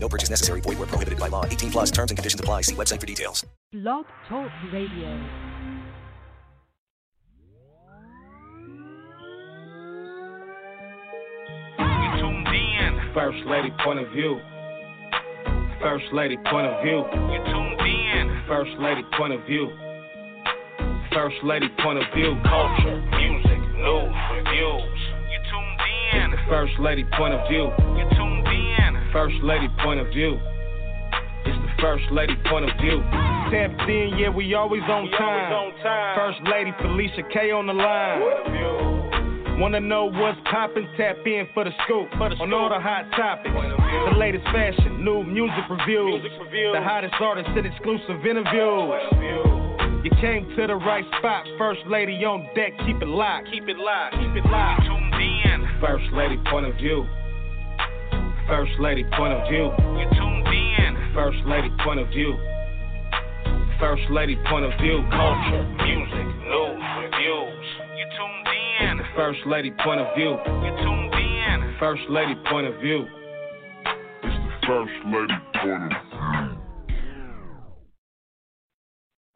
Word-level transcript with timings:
No 0.00 0.08
purchase 0.08 0.30
necessary. 0.30 0.60
Void 0.60 0.78
where 0.78 0.86
prohibited 0.86 1.18
by 1.18 1.28
law. 1.28 1.44
18 1.44 1.70
plus 1.70 1.90
terms 1.90 2.10
and 2.10 2.18
conditions 2.18 2.40
apply. 2.40 2.62
See 2.62 2.74
website 2.74 3.00
for 3.00 3.06
details. 3.06 3.44
Blog 3.72 4.06
Talk 4.28 4.50
Radio. 4.72 5.20
First 13.14 13.44
lady 13.46 13.72
point 13.84 13.98
of 13.98 14.12
view. 14.12 14.40
First 15.82 16.04
lady 16.12 16.36
point 16.50 16.68
of 16.68 16.82
view. 16.84 17.02
You 17.32 17.38
tuned 17.50 17.80
in. 17.80 18.42
First 18.46 18.70
lady 18.78 19.02
point 19.18 19.32
of 19.32 19.44
view. 19.44 19.68
First 21.12 21.36
lady 21.42 21.68
point 21.82 21.98
of 21.98 22.04
view. 22.14 22.36
Culture, 22.44 23.00
music, 23.18 23.60
news, 23.74 24.14
reviews. 24.38 25.00
You 25.34 25.38
tuned 25.50 25.82
in. 26.14 26.32
It's 26.32 26.42
the 26.42 26.48
first 26.48 26.78
lady 26.78 27.04
point 27.18 27.34
of 27.34 27.48
view. 27.48 27.72
You 27.98 28.08
tuned 28.14 28.32
in. 28.32 28.37
First 29.12 29.36
lady 29.42 29.68
point 29.82 30.00
of 30.00 30.08
view. 30.08 30.38
It's 31.46 31.56
the 31.56 31.72
first 31.80 32.04
lady 32.12 32.36
point 32.50 32.68
of 32.68 32.76
view. 32.78 33.00
Tapped 33.50 33.88
in, 33.88 34.18
yeah, 34.18 34.28
we 34.28 34.52
always 34.52 34.82
on 34.82 35.10
time. 35.16 35.72
First 36.14 36.40
lady 36.44 36.72
Felicia 36.82 37.22
K 37.32 37.50
on 37.50 37.66
the 37.66 37.72
line. 37.72 39.58
Wanna 39.58 39.80
know 39.80 40.04
what's 40.04 40.38
poppin'? 40.50 40.86
Tap 40.96 41.16
in 41.26 41.48
for 41.54 41.64
the 41.64 41.72
scoop 41.84 42.12
on 42.20 42.52
all 42.52 42.68
the 42.68 42.78
hot 42.78 43.10
topics. 43.16 43.50
The 44.12 44.18
latest 44.18 44.44
fashion, 44.44 45.02
new 45.02 45.24
music 45.24 45.64
reviews, 45.70 46.22
the 46.74 46.82
hottest 46.82 47.14
artists 47.18 47.50
and 47.56 47.66
exclusive 47.66 48.24
interviews. 48.26 48.92
You 50.04 50.10
came 50.20 50.46
to 50.54 50.66
the 50.66 50.76
right 50.76 51.04
spot. 51.18 51.46
First 51.58 51.80
lady 51.88 52.22
on 52.24 52.46
deck, 52.54 52.72
keep 52.86 53.00
it 53.02 53.08
locked. 53.08 53.48
Keep 53.50 53.68
it 53.68 53.78
locked. 53.78 54.14
Keep 54.14 54.36
it 54.36 54.46
locked. 54.50 54.82
Tuned 54.84 55.14
in. 55.14 55.68
First 55.80 56.12
lady 56.12 56.38
point 56.50 56.66
of 56.66 56.76
view. 56.76 57.08
First 58.48 58.72
lady 58.80 59.04
point 59.14 59.34
of 59.34 59.46
view. 59.46 59.68
You 59.68 60.08
tuned 60.16 60.48
in. 60.48 61.12
First 61.14 61.36
lady 61.46 61.68
point 61.84 62.00
of 62.00 62.08
view. 62.08 62.32
First 63.78 64.02
lady 64.10 64.36
point 64.48 64.64
of 64.64 64.72
view. 64.80 65.04
Culture, 65.10 65.64
music, 65.84 66.26
news, 66.48 66.80
reviews. 66.96 67.66
You 67.92 68.06
tuned 68.16 68.48
in. 68.80 69.04
First 69.14 69.40
lady 69.46 69.70
point 69.84 70.00
of 70.00 70.16
view. 70.16 70.30
You 70.64 70.72
tuned 70.80 71.12
in. 71.12 71.76
First 71.78 72.00
lady 72.08 72.34
point 72.50 72.66
of 72.66 72.80
view. 72.80 73.04
It's 74.24 74.36
the 74.48 74.66
first 74.66 74.96
lady 75.12 75.38
point 75.60 75.82
of 75.82 75.90
view. 75.90 76.58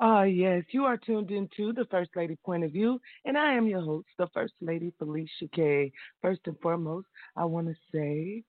Ah, 0.00 0.22
yes, 0.22 0.64
you 0.70 0.84
are 0.84 0.96
tuned 0.96 1.30
into 1.30 1.72
the 1.74 1.84
First 1.88 2.10
Lady 2.16 2.36
Point 2.44 2.64
of 2.64 2.72
View, 2.72 2.98
and 3.24 3.38
I 3.38 3.52
am 3.52 3.68
your 3.68 3.83
host, 3.83 4.08
the 4.18 4.27
First 4.34 4.55
Lady 4.60 4.92
Felicia 4.98 5.46
K. 5.55 5.92
First 6.20 6.40
and 6.46 6.58
foremost, 6.60 7.06
I 7.36 7.44
want 7.44 7.68
to 7.68 7.74
say, 7.94 8.42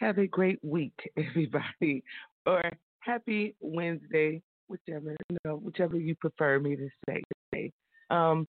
have 0.00 0.18
a 0.18 0.26
great 0.26 0.58
week, 0.62 0.98
everybody, 1.16 2.02
or 2.46 2.62
happy 3.00 3.54
Wednesday, 3.60 4.42
whichever 4.68 5.16
you 5.28 5.36
know, 5.44 5.56
whichever 5.56 5.96
you 5.96 6.14
prefer 6.16 6.58
me 6.58 6.76
to 6.76 6.88
say. 7.08 7.70
Um, 8.10 8.46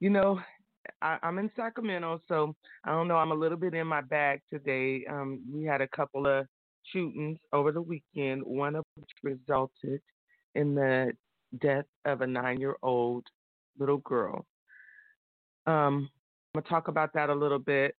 you 0.00 0.10
know, 0.10 0.40
I, 1.00 1.18
I'm 1.22 1.38
in 1.38 1.50
Sacramento, 1.56 2.20
so 2.28 2.54
I 2.84 2.90
don't 2.90 3.08
know. 3.08 3.16
I'm 3.16 3.32
a 3.32 3.36
little 3.36 3.58
bit 3.58 3.74
in 3.74 3.86
my 3.86 4.00
bag 4.00 4.40
today. 4.50 5.04
Um, 5.08 5.40
we 5.52 5.64
had 5.64 5.80
a 5.80 5.88
couple 5.88 6.26
of 6.26 6.46
shootings 6.92 7.38
over 7.52 7.72
the 7.72 7.82
weekend, 7.82 8.42
one 8.42 8.74
of 8.74 8.84
which 8.96 9.10
resulted 9.22 10.00
in 10.54 10.74
the 10.74 11.12
death 11.60 11.84
of 12.04 12.20
a 12.20 12.26
nine 12.26 12.60
year 12.60 12.76
old 12.82 13.24
little 13.78 13.98
girl. 13.98 14.44
Um, 15.66 16.08
I'm 16.54 16.62
to 16.62 16.68
talk 16.68 16.88
about 16.88 17.14
that 17.14 17.30
a 17.30 17.34
little 17.34 17.58
bit 17.58 17.94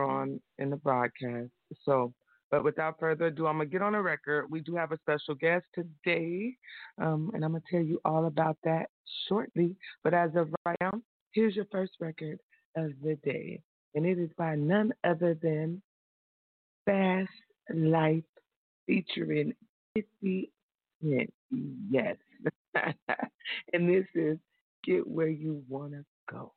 on 0.00 0.40
in 0.58 0.70
the 0.70 0.76
broadcast. 0.76 1.50
So, 1.84 2.12
but 2.50 2.64
without 2.64 2.98
further 3.00 3.26
ado, 3.26 3.46
I'm 3.46 3.56
going 3.56 3.68
to 3.68 3.72
get 3.72 3.82
on 3.82 3.94
a 3.94 4.02
record. 4.02 4.46
We 4.50 4.60
do 4.60 4.76
have 4.76 4.92
a 4.92 4.98
special 4.98 5.34
guest 5.34 5.64
today, 5.74 6.54
um, 7.00 7.30
and 7.34 7.44
I'm 7.44 7.52
going 7.52 7.62
to 7.62 7.76
tell 7.76 7.84
you 7.84 8.00
all 8.04 8.26
about 8.26 8.56
that 8.64 8.86
shortly. 9.28 9.76
But 10.02 10.14
as 10.14 10.30
of 10.36 10.48
right 10.64 10.76
now, 10.80 10.92
here's 11.32 11.56
your 11.56 11.66
first 11.72 11.92
record 12.00 12.38
of 12.76 12.92
the 13.02 13.16
day, 13.24 13.60
and 13.94 14.06
it 14.06 14.18
is 14.18 14.30
by 14.36 14.54
none 14.54 14.92
other 15.04 15.36
than 15.42 15.82
Fast 16.86 17.30
Life 17.72 18.24
featuring 18.86 19.54
50 19.94 20.50
Cent. 21.02 21.32
Yes. 21.90 22.16
and 23.72 23.88
this 23.88 24.06
is 24.14 24.38
Get 24.84 25.06
Where 25.06 25.28
You 25.28 25.62
Wanna 25.68 26.04
Go. 26.30 26.52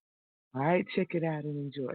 All 0.55 0.61
right, 0.61 0.85
check 0.95 1.09
it 1.11 1.23
out 1.23 1.43
and 1.43 1.57
enjoy. 1.57 1.93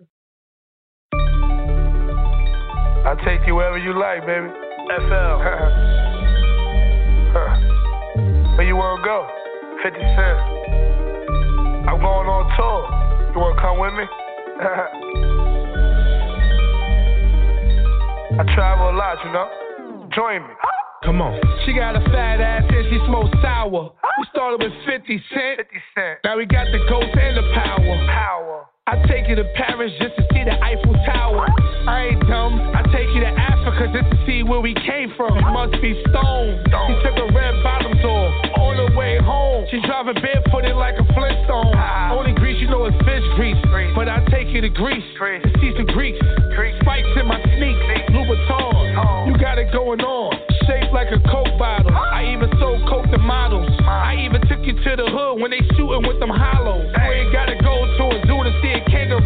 I'll 3.05 3.17
take 3.25 3.41
you 3.47 3.55
wherever 3.57 3.79
you 3.79 3.99
like, 3.99 4.25
baby. 4.25 4.47
FL. 4.47 5.43
Where 8.57 8.67
you 8.67 8.77
wanna 8.77 9.03
go? 9.03 9.27
50 9.83 9.99
Cent. 9.99 10.39
I'm 11.89 11.99
going 11.99 12.29
on 12.31 12.47
tour. 12.55 12.87
You 13.35 13.41
wanna 13.41 13.61
come 13.61 13.79
with 13.83 13.95
me? 13.95 14.05
I 18.39 18.45
travel 18.55 18.91
a 18.91 18.95
lot, 18.95 19.19
you 19.25 19.33
know? 19.33 19.49
Join 20.15 20.43
me. 20.47 20.55
Come 21.03 21.21
on. 21.21 21.41
She 21.67 21.73
got 21.73 21.97
a 21.97 22.01
fat 22.15 22.41
ass 22.41 22.63
and 22.71 22.87
she 22.87 22.99
smokes 23.07 23.37
sour. 23.43 23.91
We 24.19 24.25
started 24.31 24.63
with 24.63 24.73
50 24.87 25.21
cent. 25.35 25.59
50 25.59 25.83
cent. 25.95 26.19
Now 26.23 26.37
we 26.39 26.47
got 26.47 26.71
the 26.71 26.79
ghost 26.89 27.11
and 27.19 27.37
the 27.37 27.43
power. 27.53 28.07
Power. 28.07 28.67
I 28.87 29.03
take 29.09 29.27
you 29.29 29.35
to 29.35 29.43
Paris 29.57 29.91
just 29.99 30.15
to 30.17 30.23
see 30.33 30.45
the 30.45 30.55
Eiffel 30.63 30.95
Tower. 31.07 31.49
I 31.87 32.15
ain't 32.15 32.23
dumb. 32.29 32.61
I 32.75 32.83
take 32.95 33.09
you 33.15 33.21
to 33.21 33.33
Africa 33.33 33.91
just 33.91 34.09
to 34.11 34.17
see 34.27 34.43
where 34.43 34.61
we 34.61 34.75
came 34.75 35.13
from. 35.17 35.35
You 35.39 35.51
must 35.51 35.75
be 35.83 35.99
stoned. 36.09 36.63
She 36.67 36.95
took 37.03 37.19
her 37.19 37.31
red 37.35 37.55
bottoms 37.63 38.03
off 38.05 38.33
on 38.59 38.77
the 38.79 38.95
way 38.97 39.19
home. 39.19 39.67
She 39.71 39.81
driving 39.83 40.15
barefooted 40.23 40.77
like 40.77 40.95
a 40.99 41.07
Flintstone. 41.15 41.75
Only 42.13 42.33
grease 42.35 42.61
you 42.61 42.69
know 42.69 42.87
is 42.87 42.95
fish 43.03 43.27
grease. 43.35 43.59
But 43.95 44.09
I 44.09 44.25
take 44.31 44.49
you 44.49 44.61
to 44.61 44.69
Greece 44.69 45.05
to 45.19 45.51
see 45.61 45.73
some. 45.77 45.87
Spikes 46.83 47.15
in 47.15 47.27
my 47.27 47.39
sneaks. 47.43 48.11
Louboutin. 48.11 49.27
You 49.27 49.39
got 49.39 49.59
it 49.59 49.73
going 49.73 50.01
on. 50.01 50.35
Shaped 50.67 50.93
like 50.93 51.09
a 51.15 51.21
Coke 51.31 51.59
bottle. 51.59 51.95
I 51.95 52.35
even 52.35 52.51
sold 52.59 52.83
Coke 52.89 53.07
to 53.11 53.19
models. 53.19 53.71
I 53.87 54.19
even 54.27 54.41
took 54.49 54.67
you 54.67 54.75
to 54.75 54.91
the 54.97 55.07
hood 55.07 55.41
when 55.41 55.51
they 55.51 55.63
shooting 55.79 56.03
with 56.07 56.19
them 56.19 56.31
hollows. 56.31 56.91
You 56.91 57.11
ain't 57.11 57.33
gotta 57.33 57.55
go 57.63 57.87
to 57.87 58.05
a 58.15 58.19
zoo 58.27 58.43
to 58.43 58.53
see 58.63 58.73
a 58.75 58.83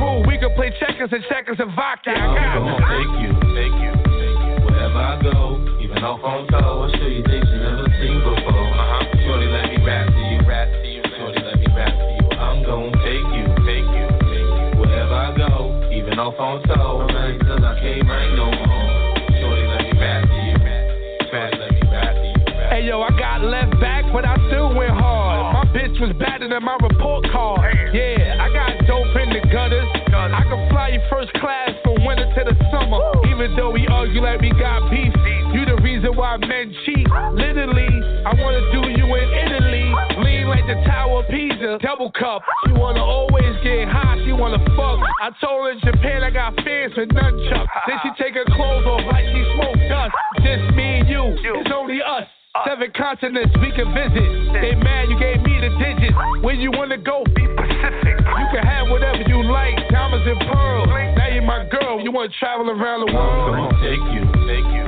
kangaroo. 0.06 0.26
We 0.26 0.38
can 0.38 0.54
play 0.54 0.72
checkers 0.78 1.10
and 1.12 1.24
checkers 1.28 1.58
and 1.58 1.74
vodka. 1.74 2.10
I 2.10 2.14
got 2.14 2.56
I'm 2.56 2.62
gonna 2.62 2.86
take 2.86 3.12
you, 3.22 3.30
take 3.54 3.76
you, 3.82 3.92
take 4.06 4.38
you 4.46 4.54
wherever 4.64 4.98
I 4.98 5.20
go. 5.22 5.58
Even 5.80 5.98
off 6.04 6.22
on 6.24 6.46
tour, 6.48 6.60
I'll 6.60 6.90
show 6.90 7.06
you 7.06 7.22
things 7.24 7.46
you 7.50 7.58
never 7.58 7.88
seen 8.00 8.18
before. 8.20 8.54
Uh-huh. 8.54 9.26
Shorty, 9.26 9.46
let 9.46 9.66
me 9.70 9.78
rap 9.84 10.06
to 10.06 10.22
you, 10.30 10.38
rap 10.46 10.68
to 10.70 10.88
you. 10.88 11.02
Shorty, 11.18 11.40
let 11.42 11.58
me 11.58 11.66
rap 11.74 11.92
to 11.94 12.06
you. 12.18 12.26
I'm 12.36 12.62
gonna 12.64 12.92
take 13.02 13.26
you, 13.34 13.44
take 13.66 13.86
you, 13.86 14.06
take 14.30 14.50
you 14.50 14.80
wherever 14.80 15.14
I 15.14 15.30
go. 15.36 15.90
Even 15.92 16.18
off 16.18 16.38
on 16.38 16.62
tour, 16.68 17.06
man, 17.08 17.38
till 17.40 17.64
I 17.64 17.80
can't 17.80 18.06
write 18.08 18.32
no 18.36 18.46
more. 18.50 19.06
Shorty, 19.40 19.64
let 19.66 19.80
me 19.82 19.92
rap 19.98 20.22
to 20.26 20.38
you, 20.46 20.56
rap, 20.62 21.52
let 21.58 21.70
me 21.72 21.82
rap 21.90 22.12
to 22.14 22.26
you. 22.26 22.60
Rap. 22.60 22.72
Hey 22.72 22.82
yo, 22.84 23.00
I 23.02 23.10
got 23.18 23.42
left 23.42 23.80
back, 23.80 24.04
but 24.12 24.24
I 24.24 24.36
still 24.48 24.74
went 24.74 24.92
hard. 24.92 25.54
My 25.54 25.64
bitch 25.72 25.98
was 26.00 26.12
better 26.18 26.48
than 26.48 26.62
my 26.62 26.76
report 26.82 27.24
card. 27.32 27.74
Yeah, 27.94 28.36
I 28.40 28.52
got 28.52 28.86
dope 28.86 29.16
in 29.16 29.30
the 29.30 29.40
gutters. 29.50 29.95
I 30.14 30.42
can 30.44 30.68
fly 30.70 30.88
you 30.88 31.00
first 31.10 31.32
class 31.34 31.70
from 31.82 32.04
winter 32.04 32.26
to 32.26 32.42
the 32.44 32.56
summer. 32.70 33.00
Even 33.30 33.56
though 33.56 33.70
we 33.70 33.86
argue 33.86 34.22
like 34.22 34.40
we 34.40 34.50
got 34.50 34.90
beef, 34.90 35.12
you 35.52 35.64
the 35.66 35.78
reason 35.82 36.16
why 36.16 36.36
men 36.36 36.74
cheat. 36.84 37.06
Literally, 37.34 37.90
I 38.24 38.34
wanna 38.38 38.62
do 38.72 38.90
you 38.90 39.06
in 39.06 39.28
Italy. 39.32 39.88
Lean 40.22 40.48
like 40.48 40.66
the 40.66 40.78
Tower 40.86 41.24
of 41.24 41.28
Pisa, 41.28 41.78
double 41.82 42.10
cup. 42.12 42.42
She 42.66 42.72
wanna 42.72 43.02
always 43.02 43.56
get 43.62 43.88
high, 43.88 44.20
she 44.24 44.32
wanna 44.32 44.58
fuck. 44.76 45.00
I 45.20 45.30
told 45.40 45.66
her 45.66 45.70
in 45.72 45.80
Japan 45.80 46.22
I 46.22 46.30
got 46.30 46.54
fans 46.62 46.92
with 46.96 47.08
nunchucks. 47.10 47.66
Then 47.86 47.98
she 48.02 48.10
take 48.22 48.34
her 48.34 48.44
clothes 48.44 48.86
off 48.86 49.02
like 49.10 49.24
she 49.26 49.42
smoked 49.54 49.88
dust. 49.88 50.12
Just 50.42 50.74
me 50.74 51.00
and 51.00 51.08
you, 51.08 51.36
it's 51.42 51.70
only 51.72 52.00
us. 52.02 52.26
Seven 52.64 52.90
continents 52.96 53.52
we 53.60 53.70
can 53.72 53.92
visit. 53.92 54.28
They 54.62 54.74
mad 54.74 55.10
you 55.10 55.18
gave 55.18 55.42
me 55.42 55.60
the 55.60 55.70
digits. 55.76 56.16
Where 56.40 56.54
you 56.54 56.70
wanna 56.72 56.96
go? 56.96 57.24
Be 57.34 57.44
Pacific. 57.52 58.16
You 58.16 58.46
can 58.54 58.64
have 58.64 58.88
whatever 58.88 59.22
you 59.26 59.42
like, 59.44 59.76
diamonds 59.90 60.26
and 60.26 60.40
pearls. 60.40 60.88
Now 60.88 61.28
you're 61.28 61.42
my 61.42 61.66
girl, 61.68 62.00
you 62.00 62.12
wanna 62.12 62.32
travel 62.38 62.70
around 62.70 63.06
the 63.06 63.12
world. 63.12 63.50
Come 63.50 63.60
on, 63.60 63.72
take 63.82 64.00
you, 64.14 64.22
take 64.48 64.68
you, 64.72 64.84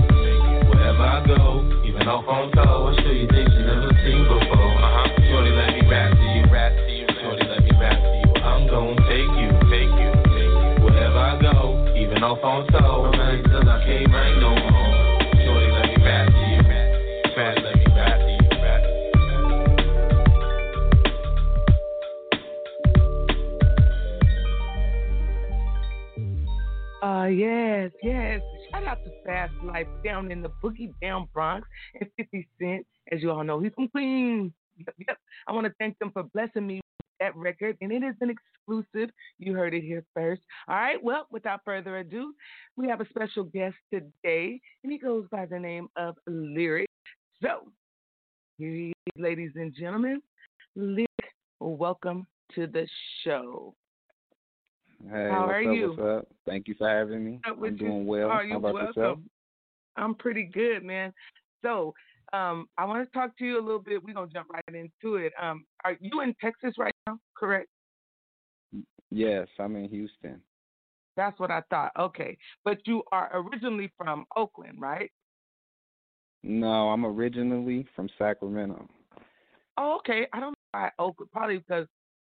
wherever 0.70 1.02
I 1.02 1.26
go. 1.26 1.66
Even 1.84 2.08
off 2.08 2.28
on 2.28 2.52
tour. 2.52 2.64
I'll 2.64 2.96
show 2.96 3.12
you 3.12 3.26
things 3.28 3.50
you 3.52 3.64
never 3.66 3.92
seen 4.00 4.22
before. 4.24 4.72
Uh 4.78 5.04
huh. 5.04 5.28
Shorty, 5.28 5.50
let 5.50 5.74
me 5.74 5.82
rap 5.88 6.14
to 6.14 6.24
you, 6.24 6.44
rap 6.48 6.72
to 6.72 6.92
you. 6.92 7.06
Shorty, 7.20 7.44
let 7.44 7.62
me 7.62 7.72
rap 7.76 7.98
to 7.98 8.10
you. 8.22 8.28
I'm 8.42 8.66
gonna 8.70 8.96
take 9.10 9.32
you, 9.36 9.48
take 9.68 9.92
you, 9.92 10.10
take 10.30 10.54
you, 10.56 10.84
wherever 10.86 11.18
I 11.18 11.36
go. 11.42 11.94
Even 11.98 12.22
off 12.22 12.42
on 12.42 12.66
tour. 12.70 13.17
Uh, 27.02 27.26
yes, 27.26 27.92
yes. 28.02 28.40
Shout 28.70 28.84
out 28.84 28.98
to 29.04 29.10
Fast 29.24 29.52
Life 29.62 29.86
down 30.04 30.32
in 30.32 30.42
the 30.42 30.50
Boogie 30.62 30.92
Down 31.00 31.28
Bronx 31.32 31.68
and 32.00 32.10
50 32.16 32.48
Cent. 32.60 32.86
As 33.12 33.22
you 33.22 33.30
all 33.30 33.44
know, 33.44 33.60
he's 33.60 33.72
from 33.74 33.88
Queens. 33.88 34.52
Yep, 34.78 34.94
yep. 35.06 35.16
I 35.46 35.52
want 35.52 35.66
to 35.66 35.72
thank 35.78 35.96
them 36.00 36.10
for 36.12 36.24
blessing 36.24 36.66
me 36.66 36.76
with 36.76 37.06
that 37.20 37.36
record, 37.36 37.76
and 37.80 37.92
it 37.92 38.02
is 38.02 38.16
an 38.20 38.30
exclusive. 38.30 39.10
You 39.38 39.54
heard 39.54 39.74
it 39.74 39.82
here 39.82 40.04
first. 40.12 40.42
All 40.68 40.74
right, 40.74 41.02
well, 41.02 41.28
without 41.30 41.60
further 41.64 41.98
ado, 41.98 42.34
we 42.76 42.88
have 42.88 43.00
a 43.00 43.08
special 43.10 43.44
guest 43.44 43.76
today, 43.92 44.60
and 44.82 44.92
he 44.92 44.98
goes 44.98 45.26
by 45.30 45.46
the 45.46 45.58
name 45.58 45.88
of 45.96 46.16
Lyric. 46.26 46.88
So, 47.40 47.70
here 48.58 48.70
he 48.70 48.88
is, 48.88 49.22
ladies 49.22 49.52
and 49.54 49.72
gentlemen. 49.72 50.20
Lyric, 50.74 51.08
welcome 51.60 52.26
to 52.56 52.66
the 52.66 52.88
show. 53.24 53.74
Hey, 55.06 55.28
How 55.30 55.46
what's 55.46 55.52
are 55.52 55.70
up, 55.70 55.76
you? 55.76 55.88
What's 55.90 56.00
up? 56.00 56.28
Thank 56.46 56.68
you 56.68 56.74
for 56.76 56.88
having 56.88 57.24
me. 57.24 57.40
I'm 57.44 57.62
you? 57.62 57.70
doing 57.70 58.06
well. 58.06 58.30
How 58.30 58.56
about 58.56 58.74
welcome? 58.74 58.92
yourself? 58.96 59.18
I'm 59.96 60.14
pretty 60.14 60.44
good, 60.44 60.82
man. 60.82 61.12
So, 61.62 61.94
um, 62.32 62.66
I 62.76 62.84
want 62.84 63.10
to 63.10 63.18
talk 63.18 63.36
to 63.38 63.44
you 63.44 63.58
a 63.58 63.62
little 63.62 63.80
bit. 63.80 64.02
We're 64.02 64.14
gonna 64.14 64.30
jump 64.32 64.48
right 64.52 64.62
into 64.74 65.16
it. 65.16 65.32
Um, 65.40 65.64
are 65.84 65.96
you 66.00 66.20
in 66.22 66.34
Texas 66.40 66.74
right 66.78 66.92
now? 67.06 67.18
Correct. 67.36 67.68
Yes, 69.10 69.48
I'm 69.58 69.76
in 69.76 69.88
Houston. 69.88 70.40
That's 71.16 71.38
what 71.40 71.50
I 71.50 71.62
thought. 71.70 71.92
Okay, 71.98 72.36
but 72.64 72.78
you 72.86 73.02
are 73.12 73.30
originally 73.34 73.90
from 73.96 74.24
Oakland, 74.36 74.80
right? 74.80 75.10
No, 76.42 76.90
I'm 76.90 77.04
originally 77.04 77.86
from 77.96 78.08
Sacramento. 78.18 78.88
Oh, 79.76 79.96
okay. 79.98 80.26
I 80.32 80.40
don't 80.40 80.50
know 80.50 80.54
why 80.72 80.90
Oakland. 80.98 81.30
Probably 81.32 81.58
because 81.58 81.86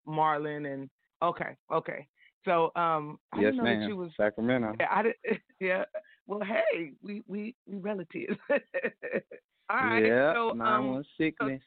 Marlon 0.09 0.73
and 0.73 0.91
okay, 1.23 1.57
okay. 1.73 2.07
So, 2.45 2.73
um, 2.77 3.19
I 3.33 3.41
yes, 3.41 3.53
didn't 3.53 3.57
know 3.57 3.63
ma'am. 3.65 3.81
that 3.81 3.89
you 3.89 3.97
was. 3.97 4.11
Sacramento. 4.17 4.75
Yeah, 4.81 4.87
I 4.91 5.03
did. 5.03 5.15
Yeah. 5.61 5.85
Well, 6.27 6.41
hey, 6.41 6.93
we 7.03 7.23
we 7.27 7.55
we 7.67 7.79
relatives. 7.79 8.39
All 9.71 9.77
right. 9.77 10.05
yeah, 10.05 10.33
so, 10.33 10.59
um, 10.61 11.05
sickness. 11.19 11.61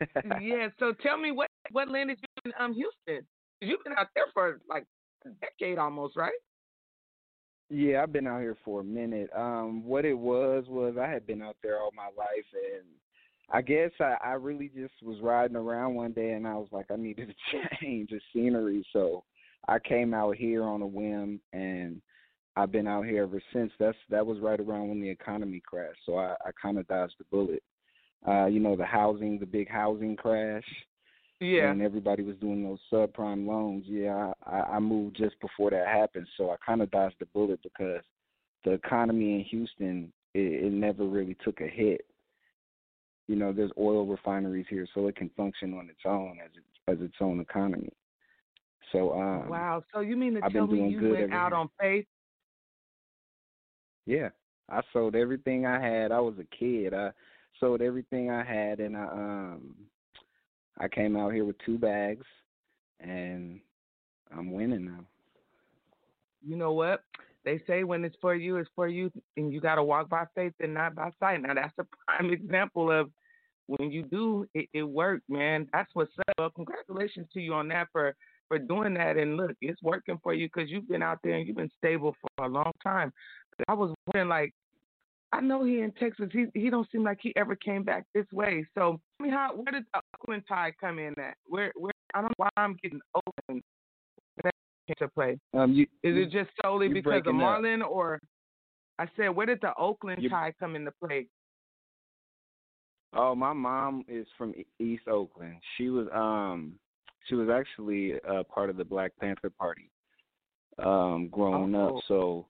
yeah. 0.40 0.68
So 0.78 0.92
tell 1.02 1.18
me 1.18 1.30
what 1.30 1.48
what 1.72 1.88
landed 1.90 2.18
you 2.20 2.50
in 2.50 2.52
um 2.58 2.72
Houston? 2.74 3.26
You've 3.60 3.82
been 3.84 3.92
out 3.98 4.08
there 4.14 4.26
for 4.32 4.60
like 4.68 4.86
a 5.26 5.30
decade 5.40 5.78
almost, 5.78 6.16
right? 6.16 6.32
Yeah, 7.70 8.02
I've 8.02 8.12
been 8.12 8.26
out 8.26 8.40
here 8.40 8.56
for 8.64 8.80
a 8.80 8.84
minute. 8.84 9.30
Um, 9.34 9.84
what 9.84 10.04
it 10.04 10.16
was 10.16 10.64
was 10.68 10.96
I 11.00 11.08
had 11.08 11.26
been 11.26 11.42
out 11.42 11.56
there 11.62 11.80
all 11.80 11.90
my 11.94 12.06
life, 12.16 12.46
and 12.52 12.84
I 13.50 13.62
guess 13.62 13.90
I, 14.00 14.16
I 14.22 14.32
really 14.32 14.70
just 14.74 14.94
was 15.02 15.20
riding 15.20 15.56
around 15.56 15.94
one 15.94 16.12
day, 16.12 16.32
and 16.32 16.46
I 16.46 16.54
was 16.54 16.68
like, 16.72 16.90
I 16.90 16.96
needed 16.96 17.30
a 17.30 17.80
change 17.82 18.12
of 18.12 18.20
scenery, 18.32 18.86
so 18.92 19.24
I 19.68 19.78
came 19.78 20.14
out 20.14 20.36
here 20.36 20.64
on 20.64 20.82
a 20.82 20.86
whim, 20.86 21.40
and 21.52 22.00
I've 22.56 22.72
been 22.72 22.86
out 22.86 23.06
here 23.06 23.22
ever 23.24 23.42
since. 23.52 23.72
That's 23.78 23.96
that 24.10 24.26
was 24.26 24.38
right 24.40 24.60
around 24.60 24.88
when 24.88 25.00
the 25.00 25.08
economy 25.10 25.60
crashed, 25.64 26.00
so 26.06 26.16
I, 26.18 26.34
I 26.44 26.50
kind 26.60 26.78
of 26.78 26.86
dodged 26.88 27.14
the 27.18 27.24
bullet. 27.30 27.62
Uh, 28.26 28.46
you 28.46 28.60
know, 28.60 28.74
the 28.76 28.86
housing, 28.86 29.38
the 29.38 29.46
big 29.46 29.68
housing 29.68 30.16
crash 30.16 30.64
Yeah. 31.40 31.70
and 31.70 31.82
everybody 31.82 32.22
was 32.22 32.36
doing 32.36 32.64
those 32.64 32.78
subprime 32.90 33.46
loans. 33.46 33.84
Yeah, 33.86 34.32
I, 34.46 34.60
I 34.60 34.78
moved 34.78 35.16
just 35.16 35.38
before 35.40 35.70
that 35.70 35.86
happened, 35.86 36.26
so 36.38 36.50
I 36.50 36.56
kind 36.64 36.80
of 36.80 36.90
dodged 36.90 37.16
the 37.20 37.26
bullet 37.26 37.60
because 37.62 38.02
the 38.64 38.72
economy 38.72 39.34
in 39.34 39.44
Houston 39.50 40.12
it, 40.32 40.64
it 40.64 40.72
never 40.72 41.04
really 41.04 41.36
took 41.44 41.60
a 41.60 41.68
hit. 41.68 42.06
You 43.26 43.36
know, 43.36 43.52
there's 43.52 43.72
oil 43.78 44.06
refineries 44.06 44.66
here, 44.70 44.86
so 44.94 45.06
it 45.08 45.16
can 45.16 45.30
function 45.36 45.74
on 45.74 45.88
its 45.90 46.00
own 46.06 46.38
as 46.42 46.50
it, 46.56 46.92
as 46.92 47.04
its 47.04 47.16
own 47.20 47.40
economy. 47.40 47.90
So, 48.92 49.12
um, 49.12 49.48
wow. 49.48 49.82
So 49.92 50.00
you 50.00 50.16
mean 50.16 50.34
to 50.34 50.44
I've 50.44 50.52
tell 50.52 50.66
me 50.66 50.88
you 50.88 51.10
went 51.10 51.32
out 51.32 51.52
on 51.52 51.68
faith? 51.80 52.06
yeah, 54.06 54.28
I 54.70 54.80
sold 54.92 55.14
everything 55.14 55.66
I 55.66 55.80
had. 55.80 56.12
I 56.12 56.20
was 56.20 56.34
a 56.38 56.56
kid. 56.56 56.94
I 56.94 57.10
sold 57.60 57.80
everything 57.80 58.30
I 58.30 58.44
had, 58.44 58.80
and 58.80 58.96
I 58.96 59.04
um, 59.04 59.74
I 60.78 60.88
came 60.88 61.16
out 61.16 61.32
here 61.32 61.44
with 61.44 61.56
two 61.64 61.78
bags, 61.78 62.26
and 63.00 63.60
I'm 64.36 64.52
winning 64.52 64.84
now. 64.84 65.04
You 66.46 66.56
know 66.56 66.72
what? 66.72 67.02
They 67.44 67.60
say 67.66 67.84
when 67.84 68.04
it's 68.04 68.16
for 68.20 68.34
you, 68.34 68.56
it's 68.56 68.70
for 68.74 68.88
you, 68.88 69.10
and 69.36 69.52
you 69.52 69.60
got 69.60 69.76
to 69.76 69.82
walk 69.82 70.08
by 70.08 70.24
faith 70.34 70.54
and 70.60 70.74
not 70.74 70.94
by 70.94 71.10
sight. 71.20 71.42
Now 71.42 71.54
that's 71.54 71.74
a 71.78 71.86
prime 72.06 72.30
example 72.32 72.90
of 72.90 73.10
when 73.66 73.90
you 73.90 74.02
do, 74.02 74.46
it, 74.52 74.68
it 74.74 74.82
worked, 74.82 75.28
man. 75.28 75.68
That's 75.72 75.90
what's 75.94 76.12
up. 76.28 76.34
Well, 76.38 76.50
congratulations 76.50 77.28
to 77.32 77.40
you 77.40 77.54
on 77.54 77.68
that 77.68 77.88
for 77.92 78.14
for 78.54 78.58
doing 78.58 78.94
that. 78.94 79.16
And 79.16 79.36
look, 79.36 79.52
it's 79.60 79.82
working 79.82 80.18
for 80.22 80.34
you 80.34 80.48
because 80.52 80.70
you've 80.70 80.88
been 80.88 81.02
out 81.02 81.18
there 81.22 81.34
and 81.34 81.46
you've 81.46 81.56
been 81.56 81.70
stable 81.76 82.14
for 82.20 82.44
a 82.44 82.48
long 82.48 82.72
time. 82.82 83.12
I 83.68 83.74
was 83.74 83.94
wondering, 84.06 84.28
like, 84.28 84.52
I 85.32 85.40
know 85.40 85.64
he 85.64 85.80
in 85.80 85.92
Texas. 85.92 86.28
He 86.32 86.46
he 86.54 86.70
don't 86.70 86.88
seem 86.90 87.02
like 87.02 87.18
he 87.20 87.32
ever 87.36 87.56
came 87.56 87.82
back 87.82 88.04
this 88.14 88.26
way. 88.32 88.64
So, 88.76 89.00
I 89.18 89.22
mean, 89.22 89.32
how 89.32 89.50
where 89.54 89.72
did 89.72 89.84
the 89.92 90.00
Oakland 90.20 90.44
tie 90.48 90.72
come 90.80 90.98
in 90.98 91.18
at? 91.18 91.34
Where 91.46 91.72
where 91.76 91.92
I 92.14 92.20
don't 92.20 92.30
know 92.30 92.34
why 92.44 92.48
I'm 92.56 92.76
getting 92.82 93.00
Oakland 93.14 93.62
to 94.98 95.08
play. 95.08 95.38
Um, 95.54 95.72
you 95.72 95.84
Is 96.02 96.14
you- 96.14 96.22
it 96.22 96.30
just 96.30 96.50
solely 96.62 96.88
because 96.88 96.98
of 96.98 97.04
breaking 97.24 97.30
up. 97.30 97.34
Marlin, 97.36 97.82
or 97.82 98.20
I 98.98 99.08
said, 99.16 99.28
where 99.30 99.46
did 99.46 99.60
the 99.62 99.74
Oakland 99.76 100.22
You- 100.22 100.28
Tide 100.28 100.54
come 100.60 100.76
into 100.76 100.92
play? 101.02 101.26
Oh, 103.16 103.34
my 103.34 103.52
mom 103.52 104.04
is 104.08 104.26
from 104.36 104.52
East 104.78 105.08
Oakland. 105.08 105.56
She 105.76 105.88
was 105.88 106.06
um 106.12 106.74
she 107.24 107.34
was 107.34 107.48
actually 107.48 108.14
a 108.28 108.44
part 108.44 108.70
of 108.70 108.76
the 108.76 108.84
Black 108.84 109.12
Panther 109.20 109.50
Party 109.50 109.90
um 110.78 111.28
growing 111.30 111.74
Oh. 111.74 111.96
up. 111.98 112.02
So 112.08 112.46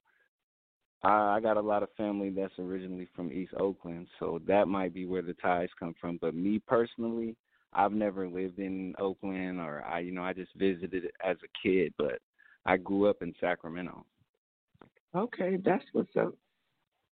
I, 1.02 1.36
I 1.36 1.40
got 1.40 1.56
a 1.58 1.60
lot 1.60 1.82
of 1.82 1.90
family 1.96 2.30
that's 2.30 2.58
originally 2.58 3.08
from 3.14 3.32
East 3.32 3.52
Oakland, 3.58 4.06
so 4.18 4.40
that 4.46 4.68
might 4.68 4.94
be 4.94 5.04
where 5.06 5.22
the 5.22 5.34
ties 5.34 5.68
come 5.78 5.94
from. 6.00 6.18
But 6.20 6.34
me 6.34 6.58
personally, 6.66 7.36
I've 7.72 7.92
never 7.92 8.28
lived 8.28 8.58
in 8.58 8.94
Oakland 8.98 9.60
or 9.60 9.84
I 9.84 10.00
you 10.00 10.12
know, 10.12 10.22
I 10.24 10.32
just 10.32 10.54
visited 10.54 11.04
it 11.04 11.14
as 11.24 11.36
a 11.44 11.48
kid, 11.68 11.92
but 11.98 12.20
I 12.66 12.76
grew 12.78 13.08
up 13.08 13.20
in 13.22 13.34
Sacramento. 13.40 14.06
Okay, 15.14 15.58
that's 15.64 15.84
what's 15.92 16.16
up. 16.16 16.34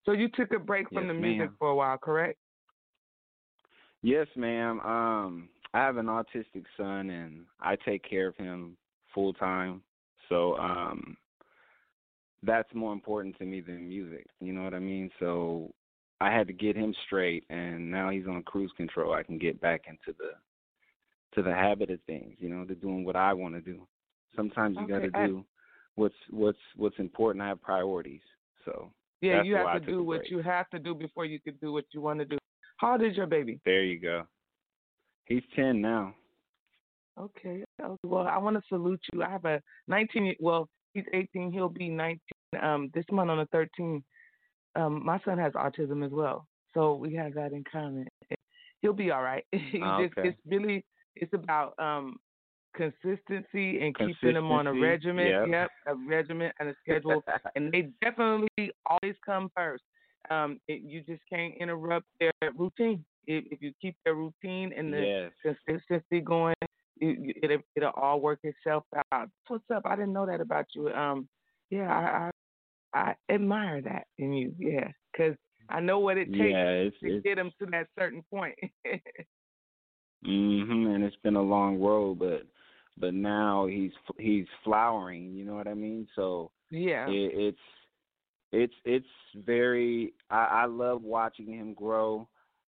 So 0.05 0.13
you 0.13 0.29
took 0.29 0.53
a 0.53 0.59
break 0.59 0.89
from 0.93 1.05
Yes, 1.05 1.09
the 1.09 1.15
music 1.15 1.39
ma'am. 1.41 1.57
for 1.59 1.69
a 1.69 1.75
while, 1.75 1.99
correct? 1.99 2.39
Yes, 4.03 4.27
ma'am. 4.35 4.81
Um, 4.81 5.49
I 5.75 5.79
have 5.79 5.97
an 5.97 6.07
autistic 6.07 6.65
son, 6.77 7.11
and 7.11 7.45
I 7.61 7.77
take 7.77 8.09
care 8.09 8.29
of 8.29 8.37
him 8.37 8.77
full 9.15 9.33
time. 9.33 9.83
So 10.29 10.57
um, 10.59 11.17
that's 12.43 12.73
more 12.75 12.93
important 12.93 13.37
to 13.39 13.45
me 13.45 13.61
than 13.61 13.89
music. 13.89 14.27
You 14.41 14.53
know 14.53 14.63
what 14.63 14.75
I 14.75 14.79
mean? 14.79 15.11
So 15.19 15.73
I 16.21 16.31
had 16.31 16.47
to 16.49 16.53
get 16.53 16.77
him 16.77 16.95
straight, 17.07 17.45
and 17.51 17.91
now 17.91 18.11
he's 18.11 18.27
on 18.27 18.43
cruise 18.43 18.73
control. 18.77 19.15
I 19.15 19.23
can 19.23 19.39
get 19.39 19.61
back 19.61 19.83
into 19.89 20.17
the 20.19 20.33
to 21.35 21.43
the 21.43 21.55
habit 21.55 21.91
of 21.91 22.01
things. 22.07 22.37
You 22.39 22.49
know, 22.49 22.65
to 22.65 22.75
doing 22.75 23.05
what 23.05 23.17
I 23.17 23.33
want 23.33 23.55
to 23.55 23.61
do. 23.61 23.87
Sometimes 24.37 24.77
you 24.79 24.85
Okay, 24.85 24.93
got 24.93 25.01
to 25.01 25.27
do 25.27 25.45
what's 25.95 26.15
what's 26.31 26.59
what's 26.77 26.99
important. 26.99 27.43
I 27.43 27.49
have 27.49 27.63
priorities. 27.63 28.21
So 28.65 28.91
Yeah, 29.21 29.43
you 29.43 29.55
have 29.57 29.73
to 29.73 29.81
do 29.81 30.03
what 30.03 30.21
break. 30.21 30.31
you 30.31 30.43
have 30.43 30.69
to 30.71 30.79
do 30.79 30.95
before 30.95 31.25
you 31.25 31.41
can 31.41 31.55
do 31.61 31.73
what 31.73 31.85
you 31.93 32.01
want 32.01 32.19
to 32.21 32.25
do. 32.25 32.39
How 32.77 32.93
old 32.93 33.03
is 33.03 33.17
your 33.17 33.27
baby? 33.27 33.61
there 33.65 33.85
you 33.85 33.99
go. 34.01 34.25
He's 35.33 35.43
ten 35.57 35.81
now. 35.81 36.15
Okay. 37.19 37.65
okay. 37.83 37.97
Well, 38.05 38.27
I 38.27 38.37
want 38.39 38.57
to 38.57 38.63
salute 38.69 39.01
you. 39.13 39.23
I 39.23 39.31
have 39.31 39.45
a 39.47 39.63
19. 39.89 40.35
Well, 40.41 40.69
he's 40.93 41.05
18. 41.13 41.51
He'll 41.53 41.69
be 41.69 41.89
19 41.89 42.19
um, 42.63 42.91
this 42.95 43.05
month 43.11 43.31
on 43.31 43.39
the 43.39 43.69
13th. 43.81 44.03
Um, 44.75 45.05
my 45.05 45.19
son 45.25 45.39
has 45.39 45.53
autism 45.55 46.05
as 46.05 46.13
well, 46.13 46.47
so 46.75 46.95
we 46.95 47.15
have 47.15 47.35
that 47.35 47.53
in 47.53 47.65
common. 47.71 48.07
He'll 48.81 48.93
be 48.93 49.11
all 49.11 49.23
right. 49.23 49.45
Ah, 49.83 50.03
just, 50.03 50.19
okay. 50.19 50.29
it's 50.29 50.39
really 50.47 50.85
it's 51.17 51.33
about 51.33 51.75
um, 51.79 52.17
consistency 52.75 53.81
and 53.81 53.97
keeping 53.97 54.37
him 54.37 54.51
on 54.51 54.67
a 54.67 54.71
Consistency, 54.71 54.81
regimen. 54.81 55.27
yep. 55.27 55.49
Yep, 55.49 55.71
a 55.87 55.95
regimen 56.09 56.53
and 56.61 56.69
a 56.69 56.75
schedule, 56.83 57.23
and 57.57 57.73
they 57.73 57.89
definitely 58.03 58.71
always 58.87 59.15
come 59.25 59.51
first. 59.57 59.83
Um, 60.31 60.61
it, 60.69 60.83
you 60.83 61.03
just 61.03 61.23
can't 61.31 61.55
interrupt 61.59 62.07
their 62.21 62.33
routine. 62.57 63.05
If, 63.27 63.45
if 63.51 63.63
you 63.63 63.73
keep 63.81 63.97
their 64.05 64.15
routine 64.15 64.73
and 64.77 64.93
the 64.93 65.31
yes. 65.45 65.57
consistency 65.69 66.21
going, 66.21 66.55
you, 67.01 67.17
you, 67.21 67.35
it'll, 67.43 67.59
it'll 67.77 67.91
all 67.91 68.21
work 68.21 68.41
itself 68.43 68.85
out. 69.13 69.29
What's 69.49 69.65
up? 69.75 69.83
I 69.85 69.97
didn't 69.97 70.13
know 70.13 70.27
that 70.27 70.41
about 70.41 70.67
you. 70.75 70.89
Um, 70.91 71.29
yeah, 71.71 71.89
I 71.91 72.31
I, 72.95 73.15
I 73.31 73.35
admire 73.35 73.81
that 73.83 74.07
in 74.19 74.33
you. 74.33 74.55
Yeah, 74.59 74.89
because 75.13 75.37
I 75.69 75.81
know 75.81 75.99
what 76.01 76.19
it 76.19 76.33
takes 76.33 76.39
Yeah, 76.39 76.69
it's, 76.69 76.97
to 77.03 77.09
it's 77.09 77.25
get 77.25 77.37
them 77.37 77.51
to 77.61 77.67
that 77.67 77.89
certain 77.99 78.23
point. 78.31 78.55
mhm, 80.27 80.95
and 80.95 81.05
it's 81.05 81.17
been 81.23 81.37
a 81.37 81.43
long 81.43 81.81
road, 81.81 82.19
but 82.19 82.43
but 82.99 83.15
now 83.15 83.67
he's 83.67 83.93
he's 84.19 84.47
flowering. 84.65 85.33
You 85.33 85.45
know 85.45 85.55
what 85.55 85.67
I 85.69 85.75
mean? 85.75 86.07
So 86.15 86.51
yeah, 86.71 87.09
it, 87.09 87.33
it's 87.35 87.59
it's 88.53 88.75
it's 88.85 89.45
very. 89.45 90.13
I, 90.31 90.45
I 90.45 90.65
love 90.67 91.03
watching 91.03 91.53
him 91.53 91.75
grow, 91.75 92.29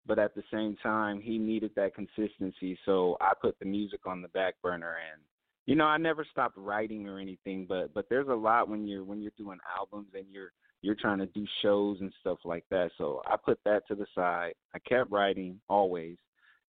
but 0.06 0.18
at 0.18 0.34
the 0.34 0.42
same 0.52 0.76
time, 0.82 1.20
he 1.20 1.38
needed 1.38 1.72
that 1.76 1.94
consistency. 1.94 2.78
So 2.84 3.16
I 3.20 3.32
put 3.40 3.58
the 3.58 3.66
music 3.66 4.00
on 4.06 4.22
the 4.22 4.28
back 4.28 4.54
burner, 4.62 4.96
and 5.12 5.20
you 5.66 5.75
know, 5.75 5.84
I 5.84 5.96
never 5.96 6.25
stopped 6.30 6.56
writing 6.56 7.08
or 7.08 7.18
anything, 7.18 7.66
but 7.68 7.92
but 7.92 8.06
there's 8.08 8.28
a 8.28 8.34
lot 8.34 8.68
when 8.68 8.86
you're 8.86 9.04
when 9.04 9.20
you're 9.20 9.32
doing 9.36 9.58
albums 9.76 10.08
and 10.14 10.26
you're 10.30 10.52
you're 10.82 10.94
trying 10.94 11.18
to 11.18 11.26
do 11.26 11.44
shows 11.62 11.98
and 12.00 12.12
stuff 12.20 12.38
like 12.44 12.64
that. 12.70 12.90
So 12.98 13.22
I 13.26 13.36
put 13.36 13.58
that 13.64 13.86
to 13.88 13.94
the 13.94 14.06
side. 14.14 14.54
I 14.75 14.78
kept 14.78 15.10
writing 15.10 15.60
always, 15.68 16.16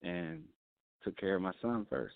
and 0.02 0.44
took 1.04 1.18
care 1.18 1.36
of 1.36 1.42
my 1.42 1.54
son 1.62 1.86
first. 1.90 2.16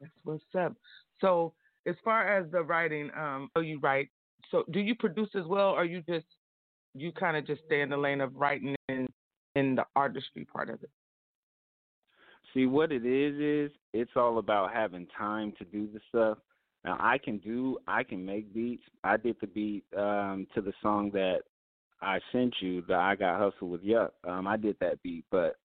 That's 0.00 0.12
what's 0.24 0.42
up. 0.58 0.74
So 1.20 1.54
as 1.86 1.94
far 2.04 2.36
as 2.36 2.50
the 2.50 2.62
writing, 2.62 3.10
um, 3.16 3.50
oh, 3.56 3.60
you 3.60 3.78
write. 3.80 4.08
So 4.50 4.64
do 4.70 4.80
you 4.80 4.94
produce 4.94 5.30
as 5.34 5.44
well, 5.46 5.70
or 5.70 5.84
you 5.84 6.02
just 6.08 6.26
you 6.94 7.12
kind 7.12 7.36
of 7.36 7.46
just 7.46 7.62
stay 7.66 7.80
in 7.80 7.90
the 7.90 7.96
lane 7.96 8.20
of 8.20 8.34
writing 8.34 8.74
in 8.88 9.08
in 9.54 9.74
the 9.74 9.84
artistry 9.96 10.44
part 10.44 10.70
of 10.70 10.82
it? 10.82 10.90
See 12.54 12.66
what 12.66 12.92
it 12.92 13.04
is 13.04 13.70
is 13.70 13.76
it's 13.92 14.12
all 14.16 14.38
about 14.38 14.72
having 14.72 15.06
time 15.16 15.52
to 15.58 15.64
do 15.64 15.88
the 15.92 16.00
stuff. 16.08 16.38
Now 16.84 16.96
I 17.00 17.18
can 17.18 17.38
do 17.38 17.78
I 17.86 18.02
can 18.02 18.24
make 18.24 18.54
beats. 18.54 18.82
I 19.04 19.16
did 19.16 19.36
the 19.40 19.46
beat 19.46 19.84
um 19.96 20.46
to 20.54 20.60
the 20.60 20.72
song 20.82 21.10
that 21.12 21.40
I 22.00 22.20
sent 22.32 22.54
you, 22.60 22.82
the 22.82 22.94
I 22.94 23.16
Got 23.16 23.40
Hustle 23.40 23.68
with 23.68 23.84
Yuck. 23.84 24.10
Um 24.26 24.46
I 24.46 24.56
did 24.56 24.76
that 24.80 25.02
beat, 25.02 25.24
but 25.30 25.56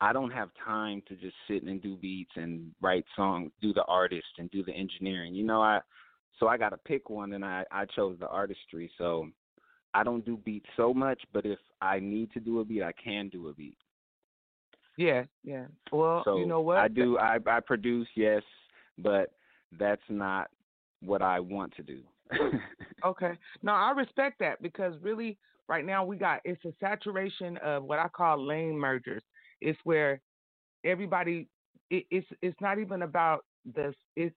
I 0.00 0.12
don't 0.12 0.30
have 0.30 0.48
time 0.64 1.02
to 1.08 1.14
just 1.14 1.36
sit 1.46 1.62
and 1.62 1.82
do 1.82 1.96
beats 1.96 2.32
and 2.36 2.72
write 2.80 3.04
songs, 3.14 3.52
do 3.60 3.72
the 3.74 3.84
artist 3.84 4.28
and 4.38 4.50
do 4.50 4.64
the 4.64 4.72
engineering. 4.72 5.34
You 5.34 5.44
know, 5.44 5.60
I 5.60 5.80
so 6.38 6.48
I 6.48 6.56
got 6.56 6.70
to 6.70 6.78
pick 6.78 7.10
one 7.10 7.34
and 7.34 7.44
I 7.44 7.64
I 7.70 7.84
chose 7.84 8.16
the 8.18 8.28
artistry. 8.28 8.90
So 8.98 9.28
I 9.94 10.04
don't 10.04 10.24
do 10.24 10.36
beats 10.36 10.68
so 10.76 10.94
much, 10.94 11.20
but 11.32 11.44
if 11.44 11.58
I 11.80 11.98
need 11.98 12.32
to 12.32 12.40
do 12.40 12.60
a 12.60 12.64
beat, 12.64 12.82
I 12.82 12.92
can 12.92 13.28
do 13.28 13.48
a 13.48 13.54
beat. 13.54 13.76
Yeah, 14.96 15.24
yeah. 15.44 15.64
Well, 15.92 16.22
so 16.24 16.38
you 16.38 16.46
know 16.46 16.60
what? 16.60 16.78
I 16.78 16.88
do 16.88 17.18
I 17.18 17.38
I 17.46 17.60
produce, 17.60 18.08
yes, 18.14 18.42
but 18.98 19.32
that's 19.78 20.02
not 20.08 20.50
what 21.00 21.22
I 21.22 21.40
want 21.40 21.74
to 21.76 21.82
do. 21.82 22.02
okay. 23.04 23.32
No, 23.62 23.72
I 23.72 23.92
respect 23.92 24.38
that 24.40 24.60
because 24.62 24.94
really 25.00 25.38
right 25.68 25.84
now 25.84 26.04
we 26.04 26.16
got 26.16 26.40
it's 26.44 26.64
a 26.64 26.72
saturation 26.80 27.56
of 27.58 27.84
what 27.84 27.98
I 27.98 28.08
call 28.08 28.44
lane 28.44 28.78
mergers. 28.78 29.22
It's 29.60 29.78
where 29.84 30.20
everybody 30.84 31.48
it, 31.90 32.04
it's 32.10 32.26
it's 32.42 32.60
not 32.60 32.78
even 32.78 33.02
about 33.02 33.44
this 33.64 33.94
it's 34.16 34.34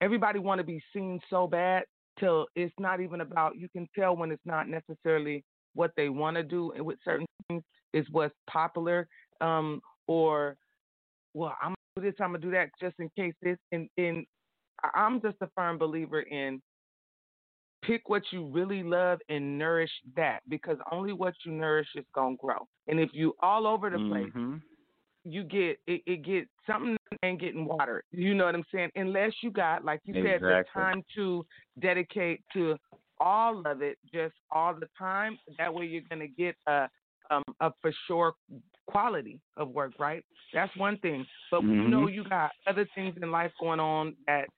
everybody 0.00 0.38
want 0.38 0.58
to 0.58 0.64
be 0.64 0.82
seen 0.92 1.20
so 1.28 1.46
bad 1.46 1.84
till 2.18 2.46
it's 2.54 2.74
not 2.78 3.00
even 3.00 3.20
about 3.20 3.56
you 3.56 3.68
can 3.68 3.88
tell 3.96 4.16
when 4.16 4.30
it's 4.30 4.44
not 4.44 4.68
necessarily 4.68 5.44
what 5.74 5.90
they 5.96 6.08
want 6.08 6.36
to 6.36 6.42
do 6.42 6.72
and 6.72 6.84
with 6.84 6.98
certain 7.04 7.26
things 7.48 7.62
is 7.92 8.06
what's 8.10 8.34
popular 8.50 9.06
um 9.40 9.80
or 10.06 10.56
well 11.34 11.54
i'm 11.62 11.68
gonna 11.68 11.76
do 11.96 12.02
this 12.02 12.14
i'm 12.20 12.28
gonna 12.30 12.38
do 12.38 12.50
that 12.50 12.68
just 12.80 12.94
in 12.98 13.08
case 13.16 13.34
this 13.42 13.56
and 13.72 13.88
and 13.96 14.24
i'm 14.94 15.20
just 15.20 15.36
a 15.40 15.48
firm 15.54 15.78
believer 15.78 16.20
in 16.22 16.60
pick 17.84 18.08
what 18.08 18.22
you 18.32 18.46
really 18.46 18.82
love 18.82 19.20
and 19.28 19.56
nourish 19.58 19.90
that 20.16 20.40
because 20.48 20.76
only 20.90 21.12
what 21.12 21.34
you 21.44 21.52
nourish 21.52 21.88
is 21.94 22.04
gonna 22.14 22.36
grow 22.36 22.66
and 22.88 22.98
if 22.98 23.10
you 23.12 23.34
all 23.40 23.66
over 23.66 23.88
the 23.90 23.98
place 23.98 24.26
mm-hmm. 24.26 24.56
You 25.28 25.44
get 25.44 25.78
it, 25.86 26.02
it 26.06 26.24
get 26.24 26.48
something 26.66 26.96
ain't 27.22 27.40
getting 27.40 27.64
water. 27.64 28.04
You 28.10 28.34
know 28.34 28.46
what 28.46 28.54
I'm 28.54 28.64
saying? 28.72 28.90
Unless 28.96 29.32
you 29.42 29.50
got, 29.50 29.84
like 29.84 30.00
you 30.04 30.14
exactly. 30.14 30.48
said, 30.48 30.64
the 30.64 30.80
time 30.80 31.02
to 31.16 31.44
dedicate 31.80 32.42
to 32.52 32.76
all 33.20 33.62
of 33.66 33.82
it, 33.82 33.98
just 34.12 34.34
all 34.50 34.74
the 34.74 34.88
time. 34.98 35.38
That 35.58 35.72
way, 35.72 35.86
you're 35.86 36.02
gonna 36.08 36.28
get 36.28 36.56
a 36.66 36.88
um, 37.30 37.42
a 37.60 37.72
for 37.80 37.92
sure 38.06 38.34
quality 38.86 39.38
of 39.56 39.70
work, 39.70 39.92
right? 39.98 40.24
That's 40.54 40.74
one 40.76 40.98
thing. 40.98 41.26
But 41.50 41.60
mm-hmm. 41.60 41.82
you 41.82 41.88
know, 41.88 42.08
you 42.08 42.24
got 42.24 42.50
other 42.66 42.88
things 42.94 43.16
in 43.20 43.30
life 43.30 43.52
going 43.60 43.80
on 43.80 44.14
that 44.26 44.48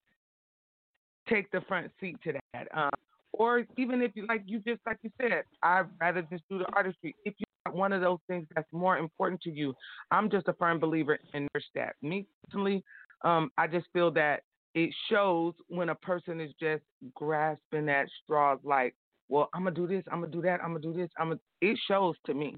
take 1.29 1.51
the 1.51 1.61
front 1.63 1.91
seat 2.01 2.17
to 2.25 2.35
that. 2.53 2.69
Um, 2.75 2.91
or 3.33 3.65
even 3.77 4.03
if 4.03 4.13
you 4.15 4.27
like, 4.29 4.43
you 4.47 4.59
just 4.61 4.81
like 4.87 4.99
you 5.03 5.11
said, 5.21 5.45
I'd 5.63 5.87
rather 6.01 6.23
just 6.23 6.43
do 6.51 6.59
the 6.59 6.67
artistry. 6.73 7.15
If 7.25 7.35
you 7.39 7.47
one 7.73 7.93
of 7.93 8.01
those 8.01 8.19
things 8.27 8.47
that's 8.55 8.73
more 8.73 8.99
important 8.99 9.41
to 9.43 9.51
you. 9.51 9.75
I'm 10.11 10.31
just 10.31 10.49
a 10.49 10.53
firm 10.55 10.79
believer 10.79 11.19
in 11.35 11.47
nurse 11.55 11.65
that. 11.75 11.97
Me 12.03 12.27
personally, 12.45 12.85
um, 13.23 13.51
I 13.59 13.67
just 13.67 13.87
feel 13.93 14.11
that 14.13 14.43
it 14.75 14.91
shows 15.11 15.55
when 15.69 15.89
a 15.89 15.95
person 15.95 16.41
is 16.41 16.53
just 16.61 16.83
grasping 17.15 17.89
at 17.89 18.07
straws 18.23 18.59
like, 18.63 18.95
well, 19.29 19.49
I'm 19.55 19.65
gonna 19.65 19.75
do 19.75 19.87
this, 19.87 20.05
I'm 20.11 20.21
gonna 20.21 20.33
do 20.33 20.43
that, 20.43 20.61
I'm 20.63 20.71
gonna 20.71 20.81
do 20.81 20.93
this. 20.93 21.11
I'm 21.19 21.29
gonna, 21.29 21.41
it 21.61 21.79
shows 21.87 22.17
to 22.27 22.35
me. 22.35 22.57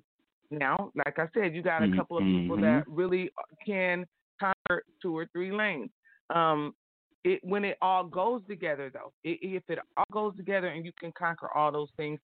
Now, 0.50 0.90
like 1.06 1.18
I 1.18 1.26
said, 1.34 1.54
you 1.54 1.62
got 1.62 1.82
a 1.82 1.96
couple 1.96 2.18
of 2.18 2.24
people 2.24 2.56
mm-hmm. 2.56 2.64
that 2.64 2.84
really 2.86 3.30
can 3.66 4.06
conquer 4.38 4.84
two 5.00 5.16
or 5.16 5.26
three 5.32 5.50
lanes. 5.50 5.90
Um, 6.34 6.74
it 7.24 7.40
when 7.42 7.64
it 7.64 7.78
all 7.80 8.04
goes 8.04 8.42
together, 8.48 8.90
though, 8.92 9.12
it, 9.24 9.38
if 9.42 9.62
it 9.68 9.78
all 9.96 10.04
goes 10.12 10.36
together 10.36 10.68
and 10.68 10.84
you 10.84 10.92
can 10.98 11.12
conquer 11.12 11.48
all 11.54 11.72
those 11.72 11.88
things, 11.96 12.20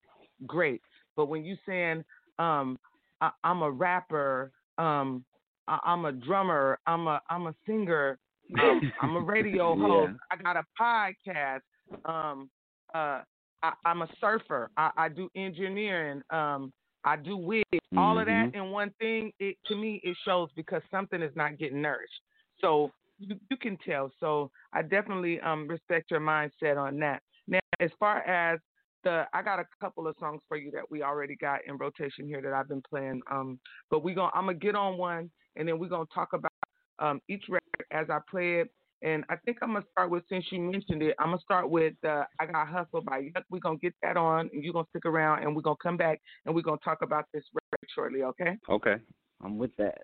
great. 0.47 0.83
But 1.17 1.27
when 1.27 1.45
you 1.45 1.57
saying 1.67 2.05
um, 2.39 2.79
I, 3.21 3.31
am 3.45 3.63
a 3.63 3.71
rapper, 3.71 4.53
um, 4.79 5.25
I, 5.67 5.79
am 5.87 6.05
a 6.05 6.13
drummer, 6.13 6.79
I'm 6.87 7.07
a 7.07 7.21
I'm 7.29 7.47
a 7.47 7.55
singer, 7.67 8.19
um, 8.61 8.93
I'm 9.03 9.17
a 9.17 9.21
radio 9.21 9.77
host, 9.77 10.13
yeah. 10.13 10.37
I 10.39 10.43
got 10.43 10.57
a 10.57 10.65
podcast, 10.81 11.61
um, 12.05 12.49
uh, 12.95 13.23
I, 13.63 13.73
am 13.85 14.03
a 14.03 14.09
surfer, 14.21 14.71
I, 14.77 14.91
I, 14.97 15.09
do 15.09 15.29
engineering, 15.35 16.23
um, 16.31 16.73
I 17.05 17.17
do 17.17 17.37
wigs, 17.37 17.65
mm-hmm. 17.73 17.99
all 17.99 18.19
of 18.19 18.27
that 18.27 18.53
in 18.55 18.71
one 18.71 18.93
thing. 19.01 19.33
It 19.39 19.57
to 19.67 19.77
me 19.77 20.01
it 20.05 20.17
shows 20.25 20.49
because 20.57 20.83
something 20.91 21.23
is 21.23 21.33
not 21.35 21.59
getting 21.59 21.83
nourished. 21.83 22.21
So 22.61 22.91
you, 23.19 23.37
you 23.51 23.57
can 23.57 23.79
tell. 23.87 24.11
So 24.21 24.51
I 24.73 24.83
definitely 24.83 25.41
um 25.41 25.69
respect 25.69 26.11
your 26.11 26.21
mindset 26.21 26.77
on 26.77 26.99
that. 27.01 27.23
Now, 27.47 27.61
as 27.81 27.91
far 27.99 28.19
as 28.23 28.61
the 29.05 29.25
I 29.33 29.43
got 29.43 29.59
a 29.59 29.65
couple 29.81 30.07
of 30.07 30.17
songs 30.19 30.41
for 30.49 30.57
you 30.57 30.71
that 30.73 30.91
we 30.91 31.03
already 31.03 31.37
got 31.37 31.61
in 31.67 31.77
rotation 31.77 32.27
here 32.27 32.43
that 32.43 32.53
I've 32.53 32.69
been 32.69 32.83
playing. 32.89 33.21
Um, 33.31 33.59
but 33.91 34.03
we 34.03 34.15
gonna 34.15 34.31
I'm 34.35 34.47
gonna 34.47 34.59
get 34.59 34.75
on 34.75 34.99
one 34.99 35.31
and 35.57 35.69
then 35.69 35.79
we're 35.79 35.89
gonna 35.89 36.05
talk 36.15 36.33
about 36.33 36.53
um 36.99 37.21
each 37.29 37.45
record 37.49 37.87
as 37.91 38.07
I 38.11 38.19
play 38.31 38.61
it. 38.61 38.71
And 39.01 39.25
I 39.29 39.37
think 39.45 39.59
I'm 39.63 39.73
gonna 39.73 39.85
start 39.93 40.11
with 40.11 40.25
since 40.29 40.45
you 40.51 40.61
mentioned 40.61 41.03
it, 41.03 41.15
I'm 41.19 41.29
gonna 41.29 41.41
start 41.41 41.71
with 41.71 41.95
uh, 42.05 42.25
I 42.41 42.47
Got 42.47 42.69
Hustle 42.69 43.03
by 43.03 43.21
Yuck. 43.21 43.45
We're 43.51 43.61
gonna 43.61 43.79
get 43.79 43.95
that 44.03 44.17
on 44.17 44.51
and 44.53 44.65
you're 44.65 44.73
gonna 44.73 44.89
stick 44.91 45.07
around 45.07 45.43
and 45.43 45.55
we're 45.55 45.63
gonna 45.63 45.77
come 45.83 45.97
back 45.97 46.21
and 46.47 46.55
we're 46.55 46.63
gonna 46.63 46.79
talk 46.85 47.03
about 47.03 47.27
this 47.33 47.45
record 47.55 47.89
shortly, 47.95 48.23
okay? 48.25 48.57
Okay. 48.69 48.97
I'm 49.43 49.57
with 49.57 49.75
that. 49.77 49.99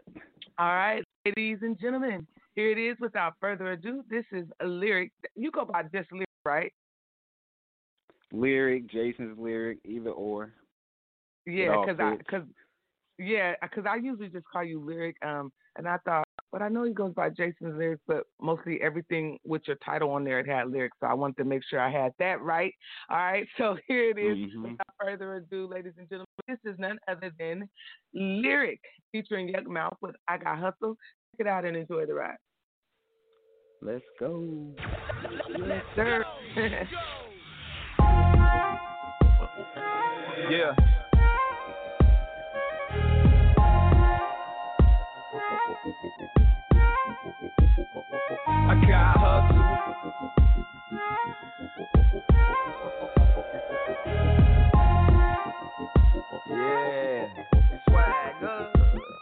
All 0.58 0.68
right, 0.68 1.02
ladies 1.26 1.58
and 1.62 1.78
gentlemen, 1.80 2.24
here 2.54 2.70
it 2.70 2.78
is 2.78 2.96
without 3.00 3.34
further 3.40 3.72
ado. 3.72 4.04
This 4.08 4.24
is 4.30 4.46
a 4.60 4.66
lyric. 4.66 5.10
You 5.34 5.50
go 5.50 5.64
by 5.64 5.82
this 5.92 6.06
lyric, 6.12 6.28
right? 6.44 6.72
Lyric, 8.32 8.90
Jason's 8.90 9.38
lyric, 9.38 9.78
either 9.84 10.10
or. 10.10 10.52
Yeah, 11.46 11.84
because 11.84 12.00
I 12.00 12.16
because 12.16 12.46
yeah, 13.18 13.54
because 13.62 13.84
I 13.88 13.96
usually 13.96 14.28
just 14.28 14.46
call 14.52 14.64
you 14.64 14.80
lyric. 14.80 15.16
Um, 15.24 15.52
and 15.76 15.88
I 15.88 15.96
thought, 16.04 16.24
but 16.52 16.62
I 16.62 16.68
know 16.68 16.84
he 16.84 16.92
goes 16.92 17.12
by 17.14 17.30
Jason's 17.30 17.76
lyrics, 17.76 18.02
but 18.06 18.24
mostly 18.40 18.80
everything 18.80 19.38
with 19.44 19.62
your 19.66 19.76
title 19.84 20.10
on 20.10 20.24
there 20.24 20.38
it 20.38 20.46
had 20.46 20.70
lyrics, 20.70 20.96
so 21.00 21.08
I 21.08 21.14
wanted 21.14 21.36
to 21.38 21.44
make 21.44 21.62
sure 21.68 21.80
I 21.80 21.90
had 21.90 22.12
that 22.18 22.40
right. 22.40 22.72
All 23.10 23.16
right, 23.16 23.46
so 23.58 23.76
here 23.88 24.10
it 24.10 24.18
is. 24.18 24.36
Mm-hmm. 24.36 24.62
Without 24.62 24.86
further 25.00 25.34
ado, 25.36 25.66
ladies 25.66 25.94
and 25.98 26.08
gentlemen, 26.08 26.26
this 26.46 26.58
is 26.64 26.78
none 26.78 26.98
other 27.08 27.32
than 27.38 27.68
lyric 28.14 28.80
featuring 29.12 29.52
Yukmouth 29.52 29.96
with 30.00 30.14
I 30.28 30.38
Got 30.38 30.58
Hustle. 30.58 30.96
Check 31.36 31.46
it 31.46 31.48
out 31.48 31.64
and 31.64 31.76
enjoy 31.76 32.06
the 32.06 32.14
ride. 32.14 32.36
Let's 33.82 34.04
go. 34.18 34.74
Yes, 35.58 35.82
sir. 35.94 36.24
Yeah. 39.56 40.74
I 48.46 48.74
got 48.88 49.16
hustle. 49.20 49.64
Yeah. 56.50 57.28
Swagger. 57.88 59.13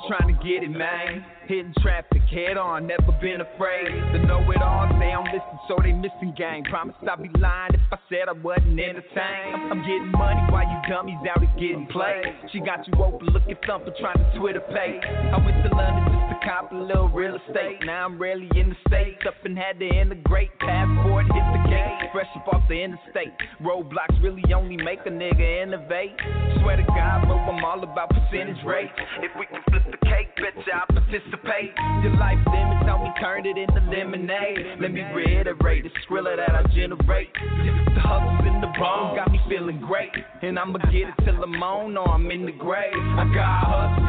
I'm 0.00 0.08
trying 0.08 0.34
to 0.34 0.44
get 0.44 0.62
it, 0.62 0.70
man. 0.70 1.24
Hitting 1.46 1.74
traffic 1.82 2.22
head 2.30 2.56
on, 2.56 2.86
never 2.86 3.12
been 3.20 3.40
afraid 3.40 3.90
to 4.12 4.18
know 4.24 4.40
it 4.50 4.62
all. 4.62 4.86
They 4.98 5.10
don't 5.10 5.24
listen, 5.26 5.58
so 5.68 5.76
they 5.82 5.92
missing 5.92 6.32
game. 6.36 6.64
Promise 6.64 6.94
I'd 7.02 7.22
be 7.22 7.28
lying 7.38 7.74
if 7.74 7.80
I 7.92 7.98
said 8.08 8.28
I 8.28 8.32
wasn't 8.32 8.78
entertained. 8.78 9.50
I'm, 9.52 9.72
I'm 9.72 9.80
getting 9.82 10.12
money 10.12 10.40
while 10.48 10.64
you 10.64 10.78
dummies 10.88 11.18
out 11.28 11.42
here 11.42 11.52
getting 11.58 11.86
played. 11.90 12.24
She 12.52 12.60
got 12.60 12.86
you 12.86 12.94
open, 13.02 13.28
looking 13.28 13.56
thumper, 13.66 13.92
trying 13.98 14.16
to 14.16 14.38
Twitter 14.38 14.62
pay. 14.72 15.00
I 15.04 15.36
went 15.44 15.60
to 15.68 15.74
London 15.74 16.04
just 16.06 16.40
to 16.40 16.48
cop 16.48 16.72
a 16.72 16.76
little 16.76 17.08
real 17.08 17.36
estate. 17.36 17.84
Now 17.84 18.06
I'm 18.06 18.16
rarely 18.16 18.48
in 18.54 18.70
the 18.70 18.76
States, 18.86 19.20
up 19.26 19.34
and 19.44 19.58
had 19.58 19.80
to 19.80 19.88
integrate. 19.88 20.50
Passport, 20.60 21.26
hit 21.26 21.44
the 21.50 21.68
gate, 21.68 22.08
fresh 22.12 22.30
up 22.36 22.48
off 22.54 22.62
the 22.68 22.78
interstate. 22.78 23.34
Roadblocks 23.60 24.22
really 24.22 24.44
only 24.54 24.76
make 24.78 25.00
a 25.04 25.10
nigga 25.10 25.62
innovate. 25.62 26.14
Swear 26.62 26.76
to 26.76 26.84
God, 26.84 27.26
bro, 27.26 27.36
I'm 27.36 27.64
all 27.64 27.82
about 27.82 28.08
percentage 28.10 28.62
rates. 28.64 28.92
If 29.18 29.32
we 29.38 29.46
can 29.46 29.60
flip 29.68 29.89
the 29.90 30.00
cake, 30.06 30.30
bet 30.36 30.54
y'all 30.66 30.86
participate. 30.88 31.72
Your 32.02 32.16
life 32.16 32.38
limits 32.46 32.86
on 32.88 33.04
me, 33.04 33.10
turn 33.20 33.46
it 33.46 33.56
into 33.58 33.80
lemonade. 33.90 34.80
Let 34.80 34.92
me 34.92 35.02
reiterate 35.14 35.84
the 35.84 35.90
skrilla 36.02 36.36
that 36.36 36.54
I 36.54 36.62
generate. 36.74 37.32
The 37.34 38.00
hustle's 38.00 38.46
in 38.46 38.60
the 38.60 38.70
bone, 38.78 39.16
got 39.16 39.30
me 39.30 39.40
feeling 39.48 39.80
great. 39.80 40.10
And 40.42 40.58
I'ma 40.58 40.78
get 40.90 41.10
it 41.10 41.14
till 41.24 41.42
I'm 41.42 41.62
on 41.62 41.96
or 41.96 42.08
I'm 42.08 42.30
in 42.30 42.46
the 42.46 42.52
grave. 42.52 42.94
I 42.94 43.24
got 43.34 43.64
hustle. 43.66 44.06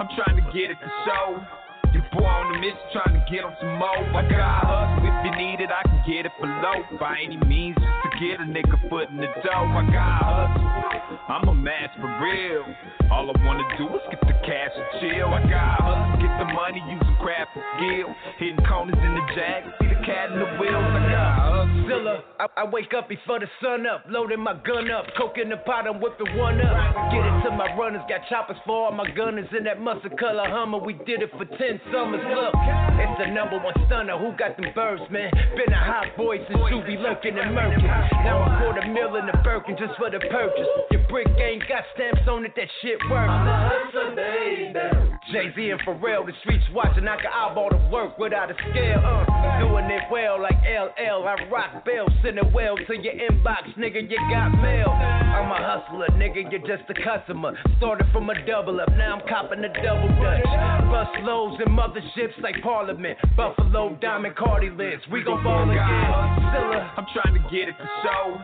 I'm 0.00 0.08
trying 0.16 0.36
to 0.36 0.46
get 0.52 0.70
it 0.70 0.78
to 0.80 0.90
show. 1.06 1.40
You 1.92 2.00
boy 2.16 2.24
on 2.24 2.52
the 2.52 2.58
mission 2.58 2.88
trying 2.92 3.14
to 3.20 3.24
get 3.30 3.44
on 3.44 3.52
some 3.60 3.76
more. 3.76 4.00
I 4.16 4.22
got 4.28 4.64
hustle 4.64 4.82
if 5.04 5.16
you 5.26 5.32
need 5.36 5.60
it, 5.60 5.70
I 5.70 5.82
can 5.84 6.02
get 6.08 6.26
it 6.26 6.32
below. 6.40 6.98
By 6.98 7.20
any 7.22 7.36
means, 7.46 7.76
just 7.76 8.01
get 8.22 8.38
a 8.38 8.46
nigga 8.46 8.78
foot 8.88 9.10
in 9.10 9.16
the 9.16 9.26
dough. 9.42 9.66
I 9.66 9.82
got 9.90 10.22
hustle. 10.22 11.18
I'm 11.28 11.48
a 11.48 11.54
man 11.54 11.90
for 11.98 12.06
real. 12.22 12.62
All 13.10 13.26
I 13.26 13.34
wanna 13.44 13.66
do 13.76 13.86
is 13.98 14.02
get 14.10 14.20
the 14.22 14.36
cash 14.46 14.70
and 14.78 14.88
chill. 15.02 15.26
I 15.26 15.42
got 15.50 15.82
hustle, 15.82 16.22
get 16.22 16.32
the 16.38 16.46
money, 16.54 16.82
using 16.86 17.16
craft 17.18 17.50
and 17.58 17.66
skill. 17.74 18.08
Hitting 18.38 18.64
corners 18.64 18.98
in 19.02 19.12
the 19.14 19.24
jag, 19.34 19.60
see 19.80 19.88
the 19.90 19.98
cat 20.06 20.30
in 20.30 20.38
the 20.38 20.50
wheels. 20.62 20.86
I 20.86 21.02
got 21.10 21.30
hustle. 21.34 22.22
I, 22.38 22.46
I 22.56 22.64
wake 22.64 22.94
up 22.94 23.08
before 23.08 23.40
the 23.40 23.50
sun 23.60 23.86
up, 23.86 24.04
loading 24.08 24.40
my 24.40 24.54
gun 24.64 24.90
up, 24.90 25.04
coke 25.18 25.36
in 25.36 25.48
the 25.50 25.58
pot, 25.58 25.86
I'm 25.86 26.00
whipping 26.00 26.36
one 26.38 26.60
up. 26.60 26.94
Get 27.10 27.26
it 27.26 27.36
to 27.44 27.50
my 27.50 27.74
runners, 27.76 28.02
got 28.08 28.22
choppers 28.30 28.56
for 28.64 28.86
all 28.86 28.92
my 28.92 29.10
gunners 29.10 29.48
in 29.56 29.64
that 29.64 29.80
mustard 29.80 30.16
color 30.18 30.48
Hummer. 30.48 30.78
We 30.78 30.94
did 31.04 31.22
it 31.22 31.30
for 31.32 31.44
ten 31.44 31.80
summers. 31.92 32.22
Look, 32.22 32.54
it's 32.96 33.18
the 33.18 33.28
number 33.34 33.58
one 33.58 33.74
stunner. 33.86 34.16
Who 34.16 34.32
got 34.38 34.56
them 34.56 34.70
birds, 34.74 35.02
man? 35.10 35.30
Been 35.56 35.72
a 35.72 35.84
hot 35.84 36.16
boy 36.16 36.38
since 36.48 36.62
you 36.70 36.82
be 36.86 36.96
lurking 36.96 37.38
and 37.38 37.54
murking. 37.54 38.11
Now 38.24 38.42
I 38.44 38.60
quarter 38.60 38.86
mil 38.88 39.16
in 39.16 39.26
the 39.26 39.36
Birkin 39.42 39.76
just 39.78 39.96
for 39.98 40.10
the 40.10 40.20
purchase. 40.20 40.68
Your 40.90 41.06
brick 41.08 41.28
ain't 41.38 41.66
got 41.68 41.84
stamps 41.94 42.28
on 42.28 42.44
it, 42.44 42.52
that 42.56 42.68
shit 42.82 42.98
works. 43.10 43.32
Jay 45.32 45.48
Z 45.56 45.70
and 45.70 45.80
Pharrell, 45.80 46.26
the 46.26 46.32
streets 46.44 46.64
watching. 46.74 47.08
I 47.08 47.16
can 47.16 47.32
eyeball 47.32 47.70
the 47.72 47.80
work 47.88 48.18
without 48.18 48.50
a 48.50 48.54
scale. 48.68 49.00
Uh, 49.00 49.24
doing 49.64 49.88
it 49.88 50.04
well 50.12 50.36
like 50.36 50.60
LL. 50.60 51.24
I 51.24 51.48
rock 51.48 51.84
bells, 51.86 52.12
send 52.22 52.36
it 52.36 52.52
well 52.52 52.76
to 52.76 52.94
your 53.00 53.16
inbox, 53.16 53.72
nigga. 53.80 54.04
You 54.04 54.20
got 54.28 54.52
mail. 54.60 54.92
I'm 54.92 55.48
a 55.48 55.56
hustler, 55.56 56.08
nigga. 56.20 56.52
You're 56.52 56.60
just 56.68 56.84
a 56.90 56.94
customer. 57.00 57.56
Started 57.78 58.08
from 58.12 58.28
a 58.28 58.36
double 58.44 58.78
up, 58.78 58.90
now 58.92 59.16
I'm 59.16 59.26
copping 59.26 59.64
a 59.64 59.72
double 59.72 60.12
dutch. 60.20 60.44
Bus 60.92 61.08
loads 61.24 61.56
and 61.64 61.72
motherships 61.72 62.36
like 62.42 62.60
Parliament. 62.62 63.16
Buffalo, 63.34 63.96
Diamond, 64.02 64.36
Cardi 64.36 64.68
list. 64.68 65.10
We 65.10 65.24
gon' 65.24 65.42
ball 65.42 65.64
again. 65.64 65.80
Zilla. 66.52 66.92
I'm 66.98 67.06
trying 67.16 67.40
to 67.40 67.42
get 67.48 67.72
it 67.72 67.76
to 67.80 67.88
show. 68.04 68.36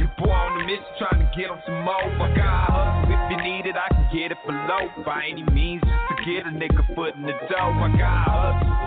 You 0.00 0.08
boy 0.16 0.32
on 0.32 0.56
the 0.56 0.64
mission 0.64 0.88
trying 0.96 1.20
to 1.20 1.28
get 1.36 1.50
on 1.52 1.60
some 1.68 1.84
more. 1.84 2.08
Got 2.32 2.72
hustle. 2.72 3.12
If 3.12 3.20
you 3.28 3.38
need 3.44 3.68
it, 3.68 3.76
I 3.76 3.92
can 3.92 4.08
get 4.08 4.32
it 4.32 4.40
below. 4.48 4.88
By 5.04 5.28
any 5.28 5.44
means, 5.52 5.84
get 6.24 6.46
a 6.46 6.52
nigga 6.52 6.82
foot 6.94 7.14
in 7.14 7.22
the 7.22 7.32
dough. 7.48 7.72
I 7.72 7.88
got 7.96 8.24
hustle. 8.28 8.80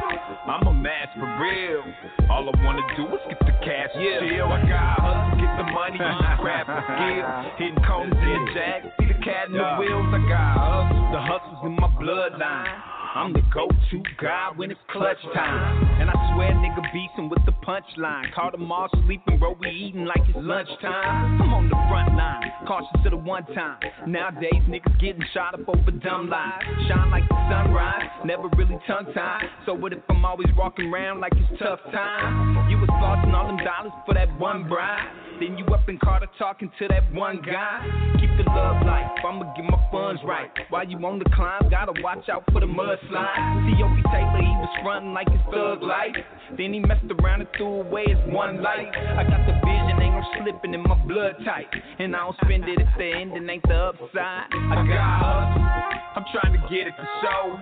I'm 0.45 0.67
a 0.67 0.73
man 0.73 1.07
for 1.15 1.25
real. 1.41 1.83
All 2.29 2.49
I 2.49 2.63
wanna 2.63 2.83
do 2.95 3.07
is 3.15 3.21
get 3.29 3.39
the 3.39 3.53
cash 3.65 3.89
yeah. 3.97 4.19
chill. 4.19 4.47
I 4.47 4.61
got 4.67 4.99
hustle. 5.01 5.39
Get 5.41 5.51
the 5.57 5.67
money, 5.71 5.97
craft 6.41 6.69
and 6.69 6.85
skill. 6.93 7.27
Hitting 7.57 7.83
corners 7.85 8.17
in 8.17 8.45
the 8.45 8.53
jag. 8.53 8.81
See 8.99 9.07
the 9.07 9.19
cat 9.25 9.47
in 9.47 9.53
the 9.53 9.69
wheels. 9.79 10.13
I 10.13 10.21
got 10.29 10.49
hustle. 10.57 11.11
The 11.11 11.21
hustle's 11.21 11.61
in 11.65 11.75
my 11.75 11.89
bloodline. 11.97 13.02
I'm 13.15 13.31
the 13.31 13.41
go-to 13.53 14.01
guy 14.19 14.49
when 14.55 14.71
it's 14.71 14.79
clutch 14.89 15.21
time. 15.35 16.01
And 16.01 16.09
I 16.09 16.33
swear 16.33 16.49
nigga 16.53 16.81
beatin' 16.91 17.29
with 17.29 17.45
the 17.45 17.51
punchline. 17.63 18.33
Caught 18.33 18.53
them 18.53 18.71
all 18.71 18.89
sleeping, 19.05 19.37
bro, 19.37 19.55
we 19.59 19.69
eating 19.69 20.05
like 20.05 20.21
it's 20.27 20.35
lunchtime. 20.35 21.39
I'm 21.39 21.53
on 21.53 21.69
the 21.69 21.77
front 21.89 22.17
line, 22.17 22.49
cautious 22.65 23.03
to 23.03 23.11
the 23.11 23.17
one 23.17 23.45
time. 23.53 23.77
Nowadays 24.07 24.65
niggas 24.67 24.99
getting 24.99 25.23
shot 25.31 25.53
up 25.53 25.69
over 25.69 25.91
dumb 25.91 26.27
lies. 26.27 26.59
Shine 26.87 27.11
like 27.11 27.29
the 27.29 27.37
sunrise, 27.53 28.09
never 28.25 28.49
really 28.57 28.79
tongue-tied. 28.87 29.45
So 29.67 29.75
what 29.75 29.93
if 29.93 29.99
I'm 30.09 30.25
always 30.25 30.49
walking 30.57 30.91
around 30.91 31.19
like 31.19 31.33
it's 31.35 31.61
tough 31.61 31.79
time? 31.91 32.67
You 32.71 32.79
was 32.79 32.89
flossing 32.97 33.31
all 33.33 33.45
them 33.45 33.57
dollars 33.57 33.93
for 34.07 34.15
that 34.15 34.27
one 34.39 34.67
bride. 34.67 35.05
Then 35.43 35.57
you 35.57 35.65
up 35.75 35.89
in 35.89 35.97
Carter 35.97 36.27
talking 36.39 36.71
to 36.79 36.87
that 36.87 37.11
one 37.11 37.41
guy. 37.43 37.83
Keep 38.15 38.31
the 38.37 38.49
love 38.49 38.79
life, 38.87 39.11
I'ma 39.27 39.51
get 39.59 39.65
my 39.65 39.75
funds 39.91 40.21
right. 40.23 40.47
While 40.69 40.87
you 40.87 40.95
on 41.03 41.19
the 41.19 41.27
climb, 41.35 41.67
gotta 41.69 41.91
watch 42.01 42.29
out 42.29 42.45
for 42.53 42.61
the 42.61 42.65
mudslide. 42.65 43.75
T.O.P. 43.75 44.03
Taylor, 44.07 44.39
he 44.39 44.55
was 44.63 44.71
frontin' 44.81 45.13
like 45.13 45.27
his 45.27 45.41
thug 45.51 45.83
life. 45.83 46.15
Then 46.55 46.71
he 46.71 46.79
messed 46.79 47.11
around 47.19 47.41
and 47.41 47.49
threw 47.57 47.83
away 47.83 48.05
his 48.07 48.23
one 48.31 48.63
life. 48.63 48.87
I 48.87 49.27
got 49.27 49.43
the 49.43 49.59
vision, 49.67 49.99
ain't 49.99 50.15
no 50.15 50.23
slipping 50.39 50.73
in 50.73 50.83
my 50.83 50.95
blood 51.03 51.35
type. 51.43 51.67
And 51.99 52.15
I 52.15 52.19
don't 52.19 52.37
spend 52.45 52.63
it 52.63 52.79
if 52.79 52.87
the 52.97 53.11
ending 53.11 53.49
ain't 53.49 53.67
the 53.67 53.91
upside. 53.91 54.47
I 54.47 54.79
got 54.87 55.11
hustle, 55.27 56.23
I'm 56.23 56.25
trying 56.31 56.55
to 56.55 56.61
get 56.71 56.87
it 56.87 56.95
to 56.95 57.07
show. 57.19 57.59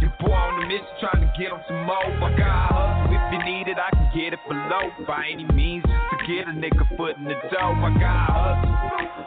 You 0.00 0.06
boy 0.22 0.30
on 0.30 0.60
the 0.60 0.66
mission 0.66 0.86
trying 1.00 1.22
to 1.22 1.30
get 1.34 1.50
on 1.50 1.62
some 1.66 1.82
more. 1.82 1.98
I 1.98 2.30
got 2.38 2.70
hustle. 2.70 3.14
If 3.14 3.22
you 3.34 3.40
need 3.42 3.66
it, 3.66 3.78
I 3.78 3.90
can 3.90 4.10
get 4.14 4.34
it 4.34 4.42
below. 4.46 4.90
By 5.06 5.30
any 5.32 5.46
means, 5.54 5.84
get 6.26 6.48
a 6.48 6.52
nigga 6.56 6.84
foot 6.96 7.16
in 7.16 7.24
the 7.24 7.36
dough. 7.52 7.76
I 7.76 7.90
got 8.00 8.32
hustle. 8.32 8.72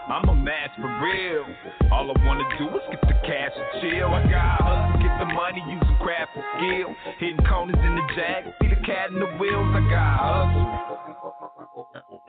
I'm 0.10 0.30
a 0.30 0.36
man 0.36 0.70
for 0.76 0.90
real. 1.06 1.46
All 1.92 2.10
I 2.10 2.26
wanna 2.26 2.44
do 2.58 2.66
is 2.74 2.82
get 2.90 3.02
the 3.02 3.14
cash 3.22 3.54
and 3.54 3.82
chill. 3.82 4.10
I 4.10 4.24
got 4.30 4.62
hustle. 4.62 5.02
Get 5.02 5.14
the 5.20 5.26
money, 5.34 5.62
using 5.70 5.98
craft 6.02 6.32
and 6.36 6.46
skill. 6.58 6.96
Hitting 7.20 7.46
corners 7.46 7.78
in 7.78 7.96
the 7.96 8.02
jag. 8.18 8.50
See 8.62 8.70
the 8.70 8.82
cat 8.82 9.10
in 9.12 9.20
the 9.20 9.30
wheels. 9.38 9.70
I 9.78 9.82
got 9.90 10.18
hustle. 10.18 10.66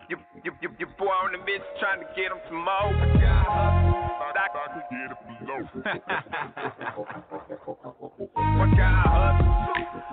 You, 0.09 0.17
you, 0.45 0.53
you, 0.61 0.69
your 0.79 0.89
boy 0.99 1.07
on 1.07 1.33
the 1.33 1.39
mission 1.39 1.65
trying 1.81 2.01
to 2.01 2.07
get 2.13 2.29
him 2.29 2.41
some 2.49 2.61
more. 2.61 2.93
I 2.93 3.09
got 3.25 3.47
hustle. 3.49 3.95
I 4.29 4.69
can 4.69 4.85
get 4.93 5.13
it 5.13 5.21
below. 5.41 5.61
I 8.37 8.65
got 8.77 9.07
hustle. 9.09 9.49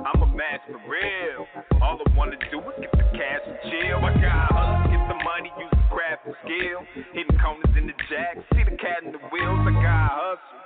I'm 0.05 0.21
a 0.21 0.27
man 0.27 0.59
for 0.67 0.79
real. 0.87 1.47
All 1.81 1.99
I 1.99 2.17
wanna 2.17 2.37
do 2.51 2.59
is 2.59 2.75
get 2.79 2.94
the 3.25 3.39
cash 3.39 3.57
and 3.63 3.71
chill. 3.71 3.97
I 4.05 4.13
got 4.21 4.51
hustle. 4.51 4.91
Get 4.91 5.07
the 5.07 5.23
money, 5.23 5.51
use 5.59 5.69
the 5.71 5.95
craft 5.95 6.25
and 6.25 6.35
skill. 6.43 6.79
Hitting 7.13 7.37
corners 7.39 7.75
in 7.77 7.87
the 7.87 7.93
jack. 8.09 8.37
See 8.53 8.63
the 8.63 8.77
cat 8.77 9.03
in 9.05 9.11
the 9.11 9.19
wheels. 9.31 9.59
I 9.67 9.71
got 9.73 10.11
hustle. 10.11 10.61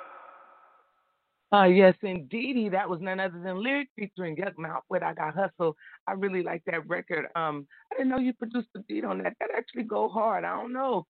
Uh, 1.51 1.63
yes, 1.63 1.95
indeedy. 2.03 2.69
That 2.69 2.87
was 2.87 2.99
none 3.01 3.19
other 3.19 3.39
than 3.43 3.63
Lyric 3.63 3.87
featuring 3.95 4.35
Yukmouth 4.35 4.81
with 4.87 5.01
I 5.01 5.15
Got 5.15 5.33
Hustle. 5.35 5.75
I 6.07 6.11
really 6.11 6.43
like 6.43 6.61
that 6.67 6.87
record. 6.87 7.25
Um, 7.35 7.65
I 7.91 7.95
didn't 7.97 8.09
know 8.09 8.19
you 8.19 8.33
produced 8.33 8.67
the 8.75 8.81
beat 8.81 9.03
on 9.03 9.17
that. 9.23 9.33
That 9.39 9.49
actually 9.57 9.81
go 9.83 10.09
hard. 10.09 10.43
I 10.43 10.55
don't 10.55 10.71
know. 10.71 11.07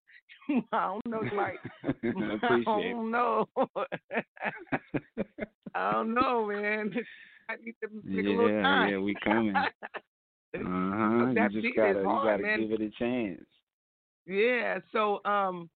I 0.71 0.93
don't 0.93 1.05
know. 1.07 1.21
Like, 1.35 1.59
I 1.83 2.63
don't 2.65 3.11
know. 3.11 3.49
I 5.75 5.91
don't 5.91 6.13
know, 6.13 6.45
man. 6.47 6.93
I 7.49 7.55
need 7.57 7.75
to 7.83 7.89
take 8.15 8.25
a 8.25 8.29
little 8.29 8.49
Yeah, 8.49 8.61
time. 8.61 8.89
yeah, 8.91 8.97
we 8.99 9.15
coming. 9.21 9.53
Uh 10.55 10.59
huh. 10.63 11.33
That 11.35 11.51
You 11.53 11.61
just 11.61 11.75
gotta, 11.75 11.99
is 11.99 12.05
you 12.05 12.19
gotta 12.23 12.43
give 12.57 12.71
it 12.71 12.81
a 12.81 12.89
chance. 12.97 13.45
Yeah. 14.25 14.79
So, 14.91 15.21
um, 15.25 15.69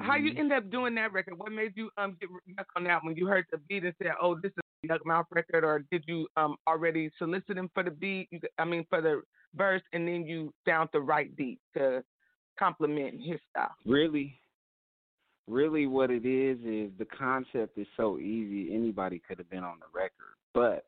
how 0.00 0.16
you 0.16 0.32
Mhm. 0.32 0.38
end 0.38 0.52
up 0.52 0.70
doing 0.70 0.94
that 0.96 1.12
record? 1.12 1.38
What 1.38 1.52
made 1.52 1.76
you 1.76 1.90
um 1.96 2.16
get 2.20 2.28
yuck 2.30 2.66
on 2.76 2.84
that 2.84 3.02
when 3.04 3.16
you 3.16 3.26
heard 3.26 3.46
the 3.50 3.58
beat 3.58 3.84
and 3.84 3.94
said, 3.96 4.12
"Oh, 4.20 4.34
this 4.34 4.52
is 4.52 4.62
a 4.84 4.88
Yukmouth 4.88 5.26
record," 5.30 5.64
or 5.64 5.80
did 5.90 6.04
you 6.06 6.28
um 6.36 6.56
already 6.66 7.10
solicit 7.18 7.56
him 7.56 7.70
for 7.74 7.82
the 7.82 7.90
beat? 7.90 8.28
You, 8.30 8.40
I 8.58 8.64
mean, 8.64 8.84
for 8.90 9.00
the 9.00 9.22
verse, 9.54 9.82
and 9.92 10.06
then 10.06 10.26
you 10.26 10.52
found 10.66 10.90
the 10.92 11.00
right 11.00 11.34
beat 11.36 11.60
to 11.74 12.04
complement 12.58 13.20
his 13.20 13.40
style. 13.50 13.74
Really, 13.86 14.38
really, 15.48 15.86
what 15.86 16.10
it 16.10 16.26
is 16.26 16.58
is 16.60 16.90
the 16.98 17.06
concept 17.06 17.78
is 17.78 17.86
so 17.96 18.18
easy. 18.18 18.74
Anybody 18.74 19.18
could 19.18 19.38
have 19.38 19.48
been 19.50 19.64
on 19.64 19.78
the 19.80 19.86
record, 19.92 20.36
but 20.52 20.86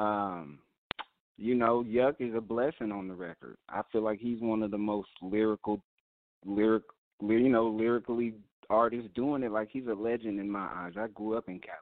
um, 0.00 0.58
you 1.38 1.54
know, 1.54 1.84
Yuck 1.86 2.16
is 2.18 2.34
a 2.34 2.40
blessing 2.40 2.90
on 2.90 3.06
the 3.06 3.14
record. 3.14 3.56
I 3.68 3.82
feel 3.92 4.02
like 4.02 4.18
he's 4.18 4.40
one 4.40 4.62
of 4.62 4.72
the 4.72 4.78
most 4.78 5.08
lyrical, 5.22 5.80
lyric, 6.44 6.82
you 7.22 7.48
know, 7.48 7.68
lyrically 7.68 8.34
artists 8.68 9.08
doing 9.14 9.44
it. 9.44 9.52
Like 9.52 9.68
he's 9.72 9.86
a 9.86 9.94
legend 9.94 10.40
in 10.40 10.50
my 10.50 10.68
eyes. 10.74 10.94
I 10.98 11.06
grew 11.08 11.36
up 11.36 11.48
in 11.48 11.60
Cali, 11.60 11.78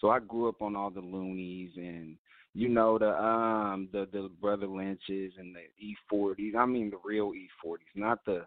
so 0.00 0.10
I 0.10 0.18
grew 0.18 0.48
up 0.48 0.60
on 0.60 0.74
all 0.74 0.90
the 0.90 1.00
Luniz 1.00 1.70
and 1.76 2.16
you 2.54 2.68
know 2.68 2.98
the 2.98 3.10
um 3.10 3.88
the 3.92 4.08
the 4.12 4.30
Brotha 4.40 4.66
Lynches 4.66 5.32
and 5.38 5.54
the 5.54 5.60
E 5.78 5.96
forties. 6.10 6.54
I 6.58 6.66
mean 6.66 6.90
the 6.90 6.98
real 7.04 7.32
E 7.34 7.48
forties, 7.62 7.86
not 7.94 8.24
the 8.26 8.44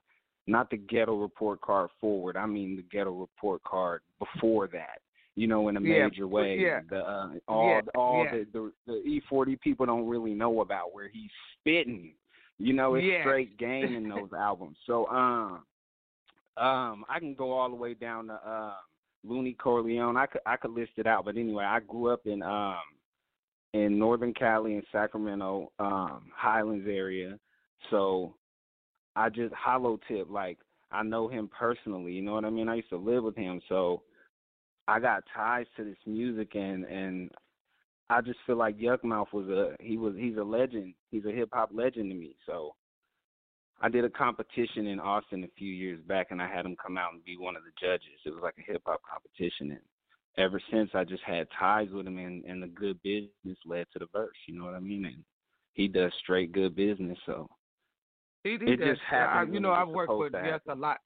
not 0.48 0.70
the 0.70 0.78
ghetto 0.78 1.16
report 1.16 1.62
card 1.62 1.90
forward. 2.00 2.38
I 2.38 2.46
mean 2.46 2.76
the 2.76 2.84
ghetto 2.84 3.12
report 3.12 3.64
card 3.64 4.02
before 4.20 4.68
that. 4.68 5.00
You 5.36 5.48
know, 5.48 5.68
in 5.68 5.78
a 5.78 5.82
Yeah, 5.82 6.06
major 6.08 6.28
way. 6.28 6.58
yeah. 6.60 6.80
The 6.90 7.00
uh, 7.00 7.30
all 7.48 7.76
Yeah, 7.76 7.82
all 7.96 8.24
yeah. 8.24 8.44
the, 8.54 8.72
the 8.88 8.94
E 9.02 9.22
forty 9.30 9.56
people 9.58 9.86
don't 9.86 10.08
really 10.08 10.34
know 10.34 10.62
about 10.62 10.94
where 10.94 11.10
he's 11.10 11.30
spitting. 11.60 12.14
You 12.58 12.74
know, 12.74 12.96
it's 12.96 13.06
straight 13.22 13.58
game 13.60 13.96
in 13.96 14.08
those 14.08 14.30
albums. 14.38 14.78
So 14.86 15.08
um 15.08 15.66
um 16.58 17.06
I 17.10 17.20
can 17.20 17.34
go 17.34 17.52
all 17.52 17.70
the 17.70 17.76
way 17.76 17.94
down 17.94 18.28
to 18.28 18.34
um 18.50 18.74
Luni 19.26 19.56
Coleone. 19.62 20.16
I 20.18 20.26
could 20.26 20.42
I 20.46 20.56
could 20.56 20.72
list 20.72 20.92
it 20.98 21.08
out, 21.08 21.26
but 21.26 21.36
anyway, 21.36 21.66
I 21.66 21.80
grew 21.82 22.08
up 22.14 22.26
in 22.26 22.42
um 22.42 22.78
in 23.74 24.00
Northern 24.00 24.34
Cali 24.34 24.76
and 24.76 24.86
Sacramento, 24.90 25.70
um, 25.80 26.32
Highlands 26.34 26.88
area. 26.90 27.38
So 27.92 28.34
I 29.18 29.28
just 29.30 29.54
hollow 29.54 30.00
tip 30.08 30.28
like 30.30 30.60
I 30.92 31.04
know 31.04 31.28
him 31.28 31.50
personally, 31.58 32.14
you 32.14 32.22
know 32.22 32.36
what 32.36 32.46
I 32.46 32.50
mean? 32.50 32.70
I 32.70 32.76
used 32.76 32.90
to 32.90 32.98
live 32.98 33.24
with 33.26 33.36
him, 33.36 33.60
so 33.68 34.02
I 34.88 35.00
got 35.00 35.24
ties 35.34 35.66
to 35.78 35.84
this 35.84 35.98
music 36.06 36.56
and 36.56 36.86
and 36.86 37.32
I 38.10 38.22
just 38.22 38.40
feel 38.46 38.58
like 38.58 38.78
Yukmouth 38.78 39.34
was 39.34 39.48
a 39.48 39.76
he 39.80 39.98
was 39.98 40.14
he's 40.18 40.38
a 40.38 40.44
legend. 40.44 40.94
He's 41.10 41.26
a 41.26 41.32
hip 41.32 41.50
hop 41.52 41.72
legend 41.74 42.12
to 42.12 42.16
me. 42.16 42.36
So 42.46 42.76
I 43.82 43.90
did 43.90 44.06
a 44.06 44.10
competition 44.10 44.88
in 44.88 45.00
Austin 45.00 45.44
a 45.44 45.50
few 45.58 45.72
years 45.74 46.00
back, 46.08 46.28
and 46.30 46.42
I 46.42 46.48
had 46.48 46.66
him 46.66 46.76
come 46.82 46.98
out 46.98 47.14
and 47.14 47.26
be 47.26 47.38
one 47.38 47.56
of 47.56 47.64
the 47.64 47.72
judges. 47.80 48.20
It 48.26 48.30
was 48.30 48.44
like 48.44 48.56
a 48.60 48.72
hip 48.72 48.84
hop 48.86 49.02
competition, 49.10 49.72
and 49.72 49.82
ever 50.38 50.62
since 50.72 50.92
I 50.94 51.04
just 51.04 51.24
had 51.24 51.48
ties 51.58 51.88
with 51.92 52.06
him, 52.06 52.18
and 52.20 52.46
and 52.46 52.62
the 52.62 52.68
good 52.68 53.02
business 53.02 53.58
led 53.66 53.88
to 53.94 54.00
the 54.00 54.08
verse. 54.14 54.38
You 54.48 54.60
know 54.60 54.66
what 54.66 54.76
I 54.76 54.80
mean? 54.80 55.06
And 55.06 55.24
he 55.74 55.88
does 55.88 56.12
straight 56.22 56.52
good 56.52 56.76
business, 56.76 57.18
so 57.26 57.50
He, 58.44 58.52
he 58.52 58.74
it 58.74 58.80
just 58.80 59.02
happened. 59.10 59.50
I, 59.50 59.54
you 59.54 59.60
know, 59.60 59.72
I've 59.72 59.88
worked 59.88 60.14
with 60.14 60.34
Yes 60.34 60.62
a 60.70 60.76
lot. 60.76 61.00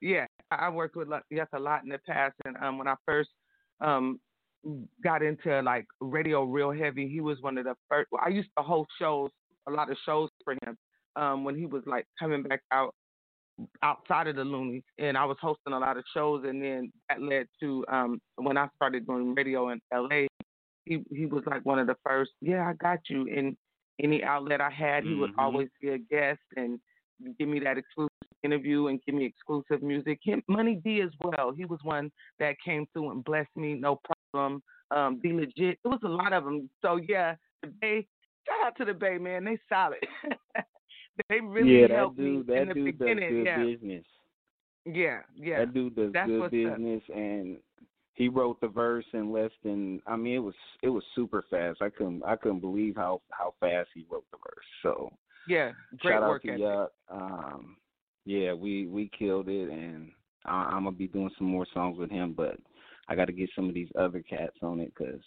Yeah, 0.00 0.26
I 0.50 0.68
worked 0.70 0.96
with 0.96 1.08
Yes 1.30 1.48
a 1.52 1.58
lot 1.58 1.82
in 1.84 1.90
the 1.90 1.98
past, 2.06 2.34
and 2.44 2.56
um, 2.58 2.78
when 2.78 2.88
I 2.88 2.94
first 3.06 3.30
um 3.80 4.20
got 5.02 5.22
into 5.22 5.60
like 5.62 5.86
radio 6.00 6.44
real 6.44 6.70
heavy, 6.72 7.08
he 7.08 7.20
was 7.20 7.38
one 7.40 7.58
of 7.58 7.64
the 7.64 7.74
first. 7.88 8.08
I 8.24 8.28
used 8.28 8.50
to 8.58 8.62
host 8.64 8.90
shows, 8.98 9.30
a 9.68 9.70
lot 9.72 9.90
of 9.90 9.96
shows 10.04 10.30
for 10.44 10.54
him, 10.54 10.76
um, 11.16 11.44
when 11.44 11.56
he 11.56 11.66
was 11.66 11.82
like 11.86 12.06
coming 12.18 12.42
back 12.42 12.62
out 12.72 12.94
outside 13.82 14.26
of 14.28 14.36
the 14.36 14.44
Luniz, 14.44 14.82
and 14.98 15.16
I 15.16 15.24
was 15.24 15.36
hosting 15.40 15.72
a 15.74 15.78
lot 15.78 15.96
of 15.96 16.04
shows, 16.14 16.44
and 16.46 16.62
then 16.62 16.92
that 17.08 17.20
led 17.22 17.46
to 17.60 17.84
um 17.88 18.20
when 18.36 18.56
I 18.56 18.68
started 18.76 19.06
doing 19.06 19.34
radio 19.34 19.70
in 19.70 19.80
L.A. 19.92 20.28
He 20.86 21.04
he 21.10 21.26
was 21.26 21.42
like 21.46 21.64
one 21.64 21.78
of 21.78 21.86
the 21.86 21.96
first. 22.04 22.32
Yeah, 22.40 22.68
I 22.68 22.74
got 22.74 23.00
you. 23.08 23.26
In 23.26 23.56
any 24.02 24.22
outlet 24.24 24.60
I 24.60 24.70
had, 24.70 25.04
he 25.04 25.14
would 25.14 25.30
Mhm. 25.30 25.34
always 25.38 25.68
be 25.80 25.90
a 25.90 25.98
guest 25.98 26.40
and 26.56 26.80
give 27.38 27.48
me 27.48 27.60
that 27.60 27.78
exclusive 27.78 28.09
interview 28.42 28.86
and 28.88 29.00
give 29.04 29.14
me 29.14 29.24
exclusive 29.24 29.82
music. 29.82 30.18
Him, 30.22 30.42
Money 30.48 30.80
D 30.84 31.00
as 31.02 31.10
well. 31.22 31.52
He 31.56 31.64
was 31.64 31.78
one 31.82 32.10
that 32.38 32.56
came 32.64 32.86
through 32.92 33.10
and 33.10 33.24
blessed 33.24 33.54
me, 33.56 33.74
no 33.74 34.00
problem. 34.32 34.62
Um, 34.90 35.20
be 35.22 35.32
legit. 35.32 35.78
It 35.84 35.88
was 35.88 36.00
a 36.04 36.08
lot 36.08 36.32
of 36.32 36.44
them. 36.44 36.68
So 36.82 36.98
yeah, 37.08 37.34
the 37.62 37.68
Bay. 37.80 38.06
Shout 38.46 38.66
out 38.66 38.76
to 38.78 38.84
the 38.84 38.94
Bay, 38.94 39.18
man. 39.18 39.44
They 39.44 39.58
solid. 39.68 39.98
they 41.28 41.40
really 41.40 41.82
yeah, 41.82 41.96
helped 41.96 42.16
dude, 42.16 42.48
me 42.48 42.56
in 42.56 42.68
the 42.68 42.74
dude 42.74 42.98
does 42.98 43.08
beginning. 43.08 43.30
good 43.30 43.46
yeah, 43.46 43.64
business. 43.64 44.04
yeah, 44.86 45.18
yeah. 45.36 45.58
That 45.60 45.74
dude 45.74 45.94
does 45.96 46.12
That's 46.12 46.26
good 46.28 46.40
what's 46.40 46.46
up. 46.46 46.76
business, 46.78 47.02
and 47.14 47.58
he 48.14 48.28
wrote 48.28 48.60
the 48.60 48.68
verse 48.68 49.04
in 49.12 49.32
less 49.32 49.50
than. 49.62 50.00
I 50.06 50.16
mean, 50.16 50.34
it 50.34 50.38
was 50.38 50.54
it 50.82 50.88
was 50.88 51.04
super 51.14 51.44
fast. 51.50 51.82
I 51.82 51.90
couldn't 51.90 52.22
I 52.24 52.36
couldn't 52.36 52.60
believe 52.60 52.96
how 52.96 53.20
how 53.30 53.54
fast 53.60 53.90
he 53.94 54.06
wrote 54.10 54.24
the 54.32 54.38
verse. 54.38 54.64
So 54.82 55.10
Yeah, 55.46 55.72
great 55.98 56.14
shout 56.14 56.22
work 56.22 56.42
out 56.48 56.56
to. 56.56 56.62
Yuck. 56.62 56.88
Um, 57.10 57.76
yeah, 58.24 58.52
we 58.52 58.86
we 58.86 59.10
killed 59.18 59.48
it, 59.48 59.70
and 59.70 60.10
I, 60.44 60.64
I'm 60.72 60.84
gonna 60.84 60.92
be 60.92 61.08
doing 61.08 61.30
some 61.38 61.46
more 61.46 61.66
songs 61.74 61.98
with 61.98 62.10
him, 62.10 62.32
but 62.36 62.56
I 63.08 63.14
got 63.14 63.26
to 63.26 63.32
get 63.32 63.50
some 63.56 63.68
of 63.68 63.74
these 63.74 63.90
other 63.98 64.22
cats 64.22 64.56
on 64.62 64.78
it 64.80 64.92
because 64.96 65.20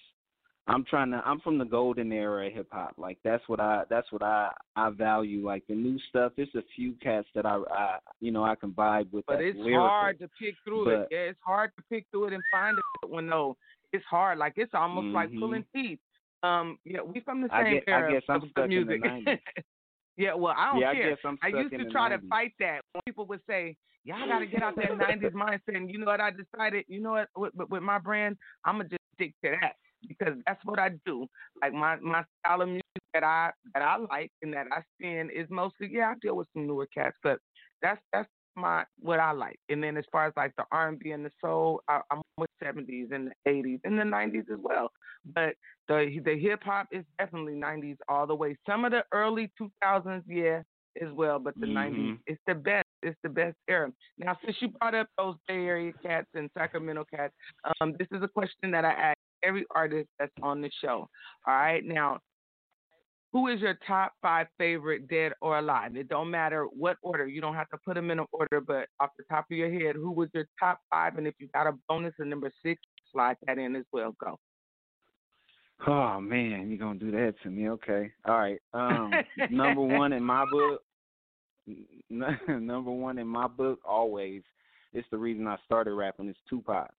I'm 0.68 0.86
trying 0.86 1.12
to. 1.12 1.22
I'm 1.26 1.42
from 1.42 1.58
the 1.58 1.66
golden 1.66 2.12
era 2.14 2.48
of 2.48 2.54
hip 2.54 2.68
hop. 2.72 2.94
Like 2.98 3.18
that's 3.24 3.44
what 3.48 3.60
I 3.60 3.84
that's 3.90 4.10
what 4.12 4.24
I 4.24 4.50
I 4.78 4.90
value. 4.92 5.46
Like 5.46 5.64
the 5.68 5.76
new 5.76 6.00
stuff. 6.10 6.32
There's 6.38 6.56
a 6.56 6.64
few 6.76 6.94
cats 7.02 7.28
that 7.36 7.46
I 7.46 7.58
I 7.70 7.98
you 8.22 8.32
know 8.32 8.44
I 8.46 8.56
can 8.56 8.72
vibe 8.72 9.12
with. 9.12 9.26
But 9.28 9.42
it's 9.42 9.58
lyrical. 9.58 9.88
hard 9.90 10.20
to 10.20 10.30
pick 10.40 10.56
through 10.64 10.90
it. 10.90 11.08
Yeah, 11.12 11.18
it's 11.20 11.40
hard 11.46 11.72
to 11.78 11.84
pick 11.90 12.06
through 12.12 12.28
it 12.28 12.34
and 12.34 12.44
find 12.52 12.78
it. 12.78 13.10
When 13.10 13.28
no, 13.28 13.58
it's 13.92 14.06
hard. 14.06 14.38
Like 14.38 14.54
it's 14.56 14.74
almost 14.74 15.08
like 15.08 15.30
Mhm. 15.32 15.40
pulling 15.40 15.66
teeth. 15.76 16.00
Um, 16.44 16.78
yeah, 16.86 17.02
we 17.02 17.20
from 17.22 17.42
the 17.42 17.54
I 17.54 17.64
same 17.64 17.74
guess- 17.76 17.84
I 17.88 17.92
era 17.92 18.12
guess 18.14 18.24
I'm 18.30 18.44
of 18.44 18.50
stuck 18.52 18.64
in 18.66 18.88
the 18.88 18.98
music. 18.98 19.04
90s. 19.04 19.40
yeah, 20.18 20.34
well, 20.34 20.54
I 20.58 20.72
don't 20.72 20.82
Yeah, 20.82 20.90
I 20.90 20.94
care. 20.96 21.18
I'm 21.26 21.38
stuck 21.38 21.52
used 21.52 21.72
to 21.72 21.90
try 21.92 22.10
90s. 22.10 22.22
to 22.22 22.28
fight 22.28 22.54
that. 22.60 22.82
When 22.94 23.02
people 23.06 23.26
would 23.28 23.42
say, 23.48 23.76
"Y'all 24.04 24.28
got 24.28 24.40
to 24.40 24.46
get 24.46 24.62
out 24.64 24.76
that 24.76 24.92
'90s 24.92 25.34
mindset," 25.34 25.76
and 25.76 25.90
you 25.90 25.98
know 26.00 26.06
what? 26.06 26.22
I 26.22 26.32
decided, 26.32 26.86
you 26.88 27.02
know 27.02 27.12
what? 27.12 27.30
With, 27.36 27.54
with, 27.56 27.70
with 27.70 27.84
my 27.84 28.00
brand, 28.00 28.38
I'm 28.66 28.78
gonna 28.78 28.90
just 28.90 29.02
stick 29.16 29.34
to 29.44 29.52
that 29.62 29.76
because 30.08 30.36
that's 30.46 30.64
what 30.66 30.80
I 30.80 30.92
do. 31.06 31.28
Like 31.62 31.74
my 31.74 31.96
my 31.98 32.24
style 32.40 32.62
of 32.62 32.68
music 32.70 32.84
that 33.14 33.24
I 33.24 33.52
that 33.74 33.82
I 33.82 33.98
like 33.98 34.32
and 34.42 34.54
that 34.54 34.68
I 34.72 34.82
spin 34.96 35.30
is 35.30 35.48
mostly 35.50 35.90
yeah. 35.92 36.10
I 36.12 36.14
deal 36.22 36.36
with 36.36 36.48
some 36.54 36.68
newer 36.68 36.88
cats, 36.94 37.18
but 37.24 37.40
that's 37.82 38.02
that's 38.12 38.30
my 38.56 38.86
what 39.00 39.20
I 39.20 39.32
like. 39.32 39.60
And 39.70 39.84
then 39.84 39.98
as 39.98 40.06
far 40.12 40.28
as 40.28 40.34
like 40.38 40.54
the 40.58 40.66
R 40.72 40.90
and 40.90 41.00
B 41.00 41.12
and 41.12 41.26
the 41.26 41.32
soul, 41.42 41.82
I, 41.88 42.02
I'm 42.12 42.22
with 42.38 42.50
'70s 42.64 43.12
and 43.12 43.28
the 43.28 43.50
'80s 43.52 43.80
and 43.84 43.98
the 43.98 44.04
'90s 44.04 44.46
as 44.52 44.60
well. 44.62 44.92
But 45.34 45.56
the 45.88 46.20
the 46.24 46.38
hip 46.38 46.64
hop 46.64 46.88
is 46.92 47.04
definitely 47.20 47.56
'90s 47.56 47.98
all 48.08 48.28
the 48.28 48.36
way. 48.36 48.56
Some 48.66 48.86
of 48.86 48.92
the 48.92 49.04
early 49.12 49.52
2000s, 49.58 50.24
yeah, 50.28 50.62
as 51.02 51.12
well. 51.12 51.40
But 51.40 51.60
the 51.60 51.68
'90s, 51.68 52.14
Mhm. 52.16 52.20
it's 52.28 52.42
the 52.48 52.56
best. 52.56 52.86
It's 53.02 53.20
the 53.24 53.30
best 53.30 53.58
era. 53.68 53.92
Now, 54.18 54.38
since 54.44 54.56
you 54.62 54.70
brought 54.70 54.96
up 54.96 55.08
those 55.18 55.36
Bay 55.48 55.66
Area 55.66 55.92
cats 56.02 56.28
and 56.36 56.50
Sacramento 56.58 57.06
cats, 57.14 57.34
um, 57.82 57.94
this 58.00 58.08
is 58.12 58.24
a 58.24 58.28
question 58.28 58.72
that 58.72 58.86
I 58.86 58.92
ask 58.92 59.18
every 59.44 59.66
artist 59.76 60.08
that's 60.20 60.32
on 60.42 60.62
the 60.62 60.72
show. 60.82 61.10
All 61.46 61.54
right, 61.54 61.84
now 61.84 62.20
who 63.34 63.48
is 63.48 63.60
your 63.60 63.78
top 63.88 64.14
five 64.22 64.46
favorite 64.60 65.10
dead 65.10 65.34
or 65.42 65.58
alive? 65.58 65.96
It 65.96 66.08
don't 66.08 66.30
matter 66.30 66.66
what 66.66 66.98
order. 67.02 67.28
You 67.28 67.42
don't 67.42 67.56
have 67.56 67.70
to 67.70 67.78
put 67.84 67.96
them 67.96 68.12
in 68.12 68.20
an 68.20 68.28
order, 68.32 68.62
but 68.62 68.88
off 69.00 69.10
the 69.18 69.24
top 69.30 69.46
of 69.52 69.58
your 69.58 69.72
head, 69.72 69.96
who 69.96 70.12
was 70.12 70.30
your 70.36 70.46
top 70.60 70.80
five? 70.92 71.18
And 71.18 71.26
if 71.26 71.34
you 71.40 71.50
got 71.52 71.66
a 71.66 71.74
bonus 71.90 72.14
at 72.22 72.28
number 72.28 72.52
six, 72.64 72.80
slide 73.12 73.38
that 73.48 73.58
in 73.58 73.76
as 73.76 73.86
well. 73.92 74.16
Go. 74.24 74.40
Oh 75.88 76.22
man, 76.22 76.70
you're 76.70 76.78
gonna 76.78 77.00
do 77.00 77.12
that 77.12 77.34
to 77.42 77.50
me? 77.50 77.70
Okay, 77.70 78.12
all 78.26 78.38
right. 78.38 78.62
Um, 78.74 79.12
number 79.50 79.82
one 79.82 80.14
in 80.14 80.24
my 80.24 80.46
book, 80.50 80.82
number 82.10 82.92
one 82.92 83.18
in 83.18 83.28
my 83.28 83.48
book, 83.48 83.80
always. 83.84 84.44
It's 84.94 85.08
the 85.10 85.18
reason 85.18 85.48
I 85.48 85.58
started 85.66 85.96
rapping. 85.96 86.30
Is 86.30 86.36
Tupac. 86.48 86.92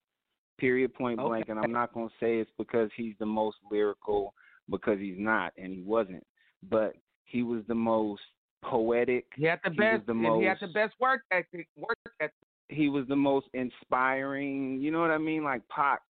Period. 0.59 0.93
Point 0.95 1.21
blank. 1.21 1.49
And 1.49 1.61
I'm 1.61 1.73
not 1.73 1.95
gonna 1.95 2.09
say 2.19 2.39
it's 2.39 2.51
because 2.59 2.91
he's 2.97 3.15
the 3.21 3.27
most 3.27 3.57
lyrical, 3.71 4.35
because 4.71 4.99
he's 4.99 5.19
not, 5.19 5.53
and 5.59 5.73
he 5.73 5.83
wasn't. 5.83 6.27
But 6.69 6.95
he 7.25 7.43
was 7.43 7.63
the 7.69 7.75
most 7.75 8.23
poetic. 8.63 9.27
He 9.37 9.45
had 9.45 9.61
the 9.65 9.71
He 9.71 9.77
best. 9.77 10.07
the 10.07 10.13
and 10.13 10.41
he 10.41 10.45
had 10.47 10.59
the 10.61 10.69
best 10.69 10.95
work 11.01 11.23
ethic. 11.31 11.69
Work 11.77 11.99
ethic. 12.21 12.33
he 12.69 12.89
was 12.89 13.07
the 13.09 13.17
most 13.17 13.47
inspiring. 13.55 14.81
You 14.81 14.91
know 14.91 15.01
what 15.01 15.11
I 15.11 15.19
mean? 15.19 15.45
Like 15.45 15.67
Pac. 15.69 16.01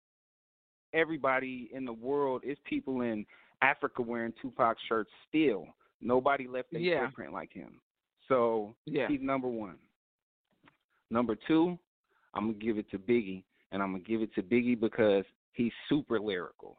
Everybody 0.92 1.68
in 1.72 1.84
the 1.84 1.92
world 1.92 2.42
is 2.44 2.56
people 2.64 3.00
in 3.00 3.26
Africa 3.62 4.02
wearing 4.02 4.32
Tupac 4.40 4.76
shirts 4.88 5.10
still. 5.28 5.66
Nobody 6.00 6.46
left 6.46 6.72
a 6.74 6.78
Yeah. 6.78 7.06
footprint 7.06 7.32
like 7.32 7.52
him. 7.52 7.80
So 8.28 8.76
Yeah. 8.86 9.08
he's 9.08 9.20
number 9.20 9.48
one. 9.48 9.78
Number 11.10 11.34
two, 11.34 11.78
I'm 12.34 12.46
gonna 12.52 12.58
give 12.58 12.78
it 12.78 12.88
to 12.90 12.98
Biggie, 12.98 13.42
and 13.72 13.82
I'm 13.82 13.92
gonna 13.92 14.04
give 14.04 14.22
it 14.22 14.32
to 14.34 14.42
Biggie 14.42 14.78
because 14.78 15.24
he's 15.52 15.72
super 15.88 16.20
lyrical. 16.20 16.78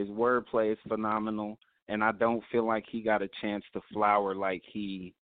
His 0.00 0.08
wordplay 0.08 0.72
is 0.72 0.78
phenomenal, 0.88 1.58
and 1.88 2.02
I 2.02 2.12
don't 2.12 2.42
feel 2.50 2.66
like 2.66 2.84
he 2.90 3.02
got 3.02 3.20
a 3.20 3.28
chance 3.42 3.62
to 3.74 3.80
flower 3.92 4.34
like 4.34 4.62
he 4.72 5.14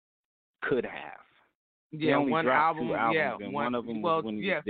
could 0.62 0.86
have. 0.86 1.26
Yeah, 1.92 2.18
one 2.18 2.48
album. 2.48 2.90
yeah, 2.90 3.34
one, 3.38 3.54
one 3.54 3.76
of 3.76 3.86
them 3.88 4.02
well, 4.04 4.18
was 4.18 4.26
when 4.26 4.36
he 4.36 4.48
yeah. 4.48 4.62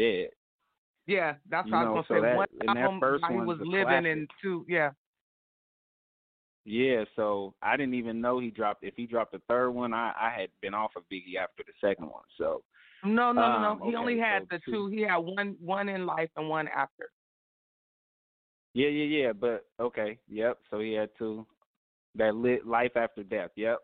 Yeah, 1.07 1.33
that's 1.49 1.67
You 1.67 1.73
what 1.73 1.87
I 1.87 1.89
was 1.89 2.05
so 2.07 2.15
gonna 2.15 2.21
say. 2.21 2.29
that- 2.29 2.37
one 2.37 2.47
that 2.67 2.77
album 2.77 3.19
he 3.29 3.37
was 3.45 3.57
living, 3.59 3.83
classic. 3.85 4.05
and 4.11 4.31
two, 4.41 4.65
yeah, 4.69 4.91
Yeah, 6.63 7.03
so 7.17 7.53
I 7.61 7.75
didn't 7.75 7.95
even 7.95 8.21
know 8.21 8.39
he 8.39 8.49
dropped. 8.51 8.83
If 8.83 8.95
he 8.95 9.05
dropped 9.07 9.31
the 9.33 9.41
third 9.49 9.71
one, 9.71 9.93
I 9.93 10.13
I 10.17 10.29
had 10.29 10.49
been 10.61 10.73
off 10.73 10.91
of 10.95 11.03
Biggie 11.11 11.35
after 11.41 11.63
the 11.65 11.73
second 11.81 12.05
one. 12.07 12.23
So 12.37 12.61
no, 13.03 13.31
no, 13.31 13.41
no, 13.41 13.59
no. 13.61 13.71
Um, 13.83 13.89
He 13.89 13.95
only 13.95 14.19
had 14.19 14.43
so 14.43 14.47
the 14.51 14.59
two. 14.59 14.71
two. 14.71 14.87
He 14.87 15.01
had 15.01 15.17
one, 15.17 15.55
one 15.59 15.89
in 15.89 16.05
life 16.05 16.29
and 16.37 16.47
one 16.47 16.67
after. 16.67 17.09
Yeah, 18.77 18.89
yeah, 18.89 19.25
yeah. 19.25 19.33
But 19.33 19.65
okay, 19.79 20.19
yep. 20.29 20.59
So 20.69 20.79
he 20.79 20.93
had 20.93 21.09
two. 21.17 21.45
That 22.15 22.35
lit 22.35 22.65
life 22.65 22.95
after 22.95 23.23
death. 23.23 23.51
Yep. 23.55 23.79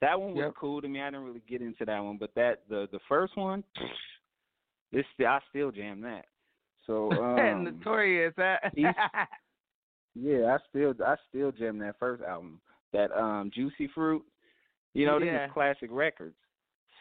That 0.00 0.18
one 0.20 0.34
was 0.34 0.46
Yep. 0.46 0.54
cool 0.58 0.80
to 0.80 0.88
me. 0.88 1.00
I 1.00 1.06
didn't 1.10 1.24
really 1.24 1.42
get 1.48 1.60
into 1.62 1.84
that 1.84 1.98
one, 2.00 2.16
but 2.18 2.34
that 2.34 2.62
the 2.68 2.88
the 2.92 3.00
first 3.08 3.36
one, 3.36 3.64
this 4.92 5.04
I 5.20 5.40
still 5.50 5.70
jam 5.70 6.00
that. 6.02 6.26
So 6.86 7.12
um, 7.22 7.64
Notorious. 7.64 8.34
Huh? 8.36 8.58
Yeah, 10.14 10.54
I 10.54 10.58
still 10.70 10.94
I 11.04 11.16
still 11.28 11.52
jam 11.52 11.78
that 11.78 11.98
first 11.98 12.22
album. 12.22 12.60
That 12.92 13.10
um 13.12 13.50
Juicy 13.54 13.88
Fruit. 13.94 14.24
You 14.94 15.04
know, 15.06 15.18
these 15.20 15.28
Yeah. 15.28 15.46
is 15.46 15.52
classic 15.52 15.90
records. 15.92 16.36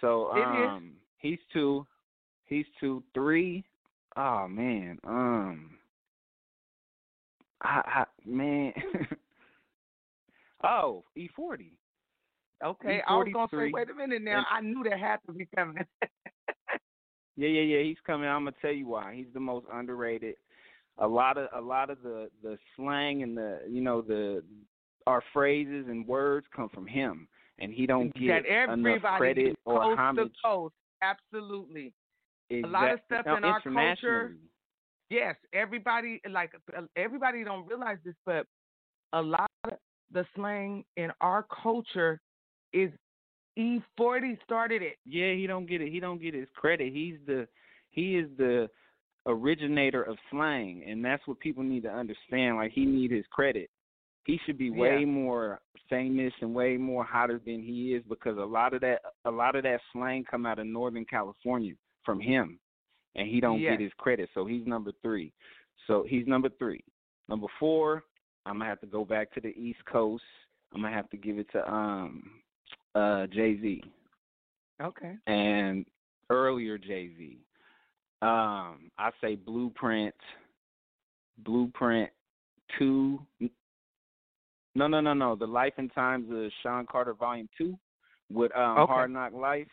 So 0.01 0.31
um 0.31 0.93
he's 1.19 1.39
two. 1.53 1.85
He's 2.45 2.65
two. 2.79 3.03
Three. 3.13 3.63
Oh 4.17 4.47
man. 4.49 4.99
Um 5.05 5.77
I, 7.65 7.81
I 8.01 8.05
man 8.25 8.73
Oh, 10.63 11.03
E 11.15 11.29
forty. 11.35 11.73
okay, 12.63 13.01
I 13.07 13.17
was 13.17 13.27
gonna 13.33 13.47
say, 13.51 13.71
wait 13.71 13.89
a 13.89 13.93
minute 13.93 14.21
now. 14.21 14.37
and- 14.37 14.45
I 14.51 14.61
knew 14.61 14.83
that 14.89 14.99
had 14.99 15.17
to 15.27 15.33
be 15.33 15.47
coming. 15.55 15.83
Yeah, 17.37 17.49
yeah, 17.49 17.61
yeah. 17.63 17.83
He's 17.83 17.97
coming. 18.07 18.29
I'm 18.29 18.45
gonna 18.45 18.55
tell 18.61 18.71
you 18.71 18.87
why. 18.87 19.13
He's 19.13 19.25
the 19.33 19.41
most 19.41 19.65
underrated. 19.73 20.35
A 20.99 21.05
lot 21.05 21.37
of 21.37 21.49
a 21.53 21.59
lot 21.59 21.89
of 21.89 22.01
the 22.01 22.29
the 22.41 22.57
slang 22.77 23.23
and 23.23 23.37
the 23.37 23.59
you 23.69 23.81
know 23.81 24.01
the 24.01 24.41
our 25.05 25.21
phrases 25.33 25.85
and 25.89 26.07
words 26.07 26.47
come 26.55 26.69
from 26.69 26.87
him, 26.87 27.27
and 27.59 27.73
he 27.73 27.85
don't 27.85 28.13
get 28.15 28.45
enough 28.45 29.01
credit 29.17 29.59
or 29.65 29.97
homage. 29.97 30.27
to 30.27 30.31
coast. 30.45 30.75
Absolutely. 31.01 31.91
A 32.53 32.61
lot 32.61 32.89
of 32.93 32.99
stuff 33.05 33.25
in 33.27 33.43
our 33.43 33.59
culture. 33.61 34.35
Yes, 35.09 35.35
everybody 35.53 36.21
like 36.29 36.51
uh, 36.75 36.81
everybody 36.95 37.43
don't 37.43 37.67
realize 37.67 37.97
this, 38.03 38.15
but 38.25 38.47
a 39.13 39.21
lot 39.21 39.49
of 39.65 39.73
the 40.11 40.25
slang 40.35 40.83
in 40.97 41.11
our 41.21 41.45
culture 41.63 42.19
is 42.73 42.91
E40 43.57 44.37
started 44.43 44.81
it. 44.81 44.97
Yeah, 45.05 45.33
he 45.33 45.47
don't 45.47 45.67
get 45.67 45.81
it. 45.81 45.91
He 45.91 45.99
don't 45.99 46.21
get 46.21 46.33
his 46.33 46.47
credit. 46.55 46.91
He's 46.93 47.15
the 47.25 47.47
he 47.91 48.17
is 48.17 48.29
the 48.37 48.69
originator 49.27 50.03
of 50.03 50.17
slang, 50.29 50.83
and 50.87 51.03
that's 51.03 51.25
what 51.27 51.39
people 51.39 51.63
need 51.63 51.83
to 51.83 51.91
understand. 51.91 52.57
Like 52.57 52.71
he 52.71 52.85
need 52.85 53.11
his 53.11 53.25
credit. 53.31 53.69
He 54.25 54.39
should 54.45 54.57
be 54.57 54.71
way 54.71 55.01
Yeah. 55.01 55.05
more 55.05 55.61
famous 55.87 56.33
and 56.41 56.55
way 56.55 56.77
more 56.77 57.03
hotter 57.03 57.39
than 57.45 57.61
he 57.61 57.93
is 57.93 58.03
because 58.09 58.37
a 58.37 58.43
lot 58.43 58.73
of 58.73 58.81
that 58.81 59.01
a 59.25 59.31
lot 59.31 59.55
of 59.55 59.63
that 59.63 59.81
slang 59.93 60.23
come 60.23 60.45
out 60.45 60.59
of 60.59 60.65
Northern 60.65 61.05
California 61.05 61.73
from 62.03 62.19
him, 62.19 62.59
and 63.15 63.27
he 63.27 63.39
don't 63.39 63.59
Yes. 63.59 63.73
get 63.73 63.79
his 63.81 63.93
credit. 63.97 64.29
So 64.33 64.45
he's 64.45 64.65
number 64.65 64.91
three. 65.01 65.33
So 65.87 66.03
he's 66.03 66.27
number 66.27 66.49
three. 66.49 66.83
Number 67.27 67.47
four, 67.59 68.03
I'm 68.45 68.57
gonna 68.59 68.69
have 68.69 68.81
to 68.81 68.87
go 68.87 69.05
back 69.05 69.31
to 69.33 69.41
the 69.41 69.57
East 69.59 69.83
Coast. 69.85 70.23
I'm 70.73 70.81
gonna 70.81 70.93
have 70.95 71.09
to 71.11 71.17
give 71.17 71.39
it 71.39 71.49
to 71.51 71.71
um 71.71 72.41
uh 72.93 73.27
Jay 73.27 73.59
Z 73.61 73.83
Okay. 74.81 75.15
and 75.27 75.85
earlier 76.29 76.77
Jay 76.77 77.11
Z. 77.17 77.39
Um, 78.21 78.91
I 78.97 79.11
say 79.21 79.35
Blueprint, 79.35 80.15
Blueprint 81.39 82.09
two. 82.77 83.25
No, 84.77 84.87
no, 84.87 84.99
no, 84.99 85.13
no. 85.13 85.35
The 85.35 85.45
Life 85.47 85.73
and 85.77 85.93
Times 85.93 86.29
of 86.31 86.51
Sean 86.61 86.85
Carter 86.85 87.13
Volume 87.13 87.47
Two 87.57 87.77
with 88.31 88.55
um, 88.55 88.79
Okay. 88.79 88.93
Hard 88.93 89.11
Knock 89.11 89.33
Life 89.33 89.67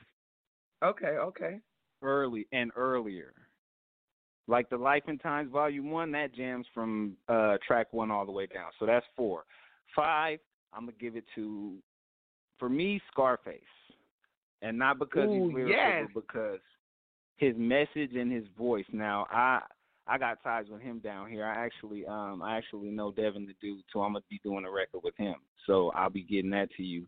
Okay, 0.83 1.07
okay. 1.18 1.61
Early 2.03 2.47
and 2.53 2.71
earlier. 2.77 3.33
Like 4.49 4.69
the 4.71 4.77
Life 4.77 5.05
and 5.07 5.21
Times 5.23 5.51
Volume 5.53 5.91
One, 5.91 6.11
that 6.12 6.35
jams 6.35 6.67
from 6.75 7.17
uh, 7.29 7.57
track 7.67 7.93
one 7.93 8.11
all 8.11 8.27
the 8.27 8.33
way 8.33 8.47
down. 8.47 8.71
So 8.79 8.87
that's 8.87 9.07
four. 9.17 9.45
Five, 9.95 10.41
I'm 10.73 10.83
gonna 10.83 10.93
give 11.01 11.17
it 11.17 11.25
to, 11.37 11.75
for 12.59 12.69
me, 12.69 13.01
Scarface, 13.11 13.61
and 14.61 14.79
not 14.79 14.99
because 14.99 15.29
Ooh, 15.29 15.47
he's 15.47 15.55
lyrical, 15.55 15.77
yes. 15.77 16.09
but 16.15 16.27
because 16.27 16.61
his 17.37 17.55
message 17.57 18.15
and 18.15 18.33
his 18.33 18.45
voice. 18.59 18.87
Now, 18.93 19.27
I 19.31 19.61
I 20.07 20.19
got 20.19 20.43
ties 20.43 20.67
with 20.71 20.81
him 20.81 20.99
down 20.99 21.31
here. 21.31 21.45
I 21.45 21.65
actually 21.65 22.05
um 22.07 22.43
I 22.43 22.57
actually 22.57 22.91
know 22.91 23.12
Devin 23.12 23.47
the 23.47 23.55
dude, 23.61 23.85
so 23.93 24.01
I'm 24.01 24.12
gonna 24.12 24.25
be 24.29 24.41
doing 24.43 24.65
a 24.65 24.71
record 24.71 25.03
with 25.05 25.17
him. 25.17 25.37
So 25.67 25.93
I'll 25.95 26.11
be 26.11 26.23
getting 26.23 26.51
that 26.51 26.71
to 26.77 26.83
you 26.83 27.07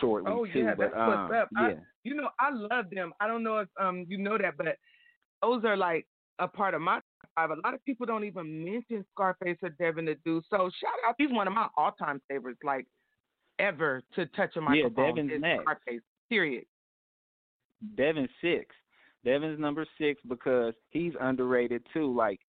shortly 0.00 0.30
Oh 0.32 0.46
too. 0.46 0.60
yeah, 0.60 0.74
but 0.76 0.90
that's 0.92 0.96
um, 0.96 1.28
what's 1.28 1.34
up. 1.34 1.48
I, 1.56 1.76
you 2.04 2.14
know, 2.14 2.28
I 2.38 2.50
love 2.52 2.86
them. 2.90 3.12
I 3.20 3.26
don't 3.26 3.42
know 3.42 3.58
if 3.58 3.68
um 3.80 4.06
you 4.08 4.18
know 4.18 4.38
that, 4.38 4.56
but 4.56 4.76
those 5.42 5.64
are 5.64 5.76
like 5.76 6.06
a 6.38 6.48
part 6.48 6.74
of 6.74 6.80
my 6.80 7.00
five. 7.34 7.50
A 7.50 7.54
lot 7.64 7.74
of 7.74 7.84
people 7.84 8.06
don't 8.06 8.24
even 8.24 8.64
mention 8.64 9.04
Scarface 9.12 9.58
or 9.62 9.70
Devin 9.70 10.06
the 10.06 10.16
Dude. 10.24 10.44
So 10.50 10.70
shout 10.80 10.92
out, 11.06 11.14
he's 11.18 11.30
one 11.30 11.46
of 11.46 11.52
my 11.54 11.68
all 11.76 11.92
time 11.92 12.20
favorites, 12.28 12.60
like 12.64 12.86
ever 13.58 14.02
to 14.14 14.26
touch 14.26 14.56
a 14.56 14.60
microphone. 14.60 15.04
Yeah. 15.04 15.06
Devin's 15.06 15.32
is 15.32 15.40
next. 15.40 15.62
Scarface. 15.62 16.02
Period. 16.28 16.64
Devin 17.96 18.28
six. 18.40 18.74
Devin's 19.24 19.60
number 19.60 19.86
six 19.98 20.20
because 20.28 20.74
he's 20.90 21.12
underrated 21.20 21.82
too. 21.92 22.14
Like 22.14 22.40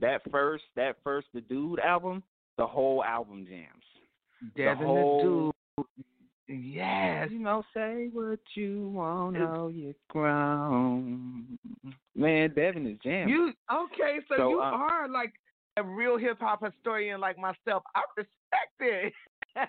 that 0.00 0.20
first 0.30 0.64
that 0.76 0.96
first 1.02 1.28
the 1.34 1.40
dude 1.40 1.80
album, 1.80 2.22
the 2.56 2.66
whole 2.66 3.02
album 3.04 3.46
jams. 3.48 3.84
Devin 4.56 4.78
the 4.80 4.86
whole, 4.86 5.52
the 5.76 5.82
Dude. 5.82 5.86
Yes. 6.50 7.28
You 7.30 7.38
know, 7.38 7.62
say 7.72 8.08
what 8.12 8.40
you 8.54 8.88
want, 8.88 9.34
know 9.34 9.70
you're 9.72 9.94
grown. 10.08 11.58
Man, 12.16 12.52
Devin 12.54 12.86
is 12.88 12.98
jamming. 13.02 13.28
You 13.28 13.52
okay? 13.72 14.18
So, 14.28 14.34
So, 14.36 14.50
you 14.50 14.60
uh, 14.60 14.64
are 14.64 15.08
like 15.08 15.32
a 15.76 15.82
real 15.82 16.18
hip 16.18 16.38
hop 16.40 16.64
historian 16.64 17.20
like 17.20 17.38
myself. 17.38 17.84
I 17.94 18.02
respect 18.16 18.80
it. 18.80 19.12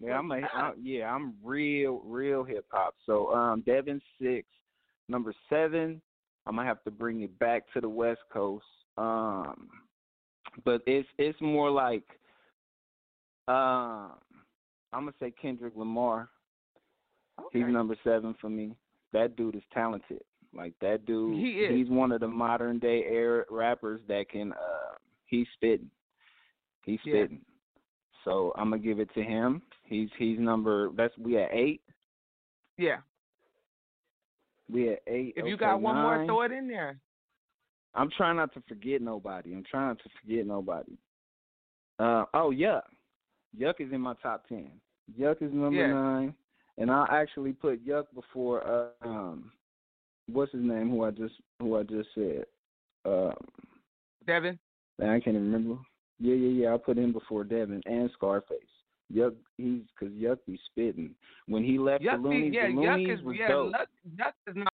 Yeah, 0.00 0.18
I'm 0.18 0.30
a, 0.30 0.40
what's 0.40 0.78
yeah, 0.82 1.12
I'm 1.12 1.34
real, 1.42 2.00
real 2.04 2.44
hip 2.44 2.66
hop. 2.70 2.94
So, 3.06 3.32
um, 3.34 3.62
Devin 3.66 4.00
six, 4.20 4.46
number 5.08 5.34
seven. 5.48 6.00
I'm 6.46 6.56
gonna 6.56 6.68
have 6.68 6.82
to 6.84 6.90
bring 6.90 7.22
it 7.22 7.36
back 7.38 7.64
to 7.72 7.80
the 7.80 7.88
West 7.88 8.20
Coast. 8.32 8.64
Um, 8.98 9.68
but 10.64 10.82
it's 10.86 11.08
it's 11.18 11.40
more 11.40 11.70
like, 11.70 12.04
um, 13.48 14.12
I'm 14.94 15.00
gonna 15.02 15.12
say 15.20 15.32
Kendrick 15.40 15.74
Lamar. 15.76 16.28
He's 17.52 17.64
number 17.66 17.96
seven 18.04 18.34
for 18.40 18.48
me. 18.48 18.76
That 19.12 19.36
dude 19.36 19.56
is 19.56 19.62
talented. 19.72 20.20
Like 20.54 20.72
that 20.80 21.04
dude, 21.04 21.36
He 21.36 21.50
is. 21.64 21.74
he's 21.76 21.88
one 21.90 22.12
of 22.12 22.20
the 22.20 22.28
modern 22.28 22.78
day 22.78 23.04
era 23.08 23.44
rappers 23.50 24.00
that 24.08 24.28
can. 24.30 24.52
uh 24.52 24.94
He's 25.26 25.46
spitting. 25.54 25.90
He's 26.84 27.00
Yeah. 27.04 27.24
spitting. 27.24 27.44
So 28.24 28.52
I'm 28.56 28.70
gonna 28.70 28.80
give 28.80 29.00
it 29.00 29.12
to 29.14 29.22
him. 29.22 29.62
He's 29.84 30.08
he's 30.16 30.38
number. 30.38 30.90
That's 30.90 31.16
we 31.18 31.38
at 31.38 31.50
eight. 31.52 31.82
Yeah. 32.78 32.98
We 34.70 34.90
at 34.90 35.02
eight. 35.08 35.34
If 35.36 35.44
you 35.46 35.54
okay, 35.54 35.64
got 35.64 35.80
one 35.80 35.96
more, 35.96 36.24
throw 36.24 36.42
it 36.42 36.52
in 36.52 36.68
there. 36.68 36.98
I'm 37.94 38.10
trying 38.16 38.36
not 38.36 38.52
to 38.54 38.62
forget 38.68 39.02
nobody. 39.02 39.52
I'm 39.52 39.64
trying 39.68 39.88
not 39.88 39.98
to 39.98 40.10
forget 40.20 40.46
nobody. 40.46 40.96
Uh 41.98 42.24
oh, 42.34 42.50
Yuck. 42.50 42.82
Yuck 43.58 43.80
is 43.80 43.92
in 43.92 44.00
my 44.00 44.14
top 44.22 44.48
ten. 44.48 44.70
Yuck 45.18 45.42
is 45.42 45.52
number 45.52 45.80
Yeah. 45.80 45.92
nine, 45.92 46.34
and 46.78 46.90
I 46.90 47.06
actually 47.10 47.52
put 47.52 47.86
Yuck 47.86 48.04
before 48.14 48.66
uh, 48.66 49.06
um, 49.06 49.52
what's 50.30 50.52
his 50.52 50.62
name? 50.62 50.90
Who 50.90 51.04
I 51.04 51.10
just 51.10 51.34
who 51.60 51.76
I 51.76 51.82
just 51.82 52.08
said. 52.14 52.44
Um, 53.04 53.34
Devin. 54.26 54.58
I 55.00 55.04
can't 55.20 55.28
even 55.28 55.52
remember. 55.52 55.80
Yeah, 56.20 56.34
yeah, 56.34 56.62
yeah. 56.64 56.74
I 56.74 56.78
put 56.78 56.96
him 56.96 57.12
before 57.12 57.44
Devin 57.44 57.82
and 57.86 58.10
Scarface. 58.14 58.58
Yuck, 59.12 59.34
he's 59.58 59.82
because 59.98 60.14
Yuck 60.14 60.38
be 60.46 60.58
spitting. 60.70 61.14
When 61.46 61.62
he 61.62 61.78
left 61.78 62.02
Yuck, 62.02 62.22
the 62.22 62.28
be- 62.30 62.50
yeah, 62.54 62.68
the 62.68 62.72
Yuck 62.74 63.12
is 63.12 63.22
was 63.22 63.36
yeah, 63.38 63.48
dope. 63.48 63.72
Yuck, 63.72 63.86
Yuck 64.16 64.32
is 64.48 64.56
not 64.56 64.72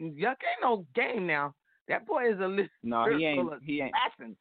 Yuck 0.00 0.36
ain't 0.42 0.62
no 0.62 0.84
game 0.94 1.26
now. 1.26 1.54
That 1.88 2.06
boy 2.06 2.30
is 2.32 2.40
a 2.40 2.46
li- 2.48 2.68
No, 2.82 3.06
he 3.16 3.24
ain't. 3.24 3.50
He 3.62 3.80
ain't. 3.80 3.94
assassin. 4.18 4.36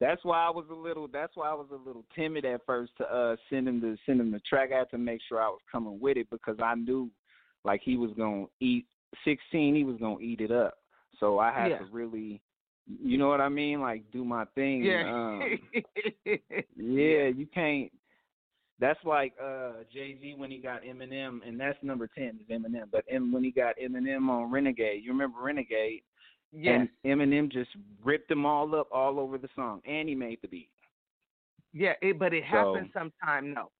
That's 0.00 0.24
why 0.24 0.46
I 0.46 0.50
was 0.50 0.64
a 0.70 0.74
little. 0.74 1.06
That's 1.06 1.36
why 1.36 1.50
I 1.50 1.54
was 1.54 1.66
a 1.70 1.76
little 1.88 2.04
timid 2.16 2.46
at 2.46 2.64
first 2.64 2.92
to 2.98 3.04
uh 3.04 3.36
send 3.50 3.68
him 3.68 3.80
to 3.82 3.96
send 4.06 4.20
him 4.20 4.30
the 4.32 4.40
track. 4.40 4.70
I 4.74 4.78
had 4.78 4.90
to 4.90 4.98
make 4.98 5.20
sure 5.28 5.42
I 5.42 5.48
was 5.48 5.60
coming 5.70 6.00
with 6.00 6.16
it 6.16 6.30
because 6.30 6.56
I 6.62 6.74
knew, 6.74 7.10
like 7.64 7.82
he 7.84 7.96
was 7.98 8.10
gonna 8.16 8.46
eat 8.60 8.86
sixteen. 9.24 9.74
He 9.74 9.84
was 9.84 9.96
gonna 9.98 10.20
eat 10.20 10.40
it 10.40 10.50
up. 10.50 10.74
So 11.18 11.38
I 11.38 11.52
had 11.52 11.70
Yeah. 11.72 11.78
to 11.80 11.84
really, 11.92 12.40
you 12.86 13.18
know 13.18 13.28
what 13.28 13.42
I 13.42 13.50
mean? 13.50 13.82
Like 13.82 14.10
do 14.10 14.24
my 14.24 14.46
thing. 14.54 14.84
Yeah. 14.84 15.02
Um, 15.06 15.58
yeah, 16.76 17.28
you 17.28 17.46
can't. 17.52 17.92
That's 18.78 18.98
like 19.04 19.34
uh 19.38 19.82
Jay 19.92 20.16
Z 20.18 20.34
when 20.38 20.50
he 20.50 20.56
got 20.56 20.82
Eminem, 20.82 21.46
and 21.46 21.60
that's 21.60 21.76
number 21.82 22.06
ten 22.06 22.40
is 22.40 22.48
Eminem. 22.48 22.84
But 22.90 23.04
M, 23.10 23.30
when 23.32 23.44
he 23.44 23.50
got 23.50 23.74
Eminem 23.76 24.30
on 24.30 24.50
Renegade, 24.50 25.04
you 25.04 25.12
remember 25.12 25.42
Renegade? 25.42 26.02
Yes. 26.52 26.86
And 27.04 27.20
Eminem 27.20 27.50
just 27.50 27.70
ripped 28.04 28.28
them 28.28 28.44
all 28.46 28.74
up 28.74 28.88
all 28.92 29.18
over 29.20 29.38
the 29.38 29.48
song, 29.54 29.80
and 29.86 30.08
he 30.08 30.14
made 30.14 30.38
the 30.42 30.48
beat. 30.48 30.70
Yeah, 31.72 31.92
it, 32.02 32.18
but 32.18 32.32
it 32.34 32.44
So- 32.50 32.74
happens 32.74 32.92
sometime. 32.92 33.54
No, 33.54 33.70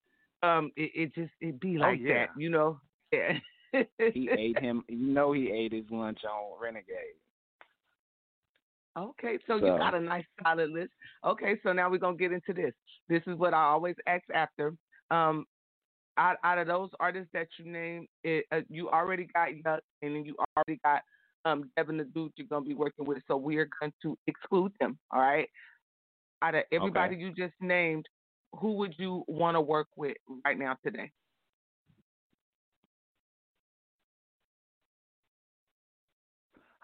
um, 0.49 0.71
it, 0.77 0.91
it 0.95 1.15
just 1.15 1.33
it 1.41 1.61
be 1.61 1.79
like 1.79 1.99
Oh, 2.01 2.03
yeah. 2.03 2.27
that, 2.27 2.29
you 2.41 2.51
know. 2.51 2.81
Yeah. 3.13 3.39
He 4.13 4.29
ate 4.37 4.59
him. 4.59 4.83
You 4.89 4.97
know, 5.15 5.33
he 5.33 5.51
ate 5.51 5.73
his 5.73 5.85
lunch 5.91 6.19
on 6.25 6.61
Renegade. 6.61 7.15
Okay, 8.99 9.39
so, 9.47 9.57
you 9.57 9.63
got 9.79 9.95
a 9.95 10.01
nice 10.01 10.25
solid 10.43 10.71
list. 10.71 10.91
Okay, 11.25 11.55
so 11.63 11.73
now 11.73 11.89
we're 11.89 11.99
gonna 11.99 12.17
get 12.17 12.33
into 12.33 12.53
this. 12.53 12.73
This 13.09 13.23
is 13.29 13.37
what 13.39 13.55
I 13.55 13.63
always 13.63 13.95
ask 14.07 14.25
after. 14.35 14.75
Um, 15.13 15.47
out 16.19 16.37
out 16.43 16.59
of 16.59 16.67
those 16.67 16.91
artists 16.99 17.31
that 17.33 17.47
you 17.59 17.71
named, 17.71 18.09
it, 18.25 18.45
uh, 18.51 18.61
you 18.69 18.91
already 18.91 19.29
got 19.33 19.51
Yuck, 19.51 19.79
and 20.03 20.17
then 20.17 20.25
you 20.25 20.35
already 20.57 20.81
got 20.85 21.03
um 21.45 21.71
Devin 21.77 21.99
the 21.99 22.05
Dude 22.05 22.33
you're 22.37 22.47
gonna 22.49 22.65
be 22.65 22.75
working 22.75 23.07
with. 23.07 23.19
So 23.29 23.37
we 23.37 23.57
are 23.59 23.69
going 23.81 23.93
to 24.03 24.17
exclude 24.27 24.73
them. 24.81 24.99
All 25.11 25.21
right. 25.21 25.49
Out 26.43 26.55
of 26.55 26.65
everybody 26.73 27.17
you 27.17 27.33
just 27.35 27.55
named, 27.61 28.07
who 28.59 28.73
would 28.75 28.95
you 28.99 29.25
want 29.29 29.57
to 29.57 29.61
work 29.61 29.89
with 29.97 30.17
right 30.45 30.59
now 30.59 30.77
today? 30.85 31.11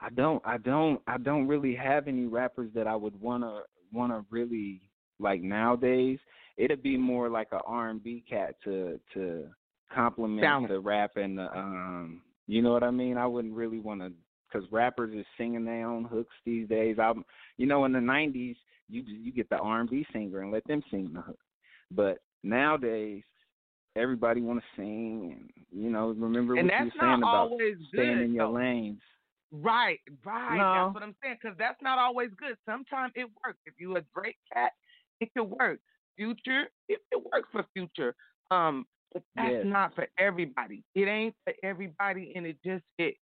I 0.01 0.11
don't. 0.11 0.43
I 0.45 0.59
don't. 0.59 1.01
I 1.07 1.19
don't 1.19 1.47
really 1.49 1.75
have 1.75 2.07
any 2.07 2.27
rappers 2.27 2.71
that 2.75 2.87
I 2.87 2.95
would 2.95 3.19
wanna 3.21 3.63
wanna 3.93 4.25
really 4.31 4.83
like 5.19 5.43
nowadays. 5.43 6.19
It'd 6.57 6.83
be 6.83 6.97
more 6.97 7.29
like 7.29 7.49
a 7.53 7.61
R 7.67 7.89
and 7.89 8.03
B 8.03 8.23
cat 8.29 8.57
to 8.65 9.01
to 9.15 9.49
complement 9.93 10.43
Balance. 10.43 10.69
the 10.69 10.81
rap 10.81 11.13
and 11.17 11.39
the 11.39 11.57
um. 11.57 12.23
You 12.47 12.63
know 12.63 12.73
what 12.73 12.85
I 12.85 12.93
mean? 12.93 13.17
I 13.17 13.27
wouldn't 13.27 13.55
really 13.55 13.81
want 13.81 14.03
to 14.03 14.13
because 14.57 14.71
rappers 14.73 15.15
is 15.15 15.27
singing 15.39 15.65
their 15.65 15.89
own 15.89 16.05
hooks 16.05 16.35
these 16.45 16.69
days. 16.69 16.97
I'm, 17.01 17.25
you 17.57 17.67
know, 17.67 17.85
in 17.85 17.93
the 17.93 17.99
'90s, 17.99 18.57
you 18.89 19.03
you 19.07 19.33
get 19.33 19.49
the 19.51 19.57
R 19.57 19.81
and 19.81 19.91
B 19.91 20.07
singer 20.13 20.41
and 20.41 20.53
let 20.53 20.67
them 20.67 20.83
sing 20.91 21.11
the 21.13 21.21
hook. 21.21 21.39
But 21.91 22.19
nowadays, 22.43 23.23
everybody 23.97 24.41
want 24.41 24.61
to 24.61 24.81
sing, 24.81 25.37
and 25.37 25.83
you 25.83 25.91
know, 25.91 26.09
remember 26.17 26.57
And 26.57 26.67
what 26.67 26.79
you 26.79 26.85
were 26.87 26.91
saying 27.01 27.23
about 27.23 27.51
always 27.51 27.77
staying 27.93 28.13
good, 28.19 28.25
in 28.27 28.35
your 28.35 28.47
though. 28.49 28.55
lanes. 28.55 29.01
Right, 29.53 30.01
right. 30.25 30.59
No. 30.59 30.73
That's 30.87 30.95
what 30.95 31.03
I'm 31.03 31.15
saying. 31.23 31.37
Because 31.41 31.57
that's 31.59 31.81
not 31.81 31.99
always 31.99 32.31
good. 32.37 32.57
Sometimes 32.69 33.13
it 33.15 33.29
works. 33.45 33.59
If 33.65 33.75
you 33.79 33.97
a 33.97 34.03
great 34.13 34.37
cat, 34.53 34.73
it 35.21 35.33
can 35.35 35.49
work. 35.51 35.79
Future, 36.17 36.65
it, 36.89 37.01
it 37.13 37.23
works 37.33 37.49
for 37.53 37.65
Future. 37.75 38.15
Um, 38.51 38.87
but 39.13 39.23
that's 39.37 39.49
Yes. 39.53 39.67
not 39.67 39.95
for 39.95 40.09
everybody. 40.19 40.83
It 40.95 41.09
ain't 41.09 41.35
for 41.45 41.53
everybody, 41.63 42.33
and 42.35 42.45
it 42.45 42.57
just 42.65 42.83
it 42.99 43.15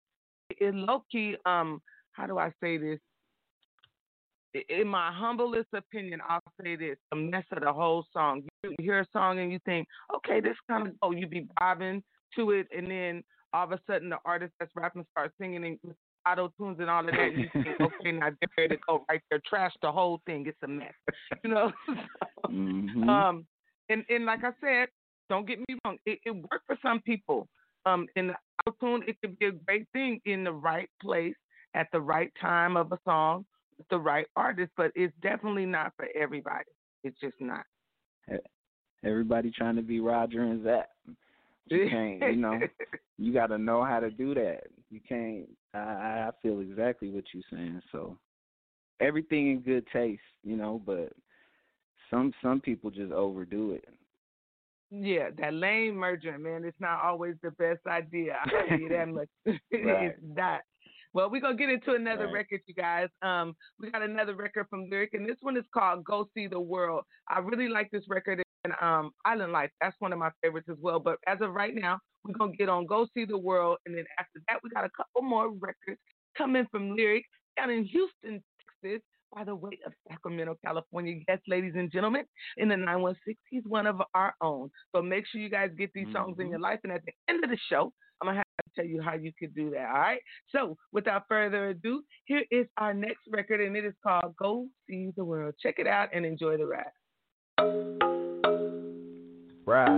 it 0.49 0.75
low 0.75 1.03
key. 1.11 1.35
Um, 1.45 1.81
how 2.13 2.27
do 2.27 2.37
I 2.37 2.51
say 2.61 2.77
this? 2.77 2.99
In 4.69 4.87
my 4.87 5.11
humblest 5.11 5.69
opinion, 5.73 6.21
I'll 6.27 6.39
say 6.61 6.75
this: 6.75 6.97
the 7.11 7.17
mess 7.17 7.45
of 7.51 7.63
the 7.63 7.73
whole 7.73 8.05
song. 8.13 8.43
You 8.63 8.75
hear 8.79 8.99
a 8.99 9.07
song 9.11 9.39
and 9.39 9.51
you 9.51 9.59
think, 9.65 9.87
okay, 10.15 10.39
this 10.41 10.57
kind 10.69 10.87
of 10.87 10.93
oh, 11.01 11.11
you 11.11 11.25
be 11.27 11.47
vibing 11.59 12.03
to 12.35 12.51
it, 12.51 12.67
and 12.75 12.89
then 12.89 13.23
all 13.53 13.65
of 13.65 13.71
a 13.71 13.79
sudden 13.87 14.09
the 14.09 14.17
artist 14.25 14.53
that's 14.59 14.71
rapping 14.75 15.05
starts 15.11 15.33
singing 15.39 15.65
and 15.65 15.95
auto 16.27 16.51
tunes 16.57 16.77
and 16.79 16.89
all 16.89 17.07
of 17.07 17.13
that. 17.15 17.35
You 17.35 17.49
think, 17.53 17.67
okay, 17.81 18.11
now 18.11 18.29
there 18.55 18.67
to 18.67 18.77
go 18.87 19.05
right 19.09 19.21
there, 19.29 19.41
trash 19.47 19.73
the 19.81 19.91
whole 19.91 20.21
thing. 20.25 20.45
It's 20.47 20.57
a 20.63 20.67
mess, 20.67 20.93
you 21.43 21.49
know. 21.49 21.71
Mhm. 22.49 23.07
Um, 23.07 23.47
and 23.89 24.03
and 24.09 24.25
like 24.25 24.43
I 24.43 24.51
said, 24.61 24.89
don't 25.29 25.47
get 25.47 25.59
me 25.59 25.77
wrong, 25.83 25.97
it, 26.05 26.19
it 26.25 26.31
worked 26.31 26.67
for 26.67 26.77
some 26.81 27.01
people. 27.01 27.47
Um, 27.85 28.07
in 28.15 28.27
the 28.27 28.35
auto 28.67 28.77
tune, 28.79 29.03
it 29.07 29.17
could 29.21 29.37
be 29.39 29.47
a 29.47 29.51
great 29.51 29.87
thing 29.93 30.21
in 30.25 30.43
the 30.43 30.53
right 30.53 30.89
place 31.01 31.35
at 31.73 31.87
the 31.91 31.99
right 31.99 32.31
time 32.39 32.77
of 32.77 32.91
a 32.91 32.99
song 33.05 33.45
with 33.77 33.87
the 33.89 33.97
right 33.97 34.27
artist, 34.35 34.71
but 34.77 34.91
it's 34.95 35.13
definitely 35.21 35.65
not 35.65 35.93
for 35.97 36.07
everybody. 36.15 36.65
It's 37.03 37.19
just 37.19 37.35
not. 37.39 37.65
Everybody 39.03 39.51
trying 39.51 39.75
to 39.75 39.81
be 39.81 39.99
Roger 39.99 40.43
and 40.43 40.63
Zapp. 40.63 40.89
You 41.67 41.89
can't, 41.89 42.21
you 42.21 42.35
know, 42.37 42.59
you 43.17 43.33
got 43.33 43.47
to 43.47 43.57
know 43.57 43.83
how 43.83 43.99
to 43.99 44.09
do 44.09 44.33
that. 44.35 44.67
You 44.89 44.99
can't. 45.07 45.49
I, 45.73 46.27
I 46.27 46.29
feel 46.41 46.59
exactly 46.59 47.09
what 47.09 47.25
you're 47.33 47.43
saying. 47.51 47.81
So 47.91 48.17
everything 49.01 49.51
in 49.51 49.59
good 49.59 49.85
taste, 49.91 50.21
you 50.43 50.55
know, 50.55 50.81
but 50.85 51.11
some 52.09 52.33
some 52.41 52.61
people 52.61 52.91
just 52.91 53.11
overdo 53.11 53.73
it. 53.73 53.85
Yeah, 54.95 55.29
that 55.39 55.53
lane 55.53 55.95
merger, 55.95 56.37
man, 56.37 56.63
it's 56.65 56.79
not 56.79 57.01
always 57.03 57.35
the 57.41 57.51
best 57.51 57.79
idea. 57.87 58.37
I'll 58.43 58.67
tell 58.67 58.79
you 58.79 58.89
that 58.89 59.07
much. 59.09 59.27
Right. 59.73 60.11
it's 60.11 60.19
not. 60.21 60.61
Well, 61.13 61.29
we're 61.31 61.41
gonna 61.41 61.55
get 61.55 61.69
into 61.69 61.93
another 61.93 62.25
Right. 62.25 62.33
record, 62.33 62.61
you 62.67 62.73
guys. 62.75 63.07
Um, 63.21 63.55
we 63.79 63.89
got 63.91 64.01
another 64.03 64.35
record 64.35 64.67
from 64.69 64.87
Lyric, 64.89 65.13
and 65.13 65.27
this 65.27 65.37
one 65.41 65.57
is 65.57 65.65
called 65.73 66.03
"Go 66.03 66.27
See 66.35 66.47
the 66.47 66.59
World." 66.59 67.03
I 67.27 67.39
really 67.39 67.69
like 67.69 67.89
this 67.91 68.03
record, 68.07 68.41
and 68.65 68.73
um, 68.81 69.11
Island 69.25 69.51
Life. 69.51 69.71
That's 69.81 69.95
one 69.99 70.13
of 70.13 70.19
my 70.19 70.29
favorites 70.43 70.69
as 70.69 70.77
well. 70.79 70.99
But 70.99 71.17
as 71.27 71.39
of 71.41 71.53
right 71.53 71.73
now, 71.75 71.99
we're 72.23 72.33
gonna 72.35 72.55
get 72.55 72.69
on 72.69 72.85
"Go 72.85 73.07
See 73.13 73.25
the 73.25 73.37
World," 73.37 73.77
and 73.85 73.95
then 73.97 74.05
after 74.19 74.41
that, 74.47 74.59
we 74.63 74.69
got 74.71 74.85
a 74.85 74.89
couple 74.95 75.21
more 75.23 75.49
records 75.51 75.99
coming 76.37 76.65
from 76.71 76.95
Lyric 76.95 77.25
down 77.57 77.69
in 77.71 77.83
Houston, 77.85 78.43
Texas. 78.83 79.01
By 79.35 79.43
the 79.43 79.55
way 79.55 79.79
of 79.85 79.93
Sacramento, 80.07 80.57
California. 80.63 81.19
Yes, 81.27 81.39
ladies 81.47 81.73
and 81.75 81.91
gentlemen, 81.91 82.25
in 82.57 82.69
the 82.69 82.77
916, 82.77 83.35
he's 83.49 83.63
one 83.65 83.87
of 83.87 83.99
our 84.13 84.35
own. 84.41 84.69
So 84.95 85.01
make 85.01 85.25
sure 85.25 85.41
you 85.41 85.49
guys 85.49 85.71
get 85.77 85.91
these 85.93 86.07
songs 86.13 86.35
in 86.37 86.45
mm-hmm. 86.45 86.51
your 86.51 86.59
life. 86.59 86.79
And 86.83 86.93
at 86.93 87.01
the 87.05 87.13
end 87.27 87.43
of 87.43 87.49
the 87.49 87.57
show, 87.69 87.91
I'm 88.21 88.27
going 88.27 88.35
to 88.35 88.37
have 88.37 88.45
to 88.45 88.81
tell 88.81 88.85
you 88.85 89.01
how 89.01 89.15
you 89.15 89.31
could 89.37 89.55
do 89.55 89.71
that. 89.71 89.87
All 89.87 89.99
right. 89.99 90.21
So 90.51 90.77
without 90.91 91.23
further 91.27 91.69
ado, 91.69 92.03
here 92.25 92.43
is 92.51 92.67
our 92.77 92.93
next 92.93 93.21
record, 93.31 93.59
and 93.61 93.75
it 93.75 93.85
is 93.85 93.93
called 94.03 94.35
Go 94.37 94.67
See 94.87 95.09
the 95.15 95.25
World. 95.25 95.55
Check 95.59 95.75
it 95.79 95.87
out 95.87 96.09
and 96.13 96.25
enjoy 96.25 96.57
the 96.57 96.67
ride. 96.67 96.85
Right. 99.65 99.89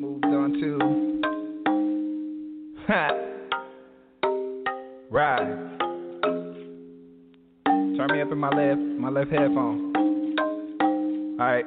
Moved 0.00 0.24
on 0.26 0.52
to. 0.60 1.14
Ha. 2.88 3.10
Right. 5.10 5.87
Turn 7.98 8.12
me 8.12 8.22
up 8.22 8.30
in 8.30 8.38
my 8.38 8.48
left, 8.50 8.78
my 8.78 9.08
left 9.10 9.32
headphone. 9.32 9.92
All 10.80 11.36
right. 11.36 11.64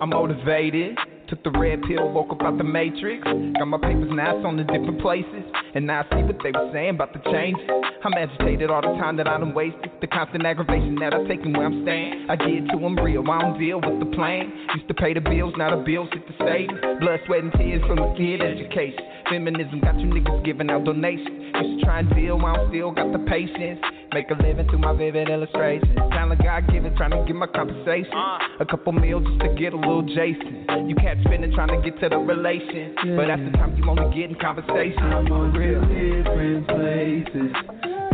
I'm 0.00 0.08
motivated. 0.08 0.96
Took 1.28 1.44
the 1.44 1.50
red 1.50 1.82
pill, 1.82 2.10
woke 2.10 2.32
up 2.32 2.40
out 2.40 2.56
the 2.56 2.64
matrix. 2.64 3.24
Got 3.24 3.66
my 3.66 3.76
papers 3.76 4.08
now, 4.10 4.42
on 4.46 4.56
the 4.56 4.64
different 4.64 5.02
places. 5.02 5.44
And 5.74 5.86
now 5.86 6.00
I 6.00 6.16
see 6.16 6.22
what 6.24 6.36
they 6.42 6.50
were 6.50 6.70
saying 6.72 6.94
about 6.94 7.12
the 7.12 7.20
changes. 7.30 7.68
I'm 8.04 8.14
agitated 8.14 8.70
all 8.70 8.80
the 8.80 8.96
time 8.98 9.18
that 9.18 9.28
I 9.28 9.36
done 9.36 9.52
wasted. 9.52 9.90
The 10.00 10.06
constant 10.06 10.46
aggravation 10.46 10.94
that 10.96 11.12
I 11.12 11.22
take 11.28 11.44
and 11.44 11.54
where 11.54 11.66
I'm 11.66 11.84
staying. 11.84 12.26
I 12.30 12.36
get 12.36 12.72
to 12.72 12.78
them 12.80 12.96
real, 12.98 13.22
I 13.30 13.42
don't 13.42 13.58
deal 13.58 13.82
with 13.84 14.00
the 14.00 14.16
plan. 14.16 14.50
Used 14.76 14.88
to 14.88 14.94
pay 14.94 15.12
the 15.12 15.20
bills, 15.20 15.52
now 15.58 15.76
the 15.76 15.84
bills 15.84 16.08
hit 16.10 16.26
the 16.26 16.31
savings. 16.44 16.80
Blood, 17.00 17.20
sweat, 17.26 17.42
and 17.42 17.52
tears 17.52 17.82
from 17.86 17.96
the 17.96 18.14
kid 18.16 18.40
education. 18.40 19.00
Feminism 19.28 19.80
got 19.80 19.98
you 19.98 20.06
niggas 20.06 20.44
giving 20.44 20.70
out 20.70 20.84
donations. 20.84 21.54
Used 21.62 21.80
to 21.80 21.84
try 21.84 22.00
and 22.00 22.14
deal, 22.14 22.38
while 22.38 22.54
I 22.54 22.56
don't 22.58 22.68
still 22.70 22.90
got 22.90 23.12
the 23.12 23.18
patience. 23.30 23.80
Make 24.12 24.30
a 24.30 24.34
living 24.42 24.68
through 24.68 24.80
my 24.80 24.92
vivid 24.92 25.30
illustrations. 25.30 25.96
Talent 26.10 26.42
God 26.42 26.68
given, 26.70 26.94
trying 26.96 27.10
to 27.12 27.24
get 27.26 27.34
my 27.34 27.46
compensation. 27.46 28.12
A 28.60 28.66
couple 28.66 28.92
meals 28.92 29.24
just 29.24 29.40
to 29.40 29.54
get 29.54 29.72
a 29.72 29.76
little 29.76 30.02
Jason. 30.02 30.66
You 30.88 30.94
catch 30.96 31.18
spinning, 31.24 31.52
trying 31.54 31.68
to 31.68 31.80
get 31.80 31.98
to 32.00 32.08
the 32.10 32.18
relation. 32.18 32.94
But 33.16 33.30
after 33.30 33.50
time, 33.52 33.74
you 33.76 33.88
only 33.88 34.14
get 34.14 34.30
in 34.30 34.36
conversation. 34.36 35.02
I'm 35.02 35.32
on 35.32 35.52
real. 35.54 35.80
different 35.80 36.66
places. 36.68 37.52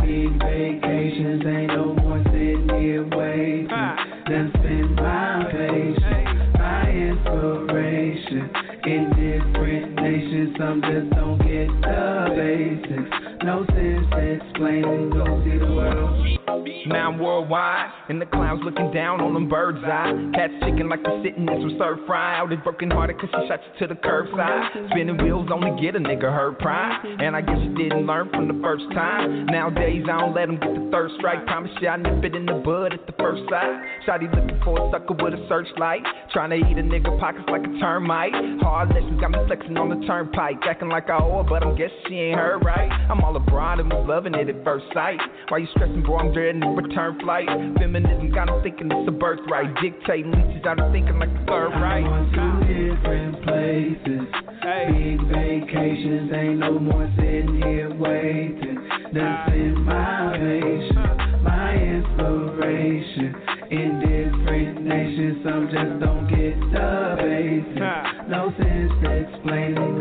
Big 0.03 0.39
vacations, 0.39 1.43
ain't 1.45 1.69
no 1.69 1.95
more 1.95 2.23
sitting 2.31 2.69
here 2.79 3.07
waiting. 3.17 3.69
Ah. 3.71 3.97
Then 4.29 4.51
spend 4.55 4.95
my 4.97 5.45
patience, 5.51 6.48
my 6.59 6.91
inspiration 6.91 8.51
in 8.85 9.11
different 9.15 9.95
nations. 9.95 10.57
Some 10.59 10.83
just 10.83 11.11
don't 11.11 11.39
get 11.39 11.69
the 11.83 12.35
basics. 12.37 13.45
No 13.45 13.65
sense 13.67 14.07
explaining. 14.13 15.11
Go 15.11 15.43
see 15.45 15.59
the 15.59 15.67
world. 15.67 16.38
Now 16.87 17.11
I'm 17.11 17.19
worldwide, 17.19 17.91
and 18.09 18.21
the 18.21 18.27
clowns 18.27 18.63
looking 18.65 18.91
down 18.93 19.21
on 19.21 19.35
them 19.35 19.49
bird's 19.49 19.85
eye. 19.85 20.13
Cats 20.35 20.53
chicken 20.65 20.89
like 20.89 21.03
they're 21.03 21.23
sitting 21.23 21.43
in 21.43 21.61
some 21.61 21.77
stir 21.77 21.99
fry. 22.07 22.39
Out 22.39 22.53
it 22.53 22.65
broken 22.65 22.91
hearted 22.91 23.21
cause 23.21 23.29
she 23.29 23.49
shot 23.49 23.61
you 23.61 23.87
to 23.87 23.95
the 23.95 24.01
curbside. 24.01 24.91
Spinning 24.91 25.19
wheels 25.23 25.49
only 25.53 25.71
get 25.81 25.97
a 25.97 25.99
nigga 25.99 26.33
hurt 26.33 26.59
pride. 26.59 27.05
And 27.05 27.37
I 27.37 27.43
guess 27.43 27.59
you 27.61 27.75
didn't 27.77 28.07
learn 28.07 28.31
from 28.31 28.49
the 28.49 28.59
first 28.63 28.85
time. 28.95 29.47
Nowadays 29.47 30.05
I 30.09 30.21
don't 30.21 30.35
let 30.35 30.47
them 30.47 30.57
get 30.57 30.73
the 30.73 30.89
third 30.91 31.11
strike. 31.19 31.45
Promise 31.47 31.73
you 31.81 31.89
I 31.89 31.97
nip 31.97 32.25
it 32.25 32.35
in 32.35 32.47
the 32.47 32.63
bud 32.65 32.95
at 32.95 33.07
the 33.07 33.13
first 33.19 33.43
sight. 33.51 33.77
Shotty 34.07 34.33
looking 34.33 34.61
for 34.65 34.79
a 34.81 34.91
sucker 34.91 35.15
with 35.21 35.35
a 35.35 35.47
searchlight. 35.49 36.03
Trying 36.33 36.51
to 36.51 36.57
eat 36.57 36.79
a 36.79 36.83
nigga 36.83 37.19
pockets 37.21 37.49
like 37.49 37.63
a 37.63 37.79
termite. 37.79 38.33
Hard 38.63 38.89
lessons 38.89 39.21
got 39.21 39.33
me 39.33 39.39
flexing 39.47 39.77
on 39.77 39.89
the 39.91 40.07
turnpike. 40.07 40.65
Acting 40.65 40.89
like 40.89 41.11
I 41.11 41.19
owe 41.19 41.43
her, 41.43 41.49
but 41.49 41.63
I'm 41.63 41.77
guessing 41.77 41.97
she 42.09 42.15
ain't 42.15 42.39
heard 42.39 42.65
right. 42.65 42.91
I'm 43.11 43.21
all 43.21 43.37
abroad 43.37 43.81
and 43.81 43.93
was 43.93 44.07
loving 44.09 44.35
it 44.35 44.49
at 44.49 44.65
first 44.65 44.87
sight. 44.95 45.21
Why 45.49 45.59
you 45.59 45.69
stressing, 45.75 46.03
bro? 46.03 46.19
I'm 46.19 46.33
dreading 46.39 46.61
the 46.61 46.69
return 46.69 47.19
flight. 47.19 47.49
Feminism 47.79 48.31
got 48.31 48.47
them 48.47 48.63
thinking 48.63 48.87
it's 48.93 49.09
a 49.09 49.11
birthright. 49.11 49.75
Dictating 49.83 50.31
leases, 50.31 50.63
got 50.63 50.77
them 50.77 50.93
thinking 50.93 51.19
like 51.19 51.33
the 51.33 51.45
third 51.51 51.71
right. 51.71 52.05
I'm 52.05 52.07
on 52.07 52.31
two 52.31 52.95
different 52.95 53.43
places. 53.43 54.23
Big 54.63 55.19
vacations, 55.27 56.31
ain't 56.33 56.59
no 56.59 56.79
more 56.79 57.11
sitting 57.17 57.61
here 57.61 57.91
waiting. 57.93 58.79
Then 59.13 59.39
spend 59.49 59.85
my 59.85 60.39
patience, 60.39 61.43
my 61.43 61.75
inspiration 61.75 63.35
in 63.71 63.99
different 63.99 64.87
nations. 64.87 65.43
Some 65.43 65.67
just 65.75 65.99
don't 65.99 66.29
get 66.31 66.55
the 66.71 67.19
basics. 67.19 68.31
No 68.31 68.55
sense 68.63 68.93
explaining. 69.03 69.98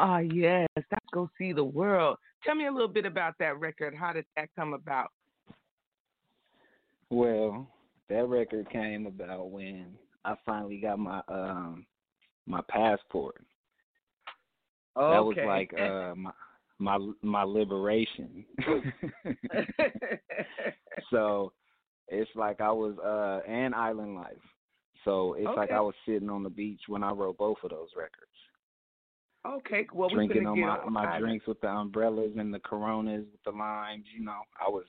Ah, 0.00 0.18
yes, 0.18 0.68
let's 0.76 0.88
go 1.12 1.28
see 1.36 1.52
the 1.52 1.64
world. 1.64 2.18
Tell 2.44 2.54
me 2.54 2.66
a 2.66 2.72
little 2.72 2.86
bit 2.86 3.04
about 3.04 3.34
that 3.40 3.58
record. 3.58 3.96
How 3.96 4.12
did 4.12 4.26
that 4.36 4.48
come 4.54 4.72
about? 4.72 5.08
Well, 7.10 7.66
that 8.08 8.28
record 8.28 8.70
came 8.70 9.06
about 9.06 9.50
when 9.50 9.86
I 10.24 10.36
finally 10.46 10.78
got 10.78 11.00
my 11.00 11.20
um 11.26 11.84
my 12.46 12.60
passport. 12.68 13.42
That 14.94 15.24
was 15.24 15.36
like 15.44 15.74
uh 15.74 16.14
my 16.14 16.30
my 16.78 16.98
my 17.22 17.42
liberation. 17.42 18.44
so 21.10 21.52
it's 22.06 22.30
like 22.36 22.60
I 22.60 22.70
was 22.70 22.96
uh 23.04 23.50
and 23.50 23.74
Island 23.74 24.14
Life. 24.14 24.36
So 25.04 25.34
it's 25.34 25.56
like 25.56 25.72
I 25.72 25.80
was 25.80 25.94
sitting 26.06 26.30
on 26.30 26.44
the 26.44 26.50
beach 26.50 26.82
when 26.86 27.02
I 27.02 27.10
wrote 27.10 27.36
both 27.36 27.58
of 27.64 27.70
those 27.70 27.88
records. 27.96 28.27
Okay, 29.56 29.86
well, 29.92 30.08
we're 30.10 30.16
drinking 30.16 30.46
on 30.46 30.56
get 30.56 30.66
my, 30.66 30.78
on 30.78 30.92
my 30.92 31.18
drinks 31.18 31.46
with 31.46 31.60
the 31.60 31.68
umbrellas 31.68 32.32
and 32.38 32.52
the 32.52 32.58
coronas 32.58 33.24
with 33.30 33.42
the 33.44 33.58
limes, 33.58 34.04
you 34.16 34.24
know. 34.24 34.40
I 34.64 34.68
was 34.68 34.84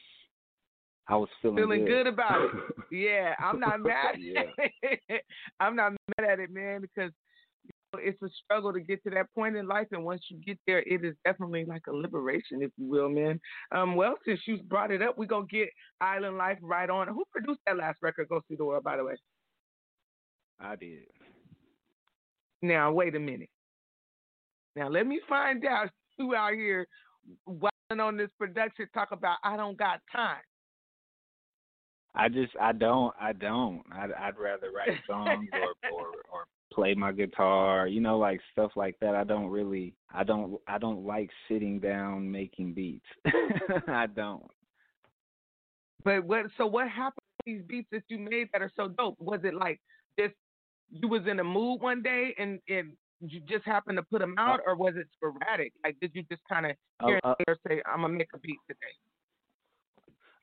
I 1.08 1.16
was 1.16 1.30
feeling 1.42 1.58
Feeling 1.58 1.86
good, 1.86 2.04
good 2.04 2.08
about 2.08 2.46
it. 2.46 2.52
Yeah, 2.92 3.34
I'm 3.40 3.60
not 3.60 3.82
mad. 3.82 4.16
Yeah. 4.20 4.44
I'm 5.60 5.76
not 5.76 5.94
mad 6.18 6.30
at 6.30 6.40
it, 6.40 6.52
man, 6.52 6.82
because 6.82 7.12
it's 7.98 8.22
a 8.22 8.30
struggle 8.44 8.72
to 8.72 8.80
get 8.80 9.02
to 9.04 9.10
that 9.12 9.34
point 9.34 9.56
in 9.56 9.68
life, 9.68 9.88
and 9.92 10.06
once 10.06 10.22
you 10.30 10.38
get 10.46 10.60
there, 10.68 10.80
it 10.80 11.04
is 11.04 11.16
definitely 11.26 11.66
like 11.66 11.82
a 11.88 11.92
liberation, 11.92 12.62
if 12.62 12.72
you 12.78 12.88
will, 12.88 13.10
man. 13.10 13.40
Um, 13.72 13.96
well, 13.96 14.16
since 14.26 14.42
you 14.46 14.62
brought 14.64 14.92
it 14.92 15.02
up, 15.02 15.18
we're 15.18 15.26
gonna 15.26 15.48
get 15.50 15.70
Island 16.00 16.38
Life 16.38 16.60
right 16.62 16.90
on. 16.90 17.08
Who 17.08 17.24
produced 17.32 17.62
that 17.66 17.78
last 17.78 17.98
record, 18.04 18.30
Go 18.30 18.42
See 18.48 18.56
the 18.56 18.66
World, 18.66 18.84
by 18.84 18.98
the 18.98 19.04
way? 19.04 19.16
I 20.60 20.76
did. 20.76 21.06
Now, 22.62 22.92
wait 22.92 23.16
a 23.16 23.20
minute. 23.20 23.50
Now, 24.76 24.90
let 24.90 25.08
me 25.08 25.20
find 25.28 25.66
out 25.66 25.90
who 26.18 26.36
out 26.36 26.54
here 26.54 26.88
whiling 27.46 28.00
on 28.00 28.18
this 28.18 28.30
production 28.38 28.88
talk 28.94 29.10
about 29.12 29.38
I 29.44 29.58
don't 29.58 29.78
got 29.78 30.02
time. 30.12 30.42
I 32.16 32.28
just 32.28 32.52
I 32.60 32.72
don't 32.72 33.14
I 33.20 33.34
don't. 33.34 33.84
I'd 33.92 34.12
I'd 34.12 34.38
rather 34.38 34.72
write 34.72 35.00
songs 35.08 35.48
or 35.54 35.92
or 35.92 36.08
or 36.32 36.44
play 36.74 36.94
my 36.94 37.12
guitar 37.12 37.88
you 37.88 38.02
know 38.02 38.18
like 38.18 38.42
stuff 38.52 38.72
like 38.76 38.96
that. 39.00 39.16
I 39.16 39.24
don't 39.24 39.48
really 39.48 39.94
I 40.14 40.24
don't 40.24 40.60
I 40.68 40.78
don't 40.78 41.06
like 41.06 41.30
sitting 41.48 41.80
down 41.80 42.30
making 42.30 42.74
beats. 42.74 43.06
I 43.88 44.08
don't. 44.08 44.50
But 46.04 46.26
what 46.26 46.46
so 46.58 46.66
what 46.66 46.90
happened 46.90 47.24
to 47.46 47.54
these 47.54 47.62
beats 47.68 47.88
that 47.92 48.04
you 48.08 48.18
made 48.18 48.50
that 48.54 48.62
are 48.62 48.72
so 48.76 48.88
dope? 48.88 49.18
Was 49.20 49.42
it 49.44 49.54
like 49.54 49.80
just 50.20 50.34
you 50.92 51.08
was 51.08 51.22
in 51.28 51.40
a 51.40 51.44
mood 51.44 51.82
one 51.82 52.02
day 52.02 52.34
and 52.38 52.60
and 52.68 52.94
you 53.22 53.40
just 53.42 53.66
happen 53.66 53.96
to 53.96 54.04
put 54.04 54.20
them 54.20 54.36
out 54.38 54.62
or 54.66 54.76
was 54.76 54.94
it 54.96 55.08
sporadic 55.14 55.74
like 55.84 56.00
did 56.00 56.12
you 56.14 56.24
just 56.32 56.42
kind 56.48 56.66
of 56.66 56.72
here 57.06 57.20
Uh, 57.24 57.30
uh, 57.30 57.36
and 57.48 57.58
say 57.68 57.82
I'm 57.86 58.02
gonna 58.02 58.14
make 58.14 58.30
a 58.34 58.40
beat 58.40 58.60
today 58.68 58.96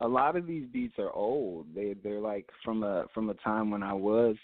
a 0.00 0.08
lot 0.08 0.36
of 0.36 0.46
these 0.46 0.66
beats 0.72 0.98
are 0.98 1.12
old. 1.12 1.66
They 1.74 1.94
they're 2.02 2.20
like 2.20 2.48
from 2.64 2.82
a 2.82 3.06
from 3.14 3.30
a 3.30 3.34
time 3.34 3.70
when 3.70 3.82
I 3.82 3.94
was, 3.94 4.36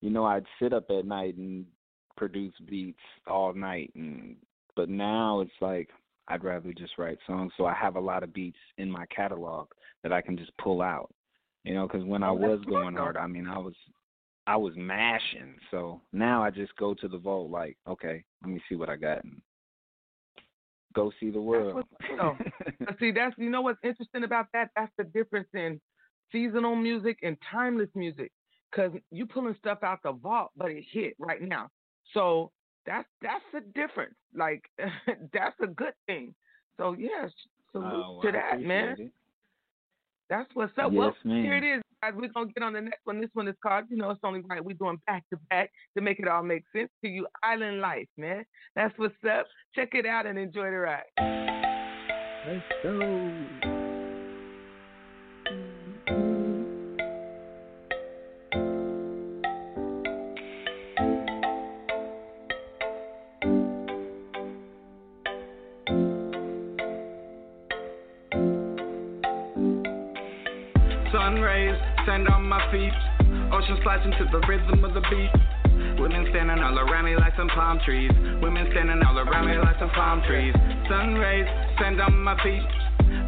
you 0.00 0.10
know, 0.10 0.24
I'd 0.24 0.44
sit 0.60 0.72
up 0.72 0.90
at 0.90 1.06
night 1.06 1.36
and 1.36 1.64
produce 2.16 2.54
beats 2.68 3.00
all 3.26 3.54
night 3.54 3.90
and 3.94 4.36
but 4.76 4.88
now 4.88 5.40
it's 5.40 5.50
like 5.60 5.88
I'd 6.28 6.44
rather 6.44 6.72
just 6.72 6.98
write 6.98 7.18
songs. 7.26 7.52
So 7.56 7.66
I 7.66 7.74
have 7.74 7.96
a 7.96 8.00
lot 8.00 8.22
of 8.22 8.32
beats 8.32 8.58
in 8.78 8.90
my 8.90 9.06
catalog 9.06 9.68
that 10.02 10.12
I 10.12 10.20
can 10.20 10.36
just 10.36 10.56
pull 10.58 10.82
out. 10.82 11.12
You 11.64 11.74
know, 11.74 11.88
cuz 11.88 12.04
when 12.04 12.22
I 12.22 12.30
Oh, 12.30 12.38
that's 12.38 12.50
was 12.50 12.64
going 12.66 12.94
hard, 12.94 13.16
I 13.16 13.26
mean, 13.26 13.48
I 13.48 13.58
was 13.58 13.74
I 14.46 14.56
was 14.56 14.72
mashing. 14.76 15.54
So 15.70 16.00
now 16.12 16.42
I 16.42 16.50
just 16.50 16.74
go 16.76 16.94
to 16.94 17.08
the 17.08 17.18
vault 17.18 17.50
like, 17.50 17.76
okay, 17.88 18.24
let 18.42 18.50
me 18.52 18.60
see 18.68 18.74
what 18.74 18.88
I 18.88 18.96
got 18.96 19.22
and 19.24 19.40
go 20.94 21.12
see 21.20 21.30
the 21.30 21.40
world. 21.40 21.84
But 22.80 22.98
see, 22.98 23.12
that's 23.12 23.34
you 23.38 23.50
know 23.50 23.60
what's 23.60 23.78
interesting 23.84 24.24
about 24.24 24.46
that? 24.52 24.70
That's 24.76 24.92
the 24.98 25.04
difference 25.04 25.48
in 25.54 25.80
seasonal 26.32 26.74
music 26.74 27.18
and 27.22 27.36
timeless 27.50 27.88
music. 27.94 28.32
Cause 28.74 28.92
you 29.10 29.26
pulling 29.26 29.56
stuff 29.58 29.78
out 29.82 29.98
the 30.04 30.12
vault, 30.12 30.50
but 30.56 30.70
it 30.70 30.84
hit 30.92 31.14
right 31.18 31.42
now. 31.42 31.68
So 32.14 32.52
that's 32.86 33.08
that's 33.22 33.44
the 33.52 33.60
difference. 33.74 34.14
Like 34.34 34.62
that's 35.32 35.56
a 35.62 35.66
good 35.66 35.94
thing. 36.06 36.34
So 36.76 36.94
yes, 36.98 37.30
salute 37.72 37.92
Oh, 37.92 38.20
to 38.22 38.32
that, 38.32 38.60
man. 38.60 38.96
it. 38.98 39.12
That's 40.28 40.48
what's 40.54 40.72
up. 40.78 40.92
Yes, 40.92 40.98
well, 40.98 41.14
here 41.24 41.56
it 41.56 41.64
is, 41.64 41.82
guys. 42.02 42.12
We're 42.16 42.28
gonna 42.28 42.50
get 42.52 42.62
on 42.62 42.72
the 42.72 42.80
next 42.80 43.00
one. 43.04 43.20
This 43.20 43.30
one 43.34 43.48
is 43.48 43.54
called, 43.62 43.84
you 43.90 43.96
know, 43.96 44.10
it's 44.10 44.20
only 44.24 44.40
right. 44.48 44.64
We're 44.64 44.76
doing 44.76 44.98
back 45.06 45.24
to 45.30 45.38
back 45.50 45.70
to 45.96 46.02
make 46.02 46.18
it 46.18 46.28
all 46.28 46.42
make 46.42 46.64
sense 46.74 46.90
to 47.04 47.10
you. 47.10 47.26
Island 47.42 47.80
Life, 47.80 48.08
man. 48.16 48.44
That's 48.76 48.96
what's 48.98 49.14
up. 49.30 49.46
Check 49.74 49.90
it 49.94 50.06
out 50.06 50.26
and 50.26 50.38
enjoy 50.38 50.70
the 50.70 50.78
ride. 50.78 51.02
Let's 52.46 52.64
go. 52.82 53.80
Sun 71.30 71.42
rays 71.42 71.78
sand 72.06 72.26
on 72.26 72.42
my 72.42 72.58
feet. 72.72 72.90
Ocean 73.54 73.78
splashing 73.80 74.10
to 74.18 74.26
the 74.32 74.42
rhythm 74.50 74.82
of 74.82 74.94
the 74.94 75.00
beat. 75.06 75.30
Women 76.00 76.26
standing 76.30 76.58
all 76.58 76.76
around 76.76 77.04
me 77.04 77.14
like 77.14 77.36
some 77.36 77.46
palm 77.46 77.78
trees. 77.86 78.10
Women 78.42 78.66
standing 78.72 78.98
all 79.06 79.16
around 79.16 79.46
me 79.46 79.56
like 79.62 79.78
some 79.78 79.90
palm 79.90 80.22
trees. 80.26 80.52
Sun 80.90 81.14
rays 81.14 81.46
sand 81.78 82.00
on 82.00 82.18
my 82.18 82.34
feet. 82.42 82.66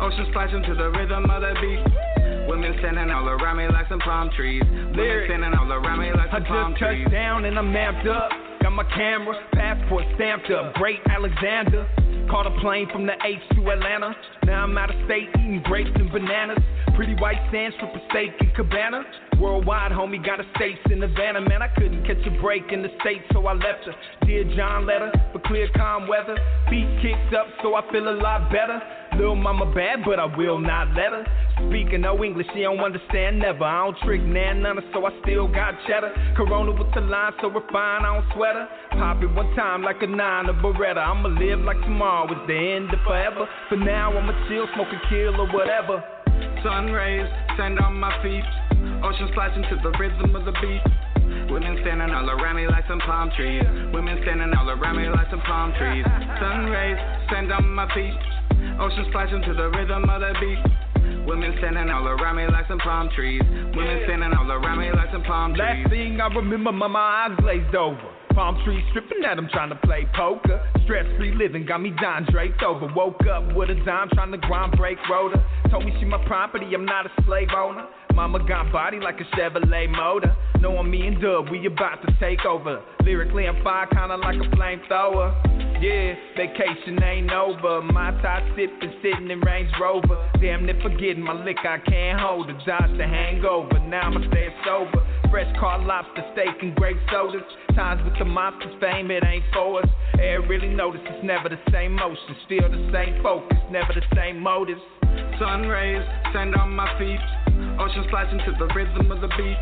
Ocean 0.03 0.27
splashing 0.31 0.65
to 0.67 0.75
the 0.75 0.91
rhythm 0.91 1.31
of 1.31 1.43
the 1.47 1.55
beat. 1.63 2.49
Women 2.51 2.75
standing 2.81 3.09
all 3.15 3.29
around 3.29 3.59
me 3.59 3.69
like 3.69 3.87
some 3.89 4.01
palm 4.01 4.31
trees. 4.35 4.65
Women 4.67 5.23
standing 5.31 5.55
all 5.55 5.71
around 5.71 6.01
me 6.01 6.11
like 6.11 6.35
I 6.35 6.43
some 6.43 6.45
palm 6.45 6.73
just 6.75 6.83
touched 6.83 7.11
down 7.13 7.45
and 7.45 7.57
I'm 7.57 7.71
amped 7.71 8.11
up. 8.11 8.35
Got 8.63 8.73
my 8.73 8.85
camera, 8.99 9.39
passport 9.55 10.03
stamped 10.17 10.51
up. 10.51 10.75
Great 10.75 10.99
Alexander. 11.07 11.87
Caught 12.31 12.47
a 12.47 12.61
plane 12.61 12.89
from 12.93 13.07
the 13.07 13.12
H 13.25 13.41
to 13.57 13.70
Atlanta. 13.70 14.14
Now 14.45 14.64
I'm 14.64 14.77
out 14.79 14.91
of 14.91 14.97
state 15.05 15.29
eating 15.35 15.62
grapes 15.64 15.91
and 15.95 16.11
bananas. 16.11 16.59
Pretty 16.97 17.14
white 17.14 17.41
sand, 17.53 17.75
strip 17.77 17.95
of 17.95 18.01
steak 18.11 18.33
and 18.41 18.55
cabana. 18.55 19.05
Worldwide, 19.39 19.93
homie, 19.93 20.25
got 20.25 20.41
estates 20.41 20.81
in 20.91 21.01
Havana. 21.01 21.41
Man, 21.41 21.62
I 21.62 21.68
couldn't 21.68 22.07
catch 22.07 22.25
a 22.27 22.41
break 22.41 22.70
in 22.70 22.83
the 22.83 22.91
States, 23.01 23.25
so 23.33 23.47
I 23.47 23.55
left 23.55 23.85
her. 23.87 23.95
Dear 24.27 24.45
John 24.57 24.87
letter 24.87 25.11
for 25.33 25.41
clear, 25.41 25.68
calm 25.75 26.07
weather. 26.07 26.37
Feet 26.70 26.89
kicked 27.03 27.35
up, 27.35 27.47
so 27.62 27.75
I 27.75 27.83
feel 27.91 28.09
a 28.09 28.16
lot 28.16 28.51
better. 28.51 28.81
Little 29.16 29.37
mama 29.37 29.73
bad, 29.75 30.05
but 30.05 30.18
I 30.18 30.25
will 30.37 30.59
not 30.59 30.89
let 30.97 31.12
her. 31.12 31.25
Speaking 31.69 32.03
no 32.03 32.23
English, 32.23 32.47
she 32.55 32.63
don't 32.63 32.81
understand 32.81 33.39
never. 33.39 33.65
I 33.65 33.85
don't 33.85 33.99
trick 34.05 34.23
nan 34.23 34.63
none, 34.63 34.79
so 34.93 35.05
I 35.07 35.11
still 35.23 35.49
got 35.49 35.75
cheddar. 35.87 36.13
Corona 36.37 36.73
with 36.73 36.93
the 36.95 37.01
line, 37.01 37.33
so 37.41 37.49
refined, 37.49 38.07
I 38.07 38.15
don't 38.15 38.27
sweat 38.35 38.55
her. 38.55 38.69
Pop 38.93 39.23
it 39.23 39.33
one 39.33 39.55
time 39.57 39.83
like 39.83 40.03
a 40.03 40.07
nine, 40.07 40.47
a 40.47 40.55
Beretta. 40.55 40.99
I'ma 40.99 41.29
live 41.29 41.61
like 41.61 41.81
tomorrow 41.81 42.31
is 42.33 42.47
the 42.47 42.57
end 42.57 42.93
of 42.93 43.01
forever. 43.07 43.49
For 43.69 43.77
now, 43.77 44.13
I'ma 44.17 44.33
chill, 44.49 44.67
smoke 44.75 44.89
a 44.93 45.01
kill 45.09 45.41
or 45.41 45.49
whatever. 45.53 46.03
Sun 46.63 46.93
rays 46.93 47.27
sand 47.57 47.79
on 47.81 47.99
my 47.99 48.13
feet. 48.23 48.45
Ocean 49.03 49.29
splashing 49.33 49.63
to 49.63 49.77
the 49.83 49.91
rhythm 49.99 50.35
of 50.35 50.45
the 50.45 50.53
beat. 50.61 50.83
Women 51.51 51.79
standing 51.83 52.11
all 52.11 52.29
around 52.31 52.57
me 52.57 52.67
like 52.67 52.85
some 52.89 53.01
palm 53.01 53.31
trees. 53.37 53.63
Women 53.93 54.19
standing 54.23 54.53
all 54.55 54.69
around 54.71 54.97
me 54.97 55.09
like 55.09 55.31
some 55.31 55.41
palm 55.43 55.73
trees. 55.79 56.05
Sun 56.41 56.67
rays 56.67 56.99
sand 57.31 57.53
on 57.53 57.69
my 57.73 57.87
feet. 57.95 58.15
Ocean 58.79 59.07
splashing 59.11 59.43
to 59.43 59.55
the 59.55 59.71
rhythm 59.71 60.09
of 60.09 60.21
the 60.21 60.33
beat. 60.41 60.82
Women 61.27 61.55
standing 61.59 61.89
all 61.91 62.07
around 62.09 62.37
me 62.37 62.47
like 62.49 62.66
some 62.68 62.79
palm 62.79 63.09
trees. 63.14 63.43
Women 63.75 64.03
standing 64.05 64.33
all 64.33 64.51
around 64.51 64.79
me 64.79 64.91
like 64.91 65.11
some 65.12 65.23
palm 65.23 65.55
trees. 65.55 65.61
Last 65.61 65.91
thing 65.91 66.20
I 66.20 66.27
remember, 66.29 66.73
my, 66.73 66.87
eyes 66.89 67.37
glazed 67.39 67.75
over. 67.75 68.01
Palm 68.35 68.59
trees 68.64 68.83
stripping 68.91 69.25
at 69.25 69.37
'em, 69.39 69.49
trying 69.49 69.68
to 69.68 69.77
play 69.77 70.07
poker. 70.14 70.61
Stress 70.85 71.07
free 71.16 71.33
living 71.33 71.64
got 71.66 71.81
me 71.81 71.91
Don 71.91 72.25
draped 72.25 72.62
over. 72.62 72.87
Woke 72.95 73.27
up 73.27 73.53
with 73.55 73.70
a 73.70 73.75
dime, 73.85 74.09
trying 74.14 74.33
to 74.33 74.39
grind 74.39 74.77
break 74.77 74.99
rotor. 75.09 75.41
Told 75.70 75.85
me 75.85 75.95
she 75.99 76.07
my 76.07 76.18
property, 76.25 76.75
I'm 76.75 76.85
not 76.85 77.07
a 77.07 77.11
slave 77.25 77.51
owner. 77.57 77.87
Mama 78.15 78.47
got 78.47 78.71
body 78.71 79.01
like 79.01 79.21
a 79.21 79.37
Chevrolet 79.37 79.89
motor. 79.89 80.35
Knowing 80.61 80.91
me 80.91 81.07
and 81.07 81.21
Dub, 81.21 81.51
we 81.51 81.67
about 81.67 82.03
to 82.07 82.13
take 82.21 82.45
over. 82.45 82.83
Lyrically, 83.05 83.47
I'm 83.47 83.63
fire, 83.65 83.87
kinda 83.87 84.17
like 84.17 84.37
a 84.37 84.49
flamethrower. 84.55 85.35
Yeah, 85.83 86.15
vacation 86.37 87.03
ain't 87.03 87.33
over. 87.33 87.83
My 87.83 88.13
tie 88.23 88.47
sipping, 88.55 88.93
sitting 89.03 89.31
in 89.31 89.41
Range 89.41 89.69
Rover. 89.81 90.31
Damn 90.41 90.67
near 90.67 90.79
forgetting 90.81 91.23
my 91.23 91.33
liquor, 91.33 91.67
I 91.67 91.79
can't 91.79 92.21
hold 92.21 92.49
it. 92.51 92.57
Dodge 92.65 92.97
the 92.97 93.07
hangover, 93.07 93.79
now 93.81 94.03
I'ma 94.03 94.21
stay 94.31 94.55
sober. 94.65 95.05
Fresh 95.31 95.59
car, 95.59 95.81
lobster, 95.81 96.23
steak, 96.35 96.63
and 96.63 96.75
grape 96.77 96.99
sodas. 97.11 97.43
Times 97.75 98.01
with 98.05 98.17
the 98.19 98.25
monsters, 98.25 98.75
fame, 98.81 99.11
it 99.11 99.25
ain't 99.25 99.45
for 99.53 99.81
us. 99.83 99.89
Air 100.21 100.43
really 100.43 100.69
notice 100.69 101.01
it's 101.05 101.25
never 101.25 101.49
the 101.49 101.59
same 101.73 101.95
motion. 101.95 102.37
Still 102.45 102.71
the 102.71 102.91
same 102.93 103.21
focus, 103.23 103.59
never 103.71 103.93
the 103.93 104.05
same 104.15 104.39
motives. 104.39 104.81
Sun 105.41 105.67
rays 105.67 106.03
sand 106.33 106.55
on 106.55 106.71
my 106.71 106.87
feet. 106.99 107.41
Ocean 107.79 108.05
splashing 108.09 108.39
to 108.39 108.53
the 108.59 108.67
rhythm 108.75 109.11
of 109.11 109.21
the 109.21 109.29
beat. 109.39 109.59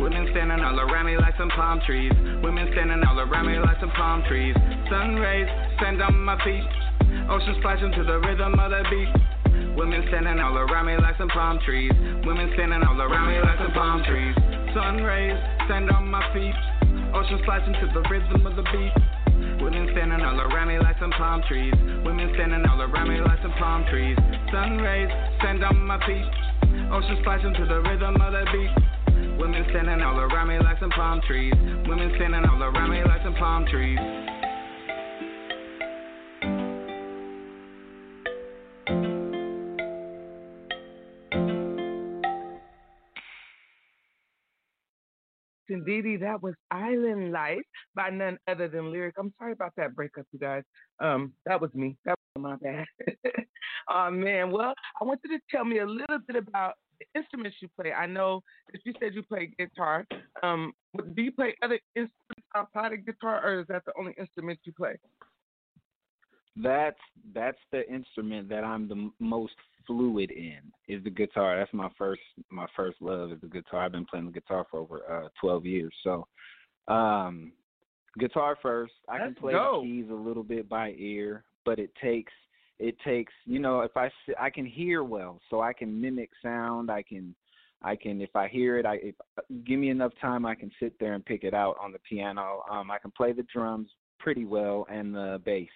Women 0.00 0.28
standing 0.32 0.64
all 0.64 0.78
around 0.80 1.06
me 1.06 1.16
like 1.16 1.36
some 1.36 1.50
palm 1.50 1.80
trees. 1.86 2.12
Women 2.42 2.68
standing 2.72 3.02
all 3.04 3.20
around 3.20 3.46
me 3.46 3.58
like 3.58 3.80
some 3.80 3.90
palm 3.92 4.22
trees. 4.28 4.54
Sun 4.88 5.16
rays 5.16 5.48
sand 5.80 6.00
on 6.02 6.24
my 6.24 6.36
feet. 6.44 6.64
Ocean 7.28 7.56
splashing 7.60 7.92
to 7.92 8.02
the 8.04 8.18
rhythm 8.20 8.58
of 8.58 8.70
the 8.70 8.82
beat. 8.88 9.10
Women 9.76 10.04
standing 10.08 10.40
all 10.40 10.56
around 10.56 10.86
me 10.86 10.96
like 10.96 11.16
some 11.18 11.28
palm 11.28 11.58
trees. 11.64 11.92
Women 12.24 12.50
standing 12.54 12.82
all 12.82 13.00
around 13.00 13.28
me 13.28 13.40
like 13.40 13.58
some 13.58 13.72
palm 13.72 14.02
trees. 14.04 14.34
Sun 14.74 15.04
rays 15.04 15.36
sand 15.68 15.90
on 15.90 16.08
my 16.08 16.24
feet. 16.32 16.56
Ocean 17.14 17.38
splashing 17.42 17.74
to 17.74 17.86
the 17.92 18.02
rhythm 18.08 18.46
of 18.46 18.56
the 18.56 18.64
beat. 18.72 18.92
Women 19.60 19.88
standing 19.92 20.20
all 20.20 20.40
around 20.40 20.68
me 20.68 20.78
like 20.78 20.98
some 20.98 21.12
palm 21.12 21.42
trees. 21.48 21.74
Women 22.04 22.32
standing 22.34 22.64
all 22.64 22.80
around 22.80 23.08
me 23.08 23.20
like 23.20 23.40
some 23.42 23.52
palm 23.60 23.84
trees. 23.90 24.16
Sun 24.52 24.78
rays 24.78 25.08
sand 25.42 25.64
on 25.64 25.84
my 25.86 25.98
feet. 26.06 26.55
Ocean 26.92 27.18
splashing 27.20 27.54
to 27.54 27.66
the 27.66 27.80
rhythm 27.80 28.14
of 28.20 28.32
the 28.32 28.44
beat. 28.52 29.38
Women 29.38 29.66
standing 29.70 30.02
all 30.02 30.18
around 30.18 30.48
me 30.48 30.58
like 30.60 30.78
some 30.78 30.90
palm 30.90 31.20
trees. 31.26 31.52
Women 31.88 32.12
standing 32.14 32.44
all 32.44 32.62
around 32.62 32.90
me 32.90 33.02
like 33.04 33.22
some 33.24 33.34
palm 33.34 33.66
trees. 33.66 33.98
Indeedy. 45.76 46.16
That 46.16 46.42
was 46.42 46.54
Island 46.70 47.32
Life 47.32 47.62
by 47.94 48.10
none 48.10 48.38
other 48.48 48.68
than 48.68 48.92
Lyric. 48.92 49.14
I'm 49.18 49.32
sorry 49.38 49.52
about 49.52 49.72
that 49.76 49.94
breakup, 49.94 50.26
you 50.32 50.38
guys. 50.38 50.62
Um, 51.00 51.32
that 51.44 51.60
was 51.60 51.70
me. 51.74 51.96
That 52.04 52.16
was 52.34 52.42
my 52.42 52.56
bad. 52.56 52.86
oh 53.90 54.10
man. 54.10 54.50
Well, 54.50 54.74
I 55.00 55.04
want 55.04 55.20
you 55.24 55.36
to 55.36 55.42
tell 55.50 55.64
me 55.64 55.78
a 55.78 55.86
little 55.86 56.18
bit 56.26 56.36
about 56.36 56.74
the 56.98 57.06
instruments 57.18 57.58
you 57.60 57.68
play. 57.78 57.92
I 57.92 58.06
know 58.06 58.42
that 58.72 58.80
you 58.84 58.94
said 59.00 59.14
you 59.14 59.22
play 59.22 59.50
guitar. 59.58 60.06
Um, 60.42 60.72
do 61.14 61.22
you 61.22 61.32
play 61.32 61.54
other 61.62 61.78
instruments 61.94 62.46
outside 62.54 62.92
of 62.92 63.04
guitar, 63.04 63.44
or 63.44 63.60
is 63.60 63.66
that 63.68 63.84
the 63.84 63.92
only 63.98 64.14
instrument 64.18 64.58
you 64.64 64.72
play? 64.72 64.96
That's 66.56 66.96
that's 67.34 67.58
the 67.70 67.86
instrument 67.92 68.48
that 68.48 68.64
I'm 68.64 68.88
the 68.88 69.10
most 69.20 69.52
fluid 69.86 70.30
in 70.30 70.58
is 70.88 71.02
the 71.04 71.10
guitar. 71.10 71.58
That's 71.58 71.72
my 71.72 71.88
first 71.96 72.20
my 72.50 72.66
first 72.74 73.00
love 73.00 73.32
is 73.32 73.40
the 73.40 73.48
guitar. 73.48 73.84
I've 73.84 73.92
been 73.92 74.06
playing 74.06 74.26
the 74.26 74.32
guitar 74.32 74.66
for 74.70 74.80
over 74.80 75.24
uh, 75.24 75.28
12 75.40 75.66
years. 75.66 75.94
So, 76.02 76.26
um, 76.88 77.52
guitar 78.18 78.56
first. 78.60 78.94
I 79.08 79.14
Let's 79.14 79.24
can 79.24 79.34
play 79.34 79.52
go. 79.52 79.80
the 79.82 79.88
keys 79.88 80.10
a 80.10 80.14
little 80.14 80.42
bit 80.42 80.68
by 80.68 80.94
ear, 80.98 81.44
but 81.64 81.78
it 81.78 81.90
takes 82.02 82.32
it 82.78 82.96
takes 83.04 83.32
you 83.44 83.58
know 83.58 83.80
if 83.80 83.96
I 83.96 84.10
I 84.38 84.50
can 84.50 84.66
hear 84.66 85.02
well, 85.04 85.40
so 85.50 85.60
I 85.60 85.72
can 85.72 86.00
mimic 86.00 86.30
sound. 86.42 86.90
I 86.90 87.02
can 87.02 87.34
I 87.82 87.96
can 87.96 88.20
if 88.20 88.34
I 88.34 88.48
hear 88.48 88.78
it, 88.78 88.86
I 88.86 88.94
if 88.96 89.14
give 89.64 89.78
me 89.78 89.90
enough 89.90 90.12
time, 90.20 90.46
I 90.46 90.54
can 90.54 90.70
sit 90.80 90.98
there 90.98 91.14
and 91.14 91.24
pick 91.24 91.44
it 91.44 91.54
out 91.54 91.76
on 91.80 91.92
the 91.92 91.98
piano. 92.08 92.62
Um, 92.70 92.90
I 92.90 92.98
can 92.98 93.10
play 93.10 93.32
the 93.32 93.44
drums 93.52 93.88
pretty 94.18 94.44
well 94.44 94.86
and 94.90 95.14
the 95.14 95.40
bass. 95.44 95.68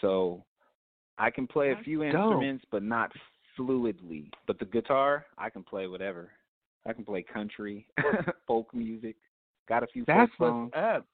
So 0.00 0.44
I 1.18 1.30
can 1.30 1.46
play 1.46 1.72
a 1.72 1.76
few 1.76 2.02
instruments, 2.02 2.64
but 2.70 2.82
not 2.82 3.10
fluidly. 3.58 4.30
But 4.46 4.58
the 4.58 4.66
guitar, 4.66 5.26
I 5.38 5.50
can 5.50 5.62
play 5.62 5.86
whatever. 5.86 6.30
I 6.86 6.92
can 6.92 7.04
play 7.04 7.22
country, 7.22 7.86
folk 8.46 8.72
music. 8.74 9.16
Got 9.68 9.82
a 9.82 9.86
few 9.88 10.04
That's 10.06 10.30
what's 10.38 10.72
up. 10.76 11.06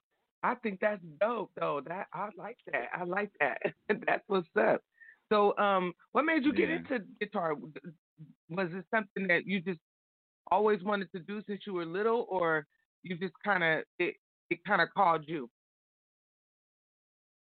I 0.43 0.57
think 0.57 0.81
that's 0.81 1.01
dope 1.21 1.53
though. 1.59 1.81
That 1.87 2.09
I 2.13 2.29
like 2.37 2.59
that. 2.73 2.89
I 2.93 3.05
like 3.05 3.31
that. 3.41 3.59
that's 4.07 4.25
what's 4.27 4.49
up. 4.59 4.83
So, 5.31 5.57
um, 5.57 5.95
what 6.13 6.25
made 6.25 6.45
you 6.45 6.53
get 6.53 6.69
Yeah. 6.69 6.77
into 6.77 7.05
guitar? 7.21 7.55
Was 8.51 8.69
it 8.73 8.85
something 8.91 9.27
that 9.29 9.47
you 9.47 9.61
just 9.61 9.81
always 10.51 10.83
wanted 10.83 11.11
to 11.13 11.21
do 11.21 11.43
since 11.47 11.63
you 11.67 11.75
were 11.75 11.87
little, 11.87 12.27
or 12.29 12.67
you 13.03 13.17
just 13.17 13.35
kind 13.45 13.63
of 13.63 13.85
it 13.99 14.17
it 14.51 14.59
kind 14.67 14.83
of 14.83 14.89
called 14.95 15.25
you? 15.27 15.49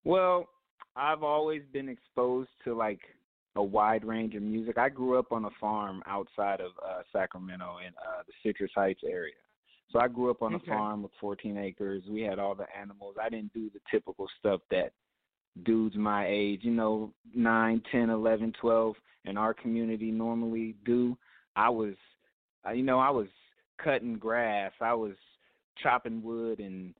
Well, 0.04 0.48
I've 0.96 1.24
always 1.24 1.64
been 1.72 1.90
exposed 1.90 2.50
to 2.64 2.76
like 2.76 3.00
a 3.56 3.64
wide 3.64 4.06
range 4.06 4.36
of 4.36 4.44
music. 4.44 4.78
I 4.78 4.90
grew 4.90 5.18
up 5.18 5.32
on 5.32 5.46
a 5.46 5.50
farm 5.60 6.02
outside 6.06 6.62
of 6.62 6.72
uh 6.86 7.02
Sacramento 7.12 7.78
in 7.86 7.94
uh 7.98 8.24
the 8.28 8.34
Citrus 8.44 8.72
Heights 8.76 9.02
area. 9.06 9.34
So 9.92 10.00
I 10.00 10.08
grew 10.08 10.30
up 10.30 10.42
on 10.44 10.54
Okay. 10.54 10.72
a 10.72 10.76
farm 10.76 11.02
with 11.04 11.12
14 11.20 11.58
acres. 11.58 12.04
We 12.08 12.22
had 12.22 12.38
all 12.38 12.54
the 12.54 12.68
animals. 12.80 13.16
I 13.20 13.28
didn't 13.30 13.54
do 13.54 13.72
the 13.74 13.80
typical 13.90 14.28
stuff 14.40 14.62
that 14.70 14.92
dudes 15.64 15.96
my 15.96 16.28
age, 16.28 16.60
you 16.64 16.72
know, 16.72 17.12
nine, 17.34 17.82
ten, 17.92 18.10
eleven, 18.12 18.54
twelve, 18.62 18.96
in 19.26 19.36
our 19.36 19.54
community 19.54 20.12
normally 20.12 20.76
do. 20.86 21.18
I 21.56 21.70
was, 21.70 21.96
uh, 22.68 22.72
you 22.72 22.84
know, 22.84 23.00
I 23.00 23.10
was 23.10 23.28
cutting 23.84 24.14
grass. 24.18 24.72
I 24.80 24.94
was 24.94 25.16
chopping 25.82 26.22
wood 26.22 26.60
and 26.60 26.94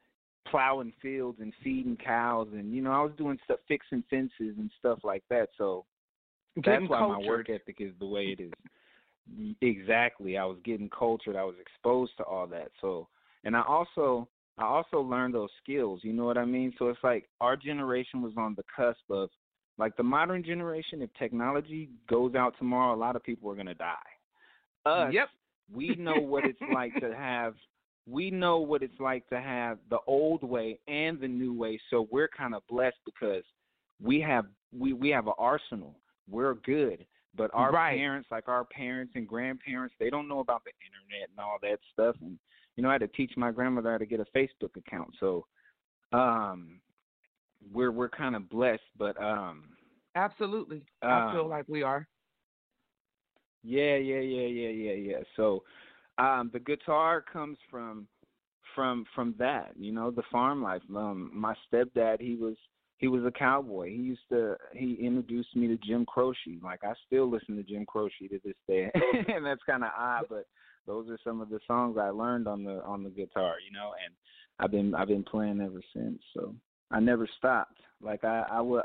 plowing 0.48 0.94
fields 1.02 1.40
and 1.42 1.54
feeding 1.64 1.98
cows 2.04 2.48
and 2.54 2.74
you 2.74 2.82
know 2.82 2.92
I 2.92 3.02
was 3.02 3.12
doing 3.18 3.38
stuff 3.44 3.60
fixing 3.68 4.04
fences 4.10 4.56
and 4.58 4.72
stuff 4.80 5.00
like 5.04 5.24
that. 5.30 5.50
So 5.58 5.86
Getting 6.62 6.88
that's 6.88 6.90
why 6.90 7.08
my 7.08 7.20
work 7.20 7.50
ethic 7.50 7.78
is 7.80 7.94
the 8.00 8.06
way 8.06 8.36
it 8.38 8.42
is. 8.42 8.52
Exactly. 9.62 10.38
I 10.38 10.46
was 10.46 10.58
getting 10.66 10.90
cultured. 10.90 11.36
I 11.36 11.44
was 11.44 11.56
exposed 11.62 12.14
to 12.18 12.24
all 12.24 12.48
that. 12.48 12.72
So 12.82 13.08
and 13.44 13.56
I 13.56 13.62
also 13.62 14.28
I 14.58 14.64
also 14.64 15.02
learned 15.02 15.36
those 15.36 15.50
skills. 15.64 16.02
You 16.04 16.14
know 16.14 16.26
what 16.26 16.38
I 16.38 16.46
mean? 16.46 16.74
So 16.80 16.90
it's 16.90 17.00
like 17.04 17.30
our 17.40 17.56
generation 17.56 18.22
was 18.22 18.34
on 18.38 18.56
the 18.56 18.64
cusp 18.76 19.10
of 19.10 19.30
like 19.78 19.96
the 19.96 20.04
modern 20.04 20.44
generation 20.44 21.02
if 21.02 21.10
technology 21.18 21.90
goes 22.10 22.36
out 22.36 22.54
tomorrow 22.58 22.94
a 22.94 22.98
lot 22.98 23.16
of 23.16 23.24
people 23.24 23.50
are 23.50 23.56
going 23.56 23.68
to 23.68 23.74
die. 23.74 23.96
Us 24.86 25.14
Yep. 25.14 25.30
we 25.74 25.96
know 25.96 26.20
what 26.20 26.46
it's 26.46 26.60
like 26.74 27.00
to 27.00 27.14
have 27.18 27.56
we 28.10 28.32
know 28.32 28.60
what 28.60 28.82
it's 28.84 29.00
like 29.00 29.28
to 29.30 29.40
have 29.40 29.78
the 29.90 30.00
old 30.08 30.44
way 30.44 30.80
and 30.88 31.20
the 31.20 31.28
new 31.28 31.54
way 31.54 31.80
so 31.90 32.08
we're 32.12 32.30
kind 32.30 32.56
of 32.56 32.62
blessed 32.68 32.98
because 33.06 33.44
we 34.02 34.20
have 34.20 34.46
we 34.78 34.94
we 34.94 35.10
have 35.10 35.28
an 35.28 35.34
arsenal 35.38 35.96
we're 36.30 36.56
good 36.56 37.06
but 37.36 37.50
our 37.54 37.72
Right. 37.72 37.98
parents 37.98 38.28
like 38.32 38.48
our 38.48 38.66
parents 38.66 39.14
and 39.16 39.28
grandparents 39.28 39.94
they 40.00 40.10
don't 40.10 40.28
know 40.28 40.40
about 40.40 40.64
the 40.64 40.72
internet 40.86 41.30
and 41.30 41.40
all 41.40 41.58
that 41.62 41.80
stuff 41.94 42.16
and 42.22 42.38
you 42.76 42.84
know 42.84 42.90
i 42.90 42.94
had 42.94 43.02
to 43.02 43.08
teach 43.10 43.34
my 43.38 43.52
grandmother 43.52 43.92
how 43.92 43.98
to 43.98 44.06
get 44.06 44.20
a 44.20 44.26
facebook 44.38 44.76
account 44.78 45.10
so 45.20 45.46
um 46.14 46.80
we're 47.74 47.92
we're 47.92 48.10
kind 48.10 48.36
of 48.36 48.50
blessed 48.50 48.82
but 48.98 49.22
um 49.22 49.70
Absolutely. 50.16 50.84
I 51.04 51.28
Um, 51.28 51.34
feel 51.34 51.48
like 51.48 51.66
we 51.68 51.84
are. 51.84 52.08
Yeah, 53.64 53.96
yeah, 53.96 54.20
yeah, 54.20 54.48
yeah, 54.48 54.70
yeah, 54.70 54.94
yeah. 54.94 55.18
So, 55.36 55.64
um, 56.20 56.50
the 56.54 56.60
guitar 56.60 57.22
comes 57.22 57.58
from 57.70 58.08
from 58.76 59.06
from 59.16 59.36
that, 59.40 59.72
you 59.78 59.92
know, 59.92 60.12
the 60.12 60.24
farm 60.32 60.62
life. 60.62 60.82
Um, 60.96 61.32
my 61.34 61.56
stepdad, 61.72 62.22
he 62.22 62.36
was 62.36 62.56
he 62.98 63.08
was 63.08 63.24
a 63.26 63.32
cowboy. 63.32 63.90
He 63.90 63.96
used 63.96 64.28
to 64.30 64.56
he 64.74 64.98
introduced 65.02 65.56
me 65.56 65.68
to 65.68 65.78
Jim 65.78 66.06
Croce. 66.06 66.60
Like 66.62 66.84
I 66.84 66.94
still 67.08 67.30
listen 67.30 67.56
to 67.56 67.64
Jim 67.64 67.86
Croce 67.86 68.28
to 68.30 68.40
this 68.44 68.56
day, 68.68 68.92
and 69.34 69.46
that's 69.46 69.64
kind 69.66 69.84
of 69.84 69.92
odd, 69.98 70.26
but 70.30 70.46
those 70.86 71.10
are 71.10 71.20
some 71.24 71.42
of 71.42 71.50
the 71.50 71.60
songs 71.66 71.98
I 72.00 72.10
learned 72.10 72.48
on 72.48 72.64
the 72.64 72.84
on 72.84 73.04
the 73.04 73.10
guitar, 73.10 73.56
you 73.66 73.72
know, 73.72 73.94
and 74.04 74.14
I've 74.60 74.72
been 74.72 74.94
I've 74.94 75.08
been 75.08 75.24
playing 75.24 75.62
ever 75.62 75.82
since. 75.96 76.20
So 76.34 76.54
I 76.92 77.00
never 77.00 77.28
stopped. 77.38 77.80
Like 78.02 78.24
I 78.24 78.44
I 78.52 78.62
will 78.62 78.84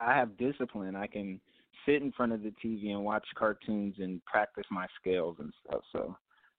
I 0.00 0.14
have 0.14 0.36
discipline. 0.38 0.94
I 0.94 1.06
can 1.06 1.40
sit 1.84 2.02
in 2.02 2.12
front 2.12 2.32
of 2.32 2.42
the 2.42 2.52
TV 2.64 2.90
and 2.90 3.04
watch 3.04 3.26
cartoons 3.36 3.96
and 3.98 4.24
practice 4.24 4.66
my 4.70 4.86
scales 5.00 5.36
and 5.38 5.52
stuff. 5.64 5.82
So 5.92 6.16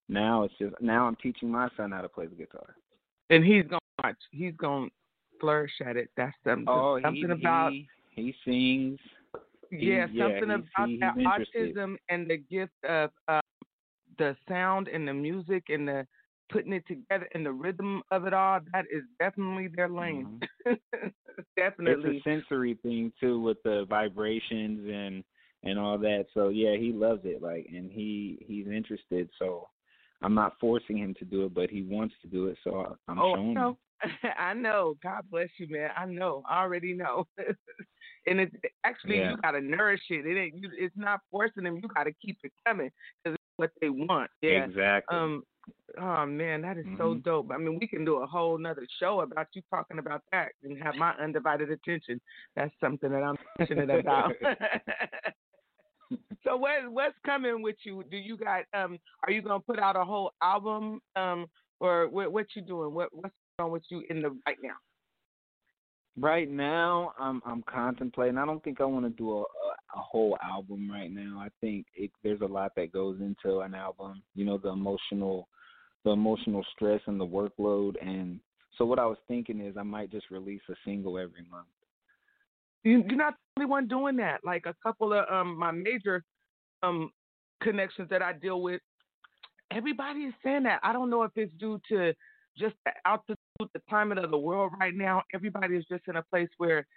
now 0.09 0.43
it's 0.43 0.53
just 0.59 0.75
now 0.81 1.05
I'm 1.05 1.15
teaching 1.17 1.51
my 1.51 1.69
son 1.75 1.91
how 1.91 2.01
to 2.01 2.09
play 2.09 2.27
the 2.27 2.35
guitar. 2.35 2.75
And 3.29 3.43
he's 3.43 3.63
gonna 3.63 3.79
watch. 4.03 4.17
He's 4.31 4.53
gonna 4.55 4.87
flourish 5.39 5.73
at 5.85 5.97
it. 5.97 6.09
That's 6.15 6.35
something. 6.43 6.65
Oh, 6.67 6.99
something 7.01 7.15
he, 7.27 7.31
about 7.31 7.71
he 7.71 7.87
he 8.09 8.35
sings. 8.45 8.99
he- 9.69 9.87
yeah, 9.87 10.07
yeah, 10.11 10.39
something 10.39 10.49
he's- 10.49 10.99
about 10.99 11.17
that 11.17 11.41
autism 11.55 11.97
and 12.09 12.29
the 12.29 12.37
gift 12.37 12.73
of 12.87 13.11
uh, 13.27 13.41
the 14.17 14.35
sound 14.47 14.87
and 14.87 15.07
the 15.07 15.13
music 15.13 15.65
and 15.69 15.87
the 15.87 16.07
putting 16.49 16.71
it 16.71 16.87
together 16.87 17.27
and 17.33 17.45
the 17.45 17.51
rhythm 17.51 18.01
of 18.11 18.25
it 18.25 18.33
all. 18.33 18.59
That 18.73 18.85
is 18.91 19.03
definitely 19.19 19.67
their 19.67 19.89
lane. 19.89 20.39
definitely. 21.57 22.17
It's 22.17 22.25
a 22.25 22.29
sensory 22.29 22.75
thing 22.81 23.11
too 23.19 23.39
with 23.41 23.61
the 23.63 23.85
vibrations 23.89 24.87
and 24.89 25.23
and 25.63 25.77
all 25.77 25.97
that. 25.97 26.27
So 26.33 26.49
yeah, 26.49 26.77
he 26.77 26.91
loves 26.93 27.21
it. 27.25 27.41
Like 27.41 27.67
and 27.73 27.91
he 27.91 28.45
he's 28.47 28.67
interested. 28.67 29.29
So 29.37 29.67
I'm 30.21 30.33
not 30.33 30.53
forcing 30.59 30.97
him 30.97 31.13
to 31.19 31.25
do 31.25 31.45
it, 31.45 31.53
but 31.53 31.69
he 31.69 31.83
wants 31.83 32.15
to 32.21 32.27
do 32.27 32.47
it. 32.47 32.57
So 32.63 32.81
I- 33.07 33.11
I'm 33.11 33.19
oh, 33.19 33.35
showing 33.35 33.47
him. 33.49 33.53
know. 33.53 33.77
I 34.37 34.53
know. 34.53 34.95
God 35.01 35.23
bless 35.29 35.49
you, 35.57 35.67
man. 35.69 35.89
I 35.97 36.05
know. 36.05 36.43
I 36.49 36.61
already 36.61 36.93
know. 36.93 37.27
and 38.27 38.39
it's 38.39 38.55
actually 38.83 39.17
Yeah. 39.17 39.31
you 39.31 39.37
gotta 39.37 39.61
nourish 39.61 40.01
it. 40.09 40.25
It 40.25 40.37
ain't. 40.37 40.55
You, 40.55 40.69
it's 40.77 40.95
not 40.97 41.21
forcing 41.31 41.63
them. 41.63 41.77
You 41.81 41.87
gotta 41.93 42.11
keep 42.21 42.37
it 42.43 42.51
coming 42.65 42.91
because 43.23 43.35
it's 43.35 43.43
what 43.57 43.71
they 43.81 43.89
want. 43.89 44.29
Yeah. 44.41 44.65
Exactly. 44.65 45.17
Um. 45.17 45.43
Oh 45.99 46.25
man, 46.25 46.61
that 46.61 46.77
is 46.77 46.85
so 46.97 47.13
Mhm. 47.15 47.23
dope. 47.23 47.51
I 47.51 47.57
mean, 47.57 47.77
we 47.79 47.87
can 47.87 48.05
do 48.05 48.17
a 48.17 48.25
whole 48.27 48.57
nother 48.57 48.87
show 48.99 49.21
about 49.21 49.47
you 49.53 49.61
talking 49.69 49.99
about 49.99 50.21
that 50.31 50.53
and 50.63 50.81
have 50.81 50.95
my 50.95 51.11
undivided 51.15 51.71
attention. 51.71 52.21
That's 52.55 52.73
something 52.79 53.11
that 53.11 53.21
I'm 53.23 53.35
passionate 53.57 53.89
about. 53.89 54.31
so 56.43 56.57
what 56.57 56.89
what's 56.89 57.15
coming 57.25 57.61
with 57.61 57.77
you? 57.83 58.03
Do 58.09 58.17
you 58.17 58.37
got 58.37 58.63
um? 58.73 58.97
Are 59.23 59.31
you 59.31 59.41
gonna 59.41 59.59
put 59.59 59.79
out 59.79 59.95
a 59.95 60.03
whole 60.03 60.31
album 60.41 61.01
um? 61.15 61.47
Or 61.79 62.07
what 62.09 62.31
what 62.31 62.47
you 62.55 62.61
doing? 62.61 62.93
What 62.93 63.09
what's 63.11 63.35
going 63.59 63.67
on 63.67 63.71
with 63.71 63.83
you 63.89 64.03
in 64.09 64.21
the 64.21 64.29
right 64.47 64.57
now? 64.63 64.75
Right 66.19 66.49
now, 66.49 67.13
I'm 67.19 67.41
I'm 67.45 67.63
contemplating. 67.63 68.37
I 68.37 68.45
don't 68.45 68.63
think 68.63 68.81
I 68.81 68.85
want 68.85 69.05
to 69.05 69.11
do 69.11 69.31
a, 69.31 69.41
a 69.41 69.43
a 69.95 69.99
whole 69.99 70.37
album 70.43 70.89
right 70.89 71.11
now. 71.11 71.39
I 71.39 71.49
think 71.61 71.85
it, 71.95 72.11
there's 72.23 72.41
a 72.41 72.45
lot 72.45 72.73
that 72.75 72.91
goes 72.91 73.19
into 73.19 73.59
an 73.59 73.73
album. 73.73 74.21
You 74.35 74.45
know, 74.45 74.57
the 74.57 74.69
emotional, 74.69 75.47
the 76.03 76.11
emotional 76.11 76.65
stress 76.75 77.01
and 77.07 77.19
the 77.19 77.25
workload. 77.25 77.95
And 78.01 78.39
so, 78.77 78.85
what 78.85 78.99
I 78.99 79.05
was 79.05 79.17
thinking 79.27 79.61
is, 79.61 79.75
I 79.77 79.83
might 79.83 80.11
just 80.11 80.29
release 80.29 80.61
a 80.69 80.75
single 80.85 81.17
every 81.17 81.45
month. 81.49 81.67
You, 82.87 83.03
you're 83.05 83.17
not 83.17 83.33
the 83.33 83.63
only 83.63 83.69
one 83.69 83.87
doing 83.87 84.15
that. 84.17 84.39
Like 84.45 84.65
a 84.65 84.73
couple 84.81 85.11
of 85.11 85.25
um 85.29 85.59
my 85.59 85.71
major 85.71 86.23
um 86.83 87.11
connections 87.61 88.07
that 88.09 88.21
I 88.21 88.31
deal 88.31 88.61
with, 88.61 88.79
everybody 89.71 90.21
is 90.21 90.33
saying 90.41 90.63
that. 90.63 90.79
I 90.83 90.93
don't 90.93 91.09
know 91.09 91.23
if 91.23 91.31
it's 91.35 91.51
due 91.59 91.81
to 91.89 92.13
just 92.57 92.75
the 92.85 92.91
altitude, 93.05 93.37
the 93.59 93.81
climate 93.89 94.19
of 94.19 94.31
the 94.31 94.37
world 94.37 94.71
right 94.79 94.93
now. 94.95 95.23
Everybody 95.33 95.75
is 95.75 95.83
just 95.91 96.03
in 96.07 96.15
a 96.15 96.23
place 96.23 96.47
where 96.59 96.87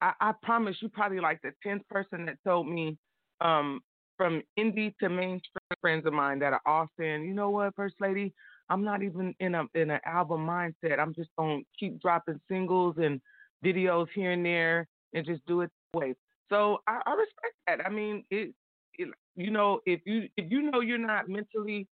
I, 0.00 0.12
I 0.20 0.32
promise 0.42 0.76
you 0.82 0.88
probably 0.88 1.20
like 1.20 1.40
the 1.42 1.52
tenth 1.62 1.86
person 1.88 2.26
that 2.26 2.38
told 2.44 2.66
me 2.66 2.98
um 3.40 3.80
from 4.16 4.42
indie 4.58 4.92
to 5.00 5.08
mainstream 5.08 5.78
friends 5.80 6.04
of 6.04 6.12
mine 6.14 6.40
that 6.40 6.52
are 6.52 6.60
all 6.66 6.88
saying, 6.98 7.22
you 7.22 7.32
know 7.32 7.50
what, 7.50 7.76
First 7.76 7.94
Lady, 8.00 8.34
I'm 8.68 8.82
not 8.82 9.04
even 9.04 9.36
in 9.38 9.54
a 9.54 9.66
in 9.76 9.90
an 9.90 10.00
album 10.04 10.44
mindset. 10.44 10.98
I'm 10.98 11.14
just 11.14 11.30
gonna 11.38 11.60
keep 11.78 12.00
dropping 12.02 12.40
singles 12.48 12.96
and 12.98 13.20
videos 13.64 14.08
here 14.16 14.32
and 14.32 14.44
there 14.44 14.88
and 15.14 15.26
just 15.26 15.44
do 15.46 15.62
it 15.62 15.70
that 15.92 15.98
way. 16.00 16.14
So 16.50 16.78
I, 16.86 17.00
I 17.06 17.12
respect 17.12 17.54
that. 17.66 17.86
I 17.86 17.90
mean, 17.90 18.24
it, 18.30 18.54
it, 18.94 19.08
you 19.34 19.50
know, 19.50 19.80
if 19.86 20.00
you 20.06 20.28
if 20.36 20.50
you 20.50 20.70
know 20.70 20.80
you're 20.80 20.98
not 20.98 21.28
mentally 21.28 21.88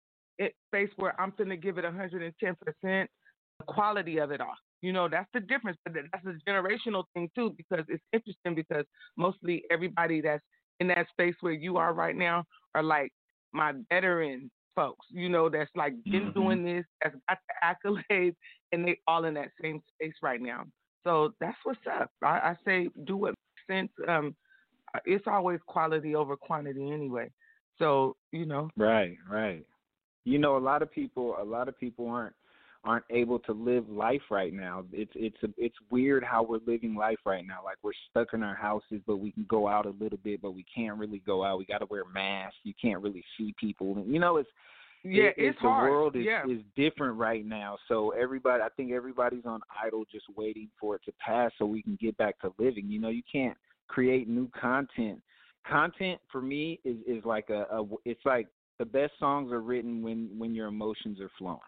at 0.40 0.52
space 0.66 0.90
where 0.96 1.18
I'm 1.20 1.32
gonna 1.36 1.56
give 1.56 1.78
it 1.78 1.84
110 1.84 2.56
percent, 2.56 3.10
the 3.58 3.64
quality 3.66 4.18
of 4.18 4.30
it 4.30 4.40
all. 4.40 4.56
You 4.82 4.92
know, 4.92 5.08
that's 5.08 5.28
the 5.32 5.40
difference. 5.40 5.78
But 5.84 5.94
that's 6.12 6.24
a 6.26 6.38
generational 6.48 7.04
thing 7.14 7.30
too, 7.34 7.54
because 7.56 7.84
it's 7.88 8.04
interesting 8.12 8.54
because 8.54 8.84
mostly 9.16 9.64
everybody 9.70 10.20
that's 10.20 10.44
in 10.80 10.88
that 10.88 11.08
space 11.10 11.36
where 11.40 11.52
you 11.52 11.76
are 11.76 11.94
right 11.94 12.16
now 12.16 12.44
are 12.74 12.82
like 12.82 13.12
my 13.52 13.72
veteran 13.90 14.50
folks, 14.74 15.06
you 15.10 15.28
know, 15.28 15.48
that's 15.48 15.70
like 15.74 15.94
been 16.10 16.30
Mm-hmm. 16.30 16.32
doing 16.32 16.64
this, 16.64 16.84
that's 17.02 17.16
got 17.28 17.38
the 17.48 18.00
accolades, 18.10 18.34
and 18.72 18.86
they 18.86 19.00
all 19.06 19.24
in 19.24 19.34
that 19.34 19.50
same 19.62 19.80
space 19.94 20.14
right 20.22 20.40
now. 20.40 20.64
So 21.04 21.34
that's 21.40 21.58
what's 21.64 21.78
up. 22.00 22.10
I, 22.22 22.26
I 22.26 22.56
say 22.64 22.88
do 23.04 23.16
what 23.16 23.34
makes 23.68 23.78
sense. 23.78 24.08
Um, 24.08 24.34
it's 25.04 25.26
always 25.26 25.60
quality 25.66 26.14
over 26.14 26.36
quantity 26.36 26.90
anyway. 26.90 27.30
So 27.78 28.16
you 28.32 28.46
know, 28.46 28.70
Right, 28.76 29.16
right. 29.30 29.64
You 30.24 30.38
know, 30.38 30.56
a 30.56 30.58
lot 30.58 30.82
of 30.82 30.90
people, 30.90 31.36
a 31.40 31.44
lot 31.44 31.68
of 31.68 31.78
people 31.78 32.08
aren't 32.08 32.34
aren't 32.84 33.04
able 33.10 33.38
to 33.38 33.52
live 33.52 33.88
life 33.88 34.20
right 34.30 34.52
now. 34.52 34.84
It's 34.92 35.12
it's 35.14 35.36
a, 35.42 35.48
it's 35.56 35.76
weird 35.90 36.22
how 36.22 36.42
we're 36.42 36.60
living 36.66 36.94
life 36.94 37.18
right 37.24 37.46
now. 37.46 37.60
Like 37.64 37.76
we're 37.82 37.92
stuck 38.10 38.34
in 38.34 38.42
our 38.42 38.54
houses, 38.54 39.00
but 39.06 39.16
we 39.16 39.32
can 39.32 39.46
go 39.48 39.68
out 39.68 39.86
a 39.86 39.94
little 40.00 40.18
bit, 40.22 40.42
but 40.42 40.52
we 40.52 40.64
can't 40.74 40.98
really 40.98 41.22
go 41.26 41.44
out. 41.44 41.58
We 41.58 41.66
got 41.66 41.78
to 41.78 41.86
wear 41.90 42.04
masks. 42.12 42.58
You 42.62 42.74
can't 42.80 43.02
really 43.02 43.24
see 43.36 43.54
people. 43.58 44.04
You 44.06 44.18
know, 44.18 44.36
it's 44.36 44.48
yeah, 45.04 45.24
it- 45.24 45.34
it's 45.36 45.58
the 45.60 45.68
hard. 45.68 45.90
world 45.90 46.16
is, 46.16 46.24
yeah, 46.24 46.46
is 46.46 46.60
different 46.76 47.16
right 47.18 47.44
now. 47.44 47.78
So 47.88 48.10
everybody, 48.10 48.62
I 48.62 48.68
think 48.70 48.92
everybody's 48.92 49.44
on 49.44 49.60
idle, 49.82 50.04
just 50.10 50.26
waiting 50.36 50.70
for 50.80 50.96
it 50.96 51.02
to 51.04 51.12
pass 51.24 51.52
so 51.58 51.66
we 51.66 51.82
can 51.82 51.96
get 52.00 52.16
back 52.16 52.38
to 52.40 52.52
living. 52.58 52.88
You 52.88 53.00
know, 53.00 53.10
you 53.10 53.22
can't 53.30 53.56
create 53.88 54.28
new 54.28 54.48
content. 54.58 55.22
Content 55.66 56.20
for 56.30 56.40
me 56.42 56.80
is 56.84 56.96
is 57.06 57.24
like 57.24 57.50
a, 57.50 57.66
a 57.70 57.86
it's 58.04 58.24
like 58.24 58.48
the 58.78 58.84
best 58.84 59.12
songs 59.18 59.52
are 59.52 59.60
written 59.62 60.02
when 60.02 60.30
when 60.38 60.54
your 60.54 60.68
emotions 60.68 61.20
are 61.20 61.30
flowing. 61.38 61.60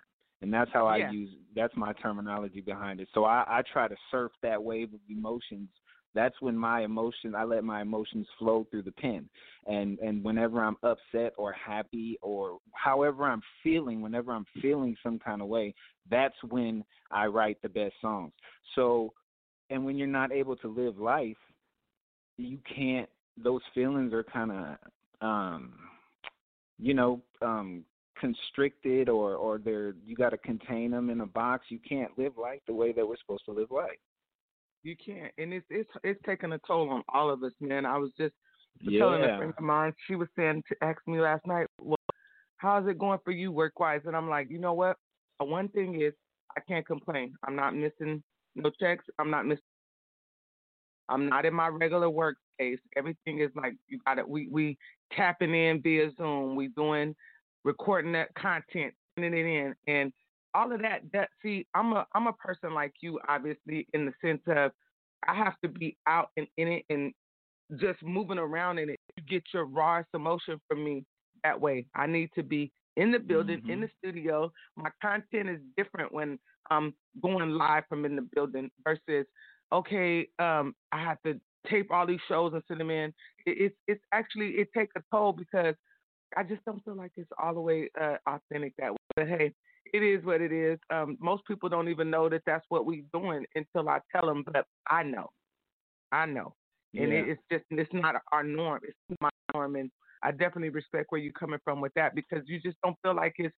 And 0.43 0.53
that's 0.53 0.71
how 0.73 0.87
I 0.87 0.99
use 1.13 1.31
that's 1.55 1.75
my 1.77 1.93
terminology 1.95 2.61
behind 2.61 3.01
it. 3.01 3.09
So 3.15 3.25
I, 3.25 3.45
I 3.47 3.63
try 3.73 3.89
to 3.89 3.97
surf 4.11 4.33
that 4.43 4.63
wave 4.63 4.93
of 4.93 5.01
emotions. 5.09 5.69
That's 6.17 6.35
when 6.41 6.57
my 6.57 6.83
emotion 6.83 7.35
I 7.35 7.45
let 7.45 7.63
my 7.63 7.83
emotions 7.83 8.27
flow 8.39 8.67
through 8.71 8.83
the 8.83 8.93
pen. 8.93 9.29
And 9.67 9.99
and 9.99 10.25
whenever 10.25 10.61
I'm 10.65 10.79
upset 10.83 11.35
or 11.37 11.53
happy 11.53 12.19
or 12.23 12.59
however 12.73 13.25
I'm 13.25 13.43
feeling, 13.63 14.01
whenever 14.01 14.33
I'm 14.33 14.47
feeling 14.63 14.97
some 15.03 15.19
kind 15.19 15.43
of 15.43 15.49
way, 15.49 15.75
that's 16.11 16.35
when 16.49 16.83
I 17.11 17.27
write 17.27 17.61
the 17.63 17.69
best 17.69 17.95
songs. 18.01 18.33
So 18.75 19.13
and 19.69 19.85
when 19.85 19.99
you're 19.99 20.07
not 20.07 20.33
able 20.33 20.57
to 20.57 20.69
live 20.69 20.99
life, 20.99 21.37
you 22.39 22.59
can't 22.75 23.09
those 23.37 23.63
feelings 23.75 24.15
are 24.15 24.25
kind 24.25 24.53
of 24.53 24.77
um 25.21 25.75
you 26.79 26.95
know 26.95 27.21
um 27.43 27.85
constricted 28.19 29.11
or 29.11 29.35
or 29.35 29.59
they're 29.59 29.95
you 30.07 30.17
got 30.17 30.31
to 30.31 30.39
contain 30.39 30.91
them 30.91 31.11
in 31.11 31.21
a 31.21 31.27
box 31.27 31.67
you 31.69 31.79
can't 31.87 32.19
live 32.19 32.33
life 32.39 32.61
the 32.67 32.73
way 32.73 32.93
that 32.93 33.07
we're 33.07 33.17
supposed 33.19 33.45
to 33.45 33.53
live 33.53 33.71
life 33.71 33.99
you 34.87 34.97
can't, 35.05 35.33
and 35.37 35.53
it's 35.53 35.67
it's 35.69 35.91
it's 36.05 36.21
taking 36.25 36.53
a 36.53 36.61
toll 36.67 36.89
on 36.91 37.03
all 37.13 37.29
of 37.29 37.43
us, 37.43 37.53
man. 37.61 37.85
I 37.85 37.99
was 37.99 38.11
just 38.17 38.35
telling 39.01 39.23
a 39.35 39.39
friend 39.39 39.55
of 39.57 39.65
mine. 39.65 39.93
She 40.07 40.15
was 40.15 40.29
saying 40.37 40.63
to 40.69 40.77
ask 40.85 40.99
me 41.07 41.21
last 41.21 41.47
night, 41.47 41.67
well, 41.81 41.97
how's 42.59 42.87
it 42.89 42.99
going 42.99 43.19
for 43.25 43.33
you 43.33 43.51
work 43.51 43.79
wise? 43.81 44.03
And 44.07 44.15
I'm 44.15 44.29
like, 44.29 44.49
you 44.51 44.59
know 44.59 44.75
what? 44.75 44.97
Uh, 45.41 45.45
One 45.45 45.69
thing 45.69 46.01
is, 46.01 46.13
I 46.57 46.61
can't 46.61 46.87
complain. 46.87 47.35
I'm 47.47 47.57
not 47.57 47.75
missing 47.75 48.23
no 48.55 48.71
checks. 48.81 49.05
I'm 49.19 49.31
not 49.31 49.47
missing. 49.47 49.63
I'm 51.09 51.29
not 51.29 51.45
in 51.45 51.55
my 51.55 51.69
regular 51.69 52.09
workspace. 52.09 52.79
Everything 52.97 53.41
is 53.41 53.51
like 53.55 53.75
you 53.89 53.99
got 54.07 54.19
it. 54.19 54.29
We 54.29 54.49
we 54.51 54.79
tapping 55.13 55.55
in 55.55 55.83
via 55.83 56.11
Zoom. 56.17 56.55
We 56.55 56.69
doing 56.69 57.15
recording 57.65 58.13
that 58.13 58.35
content, 58.35 58.95
sending 59.19 59.35
it 59.35 59.47
in, 59.47 59.75
and 59.89 60.13
all 60.57 60.73
of 60.73 60.81
that. 60.83 61.03
That 61.13 61.29
see, 61.43 61.67
I'm 61.75 61.93
a 61.93 62.07
I'm 62.15 62.27
a 62.27 62.33
person 62.33 62.75
like 62.75 62.95
you, 63.01 63.21
obviously, 63.29 63.87
in 63.93 64.07
the 64.07 64.13
sense 64.25 64.43
of 64.47 64.73
I 65.29 65.35
have 65.35 65.55
to 65.63 65.69
be 65.69 65.97
out 66.07 66.31
and 66.37 66.47
in 66.57 66.69
it 66.69 66.85
and 66.91 67.13
just 67.81 68.03
moving 68.03 68.39
around 68.39 68.79
in 68.79 68.91
it. 68.91 69.01
You 69.17 69.23
get 69.29 69.43
your 69.53 69.65
rawest 69.67 70.09
emotion 70.15 70.61
from 70.69 70.85
me 70.85 71.05
that 71.45 71.61
way. 71.61 71.87
I 71.95 72.07
need 72.07 72.31
to 72.35 72.43
be 72.43 72.73
in 72.97 73.13
the 73.13 73.19
building, 73.19 73.63
in 73.69 73.81
the 73.81 73.91
studio. 73.99 74.51
My 74.77 74.91
content 75.03 75.51
is 75.51 75.61
different 75.77 76.13
when 76.13 76.39
I'm 76.71 76.95
going 77.23 77.51
live 77.51 77.85
from 77.89 78.05
in 78.05 78.17
the 78.17 78.27
building 78.35 78.71
versus 78.85 79.27
okay, 79.73 80.29
um, 80.39 80.75
I 80.93 81.03
have 81.03 81.19
to 81.27 81.41
tape 81.69 81.91
all 81.91 82.07
these 82.07 82.21
shows 82.29 82.53
and 82.55 82.63
send 82.69 82.81
them 82.81 82.91
in. 82.91 83.13
It, 83.45 83.59
it's 83.59 83.77
it's 83.89 84.03
actually 84.13 84.51
it 84.53 84.69
takes 84.75 84.93
a 84.97 85.03
toll 85.13 85.33
because 85.33 85.75
I 86.37 86.43
just 86.43 86.65
don't 86.65 86.85
feel 86.85 86.97
like 86.97 87.13
it's 87.17 87.31
all 87.43 87.55
the 87.55 87.61
way 87.61 87.91
uh, 88.01 88.17
authentic 88.27 88.75
that 88.79 88.93
way. 88.93 88.97
But 89.17 89.29
hey, 89.29 89.53
it 89.97 90.03
is 90.03 90.25
what 90.25 90.41
it 90.41 90.53
is. 90.53 90.79
Um, 90.93 91.17
most 91.21 91.45
people 91.47 91.69
don't 91.69 91.89
even 91.89 92.11
know 92.11 92.29
that 92.29 92.43
that's 92.47 92.65
what 92.69 92.87
we're 92.87 93.05
doing 93.13 93.45
until 93.55 93.89
I 93.89 94.01
tell 94.15 94.27
them. 94.27 94.45
But 94.45 94.67
I 94.91 95.03
know, 95.03 95.29
I 96.13 96.27
know, 96.27 96.55
and 96.95 97.13
Yeah. 97.13 97.19
it, 97.19 97.29
it's 97.31 97.43
just 97.51 97.65
it's 97.71 97.93
not 97.93 98.17
our 98.33 98.45
norm. 98.45 98.81
It's 98.85 99.21
my 99.21 99.31
norm, 99.55 99.77
and 99.77 99.91
I 100.23 100.31
definitely 100.33 100.71
respect 100.71 101.07
where 101.11 101.21
you're 101.21 101.33
coming 101.33 101.61
from 101.65 101.81
with 101.81 101.93
that 101.95 102.15
because 102.15 102.43
you 102.47 102.61
just 102.61 102.77
don't 102.85 102.97
feel 103.03 103.15
like 103.15 103.35
it's. 103.39 103.55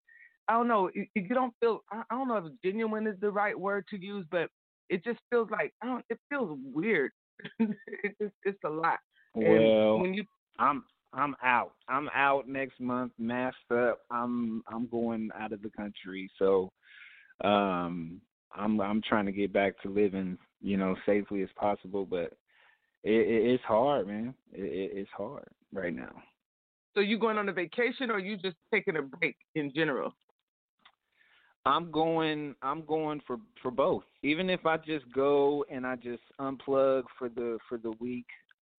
I 0.49 0.55
don't 0.55 0.69
know. 0.69 0.91
You, 0.95 1.07
you 1.15 1.29
don't 1.29 1.55
feel. 1.61 1.81
I, 1.91 2.03
I 2.11 2.15
don't 2.15 2.29
know 2.29 2.37
if 2.37 2.53
genuine 2.65 3.07
is 3.07 3.17
the 3.21 3.31
right 3.31 3.59
word 3.59 3.85
to 3.91 4.01
use, 4.01 4.27
but 4.31 4.49
it 4.89 5.05
just 5.05 5.21
feels 5.31 5.51
like 5.51 5.73
I 5.83 5.87
don't. 5.87 6.05
It 6.09 6.19
feels 6.31 6.59
weird. 6.63 7.13
it 7.59 8.17
just 8.21 8.35
it's 8.45 8.59
a 8.65 8.71
lot. 8.71 8.99
And 9.35 9.45
well 9.47 9.99
when 10.01 10.15
you 10.15 10.25
i'm 10.59 10.83
i'm 11.13 11.35
out. 11.43 11.73
I'm 11.89 12.09
out 12.15 12.49
next 12.49 12.81
month 12.81 13.13
masked 13.19 13.73
up. 13.73 14.01
I'm 14.11 14.63
i'm 14.69 14.87
going 14.89 15.31
out 15.39 15.53
of 15.53 15.63
the 15.63 15.71
country. 15.71 16.31
So 16.39 16.71
um 17.45 18.21
i'm 18.55 18.81
i'm 18.81 19.03
trying 19.03 19.27
to 19.27 19.33
get 19.33 19.53
back 19.53 19.81
to 19.83 19.89
living 19.89 20.39
you 20.61 20.77
know 20.77 20.97
safely 21.07 21.43
as 21.43 21.49
possible 21.57 22.05
but 22.05 22.33
it, 23.05 23.13
it 23.13 23.51
it's 23.53 23.65
hard 23.65 24.07
man. 24.07 24.35
It, 24.53 24.61
it 24.63 24.91
it's 24.99 25.11
hard 25.17 25.49
right 25.73 25.95
now. 25.95 26.13
So 26.95 27.01
you 27.01 27.19
going 27.19 27.39
on 27.39 27.49
a 27.49 27.53
vacation 27.53 28.11
or 28.11 28.19
you 28.19 28.37
just 28.37 28.57
taking 28.73 28.97
a 28.97 29.03
break 29.03 29.37
in 29.55 29.73
general? 29.75 30.15
I'm 31.65 31.91
going 31.91 32.55
I'm 32.63 32.85
going 32.85 33.21
for 33.27 33.37
for 33.63 33.71
both. 33.71 34.05
Even 34.23 34.51
if 34.51 34.67
I 34.67 34.79
just 34.79 35.05
go 35.13 35.65
and 35.71 35.87
I 35.87 35.97
just 35.97 36.23
unplug 36.41 37.05
for 37.19 37.29
the 37.29 37.59
for 37.69 37.79
the 37.79 37.93
week, 38.01 38.27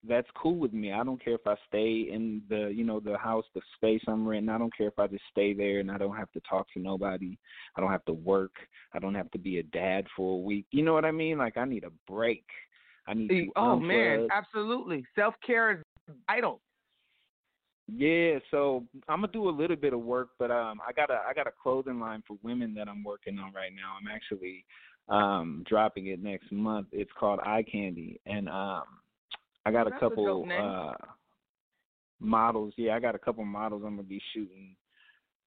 that's 0.08 0.28
cool 0.42 0.56
with 0.56 0.74
me. 0.74 0.94
I 0.94 1.04
don't 1.04 1.24
care 1.24 1.36
if 1.36 1.46
I 1.46 1.56
stay 1.68 2.08
in 2.12 2.42
the 2.50 2.72
you 2.74 2.84
know 2.84 3.00
the 3.00 3.18
house, 3.18 3.46
the 3.54 3.62
space 3.76 4.02
I'm 4.08 4.28
renting. 4.28 4.50
I 4.50 4.58
don't 4.58 4.76
care 4.76 4.88
if 4.88 4.98
I 4.98 5.08
just 5.08 5.24
stay 5.32 5.54
there 5.54 5.80
and 5.80 5.92
I 5.92 5.98
don't 5.98 6.16
have 6.16 6.32
to 6.32 6.42
talk 6.50 6.68
to 6.74 6.80
nobody. 6.80 7.38
I 7.76 7.82
don't 7.82 7.92
have 7.92 8.06
to 8.06 8.14
work. 8.14 8.54
I 8.94 9.00
don't 9.00 9.16
have 9.16 9.30
to 9.32 9.38
be 9.38 9.60
a 9.60 9.64
dad 9.64 10.06
for 10.16 10.36
a 10.36 10.42
week. 10.42 10.66
You 10.72 10.84
know 10.84 10.94
what 10.94 11.06
I 11.06 11.12
mean? 11.12 11.38
Like 11.38 11.58
I 11.58 11.66
need 11.66 11.84
a 11.84 12.12
break. 12.12 12.46
I 13.08 13.14
need 13.14 13.30
to 13.30 13.52
Oh 13.56 13.80
man, 13.80 14.28
absolutely. 14.32 15.04
Self 15.16 15.36
care 15.46 15.72
is 15.72 16.16
vital. 16.28 16.62
Yeah, 17.92 18.38
so 18.52 18.86
I'm 19.08 19.22
gonna 19.22 19.34
do 19.34 19.50
a 19.50 19.52
little 19.52 19.76
bit 19.76 19.94
of 19.94 20.02
work, 20.02 20.30
but 20.38 20.52
um, 20.52 20.80
I 20.88 20.94
got 20.94 21.10
a 21.10 21.22
I 21.28 21.34
got 21.34 21.48
a 21.48 21.54
clothing 21.62 22.00
line 22.00 22.24
for 22.28 22.38
women 22.44 22.74
that 22.76 22.88
I'm 22.88 23.04
working 23.04 23.40
on 23.40 23.52
right 23.52 23.72
now. 23.76 23.96
I'm 24.00 24.08
actually 24.08 24.64
um 25.10 25.64
dropping 25.68 26.08
it 26.08 26.22
next 26.22 26.52
month. 26.52 26.88
It's 26.92 27.12
called 27.20 27.40
Eye 27.40 27.66
Candy, 27.70 28.22
and 28.28 28.48
um, 28.48 28.84
I 29.70 29.72
got 29.72 29.88
a 29.88 29.90
That's 29.92 30.00
couple 30.00 30.46
name. 30.46 30.62
uh 30.62 30.94
models. 32.20 32.74
Yeah, 32.78 32.96
I 32.96 33.00
got 33.00 33.16
a 33.16 33.20
couple 33.20 33.46
models 33.46 33.84
I'm 33.86 33.96
gonna 33.96 34.04
be 34.08 34.22
shooting 34.34 34.76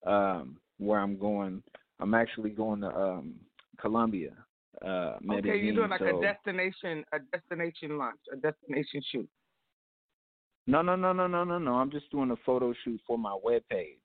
um 0.05 0.57
where 0.77 0.99
I'm 0.99 1.17
going. 1.17 1.61
I'm 1.99 2.13
actually 2.13 2.49
going 2.49 2.81
to 2.81 2.87
um 2.87 3.35
Colombia. 3.79 4.31
Uh, 4.83 5.17
Okay, 5.31 5.57
you're 5.57 5.75
doing 5.75 5.89
like 5.89 5.99
so- 6.01 6.17
a 6.17 6.21
destination, 6.21 7.05
a 7.13 7.19
destination 7.31 7.97
launch, 7.97 8.19
a 8.31 8.35
destination 8.35 9.01
shoot. 9.11 9.29
No, 10.65 10.81
no, 10.81 10.95
no, 10.95 11.13
no, 11.13 11.27
no, 11.27 11.43
no, 11.43 11.59
no. 11.59 11.73
I'm 11.75 11.91
just 11.91 12.09
doing 12.09 12.31
a 12.31 12.35
photo 12.45 12.73
shoot 12.83 12.99
for 13.05 13.17
my 13.17 13.37
webpage. 13.45 13.97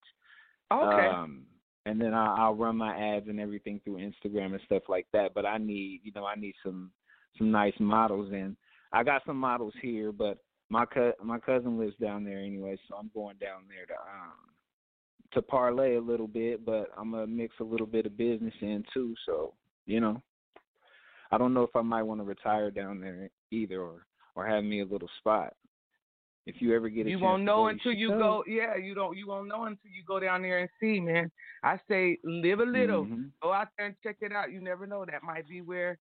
Okay. 0.70 1.06
Um, 1.06 1.44
and 1.86 2.00
then 2.00 2.12
I, 2.12 2.34
I'll 2.36 2.54
run 2.54 2.76
my 2.76 2.94
ads 2.96 3.28
and 3.28 3.40
everything 3.40 3.80
through 3.82 3.96
Instagram 3.98 4.52
and 4.52 4.60
stuff 4.66 4.82
like 4.88 5.06
that. 5.14 5.32
But 5.34 5.46
I 5.46 5.56
need, 5.58 6.00
you 6.04 6.12
know, 6.14 6.26
I 6.26 6.34
need 6.34 6.54
some 6.62 6.90
some 7.38 7.50
nice 7.50 7.78
models, 7.80 8.30
and 8.32 8.56
I 8.92 9.02
got 9.02 9.22
some 9.26 9.36
models 9.38 9.74
here, 9.82 10.12
but 10.12 10.38
my 10.70 10.84
co- 10.86 11.14
my 11.22 11.38
cousin 11.38 11.78
lives 11.78 11.96
down 12.00 12.24
there 12.24 12.38
anyway, 12.38 12.78
so 12.88 12.96
I'm 12.96 13.10
going 13.14 13.36
down 13.36 13.62
there 13.68 13.86
to 13.86 13.94
um 13.94 14.32
to 15.32 15.42
parlay 15.42 15.96
a 15.96 16.00
little 16.00 16.28
bit, 16.28 16.64
but 16.64 16.90
I'm 16.96 17.10
gonna 17.10 17.26
mix 17.26 17.54
a 17.60 17.64
little 17.64 17.86
bit 17.86 18.06
of 18.06 18.16
business 18.16 18.54
in 18.60 18.84
too. 18.94 19.14
So 19.26 19.54
you 19.86 20.00
know, 20.00 20.22
I 21.30 21.38
don't 21.38 21.54
know 21.54 21.62
if 21.62 21.74
I 21.76 21.82
might 21.82 22.02
want 22.02 22.20
to 22.20 22.24
retire 22.24 22.70
down 22.70 23.00
there 23.00 23.30
either, 23.50 23.80
or 23.80 24.06
or 24.34 24.46
have 24.46 24.64
me 24.64 24.80
a 24.80 24.86
little 24.86 25.10
spot. 25.18 25.54
if 26.46 26.62
you 26.62 26.74
ever 26.74 26.88
get 26.88 27.06
a 27.06 27.10
you 27.10 27.16
chance 27.16 27.22
won't 27.22 27.42
know 27.42 27.66
until 27.66 27.92
you 27.92 28.08
go. 28.08 28.18
go. 28.18 28.44
Yeah, 28.46 28.74
you 28.76 28.94
don't. 28.94 29.16
You 29.18 29.26
won't 29.26 29.48
know 29.48 29.64
until 29.64 29.90
you 29.90 30.02
go 30.06 30.18
down 30.18 30.40
there 30.40 30.60
and 30.60 30.70
see, 30.80 30.98
man. 30.98 31.30
I 31.62 31.78
say 31.88 32.18
live 32.24 32.60
a 32.60 32.64
little. 32.64 33.04
Mhm. 33.04 33.30
Go 33.42 33.52
out 33.52 33.68
there 33.76 33.86
and 33.88 33.96
check 34.02 34.16
it 34.22 34.32
out. 34.32 34.50
You 34.50 34.60
never 34.62 34.86
know. 34.86 35.04
That 35.04 35.22
might 35.22 35.46
be 35.46 35.60
where 35.60 35.98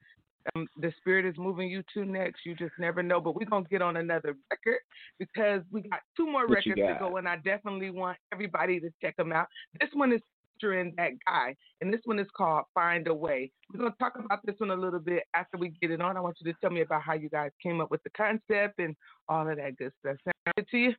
um, 0.55 0.67
the 0.79 0.93
spirit 0.97 1.25
is 1.25 1.35
moving 1.37 1.69
you 1.69 1.83
to 1.93 2.05
next. 2.05 2.45
You 2.45 2.55
just 2.55 2.73
never 2.79 3.03
know. 3.03 3.19
But 3.19 3.35
we're 3.35 3.45
gonna 3.45 3.65
get 3.69 3.81
on 3.81 3.97
another 3.97 4.35
record 4.49 4.79
because 5.19 5.61
we 5.71 5.81
got 5.81 5.99
two 6.15 6.25
more 6.25 6.47
What 6.47 6.55
records 6.55 6.75
to 6.77 6.97
go, 6.99 7.17
and 7.17 7.27
I 7.27 7.37
definitely 7.37 7.89
want 7.89 8.17
everybody 8.33 8.79
to 8.79 8.89
check 9.01 9.15
them 9.17 9.31
out. 9.31 9.47
This 9.79 9.89
one 9.93 10.13
is 10.13 10.21
featuring 10.53 10.93
that 10.97 11.11
guy, 11.25 11.55
and 11.81 11.93
this 11.93 12.01
one 12.05 12.19
is 12.19 12.27
called 12.35 12.65
"Find 12.73 13.07
a 13.07 13.13
Way." 13.13 13.51
We're 13.73 13.79
gonna 13.79 13.95
talk 13.99 14.13
about 14.17 14.39
this 14.45 14.55
one 14.59 14.71
a 14.71 14.75
little 14.75 14.99
bit 14.99 15.23
after 15.33 15.57
we 15.57 15.73
get 15.81 15.91
it 15.91 16.01
on. 16.01 16.17
I 16.17 16.21
want 16.21 16.37
you 16.41 16.51
to 16.51 16.57
tell 16.61 16.71
me 16.71 16.81
about 16.81 17.01
how 17.01 17.13
you 17.13 17.29
guys 17.29 17.51
came 17.61 17.81
up 17.81 17.91
with 17.91 18.03
the 18.03 18.09
concept 18.11 18.79
and 18.79 18.95
all 19.27 19.47
of 19.49 19.57
that 19.57 19.77
good 19.77 19.91
stuff. 19.99 20.17
Sound 20.23 20.55
good 20.55 20.67
to 20.71 20.77
you? 20.77 20.95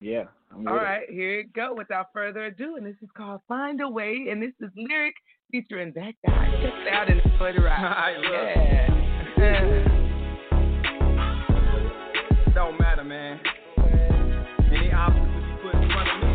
Yeah. 0.00 0.24
I'm 0.52 0.68
All 0.68 0.74
with 0.74 0.82
it. 1.08 1.10
here 1.10 1.40
it 1.40 1.52
go. 1.52 1.74
Without 1.74 2.12
further 2.12 2.44
ado, 2.44 2.76
and 2.76 2.84
this 2.86 2.96
is 3.02 3.08
called 3.16 3.40
"Find 3.48 3.80
a 3.80 3.88
Way," 3.88 4.26
and 4.30 4.42
this 4.42 4.52
is 4.60 4.70
lyric 4.76 5.14
featuring 5.50 5.92
that 5.94 6.14
guy. 6.26 6.50
Check 6.62 6.72
it 6.74 6.88
out 6.92 7.08
enjoy 7.08 7.52
the 7.52 7.62
ride. 7.62 8.16
yeah. 9.38 9.84
Don't 12.54 12.78
matter, 12.80 13.04
man. 13.04 13.40
Any 14.72 14.92
obstacles 14.92 15.44
you 15.44 15.56
put 15.62 15.74
in 15.74 15.88
front 15.90 16.08
of 16.08 16.20
me, 16.22 16.28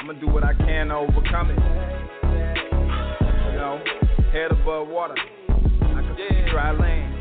I'm 0.00 0.06
gonna 0.06 0.20
do 0.20 0.26
what 0.28 0.44
I 0.44 0.54
can 0.54 0.88
to 0.88 0.96
overcome 0.96 1.50
it. 1.50 1.58
You 3.50 3.58
know, 3.58 3.80
head 4.32 4.50
above 4.50 4.88
water. 4.88 5.14
I 5.48 6.00
can 6.00 6.16
see 6.28 6.50
dry 6.50 6.72
land. 6.72 7.14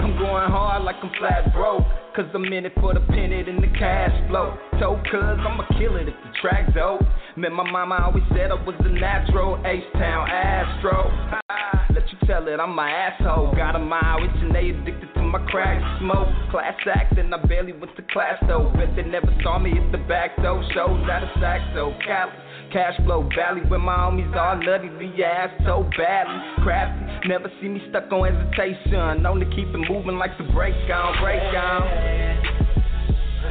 I'm 0.00 0.16
going 0.18 0.48
hard 0.50 0.84
like 0.84 0.96
I'm 1.02 1.10
flat 1.18 1.52
broke. 1.52 1.84
Cause 2.16 2.26
I'm 2.34 2.44
in 2.44 2.66
it 2.66 2.72
for 2.80 2.92
the 2.92 3.00
pennant 3.00 3.48
and 3.48 3.62
the 3.62 3.68
cash 3.78 4.10
flow. 4.28 4.58
Told 4.80 5.04
cuz 5.04 5.14
I'ma 5.14 5.64
kill 5.78 5.96
it 5.96 6.08
if 6.08 6.14
the 6.24 6.32
track's 6.40 6.74
dope. 6.74 7.02
Man, 7.36 7.52
my 7.52 7.70
mama 7.70 8.02
always 8.04 8.24
said 8.34 8.50
I 8.50 8.54
was 8.54 8.74
a 8.80 8.88
natural 8.88 9.62
H-Town 9.64 10.28
Astro. 10.28 11.06
Ah, 11.48 11.86
Let 11.94 12.10
you 12.10 12.18
tell 12.26 12.48
it, 12.48 12.58
I'm 12.58 12.74
my 12.74 12.90
asshole. 12.90 13.54
Got 13.54 13.76
a 13.76 13.78
mind 13.78 14.22
which 14.22 14.42
and 14.42 14.52
they 14.52 14.70
addicted 14.70 15.14
to 15.14 15.22
my 15.22 15.38
crack 15.46 15.78
smoke. 16.00 16.26
Class 16.50 16.74
act 16.92 17.16
and 17.18 17.32
I 17.32 17.38
barely 17.46 17.72
went 17.72 17.94
to 17.96 18.02
class 18.10 18.34
though. 18.48 18.72
Bet 18.74 18.96
they 18.96 19.02
never 19.02 19.32
saw 19.44 19.60
me 19.60 19.78
at 19.78 19.92
the 19.92 19.98
back 19.98 20.32
though. 20.42 20.60
Shows 20.74 21.06
out 21.08 21.22
of 21.22 21.30
Sacto, 21.38 21.94
Cali. 22.04 22.32
Cash 22.72 22.98
flow 23.04 23.28
valley 23.36 23.62
where 23.68 23.78
my 23.78 23.96
homies 23.96 24.34
all 24.34 24.58
love 24.66 24.82
the 24.82 25.24
ass 25.24 25.50
so 25.64 25.88
badly. 25.96 26.34
Crafty, 26.64 27.28
never 27.28 27.50
see 27.60 27.68
me 27.68 27.80
stuck 27.90 28.10
on 28.10 28.26
hesitation. 28.26 29.24
Only 29.24 29.46
keep 29.54 29.68
it 29.68 29.88
moving 29.88 30.18
like 30.18 30.36
the 30.36 30.44
break 30.52 30.74
on, 30.90 31.22
break 31.22 31.42
on. 31.54 32.79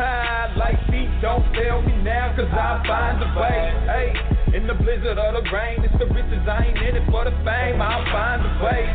Ah, 0.02 0.48
like 0.56 0.80
feet, 0.88 1.12
don't 1.22 1.44
fail 1.54 1.82
me 1.82 1.92
now, 2.02 2.32
cause 2.34 2.48
I'll 2.56 2.80
find 2.88 3.20
a 3.20 3.30
way. 3.36 3.68
Hey, 3.84 4.56
in 4.56 4.66
the 4.66 4.74
blizzard 4.74 5.20
or 5.20 5.34
the 5.36 5.44
rain, 5.52 5.84
it's 5.84 5.92
the 6.00 6.08
riches, 6.08 6.40
I 6.48 6.72
ain't 6.72 6.78
in 6.78 6.96
it 6.96 7.04
for 7.12 7.26
the 7.26 7.36
fame, 7.44 7.82
I'll 7.84 8.08
find 8.08 8.40
a 8.40 8.64
way. 8.64 8.88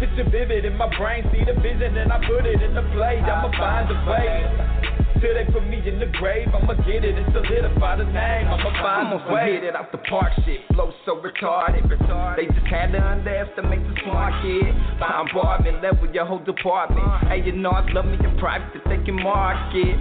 Picture 0.00 0.24
vivid 0.30 0.64
in 0.64 0.78
my 0.78 0.88
brain, 0.96 1.28
see 1.30 1.44
the 1.44 1.52
vision, 1.60 1.98
and 1.98 2.10
I 2.10 2.24
put 2.26 2.46
it 2.46 2.62
in 2.62 2.72
the 2.72 2.88
play, 2.96 3.20
I'ma 3.20 3.52
find 3.52 3.90
a 3.92 3.98
way. 4.10 5.03
Till 5.24 5.32
they 5.32 5.50
put 5.50 5.64
me 5.66 5.80
in 5.88 5.98
the 5.98 6.04
grave, 6.20 6.48
I'ma 6.52 6.74
get 6.84 7.00
it 7.00 7.16
and 7.16 7.32
solidify 7.32 7.96
the 7.96 8.04
name. 8.04 8.44
I'ma 8.44 8.70
find 8.84 9.08
a 9.08 9.32
way. 9.32 9.54
Hit 9.54 9.64
it 9.64 9.74
out 9.74 9.90
the 9.90 9.96
park 9.96 10.30
shit, 10.44 10.60
flow 10.74 10.92
so 11.06 11.16
retarded. 11.16 11.88
They 12.36 12.44
just 12.44 12.66
had 12.66 12.92
to 12.92 13.00
underestimate 13.00 13.80
the 13.88 13.96
smart 14.04 14.34
kid. 14.44 14.68
Bombardment 15.00 15.82
level 15.82 16.12
your 16.12 16.26
whole 16.26 16.44
department. 16.44 17.08
Hey, 17.26 17.40
you 17.40 17.52
know 17.52 17.70
I 17.70 17.90
love 17.92 18.04
me 18.04 18.18
in 18.20 18.36
private 18.38 18.68
they 18.84 19.02
can 19.02 19.16
market. 19.16 19.96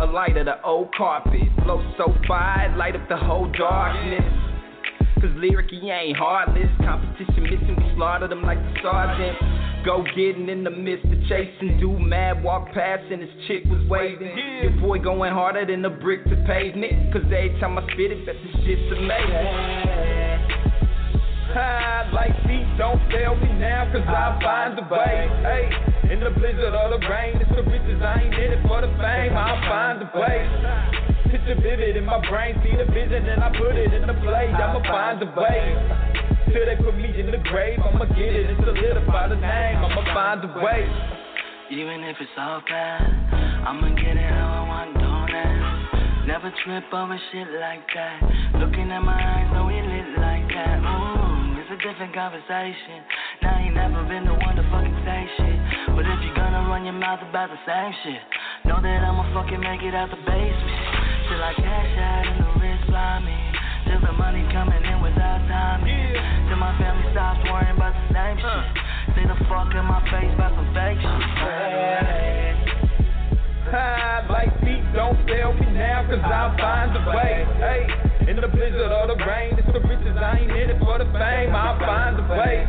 A 0.00 0.06
light 0.06 0.36
of 0.36 0.46
the 0.46 0.62
old 0.62 0.94
carpet, 0.94 1.42
flow 1.64 1.82
so 1.98 2.14
fire, 2.28 2.72
light 2.76 2.94
up 2.94 3.08
the 3.08 3.16
whole 3.16 3.50
darkness. 3.50 4.22
Cause 5.20 5.34
lyric, 5.34 5.70
he 5.70 5.90
ain't 5.90 6.16
heartless. 6.16 6.70
Competition 6.78 7.42
missing, 7.42 7.74
we 7.76 7.92
slaughter 7.96 8.28
them 8.28 8.42
like 8.42 8.58
the 8.58 8.74
sergeant. 8.84 9.57
Go 9.84 10.02
getting 10.16 10.48
in 10.48 10.64
the 10.64 10.70
midst 10.70 11.06
of 11.06 11.18
chasing. 11.28 11.78
Do 11.80 11.98
mad, 11.98 12.42
walk 12.42 12.72
past, 12.72 13.04
and 13.10 13.22
his 13.22 13.30
chick 13.46 13.64
was 13.66 13.80
waving. 13.88 14.36
Your 14.62 14.72
boy 14.80 14.98
going 14.98 15.32
harder 15.32 15.64
than 15.64 15.84
a 15.84 15.90
brick 15.90 16.24
to 16.24 16.36
pavement. 16.46 17.12
Cause 17.12 17.22
every 17.26 17.56
time 17.60 17.78
I 17.78 17.82
spit 17.92 18.12
it, 18.12 18.26
bet 18.26 18.34
this 18.42 18.54
shit's 18.64 18.92
amazing. 18.92 20.18
Ah, 21.54 22.10
like 22.12 22.36
feet, 22.44 22.68
don't 22.76 23.00
fail 23.10 23.34
me 23.34 23.48
now, 23.58 23.90
cause 23.90 24.04
I'll 24.06 24.38
find 24.40 24.78
a 24.78 24.84
way. 24.92 25.26
Hey, 25.42 26.12
in 26.12 26.20
the 26.20 26.30
blizzard 26.30 26.74
or 26.74 26.92
the 26.92 27.00
rain, 27.08 27.40
it's 27.40 27.50
the 27.50 27.62
riches, 27.64 28.02
I 28.02 28.20
ain't 28.20 28.34
in 28.34 28.52
it 28.52 28.62
for 28.68 28.82
the 28.82 28.92
fame, 29.00 29.32
I'll 29.32 29.58
find 29.64 30.02
a 30.02 30.08
way. 30.12 31.17
Picture 31.30 31.60
vivid 31.60 31.96
in 31.96 32.04
my 32.04 32.16
brain, 32.28 32.56
see 32.64 32.72
the 32.72 32.88
vision, 32.88 33.28
and 33.28 33.44
I 33.44 33.52
put 33.52 33.76
it 33.76 33.92
in 33.92 34.06
the 34.06 34.14
play, 34.24 34.48
I'ma 34.48 34.80
find 34.80 35.20
a 35.20 35.28
way. 35.36 35.76
Till 36.48 36.64
they 36.64 36.76
put 36.80 36.96
me 36.96 37.12
in 37.20 37.30
the 37.30 37.36
grave, 37.52 37.78
I'ma 37.84 38.06
get 38.16 38.32
it 38.32 38.48
and 38.48 38.56
solidify 38.64 39.28
the 39.28 39.36
name, 39.36 39.76
I'ma 39.84 40.02
find 40.16 40.40
a 40.40 40.50
way. 40.64 40.88
Even 41.68 42.00
if 42.08 42.16
it's 42.16 42.32
all 42.38 42.62
bad, 42.64 43.04
I'ma 43.68 43.92
get 44.00 44.16
it 44.16 44.24
how 44.24 44.64
I 44.64 44.68
want, 44.72 44.94
don't 44.96 45.36
ask. 45.36 46.24
Never 46.24 46.48
trip 46.64 46.84
over 46.92 47.20
shit 47.32 47.48
like 47.60 47.84
that. 47.92 48.20
Looking 48.56 48.88
at 48.88 49.00
my 49.04 49.16
eyes, 49.16 49.52
know 49.52 49.68
we 49.68 49.76
lit 49.76 50.08
like 50.16 50.48
that. 50.48 50.80
Ooh, 50.80 51.60
it's 51.60 51.68
a 51.72 51.78
different 51.84 52.16
conversation. 52.16 53.04
Now 53.44 53.60
you 53.64 53.72
never 53.72 54.00
been 54.08 54.24
the 54.24 54.32
one 54.32 54.56
to 54.56 54.64
fucking 54.72 54.96
say 55.04 55.28
shit. 55.36 55.58
But 55.92 56.08
if 56.08 56.20
you're 56.24 56.36
gonna 56.36 56.68
run 56.68 56.84
your 56.84 56.96
mouth 56.96 57.20
about 57.20 57.52
the 57.52 57.60
same 57.68 57.92
shit, 58.04 58.22
know 58.64 58.80
that 58.80 59.00
I'ma 59.04 59.28
fucking 59.36 59.60
make 59.60 59.80
it 59.84 59.92
out 59.92 60.08
the 60.08 60.20
basement. 60.24 61.07
Till 61.38 61.46
I 61.46 61.54
cash 61.54 61.94
out 62.02 62.26
and 62.26 62.42
the 62.42 62.50
wrist 62.58 62.90
by 62.90 63.22
me. 63.22 63.38
Till 63.86 64.02
the 64.02 64.10
money 64.10 64.42
coming 64.50 64.82
in 64.82 64.98
without 64.98 65.38
timing. 65.46 66.18
Till 66.50 66.58
my 66.58 66.74
family 66.82 67.06
stops 67.14 67.38
worrying 67.46 67.78
about 67.78 67.94
the 67.94 68.10
same 68.10 68.42
shit. 68.42 68.66
Say 69.14 69.22
the 69.22 69.38
fuck 69.46 69.70
in 69.70 69.86
my 69.86 70.02
face 70.10 70.34
about 70.34 70.58
some 70.58 70.66
fake 70.74 70.98
shit. 70.98 72.58
Ah, 73.70 74.26
like 74.26 74.50
feet, 74.66 74.82
don't 74.90 75.14
fail 75.30 75.54
me 75.54 75.70
now, 75.78 76.02
cause 76.10 76.18
I'll 76.26 76.58
find 76.58 76.90
a 76.98 77.06
way. 77.06 77.46
Hey, 77.62 77.86
in 78.26 78.42
the 78.42 78.50
blizzard 78.50 78.90
or 78.90 79.06
the 79.06 79.22
rain, 79.22 79.54
it's 79.54 79.70
the 79.70 79.78
riches, 79.78 80.18
I 80.18 80.42
ain't 80.42 80.50
in 80.50 80.74
it 80.74 80.82
for 80.82 80.98
the 80.98 81.06
fame, 81.14 81.54
I'll 81.54 81.78
find 81.78 82.18
a 82.18 82.26
way. 82.34 82.66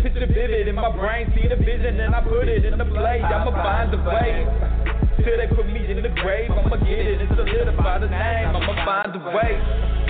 Picture 0.00 0.32
vivid 0.32 0.64
in 0.64 0.76
my 0.80 0.88
brain, 0.96 1.28
see 1.36 1.44
the 1.44 1.60
vision, 1.60 2.00
and 2.00 2.14
I 2.14 2.24
put 2.24 2.48
it 2.48 2.64
in 2.64 2.78
the 2.78 2.88
play, 2.88 3.20
I'ma 3.20 3.52
find 3.52 3.92
a 3.92 4.00
way. 4.00 4.81
Till 5.24 5.36
they 5.36 5.46
put 5.46 5.66
me 5.66 5.88
in 5.88 6.02
the 6.02 6.08
grave, 6.08 6.50
I'ma 6.50 6.76
get 6.78 6.98
it 6.98 7.20
and 7.20 7.28
solidify 7.36 7.98
the 8.00 8.08
name, 8.08 8.56
I'ma 8.56 8.84
find 8.84 9.14
a 9.14 9.30
way. 9.30 10.02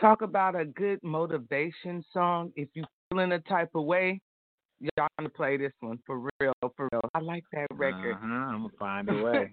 Talk 0.00 0.22
about 0.22 0.54
a 0.54 0.64
good 0.64 1.00
motivation 1.02 2.04
song. 2.12 2.52
If 2.54 2.68
you 2.74 2.84
feeling 3.10 3.32
a 3.32 3.38
type 3.40 3.70
of 3.74 3.84
way, 3.84 4.20
y'all 4.80 5.08
gonna 5.18 5.28
play 5.30 5.56
this 5.56 5.72
one 5.80 5.98
for 6.06 6.18
real, 6.40 6.52
for 6.76 6.88
real. 6.92 7.00
I 7.14 7.20
like 7.20 7.44
that 7.52 7.66
record. 7.74 8.14
Uh-huh, 8.14 8.26
I'm 8.26 8.62
gonna 8.62 8.68
find 8.78 9.08
a 9.08 9.22
way. 9.22 9.52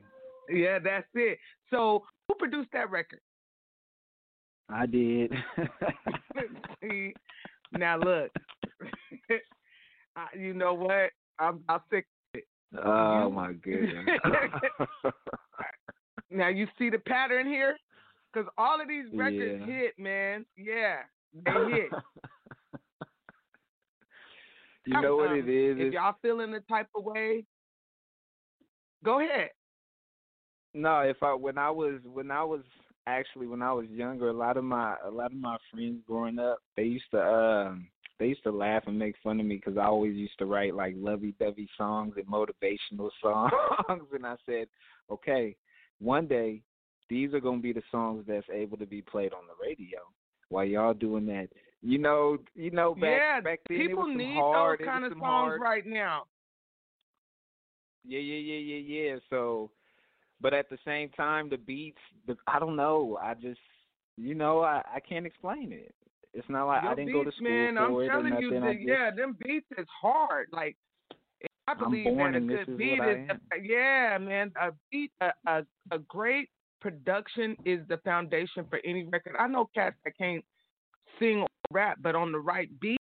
yeah, 0.49 0.79
that's 0.79 1.07
it. 1.13 1.37
So, 1.69 2.03
who 2.27 2.35
produced 2.35 2.69
that 2.73 2.89
record? 2.91 3.19
I 4.69 4.85
did. 4.85 5.31
Now 7.75 7.97
look, 7.97 8.29
I, 10.15 10.27
you 10.37 10.53
know 10.53 10.75
what? 10.75 11.09
I'm, 11.39 11.63
I'm 11.67 11.79
sick 11.89 12.05
of 12.35 12.39
it. 12.39 12.43
oh 12.85 13.23
You- 13.27 13.33
my 13.33 13.53
goodness. 13.53 14.05
Now 16.29 16.49
you 16.49 16.67
see 16.77 16.91
the 16.91 16.99
pattern 16.99 17.47
here, 17.47 17.75
because 18.31 18.47
all 18.59 18.79
of 18.79 18.87
these 18.87 19.05
records 19.11 19.61
Yeah. 19.61 19.65
hit, 19.65 19.93
man. 19.97 20.45
Yeah, 20.55 20.97
they 21.33 21.51
hit. 21.71 21.89
You 24.85 25.01
know 25.01 25.15
what 25.15 25.31
Um, 25.31 25.37
it 25.39 25.49
is? 25.49 25.77
If 25.79 25.93
y'all 25.93 26.15
feeling 26.21 26.51
the 26.51 26.61
type 26.61 26.87
of 26.95 27.03
way, 27.03 27.45
go 29.03 29.19
ahead. 29.19 29.49
No, 30.73 31.01
if 31.01 31.21
I 31.21 31.33
when 31.33 31.57
I 31.57 31.69
was 31.69 31.99
when 32.03 32.31
I 32.31 32.43
was 32.43 32.61
actually 33.05 33.47
when 33.47 33.61
I 33.61 33.71
was 33.73 33.87
younger, 33.89 34.29
a 34.29 34.33
lot 34.33 34.57
of 34.57 34.63
my 34.63 34.95
a 35.05 35.09
lot 35.09 35.31
of 35.31 35.37
my 35.37 35.57
friends 35.71 36.01
growing 36.07 36.39
up, 36.39 36.59
they 36.75 36.83
used 36.83 37.09
to 37.11 37.21
um 37.21 37.87
they 38.19 38.27
used 38.27 38.43
to 38.43 38.51
laugh 38.51 38.83
and 38.87 38.97
make 38.97 39.15
fun 39.23 39.39
of 39.39 39.45
me 39.45 39.55
because 39.55 39.77
I 39.77 39.85
always 39.85 40.15
used 40.15 40.37
to 40.39 40.45
write 40.45 40.75
like 40.75 40.95
lovey-dovey 40.97 41.67
songs 41.77 42.13
and 42.15 42.25
motivational 42.27 43.09
songs, 43.21 44.07
and 44.13 44.25
I 44.25 44.35
said, 44.45 44.67
okay, 45.11 45.55
one 45.99 46.27
day 46.27 46.61
these 47.09 47.33
are 47.33 47.39
gonna 47.39 47.61
be 47.61 47.73
the 47.73 47.83
songs 47.91 48.25
that's 48.27 48.47
able 48.51 48.77
to 48.77 48.85
be 48.85 49.01
played 49.01 49.33
on 49.33 49.43
the 49.47 49.67
radio 49.67 49.99
while 50.49 50.65
y'all 50.65 50.93
doing 50.93 51.25
that 51.27 51.49
You 51.85 51.97
know, 51.97 52.37
you 52.55 52.71
know 52.71 52.95
back 52.95 53.03
yeah, 53.03 53.41
back 53.41 53.59
then 53.67 53.77
people 53.77 54.05
it 54.05 54.07
was 54.07 54.17
need 54.17 54.35
hard, 54.35 54.79
those 54.79 54.85
kind 54.87 55.03
of 55.03 55.11
songs 55.11 55.21
hard. 55.21 55.61
right 55.61 55.85
now. 55.85 56.23
Yeah, 58.05 58.19
yeah, 58.19 58.37
yeah, 58.37 58.75
yeah, 58.75 59.11
yeah. 59.11 59.15
So, 59.29 59.69
but 60.39 60.53
at 60.53 60.69
the 60.69 60.77
same 60.85 61.09
time, 61.09 61.49
the 61.49 61.57
beats, 61.57 61.99
the, 62.25 62.37
I 62.47 62.59
don't 62.59 62.77
know. 62.77 63.19
I 63.21 63.33
just, 63.33 63.59
you 64.15 64.33
know, 64.33 64.61
I 64.61 64.81
I 64.95 65.01
can't 65.01 65.25
explain 65.25 65.73
it. 65.73 65.93
It's 66.33 66.47
not 66.49 66.67
like 66.67 66.83
Your 66.83 66.91
I 66.93 66.95
didn't 66.95 67.11
go 67.11 67.25
to 67.25 67.31
school 67.33 67.49
man, 67.49 67.75
for 67.75 67.81
I'm 67.81 67.91
it 67.91 67.95
or 67.95 68.07
telling 68.07 68.29
nothing. 68.29 68.43
you, 68.43 68.59
that, 68.61 68.73
just, 68.75 68.87
yeah, 68.87 69.11
them 69.13 69.37
beats 69.43 69.67
is 69.77 69.87
hard. 70.01 70.47
Like 70.53 70.77
I 71.67 71.73
believe 71.73 72.05
that 72.17 72.35
a 72.35 72.39
good 72.39 72.77
beat 72.77 72.99
what 72.99 73.07
I 73.09 73.11
is, 73.13 73.29
yeah, 73.61 74.17
man, 74.19 74.53
a 74.59 74.71
beat, 74.89 75.11
a, 75.19 75.31
a 75.47 75.65
a 75.91 75.99
great 75.99 76.49
production 76.79 77.57
is 77.65 77.81
the 77.89 77.97
foundation 78.05 78.65
for 78.69 78.79
any 78.85 79.03
record. 79.03 79.35
I 79.37 79.47
know 79.47 79.69
cats 79.75 79.97
that 80.05 80.17
can't 80.17 80.43
sing 81.19 81.39
or 81.41 81.47
rap, 81.73 81.97
but 82.01 82.15
on 82.15 82.31
the 82.31 82.39
right 82.39 82.69
beat, 82.79 82.99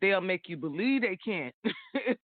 they'll 0.00 0.20
make 0.20 0.48
you 0.48 0.56
believe 0.56 1.02
they 1.02 1.16
can't. 1.16 1.54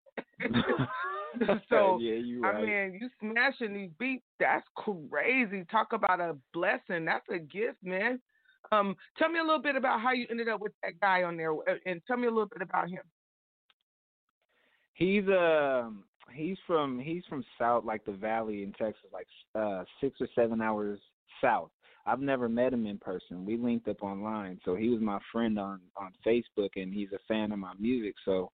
so 1.69 1.99
yeah, 2.01 2.15
you 2.15 2.45
I 2.45 2.61
mean, 2.61 2.99
you 3.01 3.09
smashing 3.21 3.75
these 3.75 3.91
beats, 3.99 4.25
that's 4.39 4.67
crazy. 4.77 5.65
Talk 5.71 5.93
about 5.93 6.21
a 6.21 6.37
blessing. 6.53 7.05
That's 7.05 7.27
a 7.31 7.39
gift, 7.39 7.79
man. 7.83 8.21
Um, 8.73 8.97
tell 9.19 9.29
me 9.29 9.39
a 9.39 9.43
little 9.43 9.63
bit 9.63 9.77
about 9.77 10.01
how 10.01 10.13
you 10.13 10.27
ended 10.31 10.49
up 10.49 10.61
with 10.61 10.73
that 10.83 11.01
guy 11.01 11.23
on 11.23 11.37
there, 11.37 11.53
uh, 11.53 11.77
and 11.85 12.01
tell 12.07 12.17
me 12.17 12.27
a 12.27 12.31
little 12.31 12.49
bit 12.49 12.63
about 12.63 12.89
him. 12.89 13.03
He's 14.95 15.25
um 15.29 16.05
he's 16.33 16.57
from 16.67 16.99
he's 16.99 17.23
from 17.29 17.45
south 17.59 17.85
like 17.85 18.05
the 18.05 18.13
valley 18.13 18.63
in 18.63 18.73
Texas, 18.73 19.11
like 19.13 19.27
uh 19.55 19.85
six 20.01 20.21
or 20.21 20.29
seven 20.35 20.61
hours 20.61 20.99
south. 21.41 21.71
I've 22.07 22.21
never 22.21 22.49
met 22.49 22.73
him 22.73 22.87
in 22.87 22.99
person. 22.99 23.45
We 23.45 23.57
linked 23.57 23.89
up 23.89 24.03
online, 24.03 24.61
so 24.65 24.77
he 24.77 24.89
was 24.89 25.01
my 25.01 25.19
friend 25.33 25.59
on 25.59 25.81
on 25.97 26.13
Facebook, 26.25 26.71
and 26.77 26.95
he's 26.95 27.13
a 27.13 27.19
fan 27.27 27.53
of 27.53 27.59
my 27.59 27.73
music. 27.79 28.15
So 28.25 28.53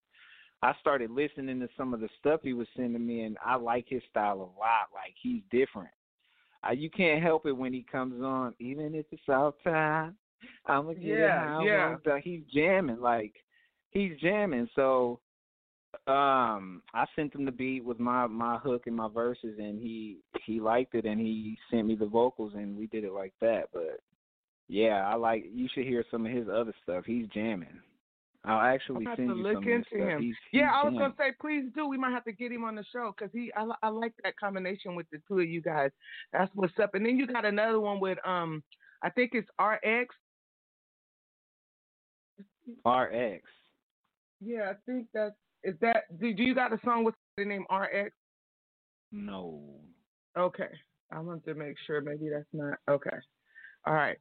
I 0.62 0.74
started 0.80 1.10
listening 1.10 1.60
to 1.60 1.68
some 1.76 1.92
of 1.92 2.00
the 2.00 2.08
stuff 2.18 2.40
he 2.42 2.54
was 2.54 2.68
sending 2.76 3.06
me, 3.06 3.22
and 3.22 3.36
I 3.44 3.56
like 3.56 3.86
his 3.88 4.02
style 4.10 4.36
a 4.36 4.50
lot. 4.58 4.88
Like 4.94 5.14
he's 5.20 5.42
different. 5.50 5.90
Uh, 6.66 6.72
you 6.72 6.88
can't 6.88 7.22
help 7.22 7.46
it 7.46 7.52
when 7.52 7.72
he 7.72 7.84
comes 7.90 8.22
on, 8.22 8.54
even 8.58 8.94
if 8.94 9.06
it's 9.10 9.28
outside. 9.28 10.12
I'm 10.66 10.84
gonna 10.84 10.94
get 10.94 11.04
it 11.04 11.18
Yeah, 11.18 11.44
how 11.44 11.64
yeah. 11.64 11.96
want. 12.06 12.22
He's 12.24 12.42
jamming, 12.52 13.00
like 13.00 13.34
he's 13.90 14.12
jamming. 14.20 14.68
So 14.74 15.20
um 16.06 16.82
I 16.94 17.04
sent 17.14 17.34
him 17.34 17.44
the 17.44 17.52
beat 17.52 17.84
with 17.84 18.00
my 18.00 18.26
my 18.26 18.56
hook 18.56 18.84
and 18.86 18.96
my 18.96 19.08
verses 19.08 19.58
and 19.58 19.78
he 19.78 20.18
he 20.46 20.58
liked 20.60 20.94
it 20.94 21.04
and 21.04 21.20
he 21.20 21.58
sent 21.70 21.86
me 21.86 21.94
the 21.94 22.06
vocals 22.06 22.54
and 22.54 22.76
we 22.76 22.86
did 22.86 23.04
it 23.04 23.12
like 23.12 23.34
that 23.40 23.64
but 23.72 24.00
yeah 24.68 25.06
I 25.06 25.16
like 25.16 25.44
you 25.52 25.68
should 25.72 25.84
hear 25.84 26.04
some 26.10 26.24
of 26.24 26.32
his 26.32 26.48
other 26.48 26.72
stuff 26.82 27.04
he's 27.04 27.26
jamming 27.28 27.80
I'll 28.44 28.60
actually 28.60 29.04
send 29.04 29.28
to 29.28 29.36
you 29.36 29.42
look 29.42 29.52
some 29.54 29.62
of 29.62 29.68
his 29.68 29.74
into 29.76 29.88
stuff 29.88 30.08
him. 30.08 30.22
he's, 30.22 30.34
yeah, 30.52 30.62
he's 30.62 30.70
I 30.74 30.84
was 30.84 30.94
jamming. 30.94 30.98
gonna 30.98 31.14
say, 31.16 31.32
please 31.40 31.70
do. 31.76 31.86
We 31.86 31.96
might 31.96 32.10
have 32.10 32.24
to 32.24 32.32
get 32.32 32.50
him 32.50 32.64
on 32.64 32.74
the 32.74 32.84
show 32.92 33.14
because 33.16 33.30
he, 33.32 33.52
I, 33.56 33.68
I 33.84 33.88
like 33.88 34.14
that 34.24 34.36
combination 34.36 34.96
with 34.96 35.06
the 35.12 35.18
two 35.28 35.38
of 35.38 35.48
you 35.48 35.62
guys. 35.62 35.90
That's 36.32 36.50
what's 36.54 36.72
up. 36.82 36.94
And 36.94 37.06
then 37.06 37.16
you 37.16 37.28
got 37.28 37.44
another 37.44 37.78
one 37.78 38.00
with, 38.00 38.18
um, 38.26 38.64
I 39.00 39.10
think 39.10 39.30
it's 39.34 39.48
RX. 39.60 40.12
RX 42.84 43.44
Yeah, 44.40 44.70
I 44.70 44.74
think 44.86 45.06
that's 45.14 45.36
is 45.64 45.74
that. 45.80 46.04
Do, 46.20 46.32
do 46.32 46.42
you 46.42 46.54
got 46.54 46.72
a 46.72 46.78
song 46.84 47.04
with 47.04 47.14
the 47.36 47.44
name 47.44 47.64
RX? 47.70 48.14
no 49.10 49.60
Okay, 50.36 50.68
I 51.10 51.20
want 51.20 51.44
to 51.44 51.54
make 51.54 51.76
sure. 51.86 52.00
Maybe 52.00 52.28
that's 52.30 52.46
not 52.52 52.78
okay. 52.88 53.16
All 53.86 53.94
right. 53.94 54.16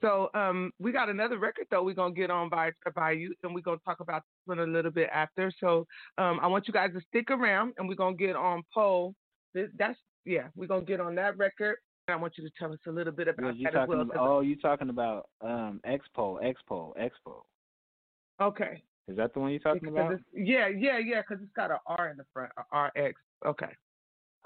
So 0.00 0.28
um, 0.34 0.70
we 0.78 0.92
got 0.92 1.08
another 1.08 1.38
record 1.38 1.66
though. 1.70 1.82
We're 1.82 1.94
gonna 1.94 2.14
get 2.14 2.30
on 2.30 2.50
by 2.50 2.72
by 2.94 3.12
you, 3.12 3.34
and 3.42 3.54
we're 3.54 3.62
gonna 3.62 3.78
talk 3.84 4.00
about 4.00 4.22
this 4.22 4.46
one 4.46 4.58
a 4.58 4.70
little 4.70 4.90
bit 4.90 5.08
after. 5.12 5.50
So 5.60 5.86
um, 6.18 6.40
I 6.42 6.46
want 6.46 6.68
you 6.68 6.74
guys 6.74 6.90
to 6.94 7.00
stick 7.08 7.30
around, 7.30 7.74
and 7.78 7.88
we're 7.88 7.94
gonna 7.94 8.16
get 8.16 8.36
on 8.36 8.62
Poe. 8.74 9.14
That's 9.54 9.98
yeah, 10.24 10.48
we're 10.54 10.66
gonna 10.66 10.84
get 10.84 11.00
on 11.00 11.14
that 11.14 11.38
record. 11.38 11.76
And 12.06 12.16
I 12.16 12.20
want 12.20 12.34
you 12.36 12.44
to 12.44 12.50
tell 12.58 12.70
us 12.70 12.78
a 12.86 12.90
little 12.90 13.14
bit 13.14 13.28
about 13.28 13.54
that 13.62 13.74
as 13.74 13.88
well. 13.88 14.02
about, 14.02 14.16
oh 14.18 14.40
you're 14.40 14.58
talking 14.58 14.90
about 14.90 15.30
um 15.40 15.80
Expo 15.86 16.38
Expo 16.42 16.92
Expo 16.98 17.44
okay. 18.40 18.82
Is 19.08 19.16
that 19.16 19.34
the 19.34 19.40
one 19.40 19.50
you're 19.50 19.60
talking 19.60 19.90
Because 19.92 20.14
about 20.14 20.20
yeah, 20.34 20.68
yeah, 20.68 20.98
yeah, 20.98 21.20
because 21.20 21.42
it's 21.42 21.52
got 21.54 21.70
an 21.70 21.78
R 21.86 22.10
in 22.10 22.16
the 22.16 22.24
front, 22.32 22.50
a 22.56 22.78
RX. 22.78 23.20
Okay. 23.44 23.74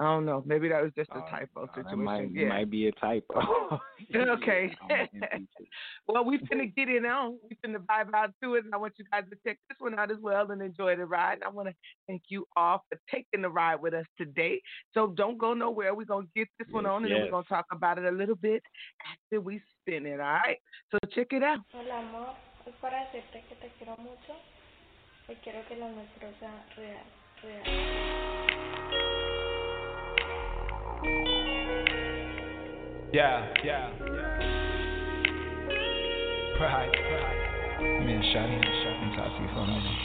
I 0.01 0.05
don't 0.05 0.27
know. 0.27 0.45
Maybe 0.47 0.69
that 0.69 0.81
was 0.81 0.93
just 0.97 1.11
a 1.11 1.17
oh, 1.17 1.29
typo 1.29 1.49
Oh, 1.57 1.67
that 1.67 1.75
situation. 1.75 2.05
might 2.05 2.31
yeah. 2.31 2.49
might 2.49 2.71
be 2.71 2.87
a 2.87 2.93
typo 2.93 3.81
Okay. 4.15 4.71
I'm 4.89 5.09
impeached. 5.13 5.53
well, 6.09 6.25
we 6.25 6.39
finna 6.39 6.73
get 6.77 6.89
in 6.89 7.05
on. 7.05 7.37
We 7.51 7.57
finna 7.65 7.79
vibe 7.79 8.15
out 8.15 8.31
to 8.43 8.55
it, 8.55 8.65
and 8.65 8.73
I 8.73 8.77
want 8.77 8.95
you 8.97 9.05
guys 9.11 9.25
to 9.29 9.37
check 9.45 9.59
this 9.69 9.77
one 9.81 9.99
out 9.99 10.13
as 10.13 10.19
well 10.21 10.49
and 10.53 10.63
enjoy 10.63 10.95
the 10.95 11.05
ride. 11.05 11.35
And 11.35 11.45
I 11.45 11.49
want 11.49 11.69
to 11.69 11.75
thank 12.07 12.23
you 12.29 12.47
all 12.57 12.85
for 12.89 12.99
taking 13.13 13.43
the 13.43 13.51
ride 13.51 13.81
with 13.83 13.93
us 13.93 14.07
today. 14.17 14.61
So 14.95 15.09
don't 15.17 15.37
go 15.37 15.53
nowhere. 15.53 15.95
We're 15.95 16.05
gonna 16.05 16.27
get 16.37 16.47
this 16.61 16.69
one 16.71 16.87
on, 16.87 17.05
and 17.05 17.13
then 17.13 17.23
we're 17.23 17.31
gonna 17.33 17.45
talk 17.49 17.67
about 17.73 17.99
it 17.99 18.05
a 18.05 18.17
little 18.17 18.37
bit 18.37 18.63
after 19.13 19.41
we 19.41 19.61
spin 19.81 20.07
it. 20.07 20.21
All 20.21 20.27
right. 20.27 20.59
So 20.93 20.99
check 21.13 21.29
it 21.33 21.43
out. 21.43 21.59
Hola 22.69 22.69
amor, 22.69 22.69
es 22.69 22.75
para 22.81 23.05
decirte 23.07 23.43
que 23.49 23.55
te 23.57 23.69
quiero 23.79 23.97
mucho 23.99 24.37
y 25.29 25.35
quiero 25.37 25.67
que 25.69 25.77
lo 25.77 25.89
nuestro 25.89 26.29
sea 26.39 26.65
real, 26.77 27.05
real. 27.43 27.63
Yeah, 33.13 33.53
yeah. 33.65 33.91
Pride, 36.59 36.93
pride. 36.93 37.39
Man, 38.05 38.23
shawty, 38.23 38.61
shawty, 38.61 39.17
talk 39.17 39.35
to 39.35 39.43
you 39.43 39.49
for 39.55 39.61
a 39.61 39.67
minute. 39.67 39.99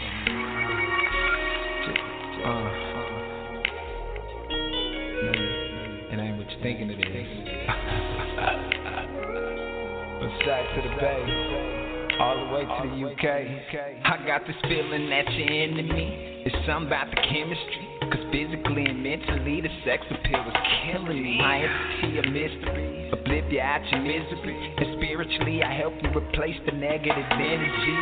Uh, 2.43 2.47
uh, 5.25 6.11
it 6.11 6.19
ain't 6.19 6.37
what 6.37 6.49
you 6.49 6.57
thinking 6.61 6.89
it 6.89 6.99
is. 6.99 7.27
but 10.19 10.31
sack 10.45 10.65
to 10.75 10.81
the 10.81 10.89
bay, 10.99 11.21
all 12.19 12.45
the 12.45 12.53
way 12.53 12.61
to 12.61 12.83
the 12.89 12.97
UK. 13.09 13.25
I 14.05 14.25
got 14.25 14.45
this 14.45 14.55
feeling 14.63 15.09
that 15.09 15.31
you're 15.33 15.51
into 15.51 15.83
me. 15.83 16.43
It's 16.45 16.55
something 16.67 16.87
about 16.87 17.09
the 17.09 17.21
chemistry. 17.21 17.89
Cause 18.11 18.25
physically 18.31 18.85
and 18.85 19.01
mentally, 19.01 19.61
the 19.61 19.69
sex 19.85 20.03
appeal 20.11 20.43
is 20.43 20.59
killing 20.85 21.23
me. 21.23 21.37
My 21.37 21.63
entity 21.63 22.19
a 22.19 22.23
mystery, 22.29 23.09
oblivious 23.11 23.63
out 23.63 23.81
your 23.89 24.01
misery. 24.01 24.75
And 24.77 24.99
spiritually, 24.99 25.63
I 25.63 25.73
help 25.73 25.93
you 26.03 26.09
replace 26.09 26.57
the 26.65 26.73
negative 26.73 27.25
energy. 27.31 27.95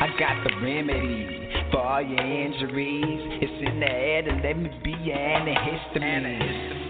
I 0.00 0.08
got 0.18 0.42
the 0.42 0.56
remedy 0.64 1.50
for 1.70 1.80
all 1.80 2.02
your 2.02 2.18
injuries. 2.18 3.42
It's 3.42 3.70
in 3.70 3.80
the 3.80 3.90
air 3.90 4.22
to 4.22 4.32
let 4.42 4.56
me 4.56 4.70
be 4.82 4.92
your 5.04 5.16
antihistamine. 5.16 6.81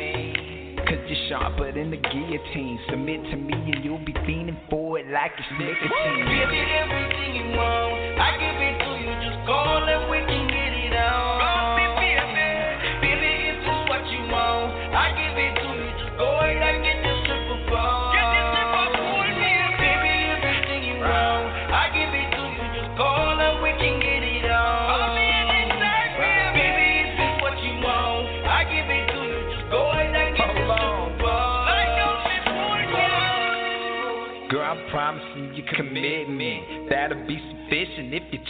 Cause 1.12 1.18
you're 1.28 1.38
sharper 1.38 1.72
than 1.72 1.90
the 1.90 1.98
guillotine. 1.98 2.80
Submit 2.88 3.22
to 3.30 3.36
me 3.36 3.52
and 3.52 3.84
you'll 3.84 3.98
be 3.98 4.14
fiending 4.24 4.56
for 4.70 4.98
it 4.98 5.06
like 5.08 5.32
it's 5.36 5.46
nicotine. 5.58 6.24
Baby, 6.24 6.60
everything 6.72 7.34
you 7.36 7.56
want, 7.56 8.18
I 8.18 8.32
give 8.40 8.56
it 8.56 8.78
to 8.80 8.90
you. 8.96 9.12
Just 9.20 9.46
call 9.46 9.84
and 9.84 10.10
we 10.10 10.18
can 10.24 10.48
get 10.48 10.72
it 10.72 10.96
on. 10.96 11.41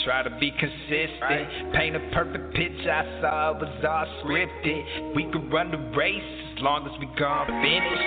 Try 0.05 0.23
to 0.23 0.31
be 0.39 0.51
consistent. 0.51 1.73
Paint 1.75 1.97
a 1.97 2.03
perfect 2.13 2.55
picture, 2.55 2.91
I 2.91 3.05
saw 3.21 3.57
it 3.57 3.61
was 3.63 3.85
all 3.85 4.07
scripted. 4.23 5.15
We 5.15 5.25
could 5.33 5.53
run 5.53 5.71
the 5.71 5.79
race 5.97 6.23
as 6.57 6.63
long 6.63 6.87
as 6.87 6.95
we 6.99 7.07
gon' 7.19 7.47
finish. 7.47 8.03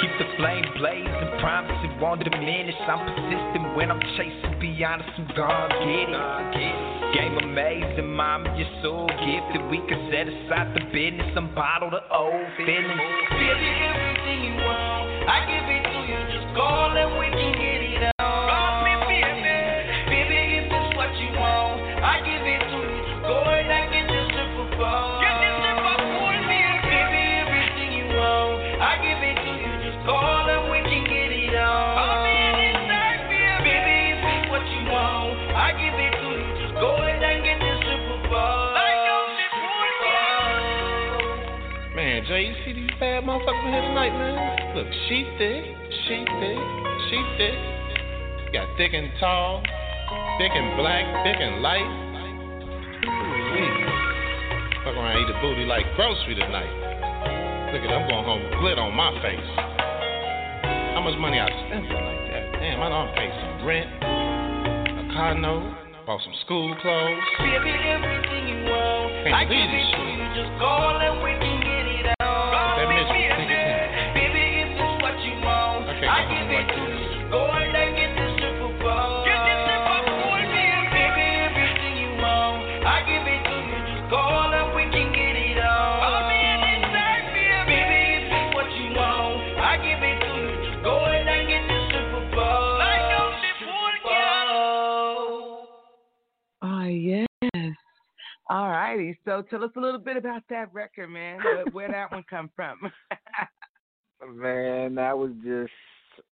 Keep 0.00 0.14
the 0.20 0.28
flame 0.36 0.64
blazing, 0.76 1.28
promise 1.40 1.78
it 1.84 2.00
won't 2.00 2.22
diminish. 2.24 2.76
I'm 2.86 3.02
persistent 3.04 3.76
when 3.76 3.90
I'm 3.90 4.00
chasing, 4.16 4.60
be 4.60 4.84
honest, 4.84 5.08
I'm 5.16 5.28
gon' 5.36 5.68
get 5.84 6.08
it. 6.12 6.98
Game 7.14 7.38
amazing, 7.40 8.12
mama, 8.12 8.52
you're 8.56 8.68
so 8.82 9.08
gifted. 9.08 9.64
We 9.70 9.80
can 9.88 10.12
set 10.12 10.28
aside 10.28 10.76
the 10.76 10.84
business 10.92 11.32
and 11.36 11.54
bottle 11.54 11.90
the 11.90 12.04
old 12.12 12.46
feelings. 12.56 13.00
Baby, 13.32 13.68
everything 13.80 14.38
you 14.44 14.54
want, 14.60 15.08
I 15.24 15.38
give 15.48 15.64
it 15.64 15.82
to 15.88 15.98
you. 16.04 16.20
Just 16.36 16.52
call 16.54 16.92
and 16.92 17.16
we 17.18 17.32
can 17.32 17.52
get 17.56 17.77
bad 43.00 43.24
motherfuckers 43.24 43.64
in 43.66 43.72
here 43.72 43.82
tonight, 43.82 44.12
man? 44.16 44.76
Look, 44.76 44.88
she 45.08 45.24
thick, 45.38 45.64
she 46.06 46.16
thick, 46.26 46.60
she 47.10 47.18
thick. 47.38 47.58
You 48.46 48.50
got 48.52 48.66
thick 48.76 48.92
and 48.94 49.10
tall, 49.20 49.62
thick 50.38 50.50
and 50.54 50.76
black, 50.76 51.04
thick 51.24 51.38
and 51.38 51.62
light. 51.62 51.86
Ooh, 53.06 54.84
Fuck 54.84 54.94
around, 54.98 55.18
eat 55.22 55.30
a 55.30 55.38
booty 55.40 55.64
like 55.64 55.84
grocery 55.96 56.34
tonight. 56.34 56.70
Look 57.72 57.82
at, 57.84 57.90
I'm 57.92 58.08
going 58.08 58.24
home 58.24 58.42
with 58.42 58.52
glit 58.58 58.78
on 58.78 58.94
my 58.96 59.12
face. 59.22 59.48
How 60.96 61.02
much 61.04 61.18
money 61.20 61.38
I 61.38 61.46
spent 61.68 61.86
for 61.86 61.94
like 62.00 62.22
that? 62.32 62.44
Damn, 62.58 62.80
I 62.82 62.88
done 62.88 63.14
paid 63.14 63.30
some 63.38 63.66
rent, 63.66 63.90
a 64.02 65.04
car 65.14 65.34
note, 65.38 65.70
bought 66.06 66.20
some 66.24 66.34
school 66.44 66.74
clothes. 66.82 67.22
Baby, 67.38 67.70
everything 67.86 68.42
you 68.48 68.58
want, 68.66 69.12
Can't 69.22 69.34
I 69.36 69.44
believe 69.44 69.68
give 69.68 69.70
this 69.70 69.86
it 69.86 69.92
to 69.92 70.02
shit. 70.02 70.18
you. 70.18 70.42
Just 70.42 70.52
call 70.58 70.96
and 70.98 71.20
can 71.22 71.36
it 71.36 71.42
on. 71.44 71.57
That 72.78 72.86
bitch 72.86 73.27
All 98.50 98.68
righty. 98.68 99.18
So 99.24 99.42
tell 99.42 99.62
us 99.62 99.70
a 99.76 99.80
little 99.80 100.00
bit 100.00 100.16
about 100.16 100.42
that 100.48 100.72
record, 100.72 101.08
man. 101.08 101.38
Where, 101.72 101.90
that 101.90 102.10
one 102.10 102.24
come 102.28 102.50
from? 102.56 102.78
Man, 104.34 104.94
that 104.94 105.16
was 105.16 105.32
just 105.44 105.72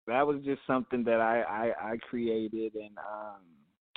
that 0.07 0.25
was 0.25 0.37
just 0.45 0.61
something 0.67 1.03
that 1.03 1.19
I 1.19 1.41
I, 1.41 1.91
I 1.91 1.97
created, 2.09 2.75
and 2.75 2.97
um, 2.97 3.41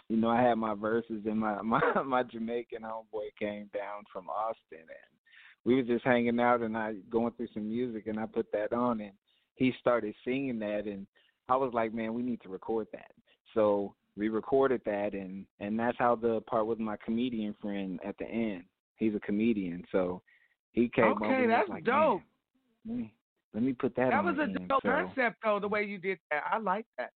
you 0.08 0.16
know, 0.16 0.28
I 0.28 0.40
had 0.40 0.54
my 0.54 0.74
verses, 0.74 1.22
and 1.26 1.38
my 1.38 1.60
my 1.62 1.80
my 2.04 2.22
Jamaican 2.22 2.82
homeboy 2.82 3.28
came 3.38 3.70
down 3.74 4.04
from 4.12 4.28
Austin, 4.28 4.80
and 4.80 5.20
we 5.64 5.74
was 5.74 5.86
just 5.86 6.04
hanging 6.04 6.40
out, 6.40 6.62
and 6.62 6.76
I 6.76 6.94
going 7.10 7.32
through 7.36 7.48
some 7.52 7.68
music, 7.68 8.06
and 8.06 8.18
I 8.18 8.26
put 8.26 8.50
that 8.52 8.72
on, 8.72 9.00
and 9.00 9.12
he 9.56 9.72
started 9.80 10.14
singing 10.24 10.58
that, 10.60 10.86
and 10.86 11.06
I 11.48 11.56
was 11.56 11.72
like, 11.74 11.92
man, 11.92 12.14
we 12.14 12.22
need 12.22 12.40
to 12.42 12.48
record 12.48 12.88
that. 12.92 13.12
So 13.54 13.94
we 14.16 14.28
recorded 14.28 14.80
that, 14.86 15.12
and 15.12 15.46
and 15.60 15.78
that's 15.78 15.98
how 15.98 16.16
the 16.16 16.40
part 16.42 16.66
with 16.66 16.78
my 16.78 16.96
comedian 17.04 17.54
friend 17.60 18.00
at 18.04 18.16
the 18.18 18.26
end. 18.26 18.64
He's 18.96 19.14
a 19.14 19.20
comedian, 19.20 19.84
so 19.92 20.22
he 20.72 20.88
came 20.88 21.04
over 21.04 21.26
okay, 21.26 21.42
was 21.42 21.50
that's 21.50 21.68
like, 21.68 21.84
dope. 21.84 22.22
Let 22.86 22.96
me 22.96 23.12
let 23.54 23.62
me 23.62 23.72
put 23.72 23.94
that. 23.96 24.10
That 24.10 24.24
was 24.24 24.36
a 24.38 24.46
dope 24.46 24.82
So- 24.82 24.88
concept, 24.88 25.36
though. 25.44 25.60
The 25.60 25.68
way 25.68 25.84
you 25.84 25.98
did 25.98 26.18
that, 26.30 26.44
I 26.50 26.58
like 26.58 26.86
that. 26.98 27.10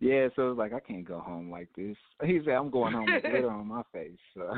Yeah, 0.00 0.28
so 0.34 0.46
it 0.46 0.48
was 0.50 0.58
like 0.58 0.72
I 0.72 0.80
can't 0.80 1.06
go 1.06 1.20
home 1.20 1.50
like 1.50 1.68
this. 1.76 1.96
He 2.24 2.40
said 2.44 2.54
I'm 2.54 2.70
going 2.70 2.92
home 2.92 3.06
with 3.06 3.22
glitter 3.22 3.50
on 3.50 3.68
my 3.68 3.82
face. 3.92 4.18
So. 4.34 4.52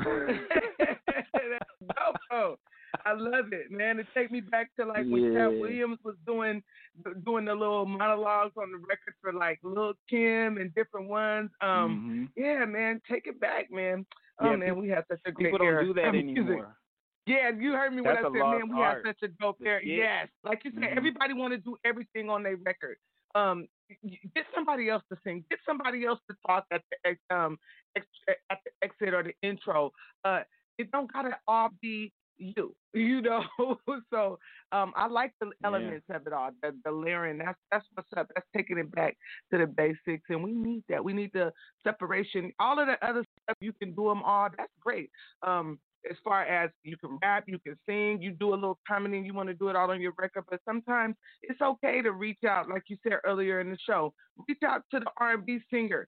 That's 0.79 2.17
dope. 2.31 2.59
I 3.05 3.13
love 3.13 3.51
it, 3.51 3.71
man. 3.71 3.99
It 3.99 4.07
take 4.13 4.31
me 4.31 4.41
back 4.41 4.69
to 4.79 4.85
like 4.85 5.05
when 5.07 5.33
Katt 5.35 5.51
Williams 5.59 5.99
was 6.03 6.15
doing 6.25 6.61
doing 7.25 7.45
the 7.45 7.53
little 7.55 7.85
monologues 7.85 8.53
on 8.57 8.71
the 8.71 8.77
record 8.77 9.13
for 9.21 9.33
like 9.33 9.59
Lil 9.63 9.93
Kim 10.09 10.57
and 10.57 10.73
different 10.75 11.07
ones. 11.09 11.49
Um, 11.61 12.29
yeah, 12.35 12.65
man, 12.65 13.01
take 13.09 13.27
it 13.27 13.39
back, 13.39 13.71
man. 13.71 14.05
Oh 14.39 14.45
Mm-hmm. 14.45 14.51
Yeah, 14.51 14.57
man, 14.57 14.69
peop- 14.75 14.83
we 14.83 14.89
had 14.89 15.03
such 15.09 15.19
a 15.25 15.31
great 15.31 15.45
People 15.47 15.59
don't 15.59 15.67
era 15.67 15.85
do 15.85 15.93
that 15.93 16.07
of 16.07 16.13
music. 16.13 16.37
anymore. 16.37 16.77
Yeah, 17.27 17.49
you 17.57 17.71
heard 17.71 17.91
me 17.93 18.01
when 18.01 18.17
I 18.17 18.21
said, 18.21 18.31
man, 18.33 18.69
we 18.69 18.81
art. 18.81 19.05
had 19.05 19.15
such 19.15 19.29
a 19.29 19.33
dope 19.41 19.57
era. 19.65 19.79
skit. 19.81 19.97
Yes, 19.97 20.27
like 20.43 20.63
you 20.63 20.71
said, 20.75 20.83
Mhm. 20.83 20.97
everybody 20.97 21.33
want 21.33 21.53
to 21.53 21.57
do 21.57 21.75
everything 21.83 22.29
on 22.29 22.43
their 22.43 22.57
record. 22.57 22.97
Um, 23.33 23.67
get 24.35 24.45
somebody 24.53 24.89
else 24.89 25.03
to 25.11 25.17
sing. 25.23 25.43
Get 25.49 25.59
somebody 25.65 26.05
else 26.05 26.19
to 26.29 26.35
talk 26.45 26.65
at 26.71 26.81
the 27.03 27.35
um 27.35 27.57
ex- 27.95 28.05
at 28.49 28.59
the 28.63 28.71
exit 28.83 29.13
or 29.13 29.23
the 29.23 29.33
intro. 29.41 29.91
Uh, 30.23 30.41
it 30.77 30.91
don't 30.91 31.11
gotta 31.11 31.37
all 31.47 31.69
be 31.81 32.11
you, 32.37 32.75
you 32.93 33.21
know. 33.21 33.43
so 34.13 34.39
um, 34.71 34.93
I 34.95 35.07
like 35.07 35.33
the 35.39 35.51
elements 35.63 36.05
of 36.09 36.27
it 36.27 36.33
all. 36.33 36.51
The 36.61 36.75
the 36.83 36.91
layering. 36.91 37.37
That's 37.37 37.59
that's 37.71 37.85
what's 37.93 38.09
up. 38.17 38.27
That's 38.35 38.47
taking 38.55 38.77
it 38.77 38.91
back 38.93 39.17
to 39.51 39.59
the 39.59 39.67
basics, 39.67 40.25
and 40.29 40.43
we 40.43 40.51
need 40.51 40.83
that. 40.89 41.03
We 41.03 41.13
need 41.13 41.31
the 41.33 41.51
separation. 41.83 42.51
All 42.59 42.79
of 42.79 42.87
the 42.87 43.03
other 43.05 43.23
stuff 43.43 43.57
you 43.59 43.73
can 43.73 43.91
do 43.93 44.07
them 44.09 44.23
all. 44.23 44.49
That's 44.57 44.71
great. 44.81 45.09
Um, 45.45 45.79
as 46.09 46.17
far 46.23 46.43
as 46.43 46.69
you 46.83 46.97
can 46.97 47.17
rap, 47.21 47.45
you 47.47 47.59
can 47.59 47.77
sing, 47.87 48.21
you 48.21 48.31
do 48.31 48.53
a 48.53 48.55
little 48.55 48.79
comedy, 48.87 49.19
you 49.19 49.33
want 49.33 49.49
to 49.49 49.55
do 49.55 49.69
it 49.69 49.75
all 49.75 49.89
on 49.91 50.01
your 50.01 50.13
record. 50.17 50.43
But 50.49 50.59
sometimes 50.65 51.15
it's 51.41 51.61
okay 51.61 52.01
to 52.01 52.11
reach 52.11 52.43
out, 52.47 52.69
like 52.69 52.83
you 52.87 52.97
said 53.03 53.13
earlier 53.23 53.59
in 53.59 53.71
the 53.71 53.77
show. 53.87 54.13
Reach 54.47 54.59
out 54.63 54.83
to 54.91 54.99
the 54.99 55.09
R&B 55.17 55.59
singer. 55.71 56.07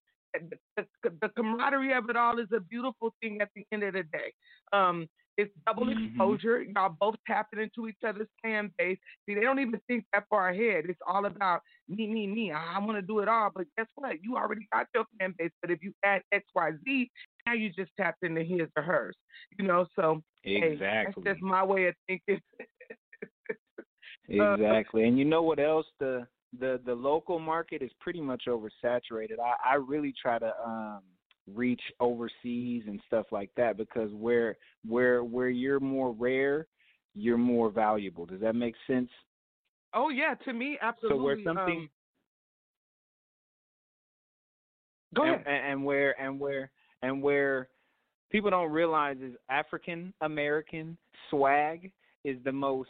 The, 0.75 0.85
the, 1.03 1.09
the 1.21 1.29
camaraderie 1.29 1.93
of 1.93 2.09
it 2.09 2.15
all 2.15 2.37
is 2.37 2.47
a 2.55 2.59
beautiful 2.59 3.13
thing 3.21 3.41
at 3.41 3.49
the 3.55 3.65
end 3.71 3.83
of 3.83 3.93
the 3.93 4.03
day. 4.03 4.33
Um, 4.71 5.07
it's 5.37 5.51
double 5.65 5.85
Mm-hmm. 5.87 6.05
exposure. 6.07 6.63
Y'all 6.63 6.95
both 6.99 7.15
tapping 7.27 7.59
into 7.59 7.87
each 7.87 7.97
other's 8.05 8.27
fan 8.41 8.71
base. 8.77 8.97
See, 9.25 9.35
they 9.35 9.41
don't 9.41 9.59
even 9.59 9.79
think 9.87 10.05
that 10.13 10.25
far 10.29 10.49
ahead. 10.49 10.85
It's 10.89 10.99
all 11.07 11.25
about 11.25 11.61
me, 11.87 12.07
me, 12.07 12.27
me. 12.27 12.51
I, 12.51 12.77
want 12.79 12.97
to 12.97 13.01
do 13.01 13.19
it 13.19 13.27
all. 13.27 13.51
But 13.55 13.67
guess 13.77 13.87
what? 13.95 14.21
You 14.23 14.35
already 14.35 14.67
got 14.73 14.87
your 14.93 15.05
fan 15.19 15.35
base. 15.37 15.51
But 15.61 15.71
if 15.71 15.81
you 15.83 15.93
add 16.03 16.21
X, 16.31 16.45
Y, 16.55 16.71
Z, 16.83 17.11
now 17.45 17.53
you 17.53 17.69
just 17.71 17.91
tapped 17.99 18.23
into 18.23 18.43
his 18.43 18.67
or 18.75 18.83
hers. 18.83 19.15
You 19.57 19.67
know, 19.67 19.85
so 19.95 20.21
hey, 20.43 20.73
Exactly. 20.73 21.23
that's 21.23 21.35
just 21.35 21.41
my 21.43 21.63
way 21.63 21.87
of 21.87 21.95
thinking. 22.07 22.41
Uh, 24.29 24.55
Exactly. 24.55 25.07
and 25.07 25.17
you 25.17 25.23
know 25.23 25.41
what 25.41 25.57
else? 25.57 25.85
The 26.01 26.27
the 26.59 26.81
the 26.85 26.93
local 26.93 27.39
market 27.39 27.81
is 27.81 27.91
pretty 28.01 28.19
much 28.19 28.43
oversaturated. 28.49 29.39
I 29.41 29.53
I 29.71 29.75
really 29.75 30.13
try 30.21 30.37
to 30.37 30.51
um 30.65 31.01
reach 31.53 31.81
overseas 31.99 32.83
and 32.87 32.99
stuff 33.07 33.27
like 33.31 33.49
that 33.57 33.77
because 33.77 34.11
where 34.13 34.57
where 34.87 35.23
where 35.23 35.49
you're 35.49 35.79
more 35.79 36.11
rare, 36.11 36.67
you're 37.15 37.37
more 37.37 37.69
valuable. 37.69 38.25
Does 38.25 38.41
that 38.41 38.55
make 38.55 38.75
sense? 38.85 39.09
Oh 39.93 40.09
yeah, 40.09 40.35
to 40.45 40.53
me, 40.53 40.77
absolutely. 40.81 41.17
So 41.17 41.23
where 41.23 41.37
something 41.43 41.77
um, 41.79 41.89
Go 45.15 45.23
ahead. 45.23 45.43
and, 45.47 45.71
and 45.71 45.85
where 45.85 46.19
and 46.21 46.39
where 46.39 46.69
and 47.01 47.21
where 47.21 47.69
people 48.31 48.49
don't 48.49 48.71
realize 48.71 49.17
is 49.21 49.33
African 49.49 50.13
American 50.21 50.97
swag 51.29 51.91
is 52.23 52.37
the 52.43 52.51
most 52.51 52.89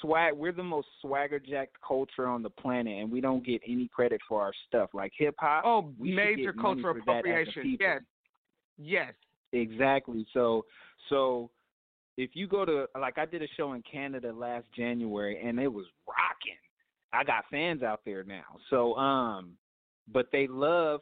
swag 0.00 0.34
we're 0.34 0.52
the 0.52 0.62
most 0.62 0.88
swagger 1.00 1.38
jacked 1.38 1.76
culture 1.86 2.26
on 2.26 2.42
the 2.42 2.50
planet 2.50 2.98
and 2.98 3.10
we 3.10 3.20
don't 3.20 3.44
get 3.44 3.60
any 3.66 3.88
credit 3.88 4.20
for 4.28 4.42
our 4.42 4.52
stuff 4.68 4.90
like 4.92 5.12
hip 5.16 5.34
hop 5.38 5.64
oh 5.64 5.92
major 5.98 6.52
cultural 6.52 6.94
for 6.94 7.00
that 7.06 7.18
as 7.18 7.24
a 7.24 7.50
appropriation. 7.50 7.76
Yes, 7.80 8.00
yes. 8.78 9.12
Exactly. 9.52 10.26
So 10.34 10.64
so 11.08 11.50
if 12.16 12.30
you 12.34 12.46
go 12.46 12.64
to 12.64 12.86
like 12.98 13.18
I 13.18 13.24
did 13.26 13.42
a 13.42 13.48
show 13.56 13.72
in 13.72 13.82
Canada 13.90 14.32
last 14.32 14.66
January 14.76 15.40
and 15.42 15.58
it 15.58 15.72
was 15.72 15.86
rocking. 16.06 16.58
I 17.12 17.24
got 17.24 17.44
fans 17.50 17.82
out 17.82 18.00
there 18.04 18.24
now. 18.24 18.44
So 18.70 18.94
um 18.96 19.52
but 20.12 20.26
they 20.32 20.46
love 20.46 21.00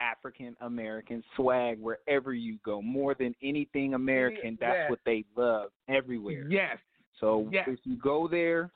African 0.00 0.56
American 0.60 1.22
swag 1.36 1.78
wherever 1.80 2.34
you 2.34 2.58
go. 2.64 2.82
More 2.82 3.14
than 3.14 3.34
anything 3.42 3.94
American, 3.94 4.58
that's 4.60 4.74
Yes. 4.74 4.90
what 4.90 5.00
they 5.04 5.24
love 5.36 5.70
everywhere. 5.88 6.46
Yes. 6.48 6.78
So 7.20 7.48
if 7.52 7.78
you 7.84 7.96
go 7.96 8.28
there 8.28 8.70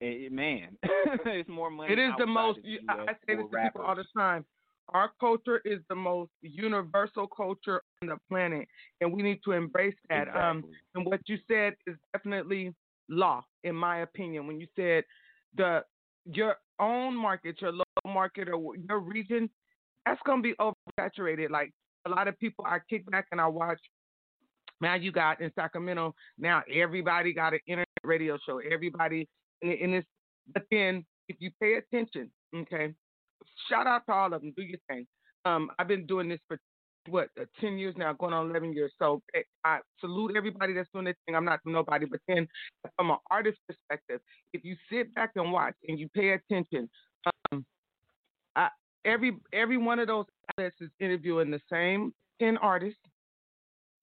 eh, 0.00 0.28
man, 0.30 0.76
it's 0.82 1.48
more 1.48 1.70
money. 1.70 1.92
It 1.92 1.98
is 1.98 2.12
the 2.18 2.26
most. 2.26 2.60
I 2.88 3.12
say 3.26 3.36
this 3.36 3.46
to 3.50 3.62
people 3.62 3.82
all 3.82 3.96
the 3.96 4.04
time. 4.16 4.44
Our 4.88 5.10
culture 5.20 5.62
is 5.64 5.78
the 5.88 5.94
most 5.94 6.30
universal 6.42 7.26
culture 7.26 7.82
on 8.02 8.08
the 8.08 8.16
planet, 8.28 8.66
and 9.00 9.12
we 9.12 9.22
need 9.22 9.40
to 9.44 9.52
embrace 9.52 9.94
that. 10.10 10.28
Um, 10.36 10.64
and 10.94 11.06
what 11.06 11.20
you 11.26 11.38
said 11.48 11.74
is 11.86 11.96
definitely 12.12 12.74
law, 13.08 13.44
in 13.64 13.74
my 13.74 13.98
opinion. 13.98 14.46
When 14.46 14.60
you 14.60 14.66
said 14.76 15.04
the 15.56 15.84
your 16.24 16.56
own 16.78 17.16
market, 17.16 17.60
your 17.60 17.72
local 17.72 18.12
market, 18.12 18.48
or 18.48 18.76
your 18.76 18.98
region, 18.98 19.48
that's 20.04 20.20
gonna 20.26 20.42
be 20.42 20.54
oversaturated. 20.54 21.50
Like 21.50 21.72
a 22.06 22.10
lot 22.10 22.28
of 22.28 22.38
people, 22.38 22.64
I 22.66 22.78
kick 22.90 23.08
back 23.10 23.26
and 23.32 23.40
I 23.40 23.46
watch. 23.46 23.80
Now 24.82 24.96
you 24.96 25.12
got 25.12 25.40
in 25.40 25.50
Sacramento. 25.54 26.14
Now 26.38 26.62
everybody 26.72 27.32
got 27.32 27.54
an 27.54 27.60
internet 27.66 27.88
radio 28.04 28.36
show. 28.44 28.58
Everybody, 28.58 29.28
and, 29.62 29.72
it- 29.72 29.80
and 29.80 29.94
it's. 29.94 30.08
But 30.52 30.64
then 30.72 31.06
if 31.28 31.36
you 31.38 31.52
pay 31.62 31.74
attention, 31.74 32.30
okay, 32.54 32.92
shout 33.70 33.86
out 33.86 34.02
to 34.06 34.12
all 34.12 34.34
of 34.34 34.42
them. 34.42 34.52
Do 34.56 34.62
your 34.62 34.80
thing. 34.88 35.06
Um, 35.44 35.70
I've 35.78 35.88
been 35.88 36.04
doing 36.06 36.28
this 36.28 36.40
for 36.48 36.58
what 37.08 37.28
uh, 37.40 37.44
ten 37.60 37.78
years 37.78 37.94
now, 37.96 38.12
going 38.12 38.32
on 38.34 38.50
eleven 38.50 38.72
years. 38.72 38.92
So 38.98 39.22
eh, 39.34 39.42
I 39.64 39.78
salute 40.00 40.36
everybody 40.36 40.74
that's 40.74 40.88
doing 40.92 41.04
their 41.06 41.16
thing. 41.26 41.36
I'm 41.36 41.44
not 41.44 41.60
nobody, 41.64 42.06
but 42.06 42.20
then 42.28 42.48
from 42.96 43.10
an 43.12 43.18
artist 43.30 43.58
perspective, 43.68 44.20
if 44.52 44.64
you 44.64 44.76
sit 44.90 45.14
back 45.14 45.30
and 45.36 45.52
watch 45.52 45.74
and 45.88 45.98
you 45.98 46.08
pay 46.08 46.30
attention, 46.30 46.88
um, 47.52 47.64
I, 48.56 48.68
every 49.04 49.36
every 49.52 49.76
one 49.78 50.00
of 50.00 50.08
those 50.08 50.26
outlets 50.58 50.76
is 50.80 50.90
interviewing 51.00 51.50
the 51.52 51.60
same 51.70 52.12
ten 52.40 52.56
artists, 52.56 53.00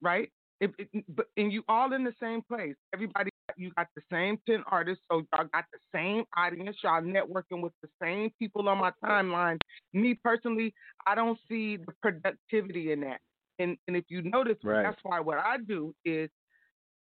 right? 0.02 0.30
If, 0.60 0.70
if, 0.78 0.88
but 1.08 1.26
and 1.36 1.52
you 1.52 1.62
all 1.68 1.92
in 1.92 2.04
the 2.04 2.14
same 2.20 2.42
place. 2.42 2.74
Everybody, 2.94 3.30
you 3.56 3.70
got 3.76 3.88
the 3.96 4.02
same 4.12 4.38
ten 4.46 4.62
artists, 4.66 5.02
so 5.10 5.22
y'all 5.32 5.46
got 5.52 5.64
the 5.72 5.78
same 5.94 6.24
audience. 6.36 6.76
Y'all 6.82 7.02
networking 7.02 7.62
with 7.62 7.72
the 7.82 7.88
same 8.02 8.30
people 8.38 8.68
on 8.68 8.78
my 8.78 8.92
timeline. 9.04 9.58
Me 9.92 10.14
personally, 10.22 10.74
I 11.06 11.14
don't 11.14 11.38
see 11.48 11.76
the 11.76 11.92
productivity 12.02 12.92
in 12.92 13.00
that. 13.00 13.20
And 13.58 13.76
and 13.88 13.96
if 13.96 14.04
you 14.08 14.22
notice, 14.22 14.56
Right. 14.62 14.82
that's 14.82 15.00
why 15.02 15.20
what 15.20 15.38
I 15.38 15.56
do 15.66 15.94
is 16.04 16.30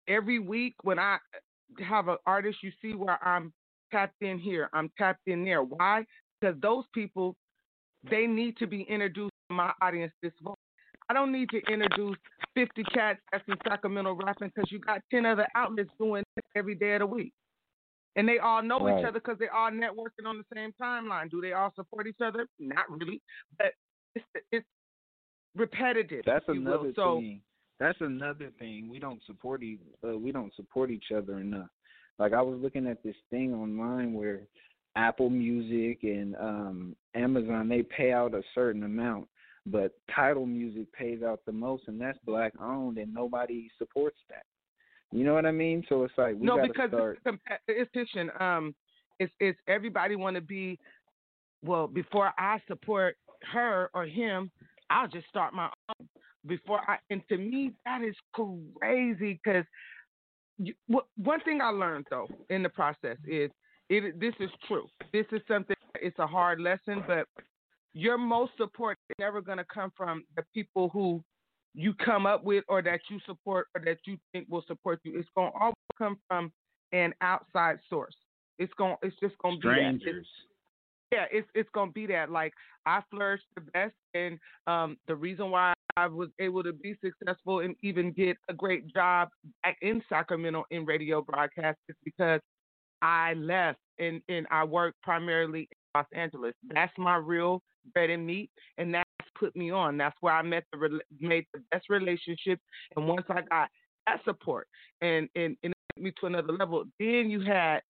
every 0.09 0.39
week 0.39 0.75
when 0.83 0.99
I 0.99 1.15
uh, 1.15 1.85
have 1.85 2.09
an 2.09 2.19
artist, 2.27 2.59
you 2.63 2.73
see 2.83 2.95
where 2.95 3.19
I'm 3.27 3.53
tapped 3.91 4.21
in 4.23 4.39
here, 4.39 4.69
I'm 4.73 4.91
tapped 4.99 5.27
in 5.27 5.45
there. 5.45 5.63
Why? 5.63 6.05
Because 6.41 6.61
those 6.61 6.85
people, 6.93 7.37
they 8.11 8.27
need 8.27 8.57
to 8.59 8.67
be 8.67 8.83
introduced 8.83 9.33
to 9.49 9.55
my 9.55 9.73
audience 9.81 10.13
this. 10.23 10.33
I 11.09 11.15
don't 11.15 11.33
need 11.33 11.51
to 11.51 11.61
introduce 11.71 12.17
50 12.55 12.83
cats 12.85 13.21
that's 13.31 13.45
in 13.49 13.57
Sacramento 13.69 14.15
rapping 14.15 14.51
because 14.55 14.71
you 14.71 14.79
got 14.79 15.03
10 15.11 15.27
other 15.27 15.47
outlets 15.55 15.91
doing 15.99 16.25
it 16.37 16.45
every 16.57 16.75
day 16.75 16.95
of 16.95 17.01
the 17.01 17.07
week. 17.07 17.33
And 18.17 18.29
they 18.29 18.39
all 18.39 18.63
know 18.63 18.79
Right. 18.79 19.01
each 19.01 19.05
other 19.05 19.21
because 19.21 19.39
they 19.39 19.49
all 19.49 19.71
networking 19.71 20.27
on 20.27 20.39
the 20.39 20.45
same 20.55 20.73
timeline. 20.81 21.31
Do 21.31 21.41
they 21.41 21.53
all 21.53 21.73
support 21.75 22.07
each 22.07 22.21
other? 22.25 22.47
Not 22.59 22.89
really, 22.89 23.21
but 23.59 23.73
it's 24.15 24.25
it's 24.53 24.67
repetitive. 25.57 26.23
That's 26.25 26.45
another 26.49 26.93
so, 26.95 27.19
thing. 27.19 27.41
That's 27.81 28.01
another 28.01 28.51
thing. 28.59 28.89
We 28.89 29.01
don't 29.01 29.21
support 29.27 29.63
each 29.63 29.81
uh, 30.07 30.17
we 30.17 30.31
don't 30.31 30.55
support 30.55 30.91
each 30.91 31.11
other 31.15 31.41
enough. 31.41 31.69
Like 32.19 32.33
I 32.33 32.41
was 32.41 32.61
looking 32.61 32.87
at 32.87 33.03
this 33.03 33.17
thing 33.31 33.53
online 33.53 34.15
where 34.15 34.43
Apple 34.97 35.31
Music 35.31 36.05
and 36.05 36.37
um 36.37 36.97
Amazon 37.15 37.69
they 37.69 37.83
pay 37.83 38.13
out 38.13 38.35
a 38.35 38.43
certain 38.55 38.85
amount, 38.85 39.27
but 39.67 39.93
Tidal 40.15 40.47
Music 40.47 40.93
pays 40.93 41.23
out 41.23 41.41
the 41.47 41.53
most, 41.53 41.85
and 41.87 42.01
that's 42.01 42.19
black 42.25 42.53
owned, 42.61 42.99
and 42.99 43.13
nobody 43.13 43.69
supports 43.79 44.19
that. 44.29 44.45
You 45.13 45.25
know 45.25 45.35
what 45.35 45.47
I 45.47 45.53
mean? 45.53 45.85
So 45.89 46.03
it's 46.05 46.15
like 46.19 46.35
we 46.35 46.47
no, 46.47 46.57
gotta 46.57 46.69
because 46.69 46.91
start. 46.91 47.19
it's, 47.69 47.91
fiction. 47.95 48.31
Um, 48.41 48.75
it's 49.19 49.33
it's 49.41 49.59
everybody 49.69 50.17
want 50.17 50.37
to 50.37 50.43
be. 50.43 50.79
Well, 51.63 51.87
before 51.87 52.33
I 52.37 52.61
support 52.69 53.17
her 53.53 53.91
or 53.95 54.05
him, 54.05 54.51
I'll 54.91 55.09
just 55.09 55.29
start 55.29 55.55
my 55.55 55.71
own. 55.89 56.09
Before 56.47 56.81
I, 56.87 56.99
and 57.09 57.23
to 57.29 57.39
me 57.39 57.73
that 57.87 58.03
is 58.03 58.15
crazy 58.35 59.41
because 59.43 59.65
one 61.17 61.41
thing 61.41 61.61
I 61.63 61.71
learned 61.71 62.07
though 62.11 62.29
in 62.51 62.63
the 62.63 62.69
process 62.69 63.17
is 63.27 63.51
it. 63.89 64.21
This 64.21 64.35
is 64.41 64.51
true. 64.67 64.87
This 65.13 65.27
is 65.33 65.41
something. 65.49 65.77
It's 65.95 66.19
a 66.19 66.27
hard 66.27 66.61
lesson, 66.61 67.03
but 67.07 67.29
your 67.95 68.19
most 68.19 68.53
support 68.57 68.99
is 69.09 69.15
never 69.19 69.41
going 69.41 69.59
to 69.59 69.65
come 69.73 69.93
from 69.97 70.25
the 70.37 70.43
people 70.53 70.89
who 70.91 71.23
you 71.75 71.95
come 71.95 72.27
up 72.27 72.45
with 72.45 72.65
or 72.69 72.83
that 72.83 73.01
you 73.11 73.19
support 73.27 73.67
or 73.75 73.81
that 73.85 73.99
you 74.05 74.17
think 74.33 74.47
will 74.49 74.65
support 74.67 75.01
you. 75.05 75.19
It's 75.19 75.29
going 75.37 75.51
to 75.53 75.59
always 75.59 75.75
come 75.99 76.19
from 76.29 76.53
an 76.93 77.15
outside 77.21 77.79
source. 77.89 78.15
It's 78.59 78.73
going. 78.75 78.97
It's 79.03 79.17
just 79.21 79.37
going 79.39 79.61
to 79.61 79.61
be 79.61 79.69
that. 79.69 79.79
It's- 79.79 80.01
Strangers. 80.01 80.27
yeah, 81.13 81.25
it's 81.33 81.49
it's 81.55 81.69
gonna 81.75 81.91
be 81.91 82.07
that. 82.07 82.31
Like 82.31 82.53
I 82.87 83.01
flourished 83.11 83.47
the 83.57 83.63
best, 83.63 83.95
and 84.15 84.39
um, 84.69 84.97
the 85.09 85.15
reason 85.17 85.51
why 85.51 85.73
I 85.97 86.07
was 86.07 86.29
able 86.41 86.63
to 86.63 86.73
be 86.73 86.97
successful 87.05 87.61
and 87.61 87.75
even 87.83 88.13
get 88.13 88.37
a 88.49 88.55
great 88.55 88.93
job 88.95 89.29
back 89.65 89.77
in 89.83 90.03
Sacramento 90.09 90.65
in 90.71 90.85
radio 90.85 91.21
broadcast 91.23 91.79
is 91.89 91.97
because 92.05 92.41
I 93.03 93.35
left 93.35 93.79
and 93.99 94.21
and 94.29 94.47
I 94.53 94.63
worked 94.65 95.01
primarily 95.03 95.61
in 95.63 95.67
Los 95.97 96.07
Angeles. 96.15 96.55
That's 96.73 96.93
my 96.97 97.17
real 97.17 97.61
bread 97.93 98.11
and 98.11 98.27
meat, 98.27 98.51
and 98.79 98.95
that's 98.95 99.09
put 99.39 99.55
me 99.57 99.71
on. 99.71 99.97
That's 99.97 100.17
where 100.21 100.35
I 100.35 100.43
met 100.43 100.65
the 100.73 101.01
made 101.21 101.47
the 101.53 101.61
best 101.71 101.89
relationships, 101.89 102.63
and 102.97 103.07
once 103.07 103.27
I 103.29 103.43
got 103.43 103.69
that 104.07 104.23
support 104.25 104.69
and 105.01 105.29
and 105.35 105.57
and 105.63 105.73
it 105.73 105.95
took 105.97 106.05
me 106.05 106.13
to 106.21 106.27
another 106.27 106.53
level, 106.53 106.85
then 106.99 107.31
you 107.31 107.41
had 107.41 107.81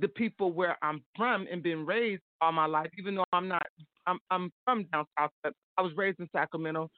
the 0.00 0.08
people 0.08 0.52
where 0.52 0.76
I'm 0.82 1.02
from 1.16 1.46
and 1.50 1.62
been 1.62 1.86
raised 1.86 2.22
all 2.40 2.52
my 2.52 2.66
life, 2.66 2.90
even 2.98 3.14
though 3.14 3.24
I'm 3.32 3.48
not, 3.48 3.66
I'm 4.06 4.18
I'm 4.30 4.52
from 4.64 4.84
down 4.92 5.06
south, 5.18 5.30
but 5.42 5.52
I 5.78 5.82
was 5.82 5.92
raised 5.96 6.20
in 6.20 6.28
Sacramento. 6.32 6.90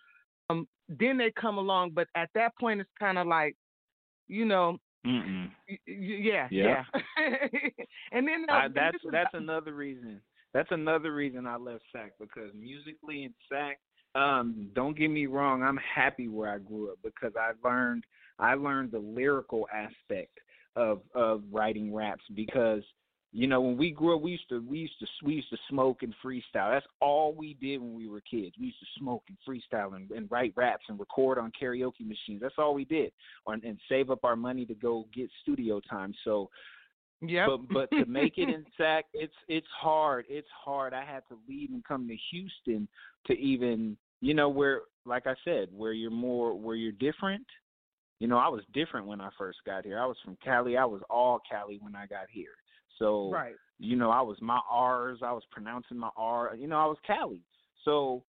Um, 0.49 0.67
then 0.89 1.19
they 1.19 1.33
come 1.33 1.59
along, 1.59 1.91
but 1.91 2.07
at 2.15 2.31
that 2.35 2.53
point, 2.59 2.81
it's 2.81 2.91
kind 2.99 3.19
of 3.19 3.27
like, 3.27 3.57
you 4.29 4.45
know, 4.45 4.79
Mm-mm. 5.05 5.51
y- 5.69 5.79
y- 5.87 5.95
yeah, 5.97 6.49
Yeah. 6.51 6.85
yeah. 6.95 7.29
and 8.13 8.27
then 8.27 8.47
I, 8.49 8.69
that's 8.69 8.97
that's 9.11 9.35
another 9.35 9.75
reason. 9.75 10.21
That's 10.57 10.73
another 10.73 11.13
reason 11.13 11.47
I 11.47 11.57
left 11.57 11.83
SAC 11.93 12.13
because 12.19 12.51
musically 12.59 13.25
in 13.25 13.35
SAC, 13.47 13.79
um, 14.15 14.71
don't 14.75 14.97
get 14.97 15.11
me 15.11 15.27
wrong, 15.27 15.63
I'm 15.63 15.79
happy 15.95 16.29
where 16.29 16.51
I 16.51 16.57
grew 16.57 16.91
up 16.91 16.99
because 17.05 17.33
I 17.39 17.51
learned 17.63 18.05
I 18.39 18.55
learned 18.55 18.93
the 18.93 18.99
lyrical 18.99 19.69
aspect 19.71 20.39
of 20.75 21.03
of 21.15 21.43
writing 21.53 21.93
raps 21.93 22.25
because 22.35 22.83
you 23.33 23.47
know 23.47 23.61
when 23.61 23.77
we 23.77 23.91
grew 23.91 24.17
up 24.17 24.23
we 24.23 24.31
used 24.31 24.49
to 24.49 24.65
we 24.67 24.79
used 24.79 24.99
to 25.01 25.07
we 25.23 25.35
used 25.35 25.51
to 25.51 25.59
smoke 25.69 25.99
and 26.03 26.15
freestyle. 26.25 26.73
That's 26.73 26.87
all 27.03 27.35
we 27.35 27.53
did 27.61 27.83
when 27.83 27.95
we 27.95 28.09
were 28.09 28.23
kids. 28.23 28.57
We 28.59 28.69
used 28.69 28.81
to 28.81 28.99
smoke 28.99 29.25
and 29.29 29.37
freestyle 29.47 29.95
and, 29.95 30.11
and 30.11 30.27
write 30.31 30.55
raps 30.57 30.87
and 30.89 30.99
record 30.99 31.37
on 31.39 31.53
karaoke 31.61 32.01
machines. 32.01 32.41
That's 32.41 32.55
all 32.57 32.73
we 32.73 32.87
did, 32.87 33.13
and, 33.47 33.63
and 33.63 33.79
save 33.91 34.09
up 34.09 34.25
our 34.25 34.37
money 34.37 34.65
to 34.65 34.75
go 34.75 35.07
get 35.15 35.29
studio 35.43 35.81
time. 35.81 36.15
So 36.25 36.49
Yep. 37.23 37.49
but 37.49 37.89
but 37.91 37.97
to 37.97 38.07
make 38.07 38.37
it 38.37 38.49
in 38.49 38.65
SAC, 38.77 39.07
it's 39.15 39.35
it's 39.49 39.67
hard. 39.81 40.27
It's 40.29 40.49
hard. 40.65 40.93
I 40.93 41.05
had 41.05 41.23
to 41.29 41.39
leave 41.49 41.71
and 41.71 41.85
come 41.85 42.07
to 42.09 42.17
Houston 42.31 42.89
to 43.27 43.33
even 43.35 43.97
you 44.21 44.35
know 44.35 44.49
where 44.49 44.83
like 45.05 45.27
I 45.27 45.35
said 45.45 45.69
where 45.73 45.93
you're 45.93 46.11
more 46.11 46.55
where 46.55 46.77
you're 46.77 46.93
different. 46.93 47.47
You 48.19 48.29
know 48.29 48.39
I 48.39 48.49
was 48.49 48.63
different 48.75 49.07
when 49.07 49.21
I 49.21 49.31
first 49.39 49.59
got 49.65 49.85
here. 49.85 49.99
I 49.99 50.07
was 50.07 50.17
from 50.25 50.37
Cali. 50.45 50.77
I 50.77 50.85
was 50.85 51.03
all 51.09 51.41
Cali 51.49 51.79
when 51.81 51.97
I 51.97 52.07
got 52.07 52.27
here. 52.31 52.55
So 52.99 53.31
right. 53.31 53.55
you 53.79 53.97
know 53.97 54.11
I 54.11 54.21
was 54.21 54.37
my 54.41 54.61
R's. 54.71 55.21
I 55.23 55.33
was 55.33 55.45
pronouncing 55.51 55.99
my 55.99 56.11
R. 56.17 56.55
You 56.57 56.67
know 56.67 56.79
I 56.79 56.87
was 56.87 56.99
Cali. 57.07 57.43
So 57.85 58.23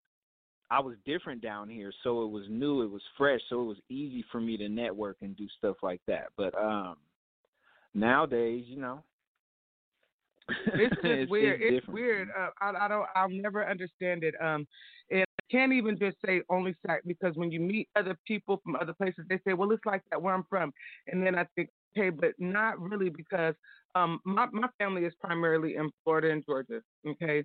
I 0.70 0.80
was 0.80 0.96
different 1.04 1.42
down 1.42 1.68
here. 1.68 1.92
So 2.02 2.24
it 2.24 2.30
was 2.30 2.44
new. 2.48 2.82
It 2.82 2.90
was 2.90 3.02
fresh. 3.16 3.40
So 3.48 3.62
it 3.62 3.66
was 3.66 3.78
easy 3.88 4.24
for 4.30 4.40
me 4.40 4.56
to 4.56 4.68
network 4.68 5.16
and 5.22 5.36
do 5.36 5.46
stuff 5.58 5.76
like 5.82 6.00
that. 6.06 6.28
But 6.36 6.56
um 6.56 6.96
nowadays, 7.96 8.64
you 8.68 8.78
know, 8.78 9.02
it's 10.48 10.94
just 11.02 11.30
weird. 11.30 11.60
It's, 11.62 11.86
weird. 11.88 12.28
Uh, 12.38 12.48
I, 12.60 12.84
I 12.84 12.88
don't. 12.88 13.06
I'll 13.14 13.28
never 13.28 13.68
understand 13.68 14.22
it. 14.22 14.34
Um, 14.40 14.66
and 15.10 15.22
I 15.22 15.42
can't 15.50 15.72
even 15.72 15.98
just 15.98 16.16
say 16.24 16.42
only 16.48 16.74
SAC 16.86 17.02
because 17.06 17.34
when 17.34 17.50
you 17.50 17.60
meet 17.60 17.88
other 17.96 18.16
people 18.26 18.60
from 18.62 18.76
other 18.76 18.92
places, 18.92 19.24
they 19.28 19.40
say, 19.46 19.54
"Well, 19.54 19.72
it's 19.72 19.84
like 19.84 20.02
that 20.10 20.20
where 20.20 20.34
I'm 20.34 20.44
from," 20.48 20.72
and 21.08 21.24
then 21.24 21.36
I 21.36 21.46
think, 21.56 21.70
okay, 21.96 22.10
but 22.10 22.32
not 22.38 22.80
really 22.80 23.08
because 23.08 23.54
um, 23.94 24.20
my 24.24 24.46
my 24.52 24.68
family 24.78 25.04
is 25.04 25.14
primarily 25.20 25.76
in 25.76 25.90
Florida 26.04 26.30
and 26.30 26.44
Georgia. 26.44 26.80
Okay, 27.06 27.44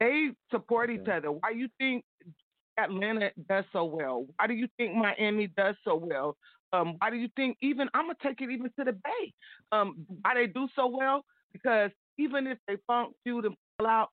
they 0.00 0.30
support 0.50 0.90
each 0.90 1.08
other. 1.08 1.30
Why 1.30 1.50
you 1.50 1.68
think 1.78 2.04
Atlanta 2.78 3.30
does 3.48 3.64
so 3.72 3.84
well? 3.84 4.26
Why 4.36 4.46
do 4.46 4.54
you 4.54 4.68
think 4.76 4.94
Miami 4.94 5.46
does 5.46 5.76
so 5.84 5.96
well? 5.96 6.36
Um, 6.72 6.96
why 6.98 7.10
do 7.10 7.16
you 7.16 7.28
think 7.36 7.56
even 7.60 7.88
I'm 7.94 8.06
gonna 8.06 8.16
take 8.22 8.40
it 8.40 8.50
even 8.50 8.70
to 8.78 8.84
the 8.84 8.92
Bay? 8.92 9.32
Um, 9.72 10.06
why 10.22 10.34
they 10.34 10.46
do 10.46 10.68
so 10.74 10.86
well? 10.88 11.24
Because 11.52 11.90
even 12.18 12.46
if 12.46 12.58
they 12.66 12.76
funk 12.86 13.14
feud 13.22 13.44
and 13.44 13.54
pull 13.78 13.86
out, 13.86 14.10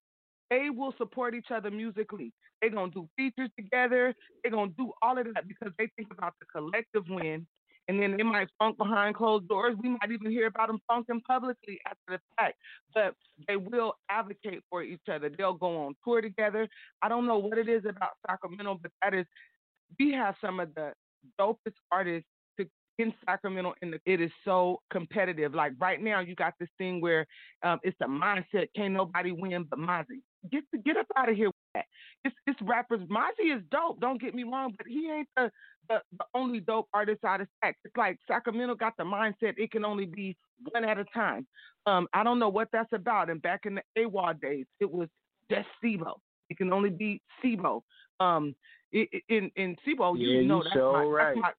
they 0.50 0.70
will 0.70 0.94
support 0.98 1.34
each 1.34 1.50
other 1.50 1.72
musically. 1.72 2.34
They're 2.62 2.70
gonna 2.70 2.92
do 2.92 3.10
features 3.18 3.50
together. 3.58 4.14
They're 4.44 4.52
gonna 4.52 4.72
do 4.78 4.92
all 5.02 5.18
of 5.18 5.26
that 5.34 5.48
because 5.48 5.74
they 5.78 5.90
think 5.96 6.10
about 6.12 6.34
the 6.40 6.46
collective 6.46 7.06
win. 7.10 7.48
And 7.88 8.02
then 8.02 8.16
they 8.16 8.24
might 8.24 8.48
funk 8.58 8.78
behind 8.78 9.16
closed 9.16 9.48
doors. 9.48 9.76
We 9.82 9.90
might 9.90 10.12
even 10.12 10.32
hear 10.32 10.48
about 10.48 10.68
them 10.68 10.80
funking 10.88 11.22
publicly 11.28 11.80
after 11.86 12.00
the 12.10 12.20
fact. 12.38 12.56
But 12.94 13.16
they 13.48 13.58
will 13.58 13.96
advocate 14.10 14.64
for 14.70 14.84
each 14.84 15.02
other. 15.12 15.30
They'll 15.30 15.54
go 15.54 15.86
on 15.86 15.96
tour 16.04 16.22
together. 16.22 16.68
I 17.02 17.10
don't 17.10 17.26
know 17.26 17.38
what 17.38 17.58
it 17.58 17.68
is 17.68 17.84
about 17.86 18.12
Sacramento, 18.28 18.80
but 18.82 18.92
that 19.02 19.14
is 19.14 19.26
we 20.00 20.12
have 20.14 20.36
some 20.42 20.60
of 20.60 20.74
the 20.76 20.94
dopest 21.40 21.76
artists 21.92 22.28
to, 22.60 22.68
in 22.98 23.14
Sacramento, 23.26 23.74
and 23.82 24.00
it 24.06 24.22
is 24.22 24.32
so 24.46 24.82
competitive. 24.92 25.54
Like 25.54 25.74
right 25.80 26.02
now, 26.02 26.20
you 26.20 26.36
got 26.36 26.54
this 26.60 26.70
thing 26.78 27.02
where 27.02 27.26
um, 27.64 27.80
it's 27.84 27.98
a 28.02 28.08
mindset: 28.08 28.68
can't 28.76 28.94
nobody 28.94 29.32
win 29.32 29.66
but 29.70 29.80
Mozzy. 29.80 30.22
Get 30.50 30.64
the, 30.72 30.80
get 30.80 30.98
up 30.98 31.06
out 31.16 31.30
of 31.30 31.36
here 31.36 31.48
with 31.48 31.56
that. 31.76 31.86
It's 32.24 32.36
it's 32.48 32.60
rappers. 32.64 33.02
Mozzy 33.02 33.56
is 33.56 33.62
dope. 33.72 34.00
Don't 34.00 34.20
get 34.20 34.34
me 34.34 34.44
wrong, 34.44 34.74
but 34.78 34.88
he 34.88 35.10
ain't 35.12 35.28
the 35.36 35.52
the, 35.90 36.02
the 36.18 36.26
only 36.34 36.60
dope 36.60 36.88
artist 36.94 37.24
out 37.24 37.42
of 37.42 37.48
Sac. 37.64 37.78
It's 37.84 37.96
like 37.96 38.18
Sacramento 38.28 38.76
got 38.76 38.94
the 38.98 39.04
mindset 39.04 39.54
it 39.58 39.72
can 39.72 39.86
only 39.86 40.06
be 40.06 40.36
one 40.72 40.84
at 40.86 40.98
a 40.98 41.06
time. 41.14 41.46
Um, 41.86 42.08
I 42.14 42.24
don't 42.24 42.40
know 42.40 42.50
what 42.50 42.70
that's 42.72 42.92
about. 42.94 43.30
And 43.30 43.42
back 43.42 43.66
in 43.66 43.76
the 43.76 43.84
AWOL 43.98 44.40
days, 44.40 44.66
it 44.80 44.90
was 44.92 45.10
just 45.50 45.68
C-Bo. 45.82 46.20
It 46.50 46.58
can 46.58 46.72
only 46.72 46.90
be 46.92 47.22
C-Bo. 47.42 47.84
Um, 48.20 48.56
i- 48.94 49.08
i- 49.14 49.22
in 49.30 49.52
in 49.56 49.76
C-Bo, 49.86 50.16
you 50.16 50.28
Yeah, 50.30 50.42
you 50.42 50.48
know 50.48 50.64
that's 50.64 50.76
so 50.76 50.94
my, 50.94 51.04
right. 51.04 51.36
that's 51.36 51.56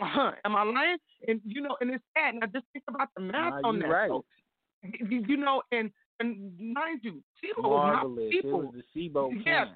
my 0.00 0.06
uh-huh. 0.06 0.32
Am 0.44 0.54
I 0.56 0.62
lying? 0.62 0.98
And 1.26 1.40
you 1.44 1.60
know, 1.60 1.76
and 1.80 1.90
it's 1.90 2.04
sad. 2.16 2.34
Now 2.36 2.46
just 2.46 2.66
think 2.72 2.84
about 2.88 3.08
the 3.16 3.22
math 3.22 3.62
Nah, 3.62 3.68
on 3.68 3.78
that. 3.80 3.88
right. 3.88 4.08
So, 4.10 4.24
you, 4.82 5.24
you 5.26 5.36
know, 5.36 5.62
and 5.72 5.90
and 6.20 6.58
mind 6.58 7.00
you, 7.02 7.22
C-Bo 7.40 7.68
was 7.68 7.86
not 7.86 8.04
Marvaless. 8.06 8.32
It 8.32 8.42
people. 8.42 8.62
was 8.62 8.74
the 8.74 8.82
C-Bo 8.94 9.30
Yeah. 9.30 9.64
camp. 9.64 9.70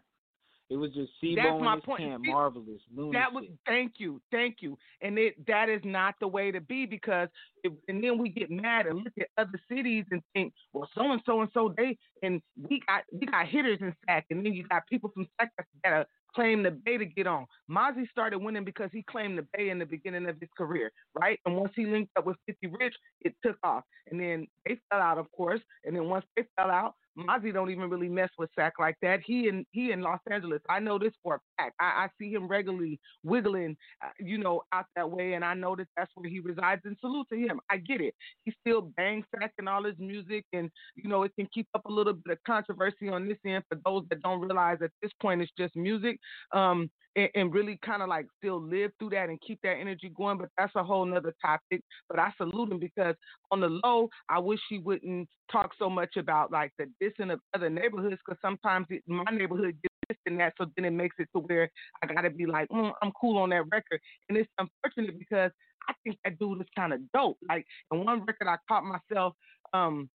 It 0.70 0.76
was 0.76 0.90
just 0.92 1.12
That's 1.20 1.34
C-Bo 1.34 1.58
my 1.58 1.74
his 1.74 1.84
point. 1.84 2.00
camp, 2.00 2.24
Marvaless, 2.24 2.80
Lunasicc. 2.96 3.12
That 3.12 3.32
was 3.34 3.44
thank 3.66 3.94
you, 3.98 4.22
thank 4.30 4.62
you. 4.62 4.78
And 5.02 5.18
it 5.18 5.44
that 5.46 5.68
is 5.68 5.82
not 5.84 6.14
the 6.18 6.28
way 6.28 6.50
to 6.50 6.62
be 6.62 6.86
because 6.86 7.28
if, 7.62 7.72
and 7.88 8.02
then 8.02 8.16
we 8.16 8.30
get 8.30 8.50
mad 8.50 8.86
and 8.86 8.98
look 9.04 9.12
at 9.20 9.28
other 9.36 9.60
cities 9.70 10.06
and 10.10 10.22
think, 10.32 10.54
well, 10.72 10.88
so 10.94 11.12
and 11.12 11.20
so 11.26 11.42
and 11.42 11.50
so 11.52 11.74
they 11.76 11.98
and 12.22 12.40
we 12.56 12.80
got 12.86 13.02
we 13.12 13.26
got 13.26 13.46
hitters 13.48 13.78
in 13.82 13.94
Sac, 14.06 14.24
and 14.30 14.46
then 14.46 14.54
you 14.54 14.66
got 14.66 14.86
people 14.86 15.10
from 15.10 15.28
Sac 15.38 15.52
that 15.58 15.66
gotta 15.84 16.06
claim 16.34 16.62
the 16.62 16.70
Bay 16.70 16.98
to 16.98 17.04
get 17.04 17.26
on. 17.26 17.46
Mozzy 17.70 18.08
started 18.10 18.38
winning 18.38 18.64
because 18.64 18.90
he 18.92 19.02
claimed 19.02 19.38
the 19.38 19.46
Bay 19.56 19.70
in 19.70 19.78
the 19.78 19.86
beginning 19.86 20.28
of 20.28 20.36
his 20.40 20.48
career, 20.56 20.90
right? 21.18 21.38
And 21.46 21.56
once 21.56 21.72
he 21.76 21.86
linked 21.86 22.12
up 22.16 22.26
with 22.26 22.36
50 22.46 22.68
Rich, 22.78 22.94
it 23.20 23.34
took 23.44 23.56
off. 23.62 23.84
And 24.10 24.20
then 24.20 24.46
they 24.66 24.78
fell 24.90 25.00
out, 25.00 25.18
of 25.18 25.30
course. 25.32 25.60
And 25.84 25.96
then 25.96 26.08
once 26.08 26.24
they 26.36 26.44
fell 26.56 26.70
out, 26.70 26.94
Mozzy 27.18 27.52
don't 27.52 27.70
even 27.70 27.90
really 27.90 28.08
mess 28.08 28.30
with 28.38 28.50
Sac 28.58 28.74
like 28.78 28.96
that. 29.02 29.20
He 29.24 29.48
in 29.48 29.64
he 29.72 29.92
in 29.92 30.00
Los 30.00 30.20
Angeles. 30.30 30.60
I 30.68 30.80
know 30.80 30.98
this 30.98 31.12
for 31.22 31.36
a 31.36 31.38
fact. 31.58 31.74
I, 31.80 32.04
I 32.04 32.08
see 32.18 32.32
him 32.32 32.48
regularly 32.48 33.00
wiggling, 33.22 33.76
uh, 34.04 34.10
you 34.18 34.38
know, 34.38 34.62
out 34.72 34.86
that 34.96 35.10
way, 35.10 35.34
and 35.34 35.44
I 35.44 35.54
know 35.54 35.76
that 35.76 35.88
that's 35.96 36.10
where 36.14 36.28
he 36.28 36.40
resides. 36.40 36.82
And 36.84 36.96
salute 37.00 37.26
to 37.32 37.38
him. 37.38 37.60
I 37.70 37.76
get 37.78 38.00
it. 38.00 38.14
He 38.44 38.52
still 38.60 38.82
bangs 38.82 39.24
Sac 39.38 39.52
and 39.58 39.68
all 39.68 39.84
his 39.84 39.98
music, 39.98 40.44
and 40.52 40.70
you 40.96 41.08
know, 41.08 41.22
it 41.22 41.32
can 41.38 41.48
keep 41.52 41.68
up 41.74 41.84
a 41.86 41.92
little 41.92 42.14
bit 42.14 42.32
of 42.32 42.38
controversy 42.46 43.08
on 43.08 43.28
this 43.28 43.38
end 43.46 43.64
for 43.68 43.78
those 43.84 44.04
that 44.10 44.22
don't 44.22 44.40
realize 44.40 44.78
at 44.82 44.90
this 45.02 45.12
point 45.20 45.42
it's 45.42 45.52
just 45.58 45.76
music. 45.76 46.18
Um, 46.52 46.90
and, 47.16 47.28
and 47.34 47.54
really 47.54 47.78
kind 47.84 48.02
of 48.02 48.08
like 48.08 48.26
still 48.38 48.60
live 48.60 48.90
through 48.98 49.10
that 49.10 49.28
and 49.28 49.40
keep 49.40 49.60
that 49.62 49.76
energy 49.80 50.12
going. 50.16 50.38
But 50.38 50.48
that's 50.56 50.74
a 50.76 50.84
whole 50.84 51.04
nother 51.04 51.34
topic. 51.40 51.82
But 52.08 52.18
I 52.18 52.32
salute 52.36 52.72
him 52.72 52.78
because 52.78 53.14
on 53.50 53.60
the 53.60 53.68
low, 53.68 54.08
I 54.28 54.38
wish 54.38 54.60
he 54.68 54.78
wouldn't 54.78 55.28
talk 55.50 55.70
so 55.78 55.90
much 55.90 56.16
about 56.16 56.50
like 56.50 56.72
the 56.78 56.86
dissing 57.02 57.32
of 57.32 57.40
other 57.54 57.70
neighborhoods 57.70 58.20
because 58.24 58.40
sometimes 58.40 58.86
it, 58.90 59.02
my 59.06 59.24
neighborhood 59.32 59.76
gets 59.82 59.94
this 60.08 60.18
and 60.26 60.40
that, 60.40 60.54
so 60.58 60.66
then 60.76 60.84
it 60.84 60.90
makes 60.90 61.16
it 61.18 61.28
to 61.34 61.40
where 61.40 61.70
I 62.02 62.06
gotta 62.06 62.30
be 62.30 62.46
like, 62.46 62.68
mm, 62.68 62.92
I'm 63.02 63.12
cool 63.20 63.38
on 63.38 63.50
that 63.50 63.64
record, 63.70 64.00
and 64.28 64.38
it's 64.38 64.50
unfortunate 64.58 65.18
because 65.18 65.50
I 65.88 65.94
think 66.04 66.18
that 66.24 66.38
dude 66.38 66.60
is 66.60 66.66
kind 66.76 66.92
of 66.92 67.00
dope. 67.12 67.38
Like 67.48 67.66
in 67.92 68.04
one 68.04 68.24
record, 68.24 68.48
I 68.48 68.56
caught 68.68 68.84
myself. 68.84 69.34
Um, 69.72 70.08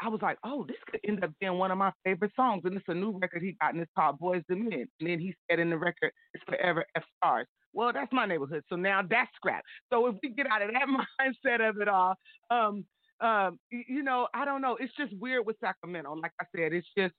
I 0.00 0.08
was 0.08 0.20
like, 0.22 0.38
oh, 0.44 0.64
this 0.66 0.76
could 0.90 1.00
end 1.06 1.24
up 1.24 1.30
being 1.40 1.54
one 1.54 1.70
of 1.70 1.78
my 1.78 1.92
favorite 2.04 2.32
songs. 2.36 2.62
And 2.64 2.76
it's 2.76 2.84
a 2.88 2.94
new 2.94 3.18
record 3.18 3.42
he 3.42 3.56
got, 3.60 3.72
and 3.72 3.82
it's 3.82 3.90
called 3.96 4.18
Boys 4.18 4.42
to 4.50 4.56
Men. 4.56 4.86
And 5.00 5.08
then 5.08 5.18
he 5.18 5.34
said 5.48 5.58
in 5.58 5.70
the 5.70 5.78
record, 5.78 6.12
it's 6.34 6.44
Forever 6.44 6.84
F 6.96 7.02
Stars. 7.16 7.46
Well, 7.72 7.92
that's 7.92 8.12
my 8.12 8.26
neighborhood. 8.26 8.64
So 8.68 8.76
now 8.76 9.02
that's 9.08 9.30
scrap. 9.36 9.62
So 9.92 10.06
if 10.06 10.16
we 10.22 10.30
get 10.30 10.46
out 10.46 10.62
of 10.62 10.70
that 10.72 10.86
mindset 11.20 11.66
of 11.66 11.80
it 11.80 11.88
all, 11.88 12.14
um, 12.50 12.84
um, 13.20 13.58
you 13.70 14.02
know, 14.02 14.28
I 14.34 14.44
don't 14.44 14.62
know. 14.62 14.76
It's 14.80 14.94
just 14.96 15.12
weird 15.18 15.46
with 15.46 15.56
Sacramento. 15.60 16.14
Like 16.14 16.32
I 16.40 16.44
said, 16.56 16.72
it's 16.72 16.88
just 16.96 17.14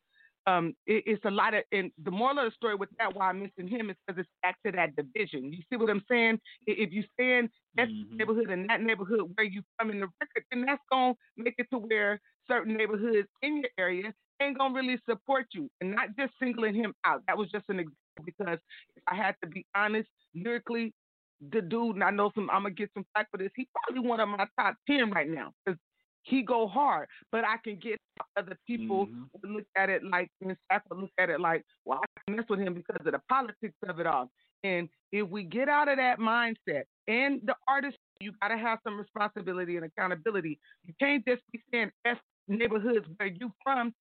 um, 0.47 0.75
it, 0.87 1.03
it's 1.05 1.25
a 1.25 1.31
lot 1.31 1.53
of, 1.53 1.63
and 1.71 1.91
the 2.03 2.11
moral 2.11 2.39
of 2.39 2.45
the 2.45 2.51
story 2.55 2.75
with 2.75 2.89
that, 2.97 3.15
why 3.15 3.29
I'm 3.29 3.41
missing 3.41 3.67
him 3.67 3.89
is 3.89 3.95
because 4.05 4.19
it's 4.19 4.29
back 4.41 4.57
to 4.65 4.71
that 4.71 4.95
division. 4.95 5.53
You 5.53 5.61
see 5.69 5.77
what 5.77 5.89
I'm 5.89 6.03
saying? 6.09 6.39
If 6.65 6.91
you 6.91 7.03
stay 7.13 7.37
in 7.37 7.49
that 7.75 7.87
neighborhood 8.11 8.49
and 8.49 8.67
that 8.69 8.81
neighborhood 8.81 9.31
where 9.35 9.45
you 9.45 9.61
come 9.79 9.91
in 9.91 9.99
the 9.99 10.07
record, 10.19 10.43
then 10.51 10.65
that's 10.65 10.81
going 10.91 11.13
to 11.13 11.43
make 11.43 11.55
it 11.57 11.67
to 11.71 11.77
where 11.77 12.19
certain 12.47 12.75
neighborhoods 12.75 13.27
in 13.41 13.57
your 13.57 13.69
area 13.77 14.13
ain't 14.41 14.57
going 14.57 14.73
to 14.73 14.79
really 14.79 14.99
support 15.07 15.45
you 15.53 15.69
and 15.81 15.91
not 15.91 16.09
just 16.17 16.33
singling 16.41 16.75
him 16.75 16.93
out. 17.05 17.21
That 17.27 17.37
was 17.37 17.49
just 17.51 17.65
an 17.69 17.79
example 17.79 17.95
because 18.25 18.57
if 18.95 19.03
I 19.07 19.15
had 19.15 19.35
to 19.43 19.49
be 19.49 19.65
honest, 19.75 20.09
lyrically, 20.33 20.93
the 21.51 21.61
dude, 21.61 21.95
and 21.95 22.03
I 22.03 22.11
know 22.11 22.31
some, 22.35 22.49
I'm 22.51 22.63
going 22.63 22.75
to 22.75 22.79
get 22.81 22.91
some 22.93 23.05
flack 23.13 23.29
for 23.31 23.37
this, 23.37 23.51
he's 23.55 23.67
probably 23.73 24.07
one 24.07 24.19
of 24.19 24.29
my 24.29 24.45
top 24.59 24.75
10 24.87 25.11
right 25.11 25.29
now 25.29 25.51
because 25.65 25.79
he 26.23 26.43
go 26.43 26.67
hard, 26.67 27.07
but 27.31 27.43
I 27.43 27.55
can 27.63 27.77
get 27.77 27.99
other 28.37 28.57
people 28.67 29.07
mm-hmm. 29.07 29.23
to 29.43 29.53
look 29.53 29.65
at 29.75 29.89
it 29.89 30.03
like 30.03 30.29
and 30.41 30.55
staff 30.65 30.83
would 30.89 30.99
look 30.99 31.11
at 31.17 31.29
it 31.29 31.39
like, 31.39 31.63
well, 31.85 31.99
I 32.03 32.21
can 32.27 32.35
mess 32.37 32.45
with 32.49 32.59
him 32.59 32.75
because 32.75 32.97
of 33.05 33.11
the 33.11 33.21
politics 33.27 33.75
of 33.87 33.99
it 33.99 34.05
all. 34.05 34.29
And 34.63 34.87
if 35.11 35.27
we 35.27 35.43
get 35.43 35.67
out 35.67 35.87
of 35.87 35.97
that 35.97 36.19
mindset, 36.19 36.83
and 37.07 37.41
the 37.43 37.55
artist, 37.67 37.97
you 38.19 38.31
got 38.39 38.49
to 38.49 38.57
have 38.57 38.77
some 38.83 38.99
responsibility 38.99 39.77
and 39.77 39.85
accountability. 39.85 40.59
You 40.85 40.93
can't 40.99 41.25
just 41.25 41.41
be 41.51 41.59
saying 41.71 41.89
F 42.05 42.17
neighborhoods 42.51 43.05
where 43.17 43.29
you 43.29 43.51
from 43.63 43.93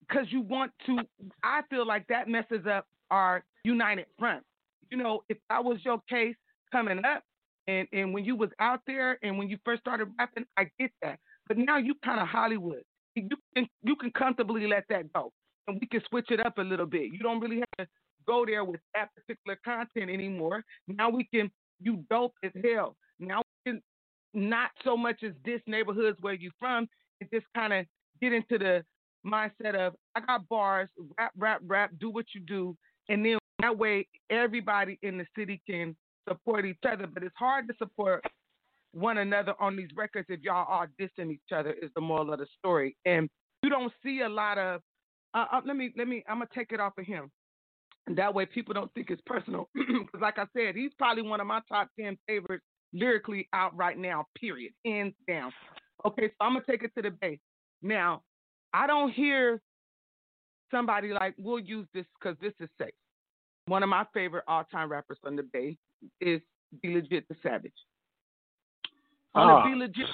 because 0.00 0.26
you 0.30 0.40
want 0.40 0.72
to. 0.86 0.98
I 1.42 1.62
feel 1.70 1.86
like 1.86 2.06
that 2.08 2.28
messes 2.28 2.66
up 2.70 2.86
our 3.10 3.44
united 3.64 4.06
front. 4.18 4.42
You 4.90 4.98
know, 4.98 5.22
if 5.28 5.38
that 5.50 5.64
was 5.64 5.78
your 5.84 6.00
case 6.08 6.36
coming 6.72 7.04
up, 7.04 7.22
and 7.66 7.88
and 7.92 8.12
when 8.12 8.24
you 8.24 8.36
was 8.36 8.50
out 8.60 8.80
there 8.86 9.18
and 9.22 9.38
when 9.38 9.48
you 9.48 9.58
first 9.64 9.80
started 9.80 10.08
rapping, 10.18 10.44
I 10.56 10.70
get 10.78 10.90
that. 11.02 11.18
But 11.48 11.58
now 11.58 11.78
you 11.78 11.94
kind 12.04 12.20
of 12.20 12.28
Hollywood. 12.28 12.82
You 13.14 13.28
can 13.54 13.66
you 13.82 13.96
can 13.96 14.10
comfortably 14.12 14.66
let 14.66 14.84
that 14.90 15.12
go, 15.12 15.32
and 15.66 15.78
we 15.80 15.86
can 15.86 16.02
switch 16.08 16.30
it 16.30 16.44
up 16.44 16.58
a 16.58 16.62
little 16.62 16.86
bit. 16.86 17.12
You 17.12 17.18
don't 17.18 17.40
really 17.40 17.56
have 17.78 17.86
to 17.86 17.92
go 18.26 18.44
there 18.44 18.64
with 18.64 18.80
that 18.94 19.08
particular 19.14 19.58
content 19.64 20.10
anymore. 20.10 20.64
Now 20.86 21.10
we 21.10 21.24
can 21.32 21.50
you 21.80 22.04
dope 22.10 22.34
as 22.42 22.52
hell. 22.62 22.96
Now 23.18 23.42
we 23.64 23.72
can 23.72 23.82
not 24.34 24.70
so 24.84 24.96
much 24.96 25.22
as 25.22 25.32
this 25.44 25.60
neighborhoods 25.66 26.18
where 26.20 26.34
you 26.34 26.50
from, 26.58 26.88
and 27.20 27.30
just 27.32 27.46
kind 27.54 27.72
of 27.72 27.86
get 28.20 28.32
into 28.32 28.58
the 28.58 28.84
mindset 29.26 29.74
of 29.74 29.94
I 30.14 30.20
got 30.20 30.48
bars, 30.48 30.88
rap, 31.18 31.32
rap, 31.36 31.60
rap, 31.66 31.90
do 32.00 32.10
what 32.10 32.26
you 32.34 32.40
do, 32.40 32.76
and 33.08 33.24
then 33.24 33.38
that 33.60 33.76
way 33.76 34.06
everybody 34.30 34.98
in 35.02 35.18
the 35.18 35.26
city 35.36 35.60
can 35.68 35.96
support 36.28 36.64
each 36.64 36.78
other. 36.90 37.06
But 37.06 37.22
it's 37.22 37.36
hard 37.38 37.68
to 37.68 37.74
support 37.78 38.24
one 38.92 39.18
another 39.18 39.54
on 39.60 39.76
these 39.76 39.88
records 39.94 40.26
if 40.30 40.40
y'all 40.42 40.66
are 40.68 40.88
dissing 41.00 41.30
each 41.30 41.52
other. 41.54 41.72
Is 41.72 41.90
the 41.94 42.00
moral 42.00 42.32
of 42.32 42.38
the 42.38 42.46
story, 42.58 42.96
and 43.04 43.28
you 43.62 43.70
don't 43.70 43.92
see 44.02 44.20
a 44.20 44.28
lot 44.28 44.58
of. 44.58 44.80
Uh, 45.34 45.46
uh, 45.52 45.60
let 45.66 45.76
me 45.76 45.92
let 45.96 46.08
me. 46.08 46.24
I'm 46.28 46.36
gonna 46.38 46.48
take 46.54 46.72
it 46.72 46.80
off 46.80 46.92
of 46.98 47.04
him. 47.04 47.30
That 48.14 48.32
way 48.32 48.46
people 48.46 48.72
don't 48.72 48.92
think 48.94 49.10
it's 49.10 49.22
personal. 49.26 49.68
Because 49.76 50.20
like 50.20 50.38
I 50.38 50.46
said, 50.56 50.76
he's 50.76 50.92
probably 50.96 51.22
one 51.22 51.40
of 51.40 51.46
my 51.46 51.60
top 51.68 51.88
ten 51.98 52.16
favorites 52.28 52.64
lyrically 52.92 53.48
out 53.52 53.76
right 53.76 53.98
now. 53.98 54.26
Period, 54.38 54.72
hands 54.84 55.14
down. 55.26 55.52
Okay, 56.04 56.28
so 56.28 56.34
I'm 56.40 56.52
gonna 56.54 56.64
take 56.68 56.82
it 56.82 56.94
to 56.96 57.02
the 57.02 57.10
base. 57.10 57.38
Now, 57.82 58.22
I 58.72 58.86
don't 58.86 59.10
hear 59.12 59.60
somebody 60.70 61.12
like 61.12 61.34
we'll 61.38 61.58
use 61.58 61.86
this 61.94 62.04
because 62.18 62.36
this 62.40 62.52
is 62.60 62.68
safe. 62.78 62.94
One 63.66 63.82
of 63.82 63.88
my 63.88 64.04
favorite 64.14 64.44
all-time 64.46 64.90
rappers 64.90 65.18
from 65.22 65.36
the 65.36 65.42
Bay 65.42 65.76
is 66.20 66.40
B-Legit 66.82 67.26
the 67.28 67.36
Savage. 67.42 67.72
On 69.34 69.48
Ah. 69.48 69.62
the 69.64 69.70
B-Legit, 69.70 70.06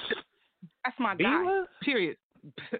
that's 0.83 0.99
my 0.99 1.15
guy. 1.15 1.63
Period. 1.81 2.17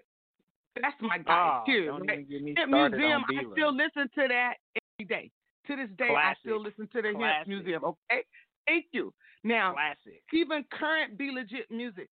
That's 0.80 1.00
my 1.00 1.18
guy. 1.18 1.24
Ah, 1.28 1.62
period. 1.64 1.92
right? 2.08 2.28
me 2.28 2.52
Museum, 2.52 3.22
on 3.22 3.38
I 3.38 3.42
still 3.52 3.72
listen 3.72 4.10
to 4.16 4.28
that 4.28 4.54
every 4.98 5.06
day. 5.08 5.30
To 5.68 5.76
this 5.76 5.88
day, 5.96 6.08
I 6.12 6.34
still 6.40 6.60
listen 6.60 6.88
to 6.88 7.00
the 7.00 7.12
Hemp 7.16 7.46
Museum. 7.46 7.84
Okay, 7.84 8.24
thank 8.66 8.86
you. 8.90 9.14
Now, 9.44 9.72
Classic. 9.74 10.20
even 10.32 10.64
current 10.72 11.16
B-Legit 11.16 11.70
music, 11.70 12.08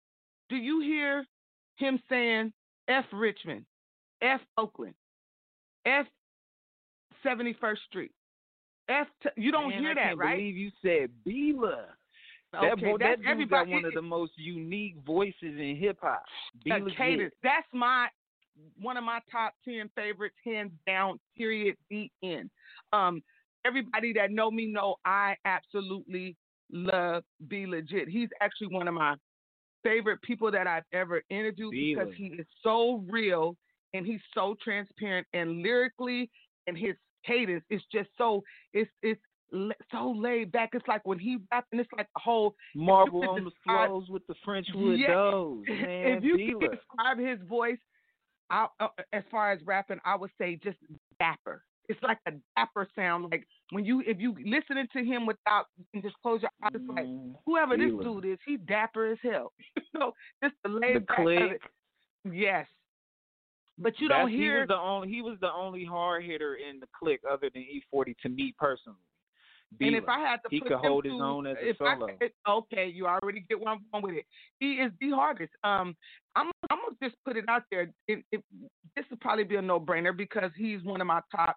do 0.49 0.56
you 0.56 0.82
hear 0.82 1.26
him 1.76 1.99
saying 2.10 2.53
F 2.88 3.06
Richmond, 3.14 3.65
F 4.22 4.41
Oakland, 4.57 4.95
F 5.86 6.06
71st 7.26 7.78
Street, 7.90 8.11
F? 8.90 9.07
T- 9.24 9.30
you 9.36 9.52
don't 9.52 9.69
Man, 9.69 9.82
hear 9.82 9.91
I 9.91 9.94
that, 9.95 10.03
can't 10.03 10.18
right? 10.18 10.38
believe 10.38 10.57
you 10.57 10.72
said 10.82 11.10
Bila. 11.26 11.84
That 12.53 12.64
Okay, 12.64 12.91
boy, 12.91 12.98
that's 12.99 13.22
that 13.26 13.38
dude 13.38 13.49
got 13.49 13.68
one 13.68 13.84
of 13.84 13.94
the 13.94 14.02
most 14.02 14.32
unique 14.38 14.95
voices 15.06 15.36
in 15.41 15.78
hip 15.80 15.98
hop. 16.02 16.24
Cadence. 16.98 17.34
That's 17.44 17.68
my 17.74 18.07
one 18.80 18.98
of 18.98 19.03
my 19.03 19.19
top 19.30 19.53
ten 19.65 19.90
favorites, 19.95 20.36
hands 20.45 20.72
down. 20.86 21.19
Period. 21.36 21.76
The 21.90 22.10
end. 22.24 22.49
Um, 22.94 23.22
everybody 23.65 24.14
that 24.14 24.32
know 24.32 24.49
me 24.49 24.65
know 24.65 24.95
I 25.06 25.36
absolutely 25.45 26.36
love 26.72 27.24
B-Legit. 27.48 28.07
He's 28.07 28.30
actually 28.41 28.68
one 28.68 28.88
of 28.88 28.94
my 28.94 29.15
favorite 29.84 30.22
people 30.22 30.52
that 30.52 30.68
I've 30.68 30.84
ever 30.94 31.22
interviewed 31.30 31.72
Be 31.72 31.95
because 31.95 32.14
he 32.16 32.28
is 32.28 32.45
so 32.64 33.04
real 33.10 33.56
and 33.94 34.06
he's 34.06 34.22
so 34.34 34.56
transparent 34.64 35.28
and 35.34 35.62
lyrically 35.62 36.30
and 36.68 36.78
his 36.78 36.95
cadence 37.26 37.64
is 37.70 37.82
just 37.91 38.10
so 38.18 38.44
it's 38.74 38.91
it's 39.02 39.22
so 39.91 40.12
laid 40.12 40.52
back. 40.52 40.72
It's 40.74 40.88
like 40.88 41.06
when 41.06 41.20
he 41.20 41.38
rapping, 41.52 41.80
it's 41.80 41.90
like 41.95 42.08
a 42.18 42.20
whole 42.20 42.56
Marble 42.76 43.30
on 43.30 43.45
the 43.45 43.52
flows 43.64 44.10
with 44.10 44.26
the 44.28 44.36
French 44.44 44.68
wood 44.74 44.99
Yeah. 44.99 45.32
doors, 45.32 45.66
man. 45.70 46.18
if 46.18 46.24
you 46.24 46.60
could 46.60 46.72
describe 46.72 47.18
his 47.18 47.40
voice, 47.48 47.78
I, 48.49 48.68
uh, 48.80 48.88
as 49.14 49.24
far 49.32 49.52
as 49.52 49.60
rapping, 49.66 49.99
I 50.06 50.16
would 50.16 50.32
say 50.38 50.60
just 50.64 50.78
dapper. 51.20 51.64
It's 51.89 52.01
like 52.03 52.18
a 52.27 52.31
dapper 52.57 52.88
sound. 52.95 53.27
Like 53.31 53.47
when 53.72 53.85
you, 53.85 54.01
if 54.05 54.19
you 54.19 54.35
listening 54.45 54.88
to 54.93 55.03
him 55.03 55.26
without, 55.26 55.65
you 55.77 55.85
can 55.93 56.01
just 56.01 56.15
close 56.22 56.41
your 56.41 56.51
eyes. 56.64 56.72
It's 56.73 56.84
like 56.89 57.05
whoever 57.45 57.77
this 57.77 57.91
dude 58.03 58.26
is, 58.26 58.38
he 58.45 58.57
dapper 58.57 59.11
as 59.11 59.18
hell. 59.23 59.53
you 59.77 59.99
know, 59.99 60.11
just 60.43 60.55
the 60.64 60.69
laid 60.69 60.95
The 61.07 61.14
click. 61.15 61.61
Yes, 62.30 62.68
but 63.77 63.93
you 63.99 64.07
That's- 64.09 64.23
don't 64.26 64.31
He 64.31 64.38
hear. 64.38 64.59
was 64.61 64.68
the 64.68 64.76
only. 64.77 65.07
He 65.07 65.22
was 65.22 65.38
the 65.39 65.51
only 65.51 65.85
hard 65.85 66.23
hitter 66.26 66.55
in 66.55 66.80
the 66.80 66.88
click, 66.97 67.22
other 67.30 67.49
than 67.53 67.64
E40 67.64 68.15
to 68.23 68.30
me 68.30 68.53
personally. 68.57 68.99
And 69.81 69.95
if 69.95 70.07
I 70.07 70.19
had 70.19 70.38
to 70.38 70.49
he 70.49 70.59
put 70.61 70.69
could 70.69 70.77
hold 70.77 71.03
his 71.05 71.11
two- 71.11 71.22
own 71.22 71.45
as 71.45 71.57
a 71.61 71.73
solo. 71.77 72.07
could- 72.19 72.31
okay, 72.47 72.88
you 72.88 73.05
already 73.05 73.41
get 73.49 73.59
where 73.59 73.69
I'm 73.73 73.80
going 73.91 74.03
with 74.03 74.15
it. 74.15 74.26
He 74.59 74.73
is 74.76 74.91
the 75.01 75.09
hardest. 75.11 75.51
Um, 75.64 75.95
I'm 76.35 76.49
I'm 76.69 76.80
gonna 76.85 76.95
just 77.03 77.15
put 77.26 77.35
it 77.38 77.45
out 77.49 77.64
there. 77.69 77.91
It, 78.07 78.23
it, 78.31 78.43
this 78.95 79.05
would 79.09 79.19
probably 79.19 79.43
be 79.43 79.55
a 79.57 79.61
no 79.61 79.80
brainer 79.80 80.15
because 80.15 80.51
he's 80.57 80.81
one 80.84 81.01
of 81.01 81.07
my 81.07 81.19
top 81.35 81.55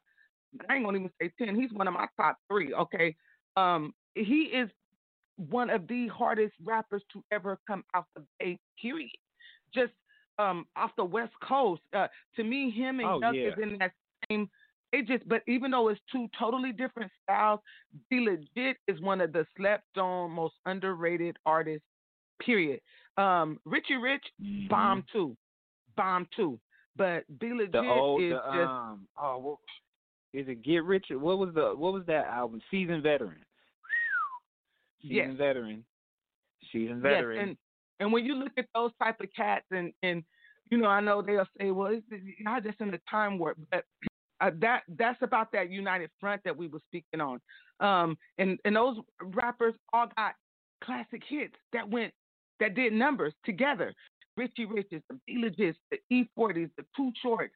I 0.68 0.77
ain't 0.77 0.85
gonna 0.85 0.98
even 0.98 1.10
say 1.20 1.32
ten. 1.39 1.59
He's 1.59 1.72
one 1.72 1.89
of 1.89 1.94
my 1.94 2.06
top 2.16 2.36
three. 2.51 2.72
Okay, 2.74 3.16
um, 3.56 3.94
he 4.14 4.44
is 4.44 4.68
one 5.36 5.70
of 5.70 5.86
the 5.89 6.09
hardest 6.09 6.55
rappers 6.64 7.02
to 7.12 7.22
ever 7.31 7.59
come 7.66 7.85
out 7.94 8.06
the 8.14 8.22
Bay. 8.39 8.59
Period. 8.81 9.10
Just 9.74 9.93
um 10.39 10.66
off 10.77 10.90
the 10.97 11.05
West 11.05 11.32
Coast. 11.43 11.82
Uh, 11.94 12.09
to 12.36 12.44
me, 12.44 12.70
him 12.70 13.01
and 13.01 13.09
Oh, 13.09 13.32
yeah. 13.32 13.48
is 13.48 13.55
in 13.62 13.78
that 13.78 13.93
same. 14.28 14.48
It 14.93 15.06
just, 15.06 15.28
but 15.28 15.43
even 15.47 15.70
though 15.70 15.86
it's 15.86 16.01
two 16.10 16.28
totally 16.36 16.72
different 16.72 17.12
styles, 17.22 17.60
B-Legit 18.10 18.77
is 18.89 19.01
one 19.01 19.20
of 19.20 19.32
the 19.32 19.47
slept 19.56 19.97
on, 19.97 20.32
most 20.32 20.55
underrated 20.66 21.36
artists. 21.47 21.86
Period. 22.44 22.81
Um, 23.16 23.60
Richie 23.64 23.98
Rich, 23.98 24.24
bomb 24.68 25.05
too, 25.12 25.36
bomb 25.97 26.27
too. 26.35 26.59
But 26.97 27.22
B-Legit 27.39 27.72
Mm-hmm. 27.72 27.89
Old, 27.89 28.22
is 28.22 28.32
the, 28.32 28.52
just 28.52 28.68
um, 28.68 29.06
oh, 29.16 29.39
what, 29.39 29.59
is 30.32 30.48
it 30.48 30.62
Get 30.62 30.85
Rich? 30.85 31.07
What 31.11 31.39
was 31.39 31.55
the 31.55 31.74
what 31.77 31.93
was 31.93 32.05
that 32.07 32.27
album? 32.27 32.61
Seasoned 32.70 33.02
Veteran. 33.02 33.39
Yes. 35.02 35.24
Seasoned 35.24 35.39
Veteran. 35.39 35.85
Seasoned 36.73 37.02
Yes, 37.02 37.12
Veteran. 37.15 37.39
and 37.40 37.57
and 38.01 38.12
when 38.12 38.24
you 38.24 38.35
look 38.35 38.52
at 38.57 38.66
those 38.74 38.90
type 39.02 39.20
of 39.20 39.28
cats, 39.36 39.66
and 39.70 39.93
and 40.02 40.23
you 40.70 40.78
know, 40.78 40.89
I 40.89 41.01
know 41.01 41.20
they'll 41.20 41.48
say, 41.59 41.70
well, 41.70 41.93
it's 41.93 42.07
not 42.40 42.62
just 42.65 42.81
in 42.81 42.90
the 42.90 43.01
time 43.11 43.39
warp, 43.39 43.59
but 43.70 43.85
uh, 44.40 44.51
that 44.61 44.82
that's 44.98 45.20
about 45.23 45.52
that 45.52 45.70
united 45.70 46.11
front 46.19 46.43
that 46.44 46.57
we 46.57 46.69
were 46.69 46.81
speaking 46.89 47.20
on. 47.20 47.40
Um, 47.81 48.16
and 48.39 48.59
and 48.65 48.77
those 48.77 48.97
rappers 49.20 49.74
all 49.93 50.07
got 50.16 50.35
classic 50.82 51.23
hits 51.28 51.55
that 51.73 51.89
went 51.89 52.12
that 52.61 52.74
did 52.74 52.93
numbers 52.93 53.35
together. 53.44 53.94
Richie 54.36 54.65
Riches, 54.65 55.02
the 55.11 55.19
B 55.27 55.43
Legits, 55.44 55.74
the 55.90 55.98
E40s, 56.11 56.70
the 56.77 56.85
Too 56.97 57.12
Shorts. 57.20 57.52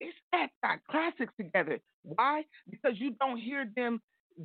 It's 0.00 0.16
that 0.32 0.48
got 0.62 0.78
classics 0.90 1.32
together. 1.36 1.78
Why? 2.02 2.44
Because 2.70 2.92
you 2.96 3.14
don't 3.20 3.38
hear 3.38 3.66
them 3.76 4.00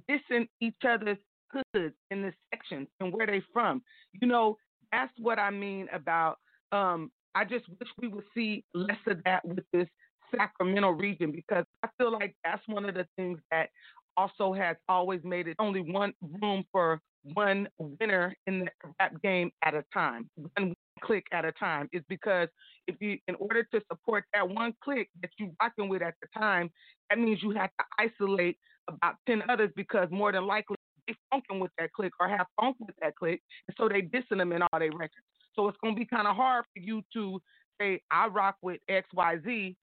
dissing 0.09 0.47
each 0.59 0.75
other's 0.88 1.17
hoods 1.51 1.95
in 2.09 2.21
the 2.23 2.34
sections 2.53 2.88
and 2.99 3.13
where 3.13 3.27
they 3.27 3.41
from. 3.53 3.84
You 4.19 4.27
know, 4.27 4.57
that's 4.91 5.13
what 5.19 5.39
I 5.39 5.49
mean 5.49 5.88
about 5.93 6.38
um 6.71 7.11
I 7.35 7.45
just 7.45 7.65
wish 7.67 7.89
we 7.99 8.07
would 8.07 8.25
see 8.35 8.63
less 8.73 8.97
of 9.07 9.23
that 9.25 9.43
with 9.45 9.63
this 9.73 9.88
Sacramento 10.35 10.89
region 10.91 11.31
because 11.31 11.65
I 11.84 11.89
feel 11.97 12.11
like 12.11 12.35
that's 12.43 12.61
one 12.67 12.88
of 12.88 12.95
the 12.95 13.07
things 13.15 13.39
that 13.51 13.69
also 14.18 14.53
has 14.53 14.76
always 14.88 15.22
made 15.23 15.48
it 15.48 15.56
only 15.60 15.81
one 15.81 16.14
room 16.41 16.64
for 16.72 16.99
one 17.23 17.68
winner 17.77 18.35
in 18.48 18.60
the 18.60 18.68
rap 18.99 19.14
game 19.22 19.49
at 19.64 19.73
a 19.73 19.84
time, 19.94 20.30
one 20.35 20.73
click 21.02 21.26
at 21.31 21.45
a 21.45 21.52
time. 21.53 21.90
Is 21.94 22.03
because 22.10 22.49
if 22.88 22.95
you, 22.99 23.18
in 23.27 23.35
order 23.35 23.64
to 23.73 23.81
support 23.91 24.26
that 24.34 24.48
one 24.48 24.73
click 24.84 25.10
that 25.22 25.31
you're 25.38 25.49
rocking 25.61 25.90
with 25.90 26.02
at 26.02 26.15
the 26.22 26.27
time, 26.38 26.69
that 27.10 27.19
means 27.19 27.41
you 27.41 27.52
have 27.52 27.69
to 27.80 27.85
isolate 27.98 28.57
about 28.90 29.15
ten 29.26 29.41
others 29.49 29.72
because 29.76 30.07
more 30.11 30.31
than 30.31 30.45
likely 30.45 30.76
they 31.07 31.15
funking 31.31 31.60
with 31.60 31.72
that 31.77 31.91
click 31.94 32.11
or 32.19 32.27
have 32.27 32.45
funk 32.60 32.77
with 32.80 32.95
that 33.02 33.15
click, 33.15 33.41
and 33.68 33.76
so 33.77 33.88
they 33.88 34.02
dissing 34.02 34.38
them 34.38 34.52
in 34.52 34.61
all 34.61 34.80
their 34.80 34.91
records. 34.91 35.26
So 35.56 35.68
it's 35.68 35.77
gonna 35.84 35.95
be 35.95 36.06
kind 36.06 36.27
of 36.27 36.35
hard 36.35 36.65
for 36.73 36.81
you 36.81 37.02
to 37.14 37.40
say 37.80 38.02
I 38.11 38.27
rock 38.27 38.56
with 38.61 38.80
X 38.90 39.07
Y 39.14 39.38
Z, 39.45 39.77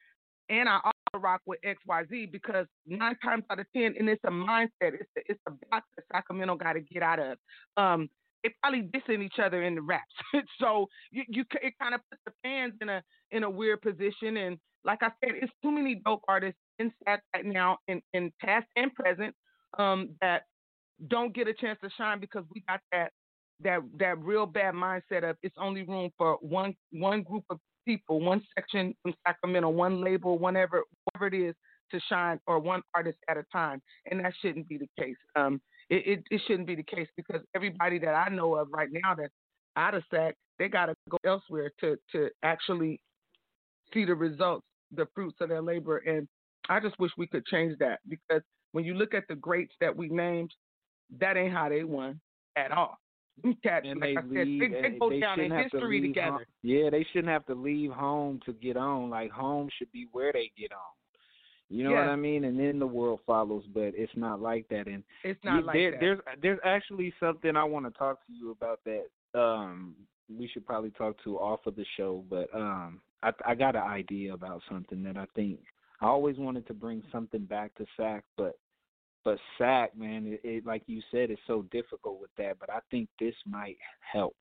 and 0.50 0.68
I 0.68 0.90
also 1.12 1.22
rock 1.22 1.40
with 1.46 1.58
X 1.64 1.80
Y 1.86 2.04
Z 2.10 2.26
because 2.26 2.66
nine 2.86 3.16
times 3.22 3.44
out 3.50 3.60
of 3.60 3.66
ten, 3.74 3.94
and 3.98 4.08
it's 4.08 4.22
a 4.24 4.30
mindset, 4.30 4.68
it's 4.94 5.08
the, 5.14 5.22
it's 5.26 5.40
the 5.46 5.56
box 5.70 5.86
that 5.96 6.04
Sacramento 6.12 6.56
got 6.56 6.74
to 6.74 6.80
get 6.80 7.02
out 7.02 7.18
of. 7.18 7.38
Um, 7.76 8.08
they 8.42 8.54
probably 8.62 8.82
dissing 8.82 9.22
each 9.22 9.38
other 9.42 9.62
in 9.62 9.74
the 9.74 9.82
raps, 9.82 10.12
so 10.60 10.86
you 11.10 11.24
you 11.28 11.44
it 11.62 11.74
kind 11.80 11.94
of 11.94 12.00
puts 12.10 12.22
the 12.26 12.32
fans 12.42 12.74
in 12.80 12.88
a 12.88 13.02
in 13.30 13.44
a 13.44 13.50
weird 13.50 13.82
position. 13.82 14.36
And 14.36 14.58
like 14.84 15.02
I 15.02 15.08
said, 15.22 15.34
it's 15.40 15.52
too 15.62 15.70
many 15.70 15.96
dope 16.04 16.22
artists 16.26 16.58
in 16.78 16.92
Sac 17.04 17.22
right 17.34 17.44
now, 17.44 17.78
in 17.88 18.00
in 18.12 18.32
past 18.40 18.66
and 18.76 18.92
present, 18.94 19.34
um, 19.78 20.10
that 20.20 20.42
don't 21.08 21.34
get 21.34 21.48
a 21.48 21.54
chance 21.54 21.78
to 21.82 21.90
shine 21.96 22.20
because 22.20 22.44
we 22.54 22.62
got 22.68 22.80
that 22.92 23.12
that 23.62 23.80
that 23.98 24.18
real 24.22 24.46
bad 24.46 24.74
mindset 24.74 25.28
of 25.28 25.36
it's 25.42 25.56
only 25.58 25.82
room 25.82 26.10
for 26.16 26.38
one 26.40 26.74
one 26.92 27.22
group 27.22 27.44
of 27.50 27.58
people, 27.84 28.20
one 28.20 28.42
section 28.54 28.94
from 29.02 29.14
Sacramento, 29.26 29.68
one 29.68 30.02
label, 30.02 30.38
whatever 30.38 30.82
whatever 31.04 31.34
it 31.34 31.38
is 31.38 31.54
to 31.92 32.00
shine, 32.08 32.38
or 32.46 32.58
one 32.58 32.82
artist 32.94 33.18
at 33.28 33.36
a 33.36 33.44
time, 33.52 33.80
and 34.10 34.24
that 34.24 34.32
shouldn't 34.40 34.68
be 34.68 34.78
the 34.78 34.88
case. 34.98 35.16
Um, 35.36 35.60
it, 35.88 36.06
it 36.06 36.24
it 36.30 36.40
shouldn't 36.46 36.66
be 36.66 36.76
the 36.76 36.82
case 36.82 37.08
because 37.16 37.40
everybody 37.54 37.98
that 37.98 38.14
I 38.14 38.28
know 38.28 38.54
of 38.54 38.68
right 38.72 38.88
now 38.90 39.14
that's 39.14 39.32
out 39.76 39.94
of 39.94 40.02
Sac, 40.10 40.36
they 40.58 40.68
got 40.68 40.86
to 40.86 40.94
go 41.08 41.18
elsewhere 41.24 41.70
to 41.80 41.96
to 42.12 42.28
actually 42.42 43.00
see 43.92 44.04
the 44.04 44.14
results, 44.14 44.66
the 44.92 45.06
fruits 45.14 45.36
of 45.40 45.48
their 45.48 45.62
labor, 45.62 45.98
and 45.98 46.28
I 46.68 46.80
just 46.80 46.98
wish 46.98 47.10
we 47.16 47.26
could 47.26 47.46
change 47.46 47.78
that 47.78 48.00
because 48.08 48.42
when 48.72 48.84
you 48.84 48.94
look 48.94 49.14
at 49.14 49.24
the 49.28 49.34
greats 49.34 49.74
that 49.80 49.96
we 49.96 50.08
named, 50.08 50.52
that 51.18 51.36
ain't 51.36 51.52
how 51.52 51.68
they 51.68 51.82
won 51.84 52.20
at 52.56 52.70
all. 52.70 52.98
Them 53.42 53.56
cats, 53.62 53.86
and 53.88 54.00
like 54.00 54.14
they 54.14 54.16
I 54.16 54.22
said, 54.22 54.30
leave, 54.46 54.60
they, 54.60 54.68
they 54.68 54.86
and 54.86 55.00
go 55.00 55.10
they 55.10 55.20
down 55.20 55.40
in 55.40 55.50
have 55.50 55.70
to 55.70 55.80
together. 55.80 56.30
home- 56.32 56.44
Yeah, 56.62 56.90
they 56.90 57.04
shouldn't 57.12 57.28
have 57.32 57.46
to 57.46 57.54
leave 57.54 57.90
home 57.92 58.40
to 58.46 58.52
get 58.52 58.76
on. 58.76 59.10
Like 59.10 59.30
home 59.30 59.68
should 59.78 59.90
be 59.92 60.06
where 60.12 60.32
they 60.32 60.50
get 60.58 60.72
on. 60.72 60.78
You 61.72 61.84
know 61.84 61.90
what 61.92 62.08
I 62.08 62.16
mean? 62.16 62.44
And 62.44 62.58
then 62.58 62.80
the 62.80 62.86
world 62.86 63.20
follows, 63.24 63.62
but 63.72 63.92
it's 63.94 64.12
not 64.16 64.40
like 64.40 64.66
that. 64.70 64.88
And 64.88 65.04
It's 65.22 65.38
not 65.44 65.60
you- 65.60 65.62
like 65.66 65.74
there, 65.74 65.90
that. 65.92 66.00
There's 66.00 66.18
there's 66.42 66.58
actually 66.64 67.12
something 67.20 67.54
I 67.56 67.64
want 67.64 67.86
to 67.86 67.96
talk 67.96 68.26
to 68.26 68.32
you 68.32 68.50
about 68.50 68.80
that. 68.84 69.06
Um, 69.40 69.94
we 70.28 70.48
should 70.48 70.66
probably 70.66 70.90
talk 70.90 71.16
to 71.24 71.38
off 71.38 71.60
of 71.66 71.76
the 71.76 71.84
show, 71.96 72.24
but 72.28 72.48
um, 72.54 73.00
I 73.22 73.32
I 73.46 73.54
got 73.54 73.76
an 73.76 73.82
idea 73.82 74.32
about 74.34 74.62
something 74.68 75.02
that 75.04 75.16
I 75.16 75.26
think 75.36 75.60
I 76.00 76.06
always 76.06 76.38
wanted 76.38 76.66
to 76.68 76.74
bring 76.74 77.02
something 77.12 77.44
back 77.44 77.74
to 77.76 77.86
SAC, 77.96 78.24
but 78.36 78.56
but 79.24 79.38
SAC, 79.58 79.96
man, 79.96 80.26
it, 80.26 80.40
it 80.44 80.66
like 80.66 80.82
you 80.86 81.00
said, 81.10 81.30
it's 81.30 81.40
so 81.46 81.62
difficult 81.70 82.20
with 82.20 82.30
that. 82.38 82.58
But 82.58 82.70
I 82.70 82.80
think 82.90 83.08
this 83.18 83.34
might 83.46 83.76
help. 84.00 84.36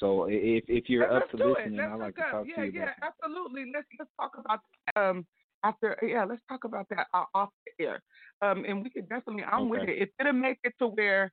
So 0.00 0.26
if 0.28 0.64
if 0.68 0.88
you're 0.88 1.12
Let's 1.12 1.24
up 1.24 1.30
to 1.30 1.48
listening, 1.48 1.80
I'd 1.80 2.00
like 2.00 2.16
to 2.16 2.22
talk 2.30 2.46
yeah, 2.46 2.64
to 2.64 2.66
you 2.66 2.72
yeah, 2.72 2.84
that. 2.86 2.96
absolutely. 3.02 3.70
Let's 3.72 3.86
let's 3.98 4.10
talk 4.18 4.32
about 4.38 4.60
um 4.96 5.26
after 5.62 5.96
yeah, 6.02 6.24
let's 6.24 6.42
talk 6.48 6.64
about 6.64 6.86
that 6.90 7.06
uh, 7.14 7.24
off 7.34 7.50
the 7.78 7.84
air. 7.84 8.02
Um, 8.42 8.64
and 8.66 8.82
we 8.82 8.90
could 8.90 9.08
definitely. 9.08 9.44
I'm 9.44 9.68
with 9.68 9.82
it. 9.82 10.02
If 10.02 10.08
it'll 10.18 10.32
make 10.32 10.58
it 10.64 10.74
to 10.80 10.88
where 10.88 11.32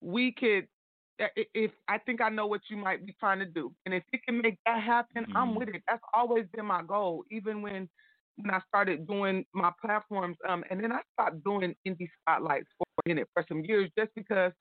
we 0.00 0.32
could. 0.32 0.66
If 1.54 1.70
I 1.86 1.98
think 1.98 2.20
I 2.20 2.28
know 2.28 2.48
what 2.48 2.62
you 2.68 2.76
might 2.76 3.06
be 3.06 3.14
trying 3.20 3.38
to 3.38 3.46
do, 3.46 3.72
and 3.86 3.94
if 3.94 4.02
it 4.12 4.20
can 4.24 4.42
make 4.42 4.58
that 4.66 4.82
happen, 4.82 5.24
I'm 5.36 5.50
Mm-hmm. 5.50 5.58
with 5.58 5.68
it. 5.68 5.82
That's 5.88 6.02
always 6.12 6.44
been 6.52 6.66
my 6.66 6.82
goal, 6.82 7.24
even 7.30 7.62
when 7.62 7.88
when 8.36 8.50
I 8.50 8.60
started 8.68 9.06
doing 9.06 9.44
my 9.54 9.70
platforms. 9.80 10.36
Um, 10.48 10.64
and 10.70 10.82
then 10.82 10.92
I 10.92 11.00
stopped 11.12 11.44
doing 11.44 11.74
indie 11.86 12.08
spotlights 12.20 12.68
for 12.78 12.86
a 13.04 13.08
minute 13.08 13.28
for 13.34 13.44
some 13.48 13.64
years, 13.64 13.90
just 13.98 14.10
because 14.14 14.52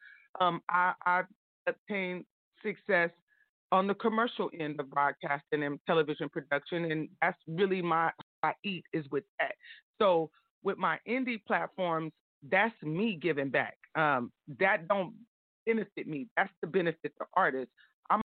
um 0.41 0.61
I 0.69 0.93
I 1.05 1.21
obtained 1.67 2.25
success 2.61 3.09
on 3.71 3.87
the 3.87 3.95
commercial 3.95 4.51
end 4.59 4.79
of 4.79 4.89
broadcasting 4.89 5.63
and 5.63 5.79
television 5.87 6.29
production, 6.29 6.91
and 6.91 7.09
that's 7.21 7.37
really 7.47 7.81
my 7.81 8.11
I 8.43 8.53
eat 8.63 8.85
is 8.93 9.05
with 9.11 9.23
that. 9.39 9.55
So 9.99 10.29
with 10.63 10.77
my 10.77 10.99
indie 11.07 11.43
platforms, 11.45 12.11
that's 12.49 12.75
me 12.83 13.17
giving 13.21 13.49
back. 13.49 13.75
Um, 13.95 14.31
that 14.59 14.87
don't 14.87 15.13
benefit 15.65 16.07
me. 16.07 16.27
That's 16.37 16.51
the 16.61 16.67
benefit 16.67 17.13
to 17.19 17.25
artists. 17.35 17.73
I'm 18.09 18.21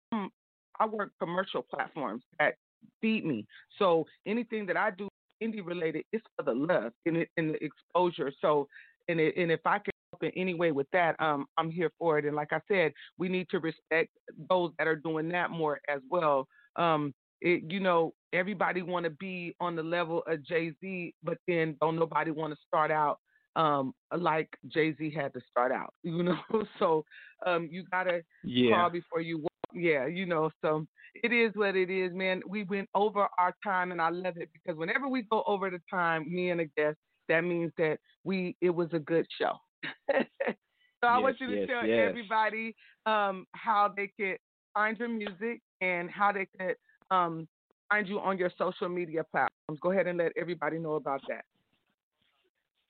I 0.79 0.87
work 0.87 1.13
commercial 1.21 1.63
platforms 1.63 2.23
that 2.39 2.55
feed 3.01 3.25
me. 3.25 3.47
So 3.79 4.07
anything 4.27 4.67
that 4.67 4.77
I 4.77 4.91
do 4.91 5.09
indie 5.43 5.65
related 5.65 6.05
it's 6.13 6.25
for 6.37 6.45
the 6.45 6.55
love 6.55 6.93
and 7.07 7.17
it 7.17 7.29
and 7.37 7.51
the 7.55 7.65
exposure. 7.65 8.33
So 8.41 8.69
and 9.09 9.19
it, 9.21 9.37
and 9.37 9.51
if 9.51 9.61
I 9.67 9.79
can 9.79 9.93
help 10.13 10.23
in 10.23 10.33
any 10.41 10.55
way 10.55 10.73
with 10.73 10.87
that, 10.93 11.17
um, 11.21 11.47
I'm 11.59 11.71
here 11.71 11.91
for 11.99 12.19
it. 12.19 12.25
And 12.25 12.37
like 12.37 12.53
I 12.53 12.61
said, 12.71 12.93
we 13.19 13.29
need 13.29 13.49
to 13.51 13.59
respect 13.59 14.11
those 14.49 14.73
that 14.79 14.87
are 14.87 14.97
doing 14.97 15.29
that 15.31 15.51
more 15.51 15.81
as 15.89 16.01
well. 16.09 16.47
Um, 16.77 17.13
it, 17.41 17.65
you 17.73 17.81
know, 17.81 18.15
everybody 18.33 18.83
want 18.83 19.05
to 19.05 19.11
be 19.11 19.55
on 19.61 19.75
the 19.75 19.83
level 19.83 20.23
of 20.29 20.45
Jay 20.45 20.73
Z, 20.81 21.15
but 21.25 21.39
then 21.49 21.77
don't 21.81 21.97
nobody 21.99 22.31
want 22.31 22.53
to 22.55 22.59
start 22.67 22.91
out 22.93 23.19
um, 23.57 23.93
like 24.17 24.49
Jay 24.69 24.95
Z 24.97 25.11
had 25.11 25.33
to 25.35 25.41
start 25.51 25.73
out. 25.73 25.93
You 26.05 26.23
know, 26.23 26.39
so 26.79 27.05
um, 27.47 27.69
you 27.71 27.85
gotta 27.91 28.23
Yeah. 28.45 28.75
crawl 28.75 28.91
before 28.91 29.21
you 29.21 29.39
walk. 29.39 29.49
Yeah, 29.75 30.07
you 30.07 30.27
know, 30.27 30.51
so 30.61 30.87
it 31.15 31.33
is 31.33 31.53
what 31.55 31.77
it 31.77 31.91
is, 31.91 32.13
man. 32.13 32.43
We 32.47 32.65
went 32.65 32.89
over 32.95 33.29
our 33.39 33.55
time, 33.65 33.93
and 33.93 34.01
I 34.01 34.11
love 34.11 34.37
it 34.37 34.51
because 34.53 34.79
whenever 34.79 35.09
we 35.09 35.23
go 35.23 35.43
over 35.47 35.71
the 35.71 35.81
time, 35.91 36.33
me 36.33 36.51
and 36.51 36.61
a 36.61 36.67
guest, 36.77 36.97
that 37.29 37.43
means 37.43 37.73
that 37.79 37.99
we 38.25 38.57
it 38.61 38.71
was 38.71 38.89
a 38.93 38.99
good 38.99 39.27
show. 39.41 39.53
so 40.13 41.07
I 41.09 41.19
want 41.19 41.37
you 41.41 41.49
to 41.49 41.57
yes, 41.57 41.69
tell 41.69 41.87
yes. 41.87 42.07
everybody 42.09 42.75
um, 43.07 43.47
how 43.53 43.93
they 43.95 44.11
could 44.19 44.39
find 44.75 44.99
your 44.99 45.09
music 45.09 45.61
and 45.81 46.11
how 46.11 46.33
they 46.33 46.47
could 46.59 46.77
um, 47.11 47.49
find 47.89 48.09
you 48.09 48.21
on 48.21 48.39
your 48.39 48.51
social 48.59 48.89
media 48.89 49.25
platforms. 49.31 49.81
Go 49.81 49.93
ahead 49.93 50.07
and 50.07 50.19
let 50.19 50.33
everybody 50.37 50.79
know 50.79 50.95
about 50.95 51.21
that. 51.29 51.45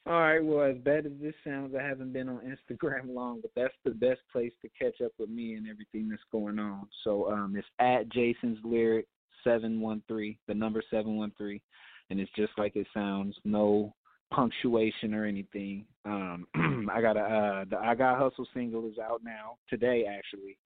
All 0.04 0.14
right. 0.14 0.44
Well, 0.44 0.68
as 0.68 0.78
bad 0.78 1.06
as 1.06 1.12
this 1.20 1.34
sounds, 1.44 1.74
I 1.78 1.82
haven't 1.82 2.12
been 2.12 2.28
on 2.28 2.40
Instagram 2.70 3.14
long, 3.14 3.40
but 3.40 3.52
that's 3.54 3.74
the 3.84 3.92
best 3.92 4.20
place 4.32 4.52
to 4.62 4.68
catch 4.78 5.00
up 5.00 5.12
with 5.18 5.30
me 5.30 5.54
and 5.54 5.68
everything 5.68 6.08
that's 6.08 6.22
going 6.32 6.58
on. 6.58 6.88
So 7.04 7.30
um, 7.30 7.54
it's 7.56 7.66
at 7.78 8.08
Jason's 8.10 8.58
Lyric 8.64 9.06
seven 9.44 9.80
one 9.80 10.02
three, 10.08 10.38
the 10.48 10.54
number 10.54 10.82
seven 10.90 11.16
one 11.16 11.32
three, 11.38 11.62
and 12.10 12.18
it's 12.18 12.32
just 12.36 12.52
like 12.58 12.74
it 12.76 12.86
sounds. 12.92 13.36
No 13.44 13.94
punctuation 14.32 15.14
or 15.14 15.24
anything. 15.24 15.84
Um, 16.04 16.46
I 16.92 17.00
got 17.00 17.16
a 17.16 17.20
uh, 17.20 17.64
the 17.70 17.78
I 17.78 17.94
Got 17.94 18.18
Hustle 18.18 18.48
single 18.52 18.88
is 18.88 18.98
out 18.98 19.20
now 19.22 19.56
today 19.70 20.04
actually, 20.08 20.58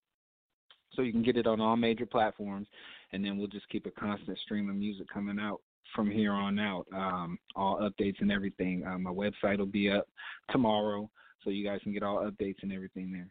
so 0.94 1.02
you 1.02 1.12
can 1.12 1.22
get 1.22 1.36
it 1.36 1.46
on 1.46 1.60
all 1.60 1.76
major 1.76 2.06
platforms, 2.06 2.68
and 3.12 3.22
then 3.22 3.36
we'll 3.36 3.48
just 3.48 3.68
keep 3.68 3.84
a 3.84 3.90
constant 3.90 4.38
stream 4.38 4.70
of 4.70 4.76
music 4.76 5.08
coming 5.12 5.38
out 5.38 5.60
from 5.94 6.10
here 6.10 6.32
on 6.32 6.58
out. 6.58 6.86
Um, 6.92 7.38
all 7.54 7.78
updates 7.80 8.20
and 8.20 8.30
everything. 8.32 8.84
Uh, 8.86 8.98
my 8.98 9.10
website 9.10 9.58
will 9.58 9.66
be 9.66 9.90
up 9.90 10.08
tomorrow, 10.50 11.08
so 11.42 11.50
you 11.50 11.64
guys 11.64 11.80
can 11.82 11.92
get 11.92 12.02
all 12.02 12.18
updates 12.18 12.62
and 12.62 12.72
everything 12.72 13.12
there. 13.12 13.28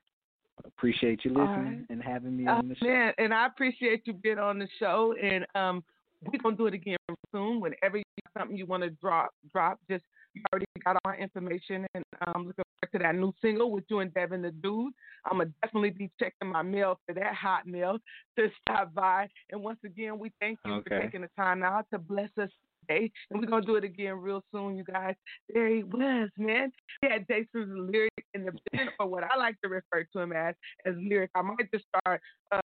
Appreciate 0.65 1.25
you 1.25 1.31
listening 1.31 1.65
right. 1.79 1.85
and 1.89 2.01
having 2.01 2.37
me 2.37 2.47
Uh, 2.47 2.55
on 2.55 2.69
the 2.69 2.75
show. 2.75 2.85
man, 2.85 3.13
and 3.17 3.33
I 3.33 3.45
appreciate 3.45 4.03
you 4.05 4.13
being 4.13 4.39
on 4.39 4.57
the 4.57 4.67
show. 4.79 5.13
And 5.21 5.45
um, 5.53 5.83
we're 6.23 6.39
gonna 6.39 6.55
do 6.55 6.67
it 6.67 6.73
again 6.73 6.97
soon. 7.31 7.59
Whenever 7.59 7.97
you 7.97 8.03
have 8.23 8.41
something 8.41 8.57
you 8.57 8.65
want 8.65 8.83
to 8.83 8.89
drop, 8.89 9.31
drop. 9.51 9.79
Just 9.89 10.05
you 10.35 10.41
already 10.51 10.65
got 10.83 10.95
all 10.95 11.11
my 11.11 11.17
information, 11.17 11.85
and 11.93 12.03
um, 12.27 12.47
looking 12.47 12.63
forward 12.81 12.91
to 12.91 12.99
that 12.99 13.15
new 13.15 13.33
single 13.41 13.71
with 13.71 13.85
you 13.89 13.99
and 13.99 14.13
Devin 14.13 14.41
the 14.41 14.51
Dude. 14.51 14.93
I'm 15.25 15.39
gonna 15.39 15.49
definitely 15.63 15.91
be 15.91 16.11
checking 16.19 16.49
my 16.49 16.61
mail 16.61 16.99
for 17.05 17.13
that 17.15 17.33
hot 17.33 17.65
mail 17.65 17.97
to 18.37 18.49
stop 18.61 18.93
by. 18.93 19.27
And 19.51 19.63
once 19.63 19.79
again, 19.83 20.19
we 20.19 20.31
thank 20.39 20.59
you 20.65 20.83
for 20.87 21.01
taking 21.01 21.21
the 21.21 21.29
time 21.37 21.63
out 21.63 21.85
to 21.91 21.99
bless 21.99 22.29
us 22.39 22.49
today. 22.81 23.11
And 23.31 23.39
we're 23.39 23.47
gonna 23.47 23.65
do 23.65 23.75
it 23.75 23.83
again 23.83 24.13
real 24.19 24.43
soon, 24.51 24.77
you 24.77 24.83
guys. 24.83 25.15
There 25.53 25.67
he 25.67 25.83
was, 25.83 26.29
man. 26.37 26.71
He 27.01 27.09
had 27.09 27.25
Jason's 27.27 27.89
lyric 27.91 28.11
in 28.33 28.45
the 28.45 28.51
band, 28.71 28.89
or 28.99 29.07
what 29.07 29.23
I 29.23 29.37
like 29.37 29.59
to 29.61 29.69
refer 29.69 30.05
to 30.13 30.19
him 30.19 30.33
as 30.33 30.55
as 30.85 30.93
lyric. 30.97 31.31
I 31.35 31.41
might 31.41 31.71
just 31.73 31.85
start 31.87 32.21
uh, 32.51 32.59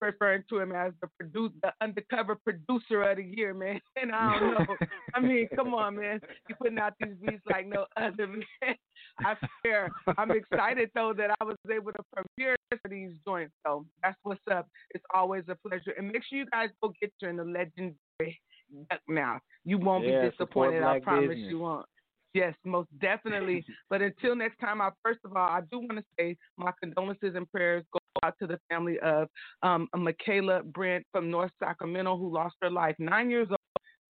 referring 0.00 0.44
to 0.48 0.58
him 0.60 0.72
as 0.72 0.92
the 1.00 1.08
produce, 1.18 1.52
the 1.62 1.72
undercover 1.80 2.36
producer 2.36 3.02
of 3.02 3.16
the 3.16 3.24
year, 3.24 3.54
man. 3.54 3.80
And 4.00 4.12
I 4.12 4.38
don't 4.38 4.54
know. 4.54 4.76
I 5.14 5.20
mean, 5.20 5.48
come 5.54 5.74
on, 5.74 5.96
man. 5.96 6.20
You 6.48 6.54
putting 6.56 6.78
out 6.78 6.94
these 7.00 7.14
beats 7.20 7.42
like 7.50 7.66
no 7.66 7.86
other, 7.96 8.26
man. 8.26 8.76
I 9.24 9.34
swear. 9.62 9.90
I'm 10.16 10.30
excited 10.30 10.90
though 10.94 11.12
that 11.16 11.30
I 11.40 11.44
was 11.44 11.56
able 11.70 11.92
to 11.92 12.02
premiere 12.14 12.56
for 12.82 12.88
these 12.88 13.10
joints. 13.26 13.52
So 13.66 13.84
that's 14.02 14.18
what's 14.22 14.40
up. 14.50 14.68
It's 14.90 15.04
always 15.14 15.44
a 15.48 15.56
pleasure. 15.68 15.92
And 15.96 16.08
make 16.08 16.22
sure 16.28 16.38
you 16.38 16.46
guys 16.46 16.68
go 16.82 16.92
get 17.00 17.12
you 17.20 17.28
in 17.28 17.36
the 17.36 17.44
legendary 17.44 18.40
Yukmouth. 19.08 19.40
You 19.64 19.78
won't 19.78 20.04
Yeah, 20.04 20.22
be 20.24 20.30
disappointed. 20.30 20.82
I 20.82 21.00
promise 21.00 21.28
business. 21.30 21.50
you 21.50 21.58
won't. 21.58 21.86
Yes, 22.34 22.54
most 22.64 22.88
definitely. 23.00 23.64
but 23.90 24.02
until 24.02 24.36
next 24.36 24.58
time, 24.58 24.80
I 24.80 24.90
first 25.02 25.20
of 25.24 25.34
all, 25.34 25.48
I 25.48 25.60
do 25.72 25.78
want 25.78 25.96
to 25.96 26.04
say 26.18 26.36
my 26.56 26.72
condolences 26.80 27.34
and 27.34 27.50
prayers 27.50 27.84
go 27.92 27.98
out 28.22 28.34
to 28.40 28.46
the 28.46 28.58
family 28.70 28.98
of 29.00 29.28
um, 29.62 29.88
Michaela 29.96 30.62
Brent 30.62 31.04
from 31.12 31.30
North 31.30 31.52
Sacramento 31.58 32.16
who 32.16 32.32
lost 32.32 32.56
her 32.62 32.70
life 32.70 32.96
nine 32.98 33.30
years 33.30 33.48
old 33.50 33.58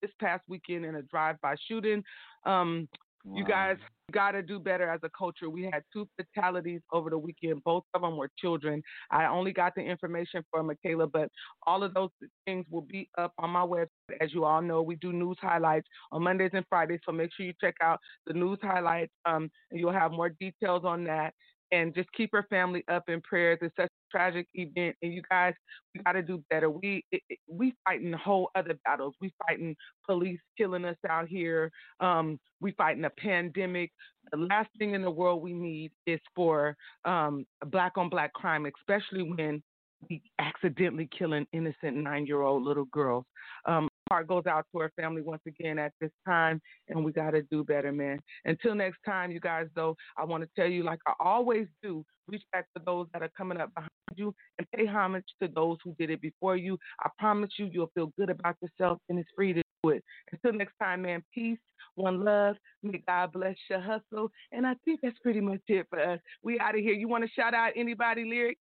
this 0.02 0.10
past 0.20 0.42
weekend 0.48 0.84
in 0.84 0.96
a 0.96 1.02
drive-by 1.02 1.56
shooting. 1.66 2.02
Um, 2.44 2.88
You 3.24 3.44
guys 3.44 3.76
got 4.12 4.30
to 4.30 4.42
do 4.42 4.58
better 4.58 4.88
as 4.88 5.00
a 5.02 5.10
culture. 5.10 5.50
We 5.50 5.64
had 5.64 5.82
two 5.92 6.08
fatalities 6.16 6.80
over 6.92 7.10
the 7.10 7.18
weekend. 7.18 7.62
Both 7.62 7.84
of 7.92 8.00
them 8.00 8.16
were 8.16 8.30
children. 8.38 8.82
I 9.10 9.26
only 9.26 9.52
got 9.52 9.74
the 9.74 9.82
information 9.82 10.42
for 10.50 10.62
Michaela, 10.62 11.08
but 11.08 11.28
all 11.66 11.82
of 11.82 11.92
those 11.92 12.08
things 12.46 12.64
will 12.70 12.82
be 12.82 13.10
up 13.18 13.32
on 13.38 13.50
my 13.50 13.60
website. 13.60 13.88
As 14.20 14.32
you 14.32 14.44
all 14.44 14.62
know, 14.62 14.80
we 14.80 14.96
do 14.96 15.12
news 15.12 15.36
highlights 15.42 15.88
on 16.10 16.22
Mondays 16.22 16.52
and 16.54 16.64
Fridays, 16.70 17.00
so 17.04 17.12
make 17.12 17.30
sure 17.34 17.44
you 17.44 17.52
check 17.60 17.74
out 17.82 17.98
the 18.26 18.32
news 18.32 18.58
highlights, 18.62 19.12
um, 19.26 19.50
and 19.70 19.78
you'll 19.78 19.92
have 19.92 20.12
more 20.12 20.30
details 20.30 20.84
on 20.84 21.04
that. 21.04 21.34
And 21.72 21.94
just 21.94 22.10
keep 22.12 22.30
her 22.32 22.46
family 22.48 22.84
up 22.88 23.04
in 23.08 23.20
prayers. 23.20 23.58
It's 23.60 23.74
such 23.76 23.86
a 23.86 24.10
tragic 24.10 24.46
event, 24.54 24.96
and 25.02 25.12
you 25.12 25.22
guys, 25.28 25.54
we 25.94 26.02
got 26.02 26.12
to 26.12 26.22
do 26.22 26.42
better. 26.50 26.70
We 26.70 27.04
it, 27.12 27.22
it, 27.28 27.38
we 27.46 27.74
fighting 27.84 28.12
whole 28.12 28.50
other 28.54 28.78
battles. 28.84 29.14
We 29.20 29.32
fighting 29.46 29.76
police 30.06 30.40
killing 30.56 30.84
us 30.84 30.96
out 31.08 31.28
here. 31.28 31.70
Um, 32.00 32.38
we 32.60 32.72
fighting 32.72 33.04
a 33.04 33.10
pandemic. 33.10 33.90
The 34.32 34.38
last 34.38 34.70
thing 34.78 34.94
in 34.94 35.02
the 35.02 35.10
world 35.10 35.42
we 35.42 35.52
need 35.52 35.92
is 36.06 36.20
for 36.34 36.76
um, 37.04 37.46
black 37.66 37.92
on 37.96 38.08
black 38.08 38.32
crime, 38.32 38.66
especially 38.66 39.22
when 39.22 39.62
we 40.08 40.22
accidentally 40.38 41.08
killing 41.16 41.46
innocent 41.52 41.96
nine 41.96 42.26
year 42.26 42.42
old 42.42 42.62
little 42.62 42.86
girls. 42.86 43.24
Um, 43.66 43.88
heart 44.10 44.26
goes 44.26 44.46
out 44.46 44.66
to 44.72 44.80
our 44.80 44.90
family 44.96 45.22
once 45.22 45.42
again 45.46 45.78
at 45.78 45.92
this 46.00 46.10
time, 46.26 46.60
and 46.88 47.04
we 47.04 47.12
got 47.12 47.30
to 47.30 47.42
do 47.50 47.64
better, 47.64 47.92
man. 47.92 48.18
Until 48.44 48.74
next 48.74 48.98
time, 49.04 49.30
you 49.30 49.40
guys, 49.40 49.66
though, 49.74 49.96
I 50.16 50.24
want 50.24 50.42
to 50.42 50.48
tell 50.56 50.70
you, 50.70 50.82
like 50.82 51.00
I 51.06 51.12
always 51.20 51.66
do, 51.82 52.04
reach 52.26 52.42
back 52.52 52.66
to 52.76 52.82
those 52.84 53.06
that 53.12 53.22
are 53.22 53.30
coming 53.36 53.60
up 53.60 53.74
behind 53.74 53.90
you 54.16 54.34
and 54.58 54.66
pay 54.74 54.86
homage 54.86 55.24
to 55.42 55.48
those 55.48 55.78
who 55.84 55.94
did 55.98 56.10
it 56.10 56.20
before 56.20 56.56
you. 56.56 56.78
I 57.00 57.08
promise 57.18 57.50
you, 57.58 57.70
you'll 57.72 57.90
feel 57.94 58.12
good 58.18 58.30
about 58.30 58.56
yourself, 58.62 58.98
and 59.08 59.18
it's 59.18 59.28
free 59.36 59.52
to 59.52 59.62
do 59.82 59.90
it. 59.90 60.04
Until 60.32 60.52
next 60.58 60.74
time, 60.80 61.02
man, 61.02 61.22
peace, 61.34 61.58
one 61.94 62.24
love. 62.24 62.56
May 62.82 63.02
God 63.06 63.32
bless 63.32 63.56
your 63.68 63.80
hustle. 63.80 64.30
And 64.52 64.66
I 64.66 64.74
think 64.84 65.00
that's 65.02 65.18
pretty 65.18 65.40
much 65.40 65.60
it 65.68 65.86
for 65.90 66.00
us. 66.00 66.20
We 66.42 66.58
out 66.58 66.76
of 66.76 66.80
here. 66.80 66.94
You 66.94 67.08
want 67.08 67.24
to 67.24 67.30
shout 67.30 67.54
out 67.54 67.72
anybody, 67.76 68.24
Lyric? 68.24 68.58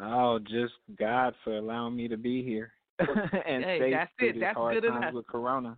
Oh, 0.00 0.38
just 0.38 0.74
God 0.98 1.34
for 1.42 1.56
allowing 1.56 1.96
me 1.96 2.08
to 2.08 2.16
be 2.16 2.42
here 2.42 2.72
and 3.46 3.64
Hey, 3.64 3.78
stay 3.78 3.90
that's 3.90 4.10
through 4.18 4.28
it. 4.30 4.40
That's 4.40 4.56
hard 4.56 4.74
good 4.80 4.88
times 4.88 5.02
enough. 5.02 5.14
with 5.14 5.26
Corona. 5.26 5.76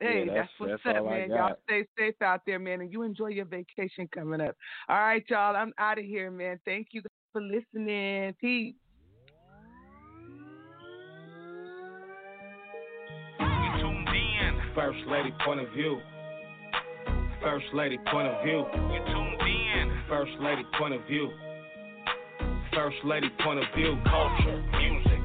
Hey, 0.00 0.24
Yeah, 0.26 0.34
that's, 0.34 0.36
that's- 0.36 0.48
what's 0.58 0.82
that's 0.84 0.98
up, 0.98 1.04
man. 1.06 1.30
Y'all 1.30 1.56
stay 1.64 1.86
safe 1.98 2.20
out 2.22 2.42
there, 2.46 2.58
man, 2.58 2.82
and 2.82 2.92
you 2.92 3.02
enjoy 3.02 3.28
your 3.28 3.46
vacation 3.46 4.08
coming 4.14 4.40
up. 4.42 4.54
All 4.88 4.98
right, 4.98 5.24
y'all. 5.28 5.56
I'm 5.56 5.72
out 5.78 5.98
of 5.98 6.04
here, 6.04 6.30
man. 6.30 6.60
Thank 6.66 6.88
you 6.92 7.02
for 7.32 7.40
listening. 7.40 8.34
Peace. 8.40 8.74
First 14.74 14.98
lady 15.08 15.32
point 15.44 15.60
of 15.60 15.68
view. 15.72 16.00
First 17.42 17.66
lady 17.72 17.98
point 18.12 18.28
of 18.28 18.44
view. 18.44 18.64
You 18.74 19.00
tuned 19.06 19.40
in. 19.40 19.92
First 20.08 20.32
lady 20.40 20.62
point 20.78 20.94
of 20.94 21.00
view. 21.06 21.30
First 22.74 22.96
lady 23.04 23.28
point 23.42 23.58
of 23.58 23.64
view. 23.74 23.96
Culture, 24.04 24.62
music, 24.78 25.15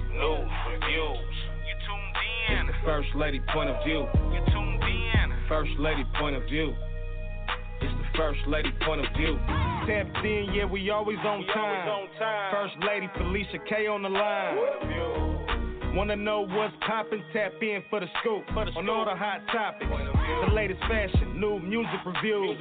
news. 0.90 1.36
You 1.68 1.76
tuned 1.86 2.18
in. 2.50 2.70
It's 2.70 2.78
the 2.78 2.86
first 2.86 3.10
lady 3.16 3.42
point 3.54 3.70
of 3.70 3.84
view. 3.86 4.08
You 4.34 4.42
tuned 4.52 4.84
in. 4.84 5.28
First 5.48 5.72
lady 5.80 6.06
point 6.20 6.36
of 6.36 6.44
view. 6.44 6.74
It's 7.82 7.94
the 7.98 8.18
first 8.18 8.40
lady 8.48 8.72
point 8.86 9.02
of 9.02 9.08
view. 9.18 9.38
Tapped 9.88 10.26
in, 10.26 10.54
yeah, 10.54 10.66
we 10.66 10.90
always 10.92 11.18
on 11.20 11.46
time. 11.48 12.08
First 12.52 12.76
lady 12.88 13.10
Felicia 13.18 13.58
K 13.68 13.88
on 13.88 14.04
the 14.04 14.10
line. 14.10 15.96
Wanna 15.96 16.16
know 16.16 16.48
what's 16.48 16.74
poppin'? 16.88 17.22
Tap 17.34 17.52
in 17.62 17.84
for 17.90 18.00
the 18.00 18.08
scoop. 18.22 18.44
on 18.56 18.88
all 18.88 19.04
the 19.06 19.16
hot 19.16 19.42
topics. 19.52 19.92
The 20.48 20.54
latest 20.54 20.80
fashion, 20.82 21.40
new 21.40 21.60
music 21.60 22.00
reviews. 22.06 22.58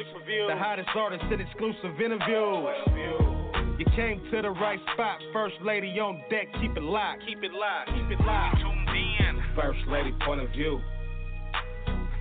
The 0.48 0.56
hottest 0.56 0.88
artists 0.97 1.26
and 1.30 1.40
exclusive 1.40 2.01
interviews. 2.01 3.39
You 3.81 3.86
came 3.97 4.20
to 4.31 4.43
the 4.43 4.51
right 4.51 4.78
spot. 4.93 5.20
First 5.32 5.55
lady 5.65 5.89
on 5.98 6.20
deck, 6.28 6.52
keep 6.61 6.77
it 6.77 6.82
locked. 6.82 7.24
Keep 7.27 7.43
it 7.43 7.51
locked. 7.51 7.89
Keep 7.89 8.12
it 8.12 8.20
locked. 8.27 8.59
Tuned 8.61 8.89
in. 8.93 9.40
First 9.57 9.81
lady 9.89 10.12
point 10.20 10.43
of 10.43 10.51
view. 10.51 10.82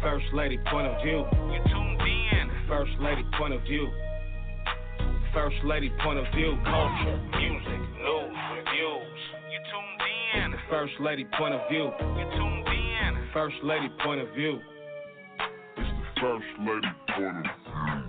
First 0.02 0.27
lady 0.34 0.57
point 0.72 0.88
of 0.88 0.95
view. 1.03 1.27
You 1.52 1.60
tuned 1.68 1.99
in. 1.99 2.49
First 2.69 2.94
lady 3.02 3.26
point 3.38 3.53
of 3.53 3.61
view. 3.64 3.91
First 5.34 5.57
lady 5.65 5.91
point 6.02 6.18
of 6.18 6.31
view. 6.34 6.56
Culture, 6.64 7.19
music, 7.36 7.81
news, 8.07 8.40
reviews. 8.56 9.19
You 9.52 9.60
tuned 9.68 10.02
in. 10.40 10.53
It's 10.53 10.64
the 10.64 10.72
first 10.72 10.94
lady 11.02 11.27
point 11.38 11.56
of 11.56 11.68
view. 11.69 11.91
You 11.91 12.26
tuned 12.40 12.68
in. 12.72 13.27
First 13.34 13.57
lady 13.64 13.90
point 14.06 14.22
of 14.22 14.31
view. 14.34 14.61
It's 15.76 15.91
the 16.15 16.22
First 16.22 16.48
lady 16.61 16.88
point 17.18 17.36
of 17.36 17.44
view. 17.44 18.09